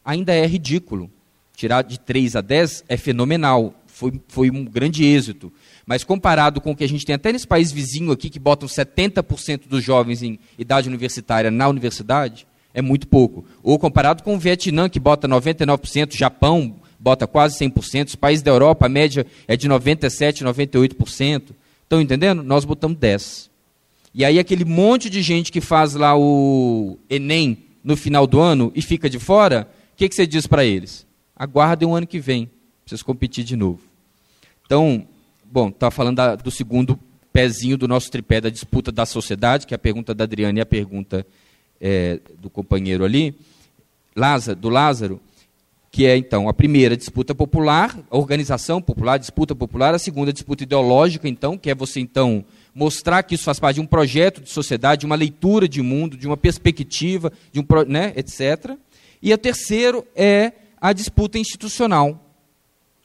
Ainda 0.04 0.34
é 0.34 0.46
ridículo. 0.48 1.10
Tirar 1.56 1.84
de 1.84 2.00
3 2.00 2.36
a 2.36 2.42
10 2.42 2.84
é 2.90 2.98
fenomenal, 2.98 3.74
foi, 3.86 4.20
foi 4.28 4.50
um 4.50 4.66
grande 4.66 5.06
êxito. 5.06 5.54
Mas 5.86 6.04
comparado 6.04 6.60
com 6.60 6.72
o 6.72 6.76
que 6.76 6.84
a 6.84 6.90
gente 6.90 7.06
tem 7.06 7.16
até 7.16 7.32
nesse 7.32 7.46
país 7.46 7.72
vizinho 7.72 8.12
aqui, 8.12 8.30
que 8.30 8.40
botam 8.40 8.68
70% 8.68 9.68
dos 9.68 9.84
jovens 9.84 10.24
em 10.24 10.40
idade 10.58 10.90
universitária 10.90 11.52
na 11.52 11.68
universidade, 11.68 12.48
é 12.74 12.82
muito 12.82 13.08
pouco. 13.08 13.46
Ou 13.62 13.78
comparado 13.78 14.24
com 14.24 14.36
o 14.36 14.40
Vietnã, 14.40 14.90
que 14.90 15.00
bota 15.00 15.28
99%, 15.28 16.16
Japão 16.16 16.76
bota 17.00 17.28
quase 17.28 17.60
100%, 17.60 18.08
os 18.08 18.16
países 18.16 18.42
da 18.42 18.50
Europa, 18.50 18.88
a 18.88 18.90
média 18.90 19.28
é 19.48 19.56
de 19.56 19.70
97%, 19.70 20.42
98%. 20.42 21.52
Estão 21.84 22.02
entendendo? 22.02 22.42
Nós 22.42 22.66
botamos 22.66 22.98
10%. 22.98 23.50
E 24.12 24.26
aí 24.26 24.40
aquele 24.40 24.66
monte 24.66 25.10
de 25.10 25.22
gente 25.22 25.52
que 25.52 25.62
faz 25.62 25.94
lá 25.94 26.18
o 26.18 26.98
Enem 27.10 27.66
no 27.84 27.96
final 27.96 28.26
do 28.26 28.40
ano 28.40 28.72
e 28.74 28.82
fica 28.82 29.10
de 29.10 29.20
fora, 29.20 29.70
o 29.94 29.98
que, 29.98 30.10
que 30.10 30.16
você 30.16 30.26
diz 30.26 30.48
para 30.48 30.66
eles? 30.66 31.06
Aguardem 31.36 31.88
o 31.88 31.94
ano 31.94 32.08
que 32.08 32.18
vem, 32.18 32.50
vocês 32.86 33.04
competir 33.04 33.44
de 33.44 33.56
novo. 33.56 33.82
Então, 34.66 35.06
Bom, 35.52 35.70
está 35.70 35.92
falando 35.92 36.18
da, 36.18 36.36
do 36.36 36.52
segundo 36.52 37.00
pezinho 37.32 37.78
do 37.78 37.88
nosso 37.88 38.10
tripé 38.12 38.42
da 38.42 38.50
disputa 38.50 38.92
da 38.92 39.06
sociedade, 39.06 39.68
que 39.68 39.74
é 39.74 39.78
a 39.78 39.80
pergunta 39.80 40.14
da 40.14 40.24
Adriana 40.24 40.60
e 40.60 40.62
a 40.62 40.66
pergunta 40.66 41.26
é, 41.80 42.20
do 42.40 42.50
companheiro 42.50 43.04
ali, 43.04 43.36
Lázaro, 44.16 44.60
do 44.60 44.70
Lázaro, 44.70 45.22
que 45.92 46.06
é 46.06 46.18
então 46.18 46.50
a 46.50 46.54
primeira 46.54 46.98
disputa 46.98 47.34
popular, 47.34 47.98
a 48.10 48.18
organização 48.18 48.82
popular, 48.82 49.18
disputa 49.18 49.56
popular, 49.56 49.94
a 49.94 50.00
segunda 50.00 50.34
disputa 50.34 50.64
ideológica, 50.64 51.28
então, 51.28 51.58
que 51.58 51.70
é 51.70 51.76
você 51.76 52.00
então 52.00 52.44
mostrar 52.74 53.24
que 53.24 53.36
isso 53.36 53.46
faz 53.46 53.60
parte 53.60 53.76
de 53.76 53.82
um 53.82 53.86
projeto 53.86 54.42
de 54.42 54.50
sociedade, 54.50 55.02
de 55.02 55.06
uma 55.06 55.16
leitura 55.16 55.70
de 55.70 55.82
mundo, 55.82 56.18
de 56.18 56.28
uma 56.28 56.36
perspectiva, 56.36 57.32
de 57.52 57.60
um, 57.60 57.66
né, 57.88 58.14
etc. 58.18 58.78
E 59.22 59.32
a 59.32 59.38
terceiro 59.38 60.06
é 60.16 60.52
a 60.82 60.92
disputa 60.92 61.38
institucional. 61.38 62.22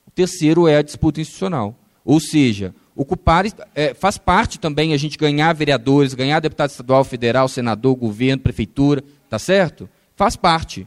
O 0.06 0.10
terceiro 0.10 0.66
é 0.66 0.76
a 0.76 0.82
disputa 0.82 1.20
institucional. 1.20 1.76
Ou 2.05 2.20
seja, 2.20 2.74
ocupar 2.94 3.44
é, 3.74 3.94
faz 3.94 4.18
parte 4.18 4.59
também 4.59 4.93
a 4.93 4.97
gente 4.97 5.16
ganhar 5.16 5.52
vereadores, 5.55 6.14
ganhar 6.14 6.40
deputado 6.40 6.70
estadual, 6.70 7.05
federal, 7.05 7.48
senador, 7.48 7.94
governo, 7.94 8.43
prefeitura, 8.43 9.02
tá 9.28 9.39
certo? 9.39 9.89
Faz 10.16 10.36
parte. 10.36 10.86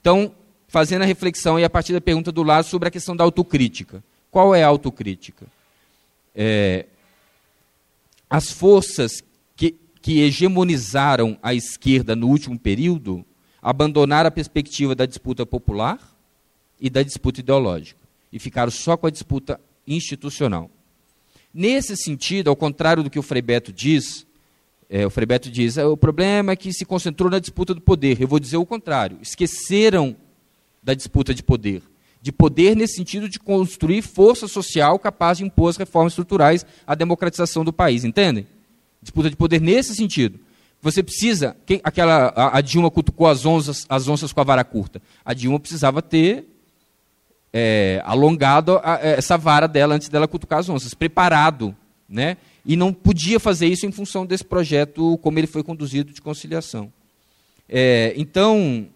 Então, 0.00 0.32
fazendo 0.68 1.02
a 1.02 1.06
reflexão 1.06 1.58
e 1.58 1.64
a 1.64 1.70
partir 1.70 1.92
da 1.92 2.00
pergunta 2.00 2.32
do 2.32 2.42
lado 2.42 2.66
sobre 2.66 2.88
a 2.88 2.90
questão 2.90 3.14
da 3.14 3.22
autocrítica. 3.22 4.02
Qual 4.30 4.54
é 4.54 4.64
a 4.64 4.66
autocrítica? 4.66 5.46
É, 6.34 6.86
as 8.28 8.50
forças 8.50 9.22
que, 9.54 9.76
que 10.02 10.20
hegemonizaram 10.22 11.38
a 11.40 11.54
esquerda 11.54 12.16
no 12.16 12.26
último 12.26 12.58
período 12.58 13.24
abandonaram 13.62 14.26
a 14.26 14.32
perspectiva 14.32 14.94
da 14.94 15.06
disputa 15.06 15.46
popular 15.46 16.00
e 16.80 16.90
da 16.90 17.02
disputa 17.02 17.38
ideológica 17.38 18.00
e 18.32 18.38
ficaram 18.40 18.72
só 18.72 18.96
com 18.96 19.06
a 19.06 19.10
disputa 19.10 19.60
institucional. 19.86 20.70
Nesse 21.52 21.96
sentido, 21.96 22.48
ao 22.48 22.56
contrário 22.56 23.02
do 23.02 23.10
que 23.10 23.18
o 23.18 23.22
Frei 23.22 23.40
Beto 23.40 23.72
diz, 23.72 24.26
é, 24.88 25.06
o 25.06 25.10
Frei 25.10 25.26
Beto 25.26 25.50
diz, 25.50 25.76
é, 25.76 25.84
o 25.84 25.96
problema 25.96 26.52
é 26.52 26.56
que 26.56 26.72
se 26.72 26.84
concentrou 26.84 27.30
na 27.30 27.38
disputa 27.38 27.74
do 27.74 27.80
poder. 27.80 28.20
Eu 28.20 28.28
vou 28.28 28.40
dizer 28.40 28.56
o 28.56 28.66
contrário. 28.66 29.18
Esqueceram 29.22 30.16
da 30.82 30.94
disputa 30.94 31.32
de 31.34 31.42
poder. 31.42 31.82
De 32.20 32.32
poder 32.32 32.74
nesse 32.74 32.96
sentido 32.96 33.28
de 33.28 33.38
construir 33.38 34.02
força 34.02 34.48
social 34.48 34.98
capaz 34.98 35.38
de 35.38 35.44
impor 35.44 35.70
as 35.70 35.76
reformas 35.76 36.12
estruturais 36.12 36.64
à 36.86 36.94
democratização 36.94 37.64
do 37.64 37.72
país. 37.72 38.04
Entendem? 38.04 38.46
Disputa 39.00 39.30
de 39.30 39.36
poder 39.36 39.60
nesse 39.60 39.94
sentido. 39.94 40.38
Você 40.80 41.02
precisa. 41.02 41.56
Quem, 41.64 41.80
aquela, 41.82 42.26
a, 42.36 42.58
a, 42.58 42.60
Dilma 42.60 42.90
cutucou 42.90 43.26
as 43.26 43.46
onças, 43.46 43.86
as 43.88 44.06
onças 44.06 44.32
com 44.32 44.40
a 44.40 44.44
vara 44.44 44.62
curta. 44.62 45.00
A 45.24 45.32
Dilma 45.32 45.58
precisava 45.58 46.02
ter 46.02 46.46
é, 47.56 48.02
alongado 48.04 48.80
a, 48.82 48.98
essa 49.00 49.38
vara 49.38 49.68
dela 49.68 49.94
antes 49.94 50.08
dela 50.08 50.26
cutucar 50.26 50.58
as 50.58 50.68
onças, 50.68 50.92
preparado. 50.92 51.74
Né? 52.08 52.36
E 52.66 52.74
não 52.74 52.92
podia 52.92 53.38
fazer 53.38 53.68
isso 53.68 53.86
em 53.86 53.92
função 53.92 54.26
desse 54.26 54.44
projeto, 54.44 55.16
como 55.18 55.38
ele 55.38 55.46
foi 55.46 55.62
conduzido 55.62 56.12
de 56.12 56.20
conciliação. 56.20 56.92
É, 57.68 58.12
então, 58.16 58.88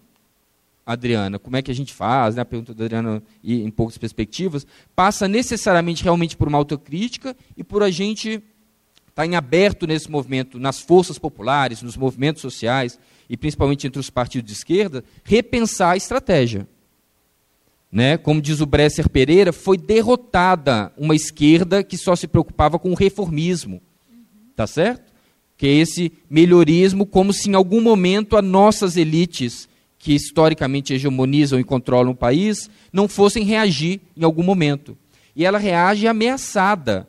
Adriana, 0.84 1.38
como 1.38 1.56
é 1.56 1.62
que 1.62 1.70
a 1.70 1.74
gente 1.74 1.94
faz? 1.94 2.34
Né? 2.34 2.42
A 2.42 2.44
pergunta 2.44 2.74
da 2.74 2.84
Adriana, 2.84 3.22
e 3.44 3.62
em 3.62 3.70
poucas 3.70 3.96
perspectivas, 3.96 4.66
passa 4.94 5.28
necessariamente 5.28 6.02
realmente 6.02 6.36
por 6.36 6.48
uma 6.48 6.58
autocrítica 6.58 7.36
e 7.56 7.62
por 7.62 7.84
a 7.84 7.90
gente 7.90 8.42
está 9.08 9.24
em 9.24 9.36
aberto 9.36 9.86
nesse 9.86 10.10
movimento, 10.10 10.58
nas 10.58 10.80
forças 10.80 11.16
populares, 11.16 11.80
nos 11.80 11.96
movimentos 11.96 12.42
sociais, 12.42 12.98
e 13.30 13.36
principalmente 13.36 13.86
entre 13.86 14.00
os 14.00 14.10
partidos 14.10 14.50
de 14.50 14.56
esquerda, 14.56 15.04
repensar 15.22 15.92
a 15.92 15.96
estratégia. 15.96 16.66
Né? 17.90 18.16
Como 18.18 18.40
diz 18.40 18.60
o 18.60 18.66
Bresser 18.66 19.08
Pereira, 19.08 19.52
foi 19.52 19.78
derrotada 19.78 20.92
uma 20.96 21.14
esquerda 21.14 21.82
que 21.82 21.96
só 21.96 22.14
se 22.14 22.26
preocupava 22.28 22.78
com 22.78 22.90
o 22.90 22.94
reformismo. 22.94 23.80
Tá 24.54 24.66
certo? 24.66 25.12
Que 25.56 25.66
é 25.66 25.74
esse 25.74 26.12
melhorismo, 26.28 27.06
como 27.06 27.32
se 27.32 27.48
em 27.48 27.54
algum 27.54 27.80
momento 27.80 28.36
as 28.36 28.44
nossas 28.44 28.96
elites, 28.96 29.68
que 29.98 30.14
historicamente 30.14 30.92
hegemonizam 30.92 31.58
e 31.58 31.64
controlam 31.64 32.12
o 32.12 32.16
país, 32.16 32.70
não 32.92 33.08
fossem 33.08 33.44
reagir 33.44 34.00
em 34.16 34.24
algum 34.24 34.42
momento. 34.42 34.96
E 35.34 35.44
ela 35.44 35.58
reage 35.58 36.06
ameaçada 36.06 37.08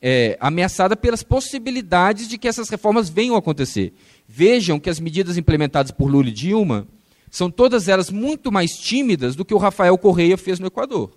é, 0.00 0.36
ameaçada 0.40 0.96
pelas 0.96 1.22
possibilidades 1.22 2.28
de 2.28 2.38
que 2.38 2.48
essas 2.48 2.68
reformas 2.68 3.08
venham 3.08 3.34
a 3.34 3.38
acontecer. 3.38 3.92
Vejam 4.26 4.80
que 4.80 4.88
as 4.88 4.98
medidas 4.98 5.36
implementadas 5.36 5.90
por 5.90 6.10
Lula 6.10 6.28
e 6.28 6.32
Dilma 6.32 6.86
são 7.30 7.50
todas 7.50 7.88
elas 7.88 8.10
muito 8.10 8.50
mais 8.50 8.72
tímidas 8.72 9.36
do 9.36 9.44
que 9.44 9.54
o 9.54 9.58
Rafael 9.58 9.96
Correia 9.96 10.36
fez 10.36 10.58
no 10.58 10.66
Equador. 10.66 11.16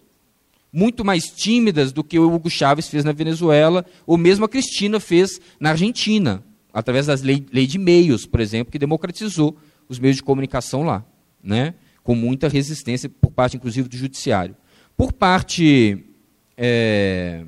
Muito 0.72 1.04
mais 1.04 1.26
tímidas 1.26 1.92
do 1.92 2.04
que 2.04 2.18
o 2.18 2.34
Hugo 2.34 2.50
Chávez 2.50 2.88
fez 2.88 3.04
na 3.04 3.12
Venezuela, 3.12 3.86
ou 4.06 4.18
mesmo 4.18 4.46
a 4.46 4.50
Cristina 4.50 5.00
fez 5.00 5.40
na 5.60 5.72
Argentina, 5.72 6.44
através 6.74 7.08
das 7.08 7.22
leis 7.22 7.44
lei 7.52 7.68
de 7.68 7.78
meios, 7.78 8.26
por 8.26 8.40
exemplo, 8.40 8.72
que 8.72 8.80
democratizou 8.80 9.58
os 9.90 10.00
meios 10.00 10.16
de 10.16 10.24
comunicação 10.24 10.84
lá, 10.84 11.06
né? 11.44 11.76
com 12.04 12.16
muita 12.16 12.48
resistência 12.48 13.10
por 13.10 13.32
parte, 13.32 13.56
inclusive, 13.56 13.88
do 13.88 13.96
judiciário. 13.96 14.56
Por 14.98 15.14
parte 15.14 16.04
é, 16.58 17.46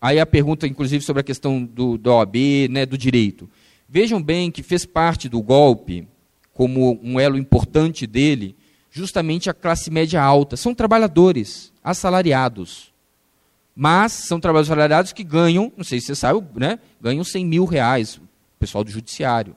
Aí 0.00 0.18
a 0.18 0.24
pergunta, 0.24 0.66
inclusive, 0.66 1.04
sobre 1.04 1.20
a 1.20 1.24
questão 1.24 1.62
do, 1.62 1.98
da 1.98 2.14
OAB, 2.14 2.36
né, 2.70 2.86
do 2.86 2.96
direito. 2.96 3.50
Vejam 3.86 4.22
bem 4.22 4.50
que 4.50 4.62
fez 4.62 4.86
parte 4.86 5.28
do 5.28 5.42
golpe, 5.42 6.08
como 6.60 7.00
um 7.02 7.18
elo 7.18 7.38
importante 7.38 8.06
dele, 8.06 8.54
justamente 8.90 9.48
a 9.48 9.54
classe 9.54 9.90
média 9.90 10.22
alta. 10.22 10.58
São 10.58 10.74
trabalhadores, 10.74 11.72
assalariados. 11.82 12.92
Mas 13.74 14.12
são 14.12 14.38
trabalhadores 14.38 14.70
assalariados 14.70 15.14
que 15.14 15.24
ganham, 15.24 15.72
não 15.74 15.82
sei 15.82 16.00
se 16.00 16.08
você 16.08 16.14
sabe, 16.14 16.46
né, 16.56 16.78
ganham 17.00 17.24
100 17.24 17.46
mil 17.46 17.64
reais, 17.64 18.16
o 18.18 18.22
pessoal 18.58 18.84
do 18.84 18.90
judiciário. 18.90 19.56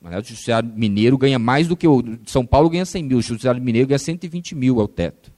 O 0.00 0.12
judiciário 0.12 0.70
mineiro 0.76 1.18
ganha 1.18 1.40
mais 1.40 1.66
do 1.66 1.76
que 1.76 1.88
o 1.88 2.02
de 2.02 2.30
São 2.30 2.46
Paulo 2.46 2.70
ganha 2.70 2.86
100 2.86 3.02
mil, 3.02 3.18
o 3.18 3.22
judiciário 3.22 3.60
mineiro 3.60 3.88
ganha 3.88 3.98
120 3.98 4.54
mil, 4.54 4.78
é 4.80 4.84
o 4.84 4.86
teto. 4.86 5.32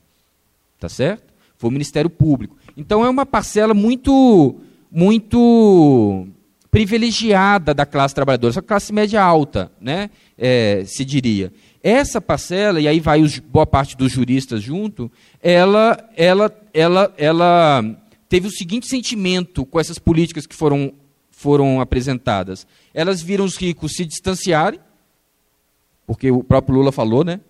Tá 0.79 0.91
certo? 0.91 1.33
Foi 1.57 1.71
o 1.71 1.73
Ministério 1.73 2.11
Público. 2.11 2.59
Então 2.77 3.07
é 3.07 3.09
uma 3.09 3.25
parcela 3.25 3.73
muito, 3.73 4.55
muito 4.93 6.29
privilegiada 6.71 7.73
da 7.73 7.87
classe 7.87 8.15
trabalhadora, 8.15 8.53
essa 8.53 8.63
classe 8.63 8.93
média 8.93 9.23
alta, 9.23 9.71
né, 9.81 10.11
é, 10.37 10.83
se 10.87 11.05
diria. 11.05 11.53
Essa 11.83 12.21
parcela, 12.21 12.81
e 12.81 12.89
aí 12.89 13.01
vai 13.01 13.23
os, 13.23 13.39
boa 13.39 13.67
parte 13.67 13.97
dos 13.97 14.13
juristas 14.13 14.63
junto, 14.63 15.11
ela, 15.43 15.97
ela, 16.17 16.53
ela, 16.75 17.15
ela 17.17 17.85
teve 18.29 18.47
o 18.49 18.51
seguinte 18.51 18.87
sentimento 18.87 19.65
com 19.65 19.81
essas 19.81 19.99
políticas 19.99 20.47
que 20.47 20.55
foram, 20.55 20.93
foram 21.31 21.81
apresentadas. 21.81 22.67
Elas 22.93 23.23
viram 23.23 23.45
os 23.45 23.57
ricos 23.57 23.93
se 23.93 24.05
distanciarem, 24.05 24.81
porque 26.07 26.31
o 26.31 26.43
próprio 26.43 26.77
Lula 26.77 26.93
falou, 26.93 27.25
né? 27.25 27.41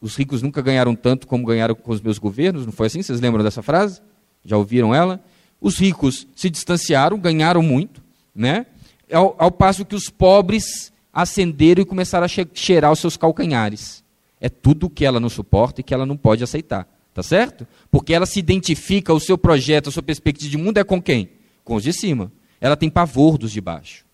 Os 0.00 0.16
ricos 0.16 0.42
nunca 0.42 0.60
ganharam 0.60 0.94
tanto 0.94 1.26
como 1.26 1.46
ganharam 1.46 1.74
com 1.74 1.92
os 1.92 2.00
meus 2.00 2.18
governos, 2.18 2.64
não 2.64 2.72
foi 2.72 2.88
assim? 2.88 3.02
Vocês 3.02 3.20
lembram 3.20 3.44
dessa 3.44 3.62
frase? 3.62 4.00
Já 4.44 4.56
ouviram 4.56 4.94
ela? 4.94 5.22
Os 5.60 5.78
ricos 5.78 6.26
se 6.34 6.48
distanciaram, 6.48 7.18
ganharam 7.18 7.62
muito, 7.62 8.02
né? 8.38 8.66
Ao, 9.12 9.34
ao 9.36 9.50
passo 9.50 9.84
que 9.84 9.96
os 9.96 10.08
pobres 10.08 10.92
ascenderam 11.12 11.82
e 11.82 11.84
começaram 11.84 12.24
a 12.24 12.28
cheirar 12.54 12.92
os 12.92 13.00
seus 13.00 13.16
calcanhares. 13.16 14.04
É 14.40 14.48
tudo 14.48 14.88
que 14.88 15.04
ela 15.04 15.18
não 15.18 15.28
suporta 15.28 15.80
e 15.80 15.84
que 15.84 15.92
ela 15.92 16.06
não 16.06 16.16
pode 16.16 16.44
aceitar. 16.44 16.86
Tá 17.12 17.22
certo? 17.22 17.66
Porque 17.90 18.14
ela 18.14 18.26
se 18.26 18.38
identifica, 18.38 19.12
o 19.12 19.18
seu 19.18 19.36
projeto, 19.36 19.88
a 19.88 19.92
sua 19.92 20.02
perspectiva 20.04 20.48
de 20.48 20.56
mundo 20.56 20.78
é 20.78 20.84
com 20.84 21.02
quem? 21.02 21.30
Com 21.64 21.74
os 21.74 21.82
de 21.82 21.92
cima. 21.92 22.30
Ela 22.60 22.76
tem 22.76 22.88
pavor 22.88 23.36
dos 23.36 23.50
de 23.50 23.60
baixo. 23.60 24.04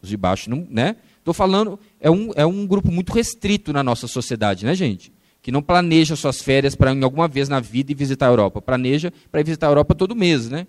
Os 0.00 0.08
de 0.08 0.16
baixo 0.16 0.48
não, 0.48 0.64
né? 0.70 0.94
Estou 1.18 1.34
falando, 1.34 1.78
é 2.00 2.08
um, 2.08 2.30
é 2.36 2.46
um 2.46 2.66
grupo 2.66 2.92
muito 2.92 3.12
restrito 3.12 3.72
na 3.72 3.82
nossa 3.82 4.06
sociedade, 4.06 4.64
né, 4.64 4.74
gente? 4.74 5.12
que 5.42 5.50
não 5.50 5.60
planeja 5.60 6.14
suas 6.14 6.40
férias 6.40 6.76
para 6.76 6.92
em 6.92 7.02
alguma 7.02 7.26
vez 7.26 7.48
na 7.48 7.58
vida 7.58 7.90
ir 7.90 7.96
visitar 7.96 8.28
a 8.28 8.30
Europa. 8.30 8.62
Planeja 8.62 9.12
para 9.30 9.40
ir 9.40 9.44
visitar 9.44 9.66
a 9.66 9.70
Europa 9.70 9.92
todo 9.92 10.14
mês, 10.14 10.48
né? 10.48 10.68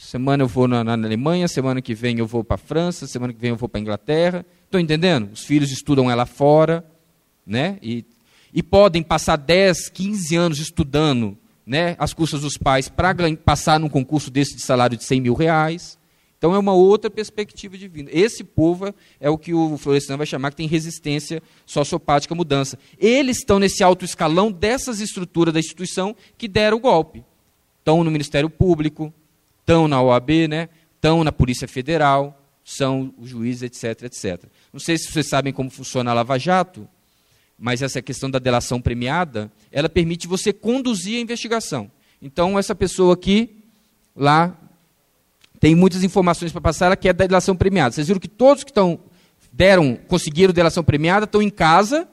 Semana 0.00 0.42
eu 0.42 0.48
vou 0.48 0.66
na, 0.66 0.82
na 0.82 0.94
Alemanha, 0.94 1.46
semana 1.46 1.82
que 1.82 1.94
vem 1.94 2.18
eu 2.18 2.26
vou 2.26 2.42
para 2.42 2.54
a 2.54 2.58
França, 2.58 3.06
semana 3.06 3.34
que 3.34 3.38
vem 3.38 3.50
eu 3.50 3.56
vou 3.56 3.68
para 3.68 3.78
a 3.78 3.82
Inglaterra. 3.82 4.46
Estão 4.64 4.80
entendendo? 4.80 5.30
Os 5.30 5.44
filhos 5.44 5.70
estudam 5.70 6.10
ela 6.10 6.24
fora, 6.24 6.82
né? 7.46 7.78
E, 7.82 8.06
e 8.52 8.62
podem 8.62 9.02
passar 9.02 9.36
10, 9.36 9.90
15 9.90 10.34
anos 10.34 10.58
estudando 10.58 11.36
né, 11.66 11.96
as 11.98 12.14
custas 12.14 12.40
dos 12.40 12.56
pais 12.56 12.88
para 12.88 13.14
passar 13.44 13.78
num 13.78 13.90
concurso 13.90 14.30
desse 14.30 14.56
de 14.56 14.62
salário 14.62 14.96
de 14.96 15.04
100 15.04 15.20
mil 15.20 15.34
reais. 15.34 15.98
Então 16.38 16.54
é 16.54 16.58
uma 16.58 16.72
outra 16.72 17.10
perspectiva 17.10 17.76
de 17.76 17.86
vida. 17.86 18.10
Esse 18.10 18.42
povo 18.42 18.94
é 19.20 19.28
o 19.28 19.36
que 19.36 19.52
o 19.52 19.76
Florestan 19.76 20.16
vai 20.16 20.26
chamar 20.26 20.50
que 20.50 20.56
tem 20.56 20.66
resistência 20.66 21.42
sociopática 21.66 22.32
à 22.32 22.36
mudança. 22.36 22.78
Eles 22.98 23.36
estão 23.36 23.58
nesse 23.58 23.84
alto 23.84 24.06
escalão 24.06 24.50
dessas 24.50 24.98
estruturas 24.98 25.52
da 25.52 25.60
instituição 25.60 26.16
que 26.38 26.48
deram 26.48 26.78
o 26.78 26.80
golpe. 26.80 27.22
Estão 27.80 28.02
no 28.02 28.10
Ministério 28.10 28.48
Público, 28.48 29.12
estão 29.70 29.86
na 29.86 30.02
OAB, 30.02 30.48
né? 30.48 30.68
estão 30.96 31.22
na 31.22 31.30
Polícia 31.30 31.68
Federal, 31.68 32.36
são 32.64 33.14
os 33.16 33.30
juízes, 33.30 33.62
etc, 33.62 34.02
etc. 34.02 34.44
Não 34.72 34.80
sei 34.80 34.98
se 34.98 35.10
vocês 35.10 35.28
sabem 35.28 35.52
como 35.52 35.70
funciona 35.70 36.10
a 36.10 36.14
Lava 36.14 36.36
Jato, 36.38 36.88
mas 37.56 37.80
essa 37.80 38.02
questão 38.02 38.28
da 38.28 38.40
delação 38.40 38.80
premiada, 38.80 39.50
ela 39.70 39.88
permite 39.88 40.26
você 40.26 40.52
conduzir 40.52 41.18
a 41.18 41.20
investigação. 41.20 41.88
Então, 42.20 42.58
essa 42.58 42.74
pessoa 42.74 43.14
aqui, 43.14 43.62
lá 44.16 44.56
tem 45.60 45.74
muitas 45.76 46.02
informações 46.02 46.50
para 46.50 46.60
passar, 46.60 46.86
ela 46.86 46.96
quer 46.96 47.12
da 47.12 47.26
delação 47.26 47.54
premiada. 47.54 47.92
Vocês 47.92 48.08
viram 48.08 48.18
que 48.18 48.28
todos 48.28 48.64
que 48.64 48.70
estão 48.70 48.98
deram, 49.52 49.94
conseguiram 50.08 50.52
delação 50.52 50.82
premiada, 50.82 51.26
estão 51.26 51.40
em 51.40 51.50
casa, 51.50 52.08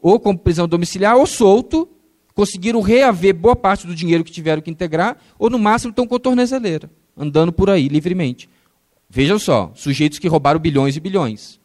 ou 0.00 0.20
com 0.20 0.36
prisão 0.36 0.68
domiciliar, 0.68 1.16
ou 1.16 1.26
solto, 1.26 1.88
conseguiram 2.34 2.80
reaver 2.80 3.34
boa 3.34 3.56
parte 3.56 3.86
do 3.86 3.94
dinheiro 3.94 4.24
que 4.24 4.32
tiveram 4.32 4.62
que 4.62 4.70
integrar, 4.70 5.16
ou 5.38 5.50
no 5.50 5.58
máximo 5.58 5.90
estão 5.90 6.06
com 6.06 6.18
tornezeleira, 6.18 6.90
andando 7.16 7.52
por 7.52 7.68
aí 7.68 7.88
livremente. 7.88 8.48
Vejam 9.08 9.38
só, 9.38 9.72
sujeitos 9.74 10.18
que 10.18 10.28
roubaram 10.28 10.58
bilhões 10.58 10.96
e 10.96 11.00
bilhões. 11.00 11.60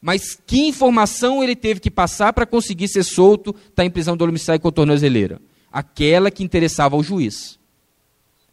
Mas 0.00 0.38
que 0.46 0.66
informação 0.68 1.42
ele 1.42 1.56
teve 1.56 1.80
que 1.80 1.90
passar 1.90 2.32
para 2.32 2.46
conseguir 2.46 2.88
ser 2.88 3.02
solto, 3.02 3.50
estar 3.50 3.70
tá 3.76 3.84
em 3.84 3.90
prisão 3.90 4.16
domiciliar 4.16 4.56
e 4.56 4.60
com 4.60 4.70
tornozeleira? 4.70 5.40
Aquela 5.70 6.30
que 6.30 6.42
interessava 6.42 6.96
ao 6.96 7.02
juiz. 7.02 7.58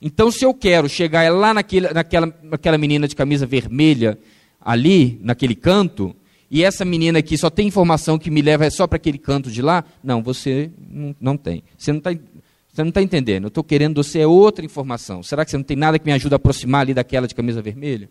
Então, 0.02 0.30
se 0.32 0.44
eu 0.44 0.54
quero 0.54 0.90
chegar 0.90 1.32
lá 1.32 1.54
naquele, 1.54 1.88
naquela, 1.94 2.34
naquela 2.44 2.78
menina 2.78 3.08
de 3.08 3.16
camisa 3.16 3.46
vermelha, 3.46 4.20
ali, 4.60 5.20
naquele 5.22 5.56
canto, 5.56 6.16
e 6.50 6.64
essa 6.64 6.86
menina 6.86 7.20
aqui 7.20 7.38
só 7.38 7.50
tem 7.50 7.68
informação 7.68 8.18
que 8.20 8.30
me 8.30 8.42
leva 8.42 8.70
só 8.70 8.86
para 8.88 8.98
aquele 8.98 9.18
canto 9.18 9.50
de 9.50 9.62
lá, 9.62 9.84
não, 10.04 10.22
você 10.22 10.72
não, 10.78 11.16
não 11.20 11.38
tem. 11.38 11.64
Você 11.78 11.92
não 11.92 12.00
está 12.00 12.12
você 12.12 12.84
não 12.84 12.90
está 12.90 13.02
entendendo. 13.02 13.46
Eu 13.46 13.48
estou 13.48 13.64
querendo 13.64 14.04
você 14.04 14.20
é 14.20 14.28
outra 14.28 14.66
informação. 14.66 15.24
Será 15.24 15.46
que 15.46 15.52
você 15.52 15.56
não 15.56 15.64
tem 15.64 15.78
nada 15.78 15.98
que 15.98 16.06
me 16.06 16.12
ajude 16.12 16.36
a 16.36 16.38
aproximar 16.38 16.82
ali 16.82 16.94
daquela 16.94 17.26
de 17.26 17.34
camisa 17.34 17.62
vermelha? 17.62 18.10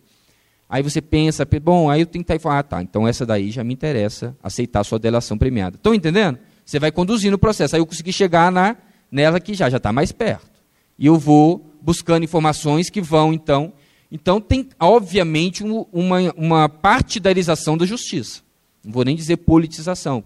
Aí 0.67 0.83
você 0.83 1.03
pensa, 1.03 1.47
bom, 1.63 1.91
aí 1.91 2.01
eu 2.01 2.07
tenho 2.07 2.25
que 2.25 2.33
estar 2.33 2.49
tá, 2.49 2.59
ah, 2.59 2.63
tá, 2.63 2.83
então 2.83 3.07
essa 3.07 3.27
daí 3.27 3.51
já 3.51 3.63
me 3.63 3.75
interessa 3.75 4.35
aceitar 4.43 4.81
a 4.81 4.85
sua 4.85 4.99
delação 4.99 5.37
premiada. 5.37 5.77
Estão 5.77 5.95
entendendo? 5.95 6.39
Você 6.65 6.79
vai 6.79 6.91
conduzindo 6.91 7.35
o 7.35 7.39
processo. 7.39 7.77
Aí 7.77 7.81
eu 7.83 7.87
consegui 7.87 8.11
chegar 8.11 8.51
na, 8.51 8.75
nela 9.11 9.39
que 9.39 9.53
já 9.53 9.69
já 9.69 9.77
está 9.77 9.93
mais 9.93 10.13
perto. 10.13 10.51
E 10.99 11.05
eu 11.05 11.19
vou 11.19 11.71
buscando 11.83 12.25
informações 12.25 12.89
que 12.89 13.03
vão, 13.03 13.35
então. 13.35 13.73
Então, 14.15 14.41
tem, 14.41 14.69
obviamente, 14.79 15.65
uma, 15.65 16.33
uma 16.37 16.69
partidarização 16.69 17.77
da 17.77 17.85
justiça. 17.85 18.43
Não 18.85 18.93
vou 18.93 19.05
nem 19.05 19.17
dizer 19.17 19.39
politização, 19.39 20.23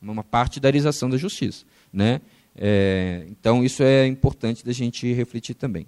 uma 0.00 0.22
partidarização 0.22 1.10
da 1.10 1.16
justiça. 1.16 1.64
Né? 1.92 2.20
É, 2.54 3.26
então, 3.28 3.64
isso 3.64 3.82
é 3.82 4.06
importante 4.06 4.64
da 4.64 4.72
gente 4.72 5.12
refletir 5.12 5.54
também. 5.54 5.84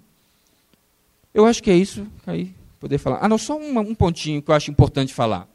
Eu 1.33 1.45
acho 1.45 1.63
que 1.63 1.71
é 1.71 1.75
isso. 1.75 2.05
Aí 2.25 2.53
poder 2.81 2.97
falar. 2.97 3.19
Ah, 3.21 3.29
não, 3.29 3.37
só 3.37 3.57
um, 3.57 3.79
um 3.79 3.95
pontinho 3.95 4.41
que 4.41 4.51
eu 4.51 4.55
acho 4.55 4.69
importante 4.69 5.13
falar. 5.13 5.47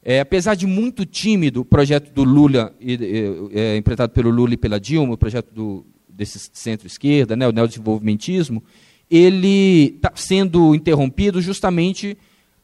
É, 0.00 0.20
apesar 0.20 0.54
de 0.54 0.66
muito 0.66 1.04
tímido 1.04 1.62
o 1.62 1.64
projeto 1.64 2.12
do 2.12 2.22
Lula, 2.22 2.72
é, 3.52 3.76
empreitado 3.76 4.12
pelo 4.12 4.30
Lula 4.30 4.54
e 4.54 4.56
pela 4.56 4.78
Dilma, 4.78 5.14
o 5.14 5.18
projeto 5.18 5.52
do, 5.52 5.84
desse 6.08 6.38
centro-esquerda, 6.52 7.34
né, 7.34 7.48
o 7.48 7.52
neodesenvolvimentismo, 7.52 8.62
ele 9.10 9.94
está 9.96 10.12
sendo 10.14 10.74
interrompido 10.74 11.40
justamente 11.40 12.16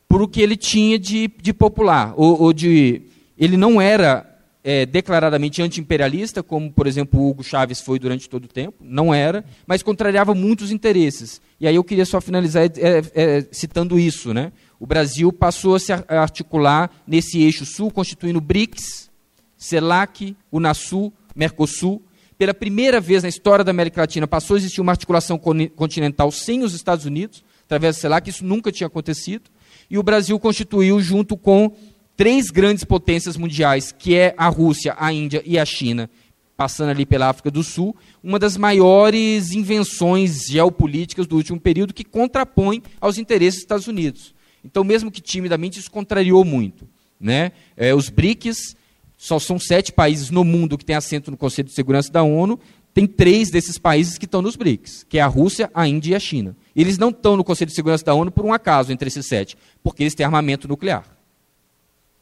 por 0.09 0.23
o 0.23 0.28
que 0.28 0.40
ele 0.40 0.56
tinha 0.56 0.98
de, 0.98 1.31
de 1.40 1.52
popular, 1.52 2.15
ou, 2.16 2.40
ou 2.40 2.52
de 2.52 3.02
ele 3.36 3.56
não 3.56 3.81
era 3.81 4.28
é, 4.65 4.85
declaradamente 4.85 5.62
anti-imperialista, 5.62 6.43
como, 6.43 6.73
por 6.73 6.86
exemplo, 6.86 7.27
Hugo 7.27 7.44
Chávez 7.44 7.81
foi 7.81 7.98
durante 7.98 8.28
todo 8.28 8.44
o 8.44 8.48
tempo, 8.48 8.77
não 8.81 9.15
era, 9.15 9.44
mas 9.66 9.82
contrariava 9.82 10.35
muitos 10.35 10.70
interesses. 10.70 11.40
E 11.60 11.66
aí 11.66 11.74
eu 11.74 11.85
queria 11.85 12.05
só 12.05 12.20
finalizar 12.20 12.65
é, 12.65 12.70
é, 13.15 13.47
citando 13.51 13.98
isso. 13.98 14.35
Né? 14.35 14.52
O 14.78 14.86
Brasil 14.86 15.32
passou 15.32 15.74
a 15.74 15.81
se 15.81 15.93
articular 15.93 16.90
nesse 17.06 17.40
eixo 17.43 17.65
sul, 17.65 17.90
constituindo 17.90 18.40
BRICS, 18.40 19.09
CELAC, 19.56 20.36
UNASUL, 20.52 21.12
Mercosul. 21.35 22.02
Pela 22.39 22.55
primeira 22.55 23.01
vez 23.01 23.24
na 23.24 23.28
história 23.28 23.65
da 23.65 23.73
América 23.73 24.01
Latina 24.01 24.24
passou 24.28 24.55
a 24.55 24.59
existir 24.59 24.81
uma 24.81 24.93
articulação 24.93 25.36
continental 25.36 26.31
sem 26.31 26.62
os 26.62 26.73
Estados 26.73 27.05
Unidos, 27.05 27.44
através 27.65 27.97
do 27.97 28.01
CELAC, 28.01 28.31
isso 28.31 28.44
nunca 28.44 28.70
tinha 28.70 28.86
acontecido. 28.86 29.51
E 29.90 29.98
o 29.98 30.05
Brasil 30.05 30.39
constituiu, 30.39 31.01
junto 31.01 31.36
com 31.36 31.74
três 32.16 32.48
grandes 32.51 32.85
potências 32.85 33.36
mundiais, 33.36 33.90
que 33.90 34.15
é 34.15 34.35
a 34.36 34.47
Rússia, 34.47 34.94
a 34.97 35.12
Índia 35.12 35.43
e 35.44 35.59
a 35.59 35.65
China, 35.65 36.09
passando 36.56 36.90
ali 36.90 37.05
pela 37.05 37.28
África 37.28 37.51
do 37.51 37.65
Sul, 37.65 37.97
uma 38.23 38.39
das 38.39 38.56
maiores 38.56 39.51
invenções 39.51 40.47
geopolíticas 40.47 41.27
do 41.27 41.35
último 41.35 41.59
período 41.59 41.93
que 41.93 42.05
contrapõe 42.05 42.82
aos 43.01 43.19
interesses 43.19 43.55
dos 43.56 43.65
Estados 43.65 43.89
Unidos. 43.89 44.32
Então, 44.65 44.85
mesmo 44.85 45.10
que 45.10 45.20
timidamente, 45.20 45.81
isso 45.81 45.90
contrariou 45.90 46.44
muito. 46.44 46.89
Né? 47.20 47.51
É, 47.77 47.93
os 47.93 48.09
BRICS, 48.09 48.77
só 49.19 49.40
são 49.40 49.59
sete 49.59 49.93
países 49.93 50.31
no 50.31 50.45
mundo 50.45 50.78
que 50.78 50.85
têm 50.85 50.95
assento 50.95 51.31
no 51.31 51.36
Conselho 51.36 51.66
de 51.66 51.74
Segurança 51.74 52.11
da 52.11 52.23
ONU, 52.23 52.59
tem 52.95 53.05
três 53.05 53.51
desses 53.51 53.77
países 53.77 54.16
que 54.16 54.24
estão 54.24 54.40
nos 54.40 54.55
BRICS, 54.55 55.05
que 55.09 55.19
é 55.19 55.20
a 55.20 55.27
Rússia, 55.27 55.69
a 55.74 55.86
Índia 55.89 56.12
e 56.12 56.15
a 56.15 56.20
China. 56.20 56.57
Eles 56.74 56.97
não 56.97 57.11
estão 57.11 57.36
no 57.36 57.43
Conselho 57.43 57.69
de 57.69 57.74
Segurança 57.74 58.05
da 58.05 58.15
ONU 58.15 58.31
por 58.31 58.45
um 58.45 58.53
acaso 58.53 58.93
entre 58.93 59.09
esses 59.09 59.27
sete, 59.27 59.59
porque 59.82 60.05
eles 60.05 60.15
têm 60.15 60.24
armamento 60.24 60.69
nuclear. 60.69 61.05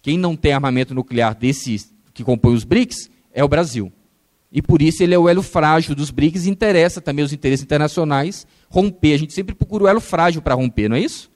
Quem 0.01 0.16
não 0.16 0.35
tem 0.35 0.55
armamento 0.55 0.94
nuclear 0.94 1.35
desses 1.35 1.93
que 2.14 2.24
compõem 2.24 2.55
os 2.55 2.64
BRICS 2.64 3.10
é 3.32 3.44
o 3.44 3.48
Brasil. 3.48 3.93
E 4.51 4.62
por 4.62 4.81
isso 4.81 5.02
ele 5.02 5.14
é 5.14 5.18
o 5.18 5.28
elo 5.28 5.43
frágil 5.43 5.94
dos 5.94 6.10
BRICS 6.10 6.47
e 6.47 6.51
interessa 6.51 7.01
também 7.01 7.23
os 7.23 7.32
interesses 7.32 7.62
internacionais 7.62 8.47
romper. 8.70 9.14
A 9.14 9.18
gente 9.18 9.35
sempre 9.35 9.55
procura 9.55 9.85
o 9.85 9.89
elo 9.89 10.01
frágil 10.01 10.40
para 10.40 10.55
romper, 10.55 10.89
não 10.89 10.97
é 10.97 11.01
isso? 11.01 11.31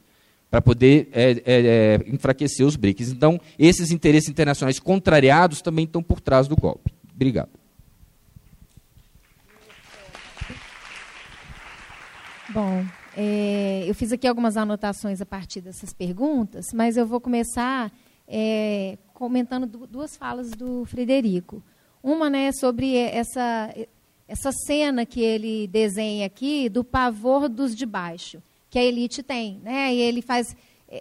Para 0.51 0.61
poder 0.61 1.09
é, 1.13 1.31
é, 1.31 1.43
é, 1.47 2.01
enfraquecer 2.09 2.67
os 2.67 2.75
BRICS. 2.75 3.13
Então, 3.13 3.41
esses 3.59 3.91
interesses 3.91 4.29
internacionais 4.29 4.81
contrariados 4.81 5.63
também 5.63 5.85
estão 5.85 6.03
por 6.03 6.21
trás 6.21 6.49
do 6.49 6.57
golpe. 6.57 6.93
Obrigado. 7.15 7.51
Bom, 12.49 12.85
é, 13.17 13.85
eu 13.87 13.95
fiz 13.95 14.11
aqui 14.11 14.27
algumas 14.27 14.57
anotações 14.57 15.21
a 15.21 15.27
partir 15.27 15.61
dessas 15.61 15.93
perguntas, 15.93 16.67
mas 16.75 16.97
eu 16.97 17.07
vou 17.07 17.21
começar 17.21 17.93
é, 18.27 18.99
comentando 19.13 19.67
duas 19.67 20.17
falas 20.17 20.51
do 20.51 20.85
Frederico. 20.85 21.63
Uma 22.03 22.31
né, 22.31 22.51
sobre 22.53 22.97
essa, 22.97 23.75
essa 24.27 24.51
cena 24.67 25.05
que 25.05 25.21
ele 25.21 25.67
desenha 25.67 26.27
aqui 26.27 26.69
do 26.69 26.83
pavor 26.83 27.49
dos 27.49 27.75
de 27.77 27.85
baixo, 27.85 28.43
que 28.71 28.79
a 28.79 28.85
elite 28.85 29.23
tem. 29.23 29.61
Né? 29.63 29.95
E 29.95 30.01
ele 30.01 30.23
faz 30.23 30.57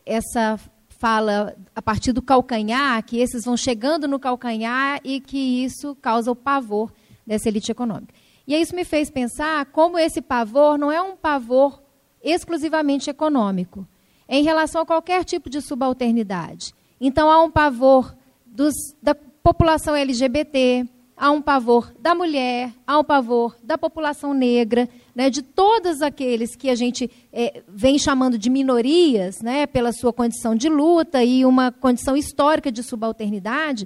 essa 0.06 0.60
fala 1.00 1.56
a 1.74 1.82
partir 1.82 2.12
do 2.12 2.22
calcanhar, 2.22 3.02
que 3.06 3.20
esses 3.20 3.46
vão 3.46 3.56
chegando 3.56 4.08
no 4.08 4.20
calcanhar 4.20 5.00
e 5.04 5.22
que 5.22 5.64
isso 5.64 5.96
causa 5.96 6.30
o 6.30 6.36
pavor 6.36 6.92
dessa 7.26 7.48
elite 7.48 7.72
econômica. 7.72 8.14
E 8.46 8.54
isso 8.54 8.76
me 8.76 8.84
fez 8.84 9.10
pensar 9.10 9.66
como 9.68 9.98
esse 9.98 10.22
pavor 10.22 10.78
não 10.78 10.92
é 10.92 11.02
um 11.02 11.16
pavor 11.16 11.82
exclusivamente 12.22 13.10
econômico, 13.10 13.88
em 14.28 14.44
relação 14.44 14.82
a 14.82 14.86
qualquer 14.86 15.24
tipo 15.24 15.50
de 15.50 15.62
subalternidade. 15.62 16.74
Então 17.00 17.30
há 17.30 17.42
um 17.42 17.50
pavor 17.50 18.14
dos, 18.46 18.74
da 19.02 19.16
população 19.16 19.96
LGBT, 19.96 20.86
há 21.16 21.32
um 21.32 21.42
pavor 21.42 21.94
da 22.00 22.14
mulher, 22.14 22.74
há 22.86 23.00
um 23.00 23.04
pavor 23.04 23.56
da 23.64 23.78
população 23.78 24.34
negra, 24.34 24.90
né, 25.20 25.30
de 25.30 25.42
todos 25.42 26.02
aqueles 26.02 26.56
que 26.56 26.70
a 26.70 26.76
gente 26.76 27.12
é, 27.34 27.62
vem 27.68 28.00
chamando 28.00 28.38
de 28.38 28.50
minorias, 28.50 29.42
né, 29.42 29.68
pela 29.68 29.92
sua 29.92 30.14
condição 30.14 30.56
de 30.56 30.70
luta 30.70 31.22
e 31.22 31.44
uma 31.44 31.74
condição 31.74 32.16
histórica 32.16 32.72
de 32.72 32.82
subalternidade. 32.82 33.86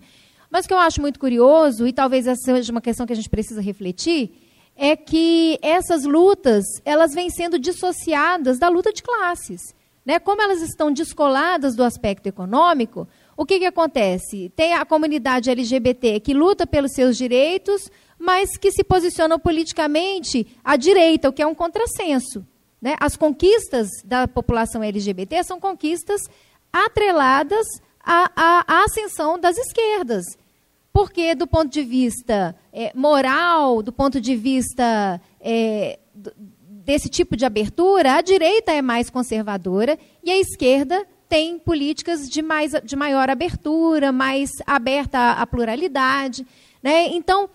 Mas 0.51 0.65
o 0.65 0.67
que 0.67 0.75
eu 0.75 0.77
acho 0.77 1.01
muito 1.01 1.19
curioso, 1.19 1.87
e 1.87 1.91
talvez 1.91 2.27
essa 2.27 2.39
seja 2.39 2.71
uma 2.71 2.79
questão 2.79 3.07
que 3.07 3.13
a 3.13 3.15
gente 3.15 3.31
precisa 3.31 3.59
refletir, 3.63 4.29
é 4.75 4.95
que 4.95 5.57
essas 5.63 6.03
lutas 6.03 6.63
elas 6.85 7.15
vêm 7.15 7.31
sendo 7.31 7.57
dissociadas 7.57 8.59
da 8.59 8.69
luta 8.69 8.93
de 8.93 9.01
classes. 9.01 9.73
Né? 10.05 10.19
Como 10.19 10.39
elas 10.39 10.61
estão 10.61 10.91
descoladas 10.91 11.75
do 11.75 11.83
aspecto 11.83 12.27
econômico, 12.27 13.07
o 13.35 13.43
que, 13.43 13.57
que 13.57 13.65
acontece? 13.65 14.51
Tem 14.55 14.75
a 14.75 14.85
comunidade 14.85 15.49
LGBT 15.49 16.19
que 16.19 16.35
luta 16.35 16.67
pelos 16.67 16.91
seus 16.93 17.17
direitos, 17.17 17.89
mas 18.23 18.55
que 18.55 18.71
se 18.71 18.85
posicionam 18.85 19.37
politicamente 19.37 20.47
à 20.63 20.77
direita, 20.77 21.27
o 21.27 21.33
que 21.33 21.41
é 21.41 21.45
um 21.45 21.53
contrassenso. 21.53 22.47
Né? 22.81 22.95
As 22.97 23.17
conquistas 23.17 23.89
da 24.05 24.25
população 24.29 24.81
LGBT 24.81 25.43
são 25.43 25.59
conquistas 25.59 26.21
atreladas 26.71 27.67
à, 28.01 28.31
à, 28.33 28.63
à 28.65 28.83
ascensão 28.85 29.37
das 29.37 29.57
esquerdas. 29.57 30.23
Porque, 30.93 31.35
do 31.35 31.45
ponto 31.45 31.69
de 31.69 31.83
vista 31.83 32.55
é, 32.71 32.93
moral, 32.95 33.83
do 33.83 33.91
ponto 33.91 34.21
de 34.21 34.37
vista 34.37 35.19
é, 35.41 35.99
desse 36.65 37.09
tipo 37.09 37.35
de 37.35 37.43
abertura, 37.43 38.13
a 38.13 38.21
direita 38.21 38.71
é 38.71 38.81
mais 38.81 39.09
conservadora 39.09 39.99
e 40.23 40.31
a 40.31 40.39
esquerda 40.39 41.05
tem 41.27 41.59
políticas 41.59 42.29
de, 42.29 42.41
mais, 42.41 42.71
de 42.85 42.95
maior 42.95 43.29
abertura, 43.29 44.13
mais 44.13 44.49
aberta 44.65 45.17
à, 45.17 45.41
à 45.41 45.47
pluralidade. 45.47 46.47
Né? 46.81 47.07
Então, 47.07 47.49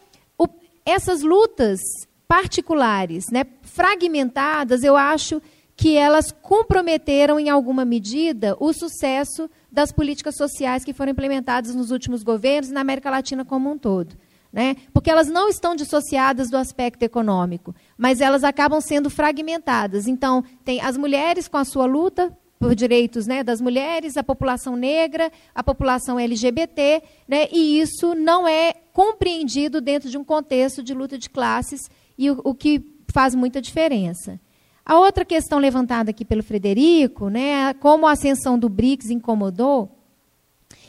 essas 0.89 1.23
lutas 1.23 1.81
particulares, 2.27 3.27
né, 3.31 3.44
fragmentadas, 3.62 4.82
eu 4.82 4.97
acho 4.97 5.40
que 5.77 5.97
elas 5.97 6.32
comprometeram, 6.32 7.39
em 7.39 7.48
alguma 7.48 7.85
medida, 7.85 8.56
o 8.59 8.73
sucesso 8.73 9.48
das 9.70 9.93
políticas 9.93 10.36
sociais 10.36 10.85
que 10.85 10.93
foram 10.93 11.12
implementadas 11.12 11.74
nos 11.74 11.90
últimos 11.90 12.23
governos 12.23 12.70
e 12.70 12.74
na 12.74 12.81
América 12.81 13.10
Latina 13.10 13.44
como 13.44 13.70
um 13.70 13.78
todo. 13.78 14.16
Né? 14.52 14.77
Porque 14.93 15.10
elas 15.10 15.28
não 15.28 15.48
estão 15.48 15.77
dissociadas 15.77 16.51
do 16.51 16.56
aspecto 16.56 17.02
econômico, 17.02 17.74
mas 17.97 18.20
elas 18.20 18.43
acabam 18.43 18.81
sendo 18.81 19.10
fragmentadas. 19.10 20.09
Então, 20.09 20.43
tem 20.65 20.81
as 20.81 20.97
mulheres 20.97 21.47
com 21.47 21.59
a 21.59 21.65
sua 21.65 21.85
luta 21.85 22.36
por 22.59 22.74
direitos 22.74 23.26
né, 23.26 23.44
das 23.44 23.60
mulheres, 23.60 24.16
a 24.16 24.24
população 24.24 24.76
negra, 24.76 25.30
a 25.55 25.62
população 25.62 26.18
LGBT, 26.18 27.02
né, 27.26 27.48
e 27.52 27.80
isso 27.80 28.14
não 28.14 28.48
é 28.48 28.74
compreendido 28.93 29.80
dentro 29.80 30.10
de 30.10 30.18
um 30.18 30.24
contexto 30.24 30.82
de 30.82 30.93
luta 30.93 31.16
de 31.16 31.30
classes, 31.30 31.89
e 32.16 32.30
o, 32.30 32.40
o 32.43 32.55
que 32.55 32.82
faz 33.12 33.35
muita 33.35 33.62
diferença. 33.62 34.40
A 34.85 34.98
outra 34.98 35.24
questão 35.24 35.59
levantada 35.59 36.10
aqui 36.10 36.24
pelo 36.24 36.43
Frederico, 36.43 37.28
né, 37.28 37.74
como 37.74 38.06
a 38.06 38.12
ascensão 38.12 38.59
do 38.59 38.68
BRICS 38.68 39.10
incomodou, 39.10 39.94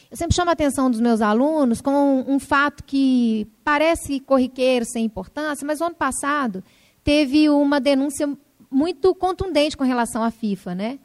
eu 0.10 0.18
sempre 0.18 0.36
chamo 0.36 0.50
a 0.50 0.54
atenção 0.54 0.90
dos 0.90 1.00
meus 1.00 1.22
alunos 1.22 1.82
com 1.82 2.26
um, 2.28 2.40
fato 2.40 2.84
que 2.84 3.48
parece 3.64 4.20
corriqueiro, 4.20 4.84
sem 4.84 5.06
importância, 5.06 5.66
mas 5.68 5.80
no 5.80 5.86
ano 5.86 5.96
passado 5.96 6.64
teve 7.04 7.48
uma 7.48 7.80
denúncia 7.80 8.28
muito 8.72 9.14
contundente 9.14 9.78
com 9.78 9.84
relação 9.84 10.24
à 10.24 10.32
FIFA. 10.32 10.74
Né? 10.74 11.00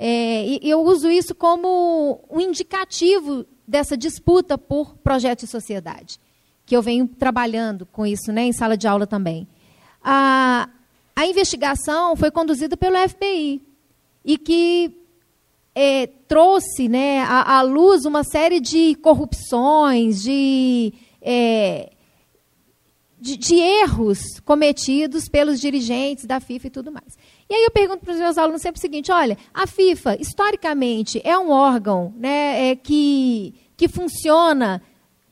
É, 0.00 0.46
e 0.46 0.60
eu 0.62 0.80
uso 0.80 1.10
isso 1.10 1.34
como 1.34 2.24
um 2.30 2.40
indicativo 2.40 3.44
dessa 3.66 3.96
disputa 3.96 4.56
por 4.56 4.94
projetos 4.98 5.46
de 5.46 5.50
sociedade, 5.50 6.20
que 6.64 6.76
eu 6.76 6.80
venho 6.80 7.08
trabalhando 7.08 7.84
com 7.84 8.06
isso 8.06 8.30
né, 8.30 8.44
em 8.44 8.52
sala 8.52 8.76
de 8.76 8.86
aula 8.86 9.08
também. 9.08 9.48
A, 10.00 10.68
a 11.16 11.26
investigação 11.26 12.14
foi 12.14 12.30
conduzida 12.30 12.76
pelo 12.76 12.96
FBI 13.08 13.60
e 14.24 14.38
que 14.38 14.94
é, 15.74 16.06
trouxe 16.06 16.88
né, 16.88 17.22
à, 17.22 17.58
à, 17.58 17.62
luz 17.62 18.04
uma 18.04 18.22
série 18.22 18.60
de 18.60 18.94
corrupções, 18.96 20.22
de, 20.22 20.94
é, 21.20 21.90
de, 23.20 23.36
de, 23.36 23.56
erros 23.56 24.20
cometidos 24.44 25.28
pelos 25.28 25.60
dirigentes 25.60 26.24
da 26.24 26.38
FIFA 26.38 26.66
e 26.68 26.70
tudo 26.70 26.92
mais. 26.92 27.18
E 27.50 27.54
aí 27.54 27.64
eu 27.64 27.70
pergunto 27.70 28.04
para 28.04 28.12
os 28.12 28.20
meus 28.20 28.36
alunos 28.36 28.60
sempre 28.60 28.78
o 28.78 28.80
seguinte: 28.80 29.10
olha, 29.10 29.36
a 29.54 29.66
FIFA, 29.66 30.20
historicamente, 30.20 31.20
é 31.24 31.38
um 31.38 31.50
órgão 31.50 32.12
né, 32.16 32.70
é, 32.70 32.76
que, 32.76 33.54
que 33.76 33.88
funciona 33.88 34.82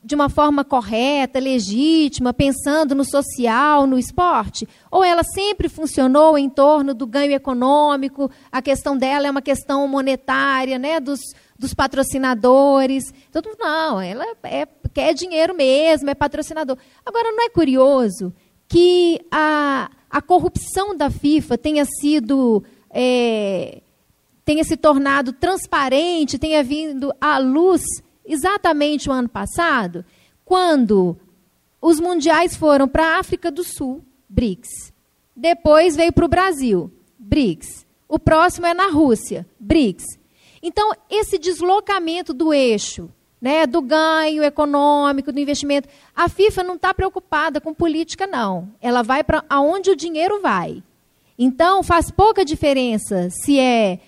de 0.02 0.14
uma 0.14 0.28
forma 0.28 0.64
correta, 0.64 1.40
legítima, 1.40 2.32
pensando 2.32 2.94
no 2.94 3.04
social, 3.04 3.88
no 3.88 3.98
esporte? 3.98 4.66
Ou 4.88 5.02
ela 5.02 5.24
sempre 5.24 5.68
funcionou 5.68 6.38
em 6.38 6.48
torno 6.48 6.94
do 6.94 7.08
ganho 7.08 7.32
econômico? 7.32 8.30
A 8.52 8.62
questão 8.62 8.96
dela 8.96 9.26
é 9.26 9.30
uma 9.30 9.42
questão 9.42 9.86
monetária, 9.88 10.78
né, 10.78 11.00
dos, 11.00 11.18
dos 11.58 11.74
patrocinadores. 11.74 13.12
Então, 13.28 13.42
não, 13.58 14.00
ela 14.00 14.24
é, 14.44 14.66
quer 14.94 15.12
dinheiro 15.12 15.54
mesmo, 15.54 16.08
é 16.08 16.14
patrocinador. 16.14 16.78
Agora, 17.04 17.32
não 17.32 17.44
é 17.44 17.50
curioso 17.50 18.32
que 18.68 19.20
a, 19.28 19.90
a 20.16 20.22
corrupção 20.22 20.96
da 20.96 21.10
FIFA 21.10 21.58
tenha 21.58 21.84
sido. 21.84 22.64
É, 22.90 23.82
tenha 24.46 24.64
se 24.64 24.74
tornado 24.74 25.30
transparente, 25.30 26.38
tenha 26.38 26.64
vindo 26.64 27.12
à 27.20 27.36
luz 27.36 27.82
exatamente 28.24 29.10
o 29.10 29.12
ano 29.12 29.28
passado, 29.28 30.06
quando 30.42 31.18
os 31.82 32.00
mundiais 32.00 32.56
foram 32.56 32.88
para 32.88 33.04
a 33.04 33.18
África 33.18 33.50
do 33.50 33.62
Sul, 33.62 34.02
BRICS. 34.26 34.90
Depois 35.36 35.94
veio 35.94 36.14
para 36.14 36.24
o 36.24 36.28
Brasil, 36.28 36.90
BRICS. 37.18 37.84
O 38.08 38.18
próximo 38.18 38.66
é 38.66 38.72
na 38.72 38.88
Rússia, 38.88 39.46
BRICS. 39.60 40.18
Então, 40.62 40.92
esse 41.10 41.36
deslocamento 41.36 42.32
do 42.32 42.54
eixo, 42.54 43.10
né, 43.46 43.64
do 43.64 43.80
ganho 43.80 44.42
econômico, 44.42 45.30
do 45.30 45.38
investimento, 45.38 45.88
a 46.16 46.28
FIFA 46.28 46.64
não 46.64 46.74
está 46.74 46.92
preocupada 46.92 47.60
com 47.60 47.72
política, 47.72 48.26
não. 48.26 48.68
Ela 48.80 49.04
vai 49.04 49.22
para 49.22 49.44
aonde 49.48 49.88
o 49.88 49.94
dinheiro 49.94 50.42
vai. 50.42 50.82
Então, 51.38 51.80
faz 51.80 52.10
pouca 52.10 52.44
diferença 52.44 53.28
se 53.30 53.56
é 53.56 54.00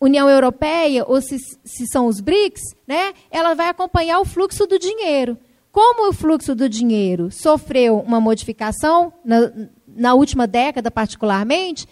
União 0.00 0.26
Europeia 0.26 1.04
ou 1.06 1.20
se, 1.20 1.36
se 1.62 1.86
são 1.86 2.06
os 2.06 2.18
BRICS, 2.18 2.62
né, 2.86 3.12
ela 3.30 3.52
vai 3.52 3.68
acompanhar 3.68 4.20
o 4.20 4.24
fluxo 4.24 4.66
do 4.66 4.78
dinheiro. 4.78 5.36
Como 5.70 6.08
o 6.08 6.12
fluxo 6.14 6.54
do 6.54 6.66
dinheiro 6.66 7.30
sofreu 7.30 7.98
uma 7.98 8.22
modificação, 8.22 9.12
na, 9.22 9.52
na 9.86 10.14
última 10.14 10.46
década 10.46 10.90
particularmente, 10.90 11.86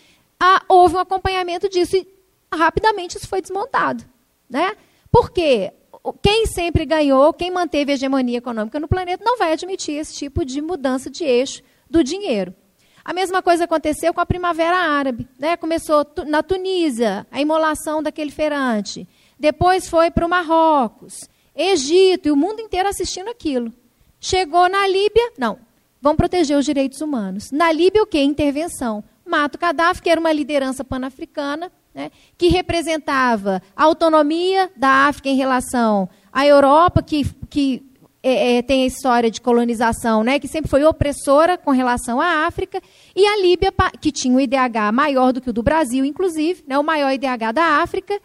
houve 0.66 0.96
um 0.96 1.00
acompanhamento 1.00 1.68
disso 1.68 1.94
e 1.94 2.08
rapidamente 2.54 3.18
isso 3.18 3.28
foi 3.28 3.42
desmontado. 3.42 4.02
Né? 4.48 4.74
Por 5.12 5.30
quê? 5.30 5.74
Quem 6.14 6.46
sempre 6.46 6.84
ganhou, 6.84 7.32
quem 7.32 7.50
manteve 7.50 7.92
a 7.92 7.94
hegemonia 7.94 8.38
econômica 8.38 8.78
no 8.78 8.88
planeta, 8.88 9.24
não 9.24 9.38
vai 9.38 9.52
admitir 9.52 9.94
esse 9.94 10.14
tipo 10.14 10.44
de 10.44 10.60
mudança 10.60 11.10
de 11.10 11.24
eixo 11.24 11.62
do 11.88 12.02
dinheiro. 12.04 12.54
A 13.04 13.12
mesma 13.12 13.40
coisa 13.40 13.64
aconteceu 13.64 14.12
com 14.12 14.20
a 14.20 14.26
Primavera 14.26 14.76
Árabe. 14.76 15.28
Né? 15.38 15.56
Começou 15.56 16.04
na 16.26 16.42
Tunísia, 16.42 17.26
a 17.30 17.40
imolação 17.40 18.02
daquele 18.02 18.32
feirante. 18.32 19.06
Depois 19.38 19.88
foi 19.88 20.10
para 20.10 20.26
o 20.26 20.28
Marrocos, 20.28 21.28
Egito 21.54 22.28
e 22.28 22.30
o 22.30 22.36
mundo 22.36 22.60
inteiro 22.60 22.88
assistindo 22.88 23.28
aquilo. 23.28 23.72
Chegou 24.20 24.68
na 24.68 24.88
Líbia, 24.88 25.32
não, 25.38 25.58
vão 26.00 26.16
proteger 26.16 26.58
os 26.58 26.64
direitos 26.64 27.00
humanos. 27.00 27.50
Na 27.52 27.70
Líbia, 27.70 28.02
o 28.02 28.06
quê? 28.06 28.20
Intervenção. 28.20 29.04
Mata 29.24 29.56
o 29.56 29.60
Gaddafi, 29.60 30.02
que 30.02 30.10
era 30.10 30.20
uma 30.20 30.32
liderança 30.32 30.84
panafricana, 30.84 31.70
né, 31.96 32.10
que 32.36 32.48
representava 32.48 33.62
a 33.74 33.84
autonomia 33.84 34.70
da 34.76 35.06
África 35.08 35.30
em 35.30 35.34
relação 35.34 36.06
à 36.30 36.46
Europa, 36.46 37.02
que, 37.02 37.24
que 37.48 37.82
é, 38.22 38.58
é, 38.58 38.62
tem 38.62 38.82
a 38.82 38.86
história 38.86 39.30
de 39.30 39.40
colonização, 39.40 40.22
né, 40.22 40.38
que 40.38 40.46
sempre 40.46 40.70
foi 40.70 40.84
opressora 40.84 41.56
com 41.56 41.70
relação 41.70 42.20
à 42.20 42.46
África, 42.46 42.82
e 43.14 43.24
a 43.24 43.38
Líbia, 43.38 43.72
que 43.98 44.12
tinha 44.12 44.36
um 44.36 44.38
IDH 44.38 44.92
maior 44.92 45.32
do 45.32 45.40
que 45.40 45.48
o 45.48 45.54
do 45.54 45.62
Brasil, 45.62 46.04
inclusive, 46.04 46.62
né, 46.66 46.78
o 46.78 46.84
maior 46.84 47.10
IDH 47.12 47.54
da 47.54 47.80
África, 47.80 48.20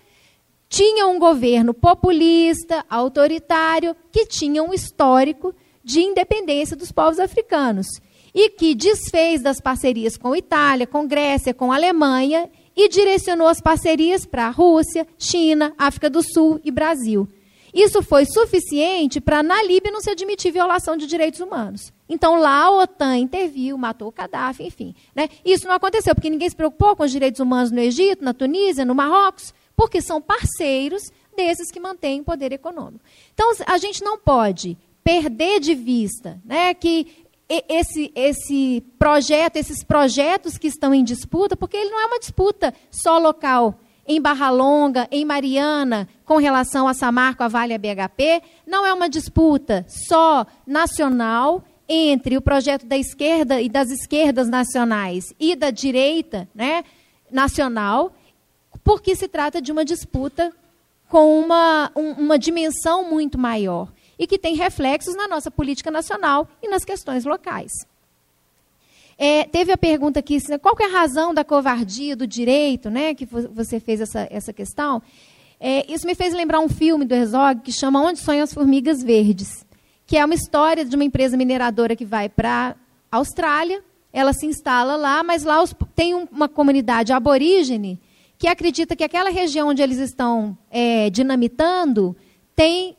tinha 0.67 1.07
um 1.07 1.17
governo 1.17 1.73
populista, 1.73 2.85
autoritário, 2.89 3.95
que 4.11 4.25
tinha 4.25 4.61
um 4.61 4.73
histórico 4.73 5.55
de 5.81 6.01
independência 6.01 6.75
dos 6.75 6.91
povos 6.91 7.19
africanos 7.19 7.87
e 8.33 8.49
que 8.49 8.75
desfez 8.75 9.41
das 9.41 9.61
parcerias 9.61 10.17
com 10.17 10.35
Itália, 10.35 10.87
com 10.87 11.07
Grécia, 11.07 11.53
com 11.53 11.71
Alemanha 11.71 12.49
e 12.83 12.89
direcionou 12.89 13.47
as 13.47 13.61
parcerias 13.61 14.25
para 14.25 14.49
Rússia, 14.49 15.07
China, 15.15 15.71
África 15.77 16.09
do 16.09 16.23
Sul 16.23 16.59
e 16.63 16.71
Brasil. 16.71 17.27
Isso 17.71 18.01
foi 18.01 18.25
suficiente 18.25 19.21
para, 19.21 19.43
na 19.43 19.61
Líbia, 19.61 19.91
não 19.91 20.01
se 20.01 20.09
admitir 20.09 20.51
violação 20.51 20.97
de 20.97 21.05
direitos 21.05 21.39
humanos. 21.39 21.93
Então, 22.09 22.39
lá 22.39 22.63
a 22.65 22.71
OTAN 22.71 23.17
interviu, 23.17 23.77
matou 23.77 24.07
o 24.09 24.11
Gaddafi, 24.11 24.63
enfim. 24.63 24.95
Né? 25.15 25.29
Isso 25.45 25.67
não 25.67 25.75
aconteceu, 25.75 26.15
porque 26.15 26.29
ninguém 26.29 26.49
se 26.49 26.55
preocupou 26.55 26.95
com 26.95 27.03
os 27.03 27.11
direitos 27.11 27.39
humanos 27.39 27.71
no 27.71 27.79
Egito, 27.79 28.25
na 28.25 28.33
Tunísia, 28.33 28.83
no 28.83 28.95
Marrocos, 28.95 29.53
porque 29.75 30.01
são 30.01 30.19
parceiros 30.19 31.11
desses 31.35 31.71
que 31.71 31.79
mantêm 31.79 32.21
o 32.21 32.25
poder 32.25 32.51
econômico. 32.51 33.05
Então, 33.33 33.53
a 33.67 33.77
gente 33.77 34.03
não 34.03 34.17
pode 34.17 34.75
perder 35.03 35.59
de 35.59 35.75
vista 35.75 36.41
né, 36.43 36.73
que 36.73 37.07
esse, 37.67 38.11
esse 38.15 38.83
projeto, 38.97 39.57
esses 39.57 39.83
projetos 39.83 40.57
que 40.57 40.67
estão 40.67 40.93
em 40.93 41.03
disputa, 41.03 41.57
porque 41.57 41.75
ele 41.75 41.89
não 41.89 41.99
é 41.99 42.05
uma 42.05 42.19
disputa 42.19 42.73
só 42.89 43.17
local 43.17 43.77
em 44.07 44.21
Barra 44.21 44.49
Longa, 44.49 45.07
em 45.11 45.25
Mariana, 45.25 46.07
com 46.25 46.37
relação 46.37 46.87
a 46.87 46.93
Samarco, 46.93 47.43
a 47.43 47.47
Vale 47.47 47.73
e 47.73 47.75
a 47.75 47.77
BHP, 47.77 48.41
não 48.65 48.85
é 48.85 48.93
uma 48.93 49.09
disputa 49.09 49.85
só 49.87 50.45
nacional 50.65 51.63
entre 51.87 52.37
o 52.37 52.41
projeto 52.41 52.85
da 52.85 52.97
esquerda 52.97 53.61
e 53.61 53.67
das 53.67 53.89
esquerdas 53.89 54.47
nacionais 54.47 55.33
e 55.39 55.55
da 55.55 55.71
direita 55.71 56.47
né, 56.55 56.83
nacional, 57.29 58.13
porque 58.83 59.15
se 59.15 59.27
trata 59.27 59.61
de 59.61 59.71
uma 59.71 59.83
disputa 59.83 60.53
com 61.09 61.37
uma, 61.39 61.91
um, 61.95 62.11
uma 62.11 62.39
dimensão 62.39 63.09
muito 63.09 63.37
maior 63.37 63.89
e 64.21 64.27
que 64.27 64.37
tem 64.37 64.55
reflexos 64.55 65.15
na 65.15 65.27
nossa 65.27 65.49
política 65.49 65.89
nacional 65.89 66.47
e 66.61 66.69
nas 66.69 66.85
questões 66.85 67.25
locais. 67.25 67.71
É, 69.17 69.45
teve 69.45 69.71
a 69.71 69.77
pergunta 69.77 70.19
aqui, 70.19 70.37
qual 70.59 70.75
é 70.79 70.85
a 70.85 70.99
razão 70.99 71.33
da 71.33 71.43
covardia 71.43 72.15
do 72.15 72.27
direito, 72.27 72.91
né, 72.91 73.15
que 73.15 73.25
você 73.25 73.79
fez 73.79 73.99
essa, 73.99 74.27
essa 74.29 74.53
questão. 74.53 75.01
É, 75.59 75.91
isso 75.91 76.05
me 76.05 76.13
fez 76.13 76.35
lembrar 76.35 76.59
um 76.59 76.69
filme 76.69 77.03
do 77.03 77.15
Herzog 77.15 77.61
que 77.61 77.71
chama 77.71 77.99
Onde 77.99 78.19
Sonham 78.19 78.43
as 78.43 78.53
Formigas 78.53 79.01
Verdes, 79.01 79.65
que 80.05 80.17
é 80.17 80.23
uma 80.23 80.35
história 80.35 80.85
de 80.85 80.95
uma 80.95 81.03
empresa 81.03 81.35
mineradora 81.35 81.95
que 81.95 82.05
vai 82.05 82.29
para 82.29 82.75
a 83.11 83.17
Austrália, 83.17 83.83
ela 84.13 84.33
se 84.33 84.45
instala 84.45 84.95
lá, 84.95 85.23
mas 85.23 85.43
lá 85.43 85.63
os, 85.63 85.73
tem 85.95 86.13
uma 86.13 86.47
comunidade 86.47 87.11
aborígene 87.11 87.99
que 88.37 88.47
acredita 88.47 88.95
que 88.95 89.03
aquela 89.03 89.31
região 89.31 89.69
onde 89.69 89.81
eles 89.81 89.97
estão 89.97 90.55
é, 90.69 91.09
dinamitando 91.09 92.15
tem 92.55 92.95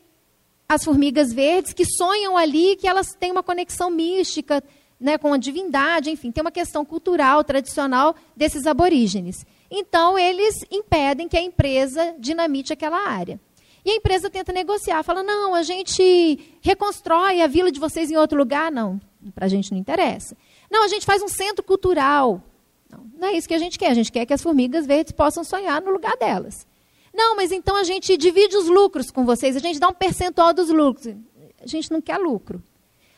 as 0.67 0.83
formigas 0.83 1.33
verdes 1.33 1.73
que 1.73 1.85
sonham 1.85 2.37
ali 2.37 2.75
que 2.75 2.87
elas 2.87 3.13
têm 3.13 3.31
uma 3.31 3.43
conexão 3.43 3.89
mística, 3.89 4.63
né, 4.99 5.17
com 5.17 5.33
a 5.33 5.37
divindade, 5.37 6.09
enfim, 6.09 6.31
tem 6.31 6.41
uma 6.41 6.51
questão 6.51 6.85
cultural, 6.85 7.43
tradicional 7.43 8.15
desses 8.35 8.65
aborígenes. 8.65 9.45
Então, 9.69 10.17
eles 10.17 10.63
impedem 10.71 11.27
que 11.27 11.35
a 11.35 11.41
empresa 11.41 12.15
dinamite 12.17 12.71
aquela 12.71 13.09
área. 13.09 13.39
E 13.83 13.91
a 13.91 13.95
empresa 13.95 14.29
tenta 14.29 14.53
negociar, 14.53 15.03
fala: 15.03 15.21
não, 15.21 15.53
a 15.53 15.61
gente 15.61 16.57
reconstrói 16.61 17.41
a 17.41 17.47
vila 17.47 17.71
de 17.71 17.79
vocês 17.79 18.09
em 18.09 18.15
outro 18.15 18.37
lugar. 18.37 18.71
Não, 18.71 18.99
para 19.35 19.45
a 19.45 19.49
gente 19.49 19.71
não 19.71 19.77
interessa. 19.77 20.37
Não, 20.71 20.83
a 20.83 20.87
gente 20.87 21.05
faz 21.05 21.21
um 21.21 21.27
centro 21.27 21.63
cultural. 21.63 22.41
Não, 22.89 23.05
não 23.19 23.27
é 23.27 23.33
isso 23.33 23.47
que 23.47 23.53
a 23.53 23.59
gente 23.59 23.77
quer. 23.77 23.91
A 23.91 23.93
gente 23.93 24.11
quer 24.11 24.25
que 24.25 24.33
as 24.33 24.41
formigas 24.41 24.85
verdes 24.85 25.11
possam 25.11 25.43
sonhar 25.43 25.81
no 25.81 25.91
lugar 25.91 26.15
delas. 26.15 26.65
Não, 27.13 27.35
mas 27.35 27.51
então 27.51 27.75
a 27.75 27.83
gente 27.83 28.17
divide 28.17 28.57
os 28.57 28.67
lucros 28.67 29.11
com 29.11 29.23
vocês, 29.25 29.55
a 29.55 29.59
gente 29.59 29.79
dá 29.79 29.87
um 29.87 29.93
percentual 29.93 30.53
dos 30.53 30.69
lucros. 30.69 31.15
A 31.61 31.67
gente 31.67 31.91
não 31.91 32.01
quer 32.01 32.17
lucro. 32.17 32.61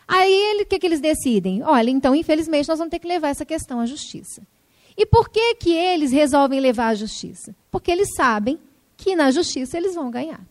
Aí 0.07 0.61
o 0.61 0.65
que, 0.65 0.77
que 0.77 0.85
eles 0.85 0.99
decidem? 0.99 1.63
Olha, 1.63 1.89
então, 1.89 2.13
infelizmente, 2.13 2.69
nós 2.69 2.77
vamos 2.77 2.91
ter 2.91 2.99
que 2.99 3.07
levar 3.07 3.29
essa 3.29 3.45
questão 3.45 3.79
à 3.79 3.85
justiça. 3.85 4.45
E 4.97 5.05
por 5.05 5.29
que, 5.29 5.55
que 5.55 5.71
eles 5.71 6.11
resolvem 6.11 6.59
levar 6.59 6.87
à 6.87 6.95
justiça? 6.95 7.55
Porque 7.71 7.91
eles 7.91 8.13
sabem 8.15 8.59
que 8.95 9.15
na 9.15 9.31
justiça 9.31 9.77
eles 9.77 9.95
vão 9.95 10.11
ganhar. 10.11 10.45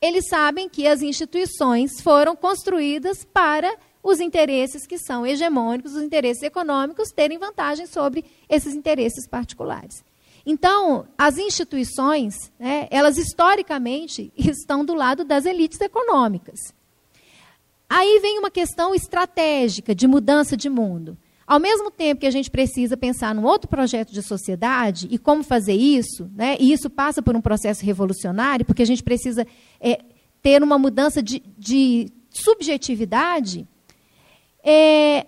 Eles 0.00 0.28
sabem 0.28 0.68
que 0.68 0.86
as 0.86 1.02
instituições 1.02 2.00
foram 2.00 2.36
construídas 2.36 3.24
para 3.24 3.74
os 4.02 4.20
interesses 4.20 4.86
que 4.86 4.98
são 4.98 5.26
hegemônicos, 5.26 5.94
os 5.94 6.02
interesses 6.02 6.42
econômicos, 6.42 7.08
terem 7.08 7.38
vantagem 7.38 7.86
sobre 7.86 8.24
esses 8.48 8.74
interesses 8.74 9.26
particulares. 9.26 10.04
Então, 10.46 11.08
as 11.18 11.36
instituições, 11.38 12.52
né, 12.56 12.86
elas 12.92 13.18
historicamente 13.18 14.32
estão 14.38 14.84
do 14.84 14.94
lado 14.94 15.24
das 15.24 15.44
elites 15.44 15.80
econômicas. 15.80 16.72
Aí 17.88 18.20
vem 18.20 18.38
uma 18.38 18.50
questão 18.50 18.94
estratégica 18.94 19.92
de 19.92 20.06
mudança 20.06 20.56
de 20.56 20.70
mundo. 20.70 21.18
Ao 21.44 21.58
mesmo 21.58 21.90
tempo 21.90 22.20
que 22.20 22.26
a 22.26 22.30
gente 22.30 22.50
precisa 22.50 22.96
pensar 22.96 23.34
num 23.34 23.44
outro 23.44 23.68
projeto 23.68 24.12
de 24.12 24.22
sociedade 24.22 25.08
e 25.10 25.18
como 25.18 25.42
fazer 25.42 25.74
isso, 25.74 26.30
né, 26.34 26.56
e 26.60 26.72
isso 26.72 26.88
passa 26.88 27.20
por 27.20 27.34
um 27.34 27.40
processo 27.40 27.84
revolucionário, 27.84 28.64
porque 28.64 28.82
a 28.82 28.86
gente 28.86 29.02
precisa 29.02 29.44
é, 29.80 30.00
ter 30.42 30.62
uma 30.62 30.78
mudança 30.78 31.20
de, 31.20 31.42
de 31.58 32.08
subjetividade, 32.30 33.66
é, 34.62 35.26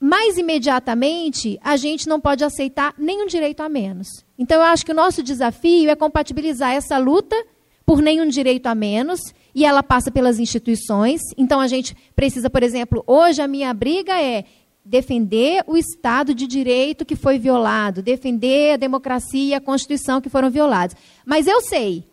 mais 0.00 0.36
imediatamente 0.36 1.58
a 1.62 1.76
gente 1.76 2.08
não 2.08 2.20
pode 2.20 2.44
aceitar 2.44 2.94
nenhum 2.98 3.26
direito 3.26 3.60
a 3.60 3.68
menos. 3.68 4.08
Então 4.38 4.58
eu 4.58 4.64
acho 4.64 4.84
que 4.84 4.92
o 4.92 4.94
nosso 4.94 5.22
desafio 5.22 5.90
é 5.90 5.96
compatibilizar 5.96 6.72
essa 6.72 6.98
luta 6.98 7.36
por 7.84 8.02
nenhum 8.02 8.28
direito 8.28 8.66
a 8.66 8.74
menos 8.74 9.20
e 9.54 9.64
ela 9.64 9.82
passa 9.82 10.10
pelas 10.10 10.38
instituições. 10.38 11.20
Então 11.36 11.60
a 11.60 11.66
gente 11.66 11.96
precisa, 12.14 12.50
por 12.50 12.62
exemplo, 12.62 13.02
hoje 13.06 13.40
a 13.40 13.48
minha 13.48 13.72
briga 13.72 14.20
é 14.20 14.44
defender 14.84 15.64
o 15.66 15.76
Estado 15.76 16.34
de 16.34 16.46
Direito 16.46 17.04
que 17.04 17.16
foi 17.16 17.38
violado, 17.38 18.02
defender 18.02 18.74
a 18.74 18.76
democracia 18.76 19.50
e 19.50 19.54
a 19.54 19.60
Constituição 19.60 20.20
que 20.20 20.28
foram 20.28 20.50
violados. 20.50 20.94
Mas 21.24 21.46
eu 21.46 21.60
sei 21.60 22.04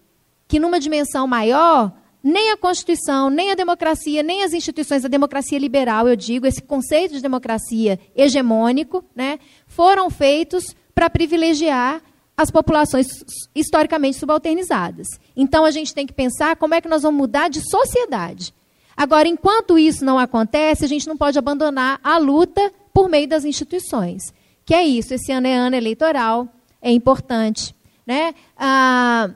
que 0.48 0.60
numa 0.60 0.80
dimensão 0.80 1.28
maior, 1.28 1.92
nem 2.24 2.52
a 2.52 2.58
Constituição, 2.58 3.30
nem 3.30 3.52
a 3.52 3.56
democracia, 3.56 4.24
nem 4.24 4.44
as 4.44 4.54
instituições 4.54 5.04
da 5.04 5.10
democracia 5.10 5.60
liberal, 5.60 6.08
eu 6.08 6.16
digo, 6.16 6.48
esse 6.48 6.62
conceito 6.62 7.16
de 7.16 7.22
democracia 7.22 8.00
hegemônico, 8.16 9.04
né, 9.14 9.40
foram 9.68 10.10
feitos 10.10 10.74
para 10.96 11.10
privilegiar 11.10 12.02
as 12.38 12.50
populações 12.50 13.08
historicamente 13.54 14.18
subalternizadas. 14.18 15.08
Então 15.36 15.66
a 15.66 15.72
gente 15.72 15.94
tem 15.94 16.08
que 16.08 16.14
pensar 16.14 16.56
como 16.56 16.74
é 16.74 16.82
que 16.82 16.88
nós 16.88 17.04
vamos 17.04 17.18
mudar 17.18 17.50
de 17.50 17.62
sociedade. 17.70 18.54
Agora, 18.96 19.28
enquanto 19.28 19.78
isso 19.78 20.06
não 20.06 20.18
acontece, 20.18 20.86
a 20.86 20.88
gente 20.88 21.08
não 21.08 21.18
pode 21.18 21.38
abandonar 21.38 22.00
a 22.04 22.18
luta 22.18 22.72
por 22.94 23.10
meio 23.10 23.28
das 23.28 23.44
instituições. 23.44 24.34
Que 24.66 24.74
é 24.74 24.84
isso, 24.84 25.14
esse 25.14 25.32
ano 25.32 25.48
é 25.48 25.56
ano 25.56 25.76
eleitoral, 25.76 26.48
é 26.82 26.92
importante. 26.92 27.76
Né? 28.06 28.34
Ah, 28.58 29.30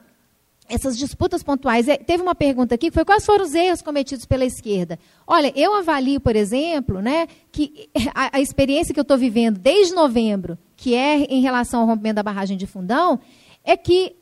essas 0.70 0.98
disputas 0.98 1.44
pontuais. 1.44 1.88
É, 1.88 1.98
teve 1.98 2.22
uma 2.22 2.36
pergunta 2.36 2.76
aqui 2.76 2.88
que 2.88 2.94
foi 2.94 3.06
quais 3.06 3.26
foram 3.26 3.46
os 3.46 3.54
erros 3.54 3.82
cometidos 3.82 4.26
pela 4.26 4.46
esquerda. 4.46 5.00
Olha, 5.26 5.52
eu 5.56 5.74
avalio, 5.74 6.20
por 6.20 6.36
exemplo, 6.36 7.02
né, 7.02 7.28
que 7.52 7.90
a, 8.14 8.38
a 8.38 8.42
experiência 8.42 8.94
que 8.94 9.00
eu 9.00 9.04
estou 9.04 9.18
vivendo 9.18 9.58
desde 9.58 9.94
novembro, 9.94 10.58
que 10.76 10.94
é 10.94 11.18
em 11.24 11.42
relação 11.42 11.82
ao 11.82 11.88
rompimento 11.88 12.16
da 12.16 12.24
barragem 12.24 12.58
de 12.58 12.68
fundão, 12.68 13.20
é 13.64 13.76
que 13.76 14.16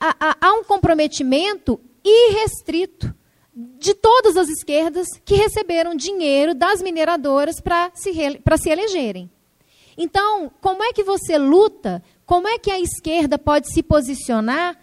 há, 0.00 0.36
há 0.40 0.52
um 0.52 0.64
comprometimento 0.64 1.80
irrestrito 2.04 3.14
de 3.54 3.94
todas 3.94 4.36
as 4.36 4.48
esquerdas 4.48 5.06
que 5.24 5.34
receberam 5.34 5.94
dinheiro 5.94 6.54
das 6.54 6.82
mineradoras 6.82 7.60
para 7.60 7.90
se, 7.94 8.12
se 8.12 8.70
elegerem. 8.70 9.30
Então, 9.96 10.50
como 10.60 10.84
é 10.84 10.92
que 10.92 11.02
você 11.02 11.38
luta? 11.38 12.02
Como 12.26 12.46
é 12.46 12.58
que 12.58 12.70
a 12.70 12.78
esquerda 12.78 13.38
pode 13.38 13.72
se 13.72 13.82
posicionar 13.82 14.76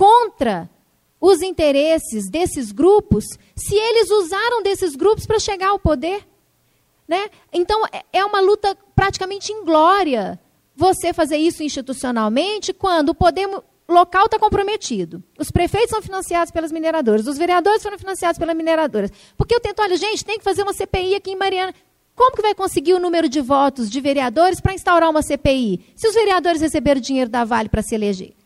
contra 0.00 0.70
os 1.20 1.42
interesses 1.42 2.30
desses 2.30 2.72
grupos 2.72 3.26
se 3.54 3.74
eles 3.74 4.10
usaram 4.10 4.62
desses 4.62 4.96
grupos 4.96 5.26
para 5.26 5.38
chegar 5.38 5.68
ao 5.68 5.78
poder? 5.78 6.26
Né? 7.06 7.28
Então, 7.52 7.84
é, 7.92 8.02
é 8.14 8.24
uma 8.24 8.40
luta 8.40 8.74
praticamente 8.96 9.52
inglória 9.52 10.40
você 10.74 11.12
fazer 11.12 11.36
isso 11.36 11.62
institucionalmente 11.62 12.72
quando 12.72 13.10
o 13.10 13.14
poder 13.14 13.46
local 13.86 14.24
está 14.24 14.38
comprometido. 14.38 15.22
Os 15.38 15.50
prefeitos 15.50 15.90
são 15.90 16.00
financiados 16.00 16.50
pelas 16.50 16.72
mineradoras, 16.72 17.26
os 17.26 17.36
vereadores 17.36 17.82
foram 17.82 17.98
financiados 17.98 18.38
pelas 18.38 18.56
mineradoras. 18.56 19.12
Porque 19.36 19.54
eu 19.54 19.60
tento, 19.60 19.82
olha, 19.82 19.98
gente, 19.98 20.24
tem 20.24 20.38
que 20.38 20.44
fazer 20.44 20.62
uma 20.62 20.72
CPI 20.72 21.16
aqui 21.16 21.32
em 21.32 21.36
Mariana. 21.36 21.74
Como 22.16 22.34
que 22.34 22.40
vai 22.40 22.54
conseguir 22.54 22.94
o 22.94 23.00
número 23.00 23.28
de 23.28 23.42
votos 23.42 23.90
de 23.90 24.00
vereadores 24.00 24.62
para 24.62 24.72
instaurar 24.72 25.10
uma 25.10 25.20
CPI? 25.20 25.92
Se 25.94 26.08
os 26.08 26.14
vereadores 26.14 26.62
receberam 26.62 27.02
dinheiro 27.02 27.28
da 27.28 27.44
Vale 27.44 27.68
para 27.68 27.82
se 27.82 27.94
eleger. 27.94 28.39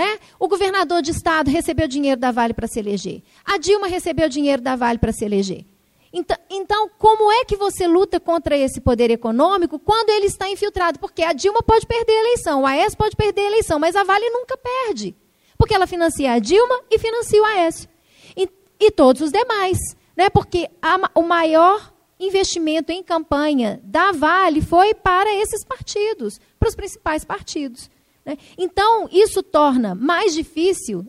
Né? 0.00 0.18
O 0.38 0.48
governador 0.48 1.02
de 1.02 1.10
estado 1.10 1.50
recebeu 1.50 1.86
dinheiro 1.86 2.18
da 2.18 2.30
Vale 2.30 2.54
para 2.54 2.66
se 2.66 2.78
eleger. 2.78 3.22
A 3.44 3.58
Dilma 3.58 3.86
recebeu 3.86 4.30
dinheiro 4.30 4.62
da 4.62 4.74
Vale 4.74 4.98
para 4.98 5.12
se 5.12 5.26
eleger. 5.26 5.66
Então, 6.10 6.38
então, 6.48 6.88
como 6.98 7.30
é 7.30 7.44
que 7.44 7.54
você 7.54 7.86
luta 7.86 8.18
contra 8.18 8.56
esse 8.56 8.80
poder 8.80 9.10
econômico 9.10 9.78
quando 9.78 10.08
ele 10.08 10.24
está 10.24 10.48
infiltrado? 10.48 10.98
Porque 10.98 11.22
a 11.22 11.34
Dilma 11.34 11.62
pode 11.62 11.86
perder 11.86 12.12
a 12.12 12.20
eleição, 12.20 12.62
o 12.62 12.66
Aécio 12.66 12.96
pode 12.96 13.14
perder 13.14 13.42
a 13.42 13.48
eleição, 13.48 13.78
mas 13.78 13.94
a 13.94 14.02
Vale 14.02 14.30
nunca 14.30 14.56
perde. 14.56 15.14
Porque 15.58 15.74
ela 15.74 15.86
financia 15.86 16.32
a 16.32 16.38
Dilma 16.38 16.80
e 16.90 16.98
financia 16.98 17.42
o 17.42 17.44
Aécio. 17.44 17.86
E, 18.34 18.48
e 18.80 18.90
todos 18.90 19.20
os 19.20 19.30
demais. 19.30 19.76
Né? 20.16 20.30
Porque 20.30 20.70
a, 20.80 21.10
o 21.14 21.22
maior 21.24 21.92
investimento 22.18 22.90
em 22.90 23.02
campanha 23.02 23.78
da 23.84 24.12
Vale 24.12 24.62
foi 24.62 24.94
para 24.94 25.30
esses 25.34 25.62
partidos, 25.62 26.40
para 26.58 26.70
os 26.70 26.74
principais 26.74 27.22
partidos. 27.22 27.90
Né? 28.24 28.36
Então, 28.58 29.08
isso 29.10 29.42
torna 29.42 29.94
mais 29.94 30.34
difícil 30.34 31.06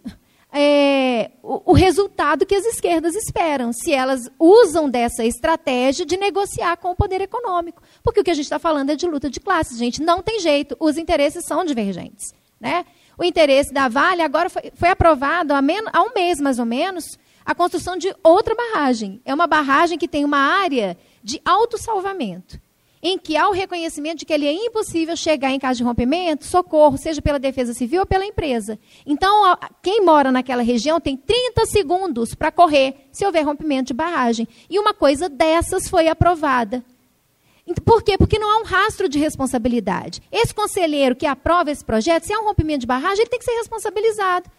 é, 0.53 1.31
o, 1.41 1.71
o, 1.71 1.73
resultado 1.73 2.45
que 2.45 2.55
as 2.55 2.65
esquerdas 2.65 3.15
esperam, 3.15 3.71
se 3.71 3.93
elas 3.93 4.29
usam 4.37 4.89
dessa 4.89 5.23
estratégia 5.23 6.05
de 6.05 6.17
negociar 6.17 6.75
com 6.77 6.91
o 6.91 6.95
poder 6.95 7.21
econômico. 7.21 7.81
Porque 8.03 8.19
o 8.19 8.23
que 8.23 8.31
a 8.31 8.33
gente 8.33 8.45
está 8.45 8.59
falando 8.59 8.89
é 8.89 8.95
de 8.95 9.07
luta 9.07 9.29
de 9.29 9.39
classes, 9.39 9.77
gente. 9.77 10.01
Não 10.01 10.21
tem 10.21 10.39
jeito, 10.39 10.75
os 10.79 10.97
interesses 10.97 11.45
são 11.45 11.63
divergentes. 11.63 12.33
Né? 12.59 12.85
O 13.17 13.23
interesse 13.23 13.73
da 13.73 13.87
Vale 13.87 14.21
agora 14.21 14.49
foi, 14.49 14.71
foi 14.75 14.89
aprovado 14.89 15.53
há, 15.53 15.61
há 15.93 16.03
um 16.03 16.13
mês, 16.13 16.39
mais 16.41 16.59
ou 16.59 16.65
menos, 16.65 17.17
a 17.45 17.55
construção 17.55 17.95
de 17.95 18.13
outra 18.21 18.53
barragem. 18.53 19.21
É 19.23 19.33
uma 19.33 19.47
barragem 19.47 19.97
que 19.97 20.07
tem 20.07 20.25
uma 20.25 20.37
área 20.37 20.97
de 21.23 21.41
autossalvamento 21.45 22.59
em 23.01 23.17
que 23.17 23.35
há 23.35 23.49
o 23.49 23.51
reconhecimento 23.51 24.19
de 24.19 24.25
que 24.25 24.33
ele 24.33 24.45
é 24.45 24.53
impossível 24.53 25.15
chegar 25.15 25.51
em 25.51 25.59
caso 25.59 25.77
de 25.77 25.83
rompimento, 25.83 26.45
socorro, 26.45 26.97
seja 26.97 27.21
pela 27.21 27.39
defesa 27.39 27.73
civil 27.73 28.01
ou 28.01 28.05
pela 28.05 28.25
empresa. 28.25 28.77
Então, 29.05 29.57
quem 29.81 30.01
mora 30.01 30.31
naquela 30.31 30.61
região 30.61 30.99
tem 30.99 31.17
30 31.17 31.65
segundos 31.65 32.35
para 32.35 32.51
correr 32.51 33.07
se 33.11 33.25
houver 33.25 33.43
rompimento 33.43 33.87
de 33.87 33.93
barragem. 33.93 34.47
E 34.69 34.77
uma 34.77 34.93
coisa 34.93 35.27
dessas 35.27 35.89
foi 35.89 36.07
aprovada. 36.07 36.83
Por 37.85 38.03
quê? 38.03 38.17
Porque 38.17 38.37
não 38.37 38.49
há 38.49 38.61
um 38.61 38.65
rastro 38.65 39.07
de 39.07 39.17
responsabilidade. 39.17 40.21
Esse 40.31 40.53
conselheiro 40.53 41.15
que 41.15 41.25
aprova 41.25 41.71
esse 41.71 41.83
projeto, 41.83 42.23
se 42.23 42.33
há 42.33 42.39
um 42.39 42.45
rompimento 42.45 42.81
de 42.81 42.87
barragem, 42.87 43.21
ele 43.21 43.29
tem 43.29 43.39
que 43.39 43.45
ser 43.45 43.55
responsabilizado. 43.55 44.49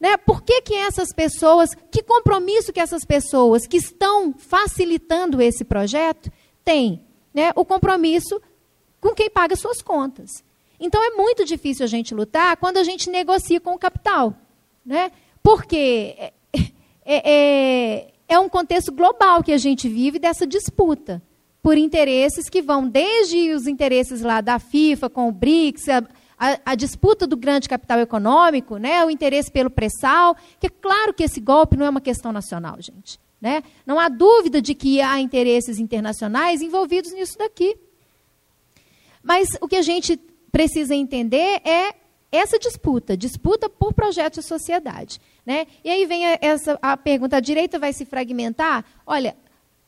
Né? 0.00 0.16
Por 0.16 0.42
que, 0.42 0.62
que 0.62 0.74
essas 0.74 1.12
pessoas, 1.12 1.70
que 1.90 2.02
compromisso 2.02 2.72
que 2.72 2.80
essas 2.80 3.04
pessoas 3.04 3.66
que 3.66 3.76
estão 3.76 4.34
facilitando 4.36 5.40
esse 5.40 5.64
projeto 5.64 6.30
têm? 6.64 7.05
Né, 7.36 7.52
o 7.54 7.66
compromisso 7.66 8.40
com 8.98 9.14
quem 9.14 9.28
paga 9.28 9.54
suas 9.54 9.82
contas. 9.82 10.42
Então 10.80 11.04
é 11.04 11.10
muito 11.10 11.44
difícil 11.44 11.84
a 11.84 11.86
gente 11.86 12.14
lutar 12.14 12.56
quando 12.56 12.78
a 12.78 12.82
gente 12.82 13.10
negocia 13.10 13.60
com 13.60 13.74
o 13.74 13.78
capital. 13.78 14.34
Né? 14.84 15.12
Porque 15.42 16.14
é, 16.18 16.32
é, 17.04 17.30
é, 17.30 18.12
é 18.26 18.38
um 18.38 18.48
contexto 18.48 18.90
global 18.90 19.42
que 19.42 19.52
a 19.52 19.58
gente 19.58 19.86
vive 19.86 20.18
dessa 20.18 20.46
disputa 20.46 21.22
por 21.62 21.76
interesses 21.76 22.48
que 22.48 22.62
vão 22.62 22.88
desde 22.88 23.52
os 23.52 23.66
interesses 23.66 24.22
lá 24.22 24.40
da 24.40 24.58
FIFA 24.58 25.10
com 25.10 25.28
o 25.28 25.32
BRICS, 25.32 25.88
a, 25.90 25.98
a, 26.38 26.60
a, 26.64 26.74
disputa 26.74 27.26
do 27.26 27.36
grande 27.36 27.68
capital 27.68 27.98
econômico, 27.98 28.78
né, 28.78 29.04
o 29.04 29.10
interesse 29.10 29.50
pelo 29.50 29.68
pré-sal, 29.68 30.36
que 30.58 30.68
é 30.68 30.70
claro 30.70 31.12
que 31.12 31.24
esse 31.24 31.40
golpe 31.40 31.76
não 31.76 31.84
é 31.84 31.90
uma 31.90 32.00
questão 32.00 32.32
nacional, 32.32 32.76
gente. 32.78 33.18
Né? 33.40 33.62
Não 33.84 34.00
há 34.00 34.08
dúvida 34.08 34.62
de 34.62 34.74
que 34.74 35.00
há 35.00 35.20
interesses 35.20 35.78
internacionais 35.78 36.62
envolvidos 36.62 37.12
nisso 37.12 37.36
daqui. 37.38 37.76
Mas 39.22 39.56
o 39.60 39.68
que 39.68 39.76
a 39.76 39.82
gente 39.82 40.18
precisa 40.50 40.94
entender 40.94 41.60
é 41.64 41.94
essa 42.32 42.58
disputa, 42.58 43.16
disputa 43.16 43.68
por 43.68 43.92
projetos 43.92 44.44
de 44.44 44.48
sociedade. 44.48 45.20
Né? 45.44 45.66
E 45.84 45.90
aí 45.90 46.06
vem 46.06 46.26
a, 46.26 46.38
essa, 46.40 46.78
a 46.80 46.96
pergunta, 46.96 47.36
a 47.36 47.40
direita 47.40 47.78
vai 47.78 47.92
se 47.92 48.04
fragmentar? 48.04 48.84
Olha, 49.06 49.36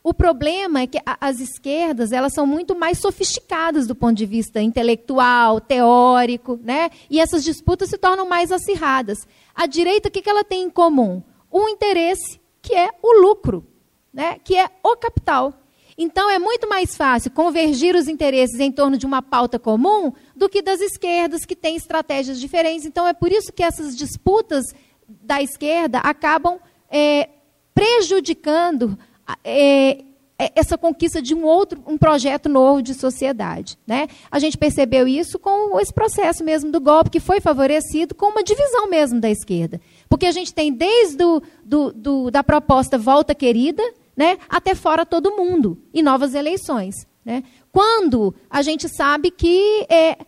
o 0.03 0.15
problema 0.15 0.83
é 0.83 0.87
que 0.87 0.99
as 1.21 1.41
esquerdas 1.41 2.13
elas 2.13 2.33
são 2.33 2.47
muito 2.47 2.75
mais 2.75 2.99
sofisticadas 2.99 3.87
do 3.87 3.95
ponto 3.95 4.17
de 4.17 4.27
vista 4.27 4.61
intelectual, 4.61 5.61
teórico, 5.61 6.59
né? 6.63 6.91
e 7.11 7.21
essas 7.21 7.43
disputas 7.45 7.91
se 7.91 7.99
tornam 7.99 8.27
mais 8.29 8.53
acirradas. 8.53 9.27
A 9.55 9.67
direita, 9.67 10.09
o 10.09 10.13
que 10.13 10.29
ela 10.29 10.45
tem 10.45 10.63
em 10.63 10.71
comum? 10.71 11.23
Um 11.53 11.69
interesse 11.69 12.41
que 12.63 12.75
é 12.75 12.91
o 13.03 13.21
lucro, 13.21 13.67
né? 14.13 14.39
que 14.43 14.57
é 14.57 14.69
o 14.83 14.97
capital. 14.97 15.55
Então, 15.97 16.31
é 16.31 16.39
muito 16.39 16.69
mais 16.69 16.97
fácil 16.97 17.33
convergir 17.33 17.97
os 17.97 18.07
interesses 18.07 18.61
em 18.61 18.71
torno 18.71 18.97
de 18.97 19.05
uma 19.05 19.21
pauta 19.21 19.59
comum 19.59 20.13
do 20.37 20.49
que 20.49 20.63
das 20.63 20.81
esquerdas, 20.81 21.45
que 21.45 21.57
têm 21.57 21.75
estratégias 21.75 22.39
diferentes. 22.39 22.87
Então, 22.87 23.07
é 23.09 23.13
por 23.13 23.33
isso 23.33 23.53
que 23.53 23.65
essas 23.65 23.97
disputas 23.97 24.65
da 25.09 25.43
esquerda 25.43 25.99
acabam 25.99 26.61
é, 26.89 27.29
prejudicando 27.75 28.97
é, 29.43 30.05
essa 30.39 30.79
conquista 30.79 31.21
de 31.21 31.35
um 31.35 31.45
outro, 31.45 31.83
um 31.85 31.99
projeto 31.99 32.49
novo 32.49 32.81
de 32.81 32.95
sociedade. 32.95 33.77
Né? 33.85 34.07
A 34.31 34.39
gente 34.39 34.57
percebeu 34.57 35.09
isso 35.09 35.37
com 35.39 35.79
esse 35.81 35.93
processo 35.93 36.45
mesmo 36.45 36.71
do 36.71 36.81
golpe, 36.81 37.11
que 37.11 37.19
foi 37.19 37.41
favorecido 37.41 38.15
com 38.15 38.27
uma 38.27 38.45
divisão 38.45 38.89
mesmo 38.89 39.21
da 39.21 39.29
esquerda. 39.29 39.81
Porque 40.09 40.27
a 40.27 40.31
gente 40.31 40.55
tem 40.55 40.73
desde 40.73 41.17
do, 41.17 41.43
do, 41.65 41.93
do, 41.93 42.31
da 42.31 42.45
proposta 42.45 42.97
Volta 42.97 43.35
Querida, 43.35 43.83
né, 44.17 44.39
até 44.49 44.75
fora 44.75 45.05
todo 45.05 45.37
mundo, 45.37 45.83
e 45.93 46.03
novas 46.03 46.35
eleições. 46.35 46.95
Né? 47.25 47.43
Quando 47.73 48.33
a 48.49 48.63
gente 48.63 48.89
sabe 48.89 49.33
que 49.33 49.87
é, 49.89 50.19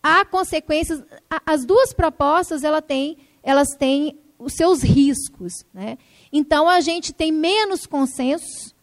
há 0.00 0.24
consequências, 0.24 1.02
as 1.44 1.64
duas 1.64 1.92
propostas 1.92 2.62
ela 2.62 2.80
tem, 2.80 3.18
elas 3.42 3.68
têm 3.76 4.18
os 4.38 4.52
seus 4.52 4.82
riscos. 4.82 5.64
Né? 5.74 5.98
Então 6.32 6.68
a 6.68 6.80
gente 6.80 7.12
tem 7.12 7.32
menos 7.32 7.86
consenso 7.86 8.77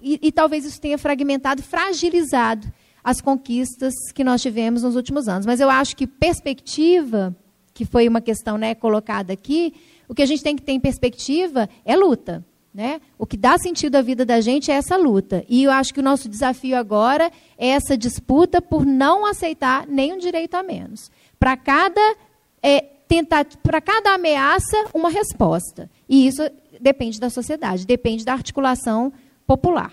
e, 0.00 0.18
e 0.22 0.32
talvez 0.32 0.64
isso 0.64 0.80
tenha 0.80 0.98
fragmentado, 0.98 1.62
fragilizado 1.62 2.70
as 3.02 3.20
conquistas 3.20 3.94
que 4.14 4.22
nós 4.22 4.42
tivemos 4.42 4.82
nos 4.82 4.96
últimos 4.96 5.28
anos. 5.28 5.46
Mas 5.46 5.60
eu 5.60 5.70
acho 5.70 5.96
que 5.96 6.06
perspectiva, 6.06 7.34
que 7.72 7.84
foi 7.84 8.08
uma 8.08 8.20
questão 8.20 8.58
né, 8.58 8.74
colocada 8.74 9.32
aqui, 9.32 9.74
O 10.08 10.14
que 10.14 10.22
a 10.22 10.26
gente 10.26 10.42
tem 10.42 10.56
que 10.56 10.62
ter 10.62 10.72
em 10.72 10.80
perspectiva 10.80 11.68
é 11.84 11.94
luta. 11.94 12.44
Né? 12.72 13.00
O 13.18 13.26
que 13.26 13.36
dá 13.36 13.58
sentido 13.58 13.96
à 13.96 14.02
vida 14.02 14.24
da 14.24 14.40
gente 14.40 14.70
é 14.70 14.74
essa 14.74 14.96
luta. 14.96 15.44
E 15.48 15.64
eu 15.64 15.70
acho 15.70 15.92
que 15.92 16.00
o 16.00 16.02
nosso 16.02 16.28
desafio 16.28 16.76
agora 16.76 17.30
é 17.58 17.68
essa 17.68 17.96
disputa 17.96 18.62
por 18.62 18.86
não 18.86 19.26
aceitar 19.26 19.86
nenhum 19.86 20.16
direito 20.16 20.54
a 20.54 20.62
menos. 20.62 21.10
Para 21.38 21.56
cada 21.56 22.16
é, 22.62 22.80
tentar, 23.08 23.46
para 23.62 23.80
cada 23.80 24.14
ameaça, 24.14 24.76
uma 24.94 25.10
resposta. 25.10 25.90
E 26.08 26.26
isso 26.26 26.42
depende 26.80 27.18
da 27.18 27.30
sociedade, 27.30 27.86
depende 27.86 28.24
da 28.24 28.32
articulação 28.32 29.12
popular. 29.48 29.90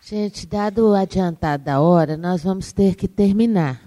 Gente, 0.00 0.46
dado 0.46 0.88
o 0.88 0.94
adiantado 0.94 1.64
da 1.64 1.78
hora, 1.78 2.16
nós 2.16 2.42
vamos 2.42 2.72
ter 2.72 2.94
que 2.94 3.06
terminar. 3.06 3.82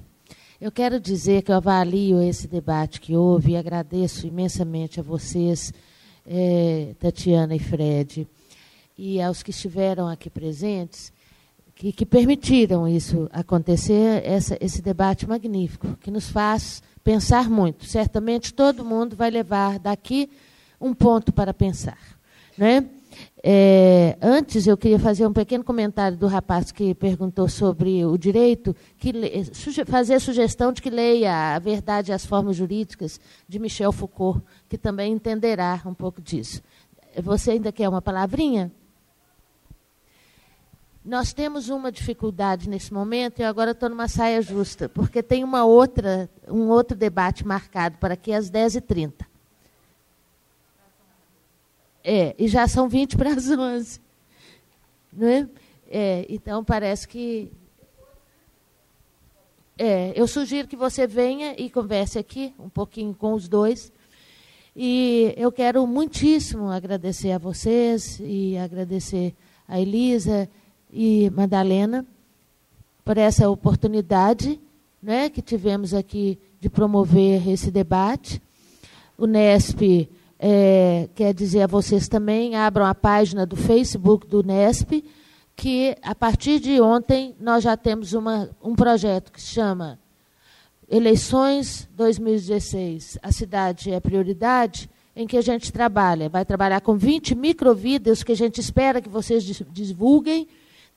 Eu 0.62 0.72
quero 0.72 1.00
dizer 1.00 1.42
que 1.42 1.52
eu 1.52 1.56
avalio 1.56 2.22
esse 2.22 2.48
debate 2.48 3.02
que 3.02 3.16
houve 3.16 3.54
e 3.54 3.58
agradeço 3.58 4.28
imensamente 4.28 5.00
a 5.00 5.04
vocês, 5.04 5.74
eh, 6.28 6.94
Tatiana 7.00 7.56
e 7.56 7.60
Fred, 7.60 8.28
e 8.96 9.20
aos 9.20 9.42
que 9.42 9.50
estiveram 9.50 10.08
aqui 10.08 10.30
presentes, 10.30 11.12
que, 11.80 11.94
que 11.94 12.06
permitiram 12.06 12.86
isso 12.86 13.30
acontecer, 13.32 14.22
essa, 14.26 14.58
esse 14.60 14.82
debate 14.82 15.26
magnífico, 15.26 15.96
que 16.02 16.12
nos 16.12 16.30
faz 16.30 16.84
pensar 17.06 17.50
muito. 17.50 17.86
Certamente 17.86 18.54
todo 18.54 18.84
mundo 18.84 19.16
vai 19.16 19.32
levar 19.32 19.80
daqui 19.80 20.30
um 20.80 20.94
ponto 20.94 21.32
para 21.32 21.54
pensar. 21.54 21.98
Né? 22.58 22.86
É, 23.42 24.18
antes, 24.22 24.68
eu 24.68 24.76
queria 24.76 25.00
fazer 25.00 25.26
um 25.26 25.32
pequeno 25.32 25.64
comentário 25.64 26.18
do 26.18 26.28
rapaz 26.28 26.70
que 26.70 26.94
perguntou 26.94 27.48
sobre 27.48 28.04
o 28.04 28.18
direito, 28.18 28.76
que 28.98 29.14
suge, 29.54 29.86
fazer 29.86 30.20
sugestão 30.20 30.74
de 30.74 30.82
que 30.82 30.90
leia 30.90 31.56
A 31.56 31.60
Verdade 31.60 32.12
e 32.12 32.14
as 32.14 32.26
Formas 32.26 32.58
Jurídicas, 32.58 33.22
de 33.48 33.58
Michel 33.58 33.94
Foucault, 33.94 34.42
que 34.68 34.78
também 34.78 35.14
entenderá 35.14 35.82
um 35.86 35.94
pouco 35.94 36.22
disso. 36.22 36.62
Você 37.24 37.52
ainda 37.52 37.72
quer 37.72 37.88
uma 37.88 38.02
palavrinha? 38.02 38.70
Nós 41.10 41.34
temos 41.34 41.70
uma 41.70 41.92
dificuldade 41.92 42.70
nesse 42.70 42.94
momento, 42.94 43.40
e 43.40 43.44
agora 43.44 43.72
estou 43.72 43.90
numa 43.90 44.08
saia 44.08 44.44
justa, 44.44 44.88
porque 44.88 45.24
tem 45.24 45.44
uma 45.44 45.66
outra, 45.66 46.30
um 46.48 46.68
outro 46.68 46.96
debate 46.96 47.44
marcado 47.44 47.98
para 47.98 48.14
aqui 48.14 48.32
às 48.32 48.52
10h30. 48.52 49.26
É, 52.04 52.36
e 52.38 52.48
já 52.48 52.68
são 52.68 52.88
20 52.88 53.18
para 53.18 53.32
as 53.34 53.50
11. 53.50 54.00
Não 55.12 55.28
é? 55.28 55.50
é 55.90 56.26
então, 56.30 56.64
parece 56.64 57.08
que. 57.08 57.52
É, 59.80 60.14
eu 60.16 60.28
sugiro 60.28 60.68
que 60.68 60.76
você 60.76 61.08
venha 61.08 61.56
e 61.58 61.72
converse 61.72 62.20
aqui 62.20 62.54
um 62.60 62.70
pouquinho 62.70 63.16
com 63.16 63.34
os 63.34 63.48
dois. 63.48 63.92
E 64.76 65.34
eu 65.36 65.52
quero 65.52 65.88
muitíssimo 65.88 66.70
agradecer 66.70 67.32
a 67.32 67.40
vocês 67.40 68.20
e 68.20 68.56
agradecer 68.60 69.34
a 69.68 69.80
Elisa 69.80 70.48
e 70.92 71.30
Madalena 71.30 72.06
por 73.04 73.18
essa 73.18 73.50
oportunidade 73.50 74.60
né, 75.02 75.30
que 75.30 75.42
tivemos 75.42 75.94
aqui 75.94 76.38
de 76.60 76.70
promover 76.70 77.48
esse 77.48 77.72
debate. 77.72 78.42
O 79.18 79.26
NESP 79.26 80.10
é, 80.38 81.10
quer 81.16 81.34
dizer 81.34 81.64
a 81.64 81.68
vocês 81.68 82.08
também, 82.08 82.56
abram 82.56 82.86
a 82.86 82.96
página 82.96 83.46
do 83.46 83.56
Facebook 83.56 84.28
do 84.28 84.44
NESP, 84.44 85.04
que 85.56 85.96
a 86.02 86.16
partir 86.16 86.60
de 86.60 86.80
ontem 86.80 87.36
nós 87.40 87.64
já 87.64 87.76
temos 87.76 88.14
uma, 88.14 88.50
um 88.64 88.76
projeto 88.76 89.32
que 89.32 89.42
se 89.42 89.50
chama 89.50 90.00
Eleições 90.88 91.88
2016, 91.96 93.20
a 93.22 93.32
cidade 93.32 93.92
é 93.92 94.00
prioridade, 94.00 94.90
em 95.16 95.28
que 95.28 95.38
a 95.38 95.42
gente 95.42 95.72
trabalha. 95.72 96.30
Vai 96.30 96.46
trabalhar 96.46 96.82
com 96.82 96.96
20 96.96 97.36
microvídeos 97.36 98.24
que 98.24 98.32
a 98.32 98.36
gente 98.36 98.60
espera 98.60 99.02
que 99.02 99.10
vocês 99.10 99.44
divulguem, 99.44 100.48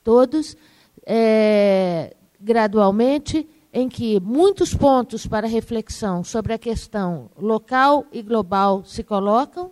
todos, 0.03 0.57
é, 1.05 2.15
gradualmente, 2.39 3.47
em 3.71 3.89
que 3.89 4.19
muitos 4.19 4.73
pontos 4.73 5.25
para 5.25 5.47
reflexão 5.47 6.23
sobre 6.23 6.53
a 6.53 6.59
questão 6.59 7.29
local 7.37 8.05
e 8.11 8.21
global 8.21 8.83
se 8.85 9.03
colocam 9.03 9.71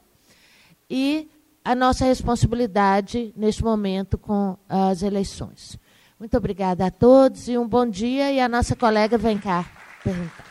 e 0.90 1.30
a 1.64 1.76
nossa 1.76 2.06
responsabilidade 2.06 3.34
neste 3.38 3.64
momento 3.64 4.18
com 4.18 4.58
as 4.68 5.04
eleições. 5.04 5.78
Muito 6.20 6.36
obrigada 6.38 6.86
a 6.86 6.92
todos 6.92 7.48
e 7.48 7.58
um 7.58 7.68
bom 7.68 7.86
dia. 7.86 8.32
E 8.32 8.40
a 8.40 8.50
nossa 8.50 8.76
colega 8.76 9.18
vem 9.18 9.38
cá 9.38 9.66
perguntar. 10.04 10.51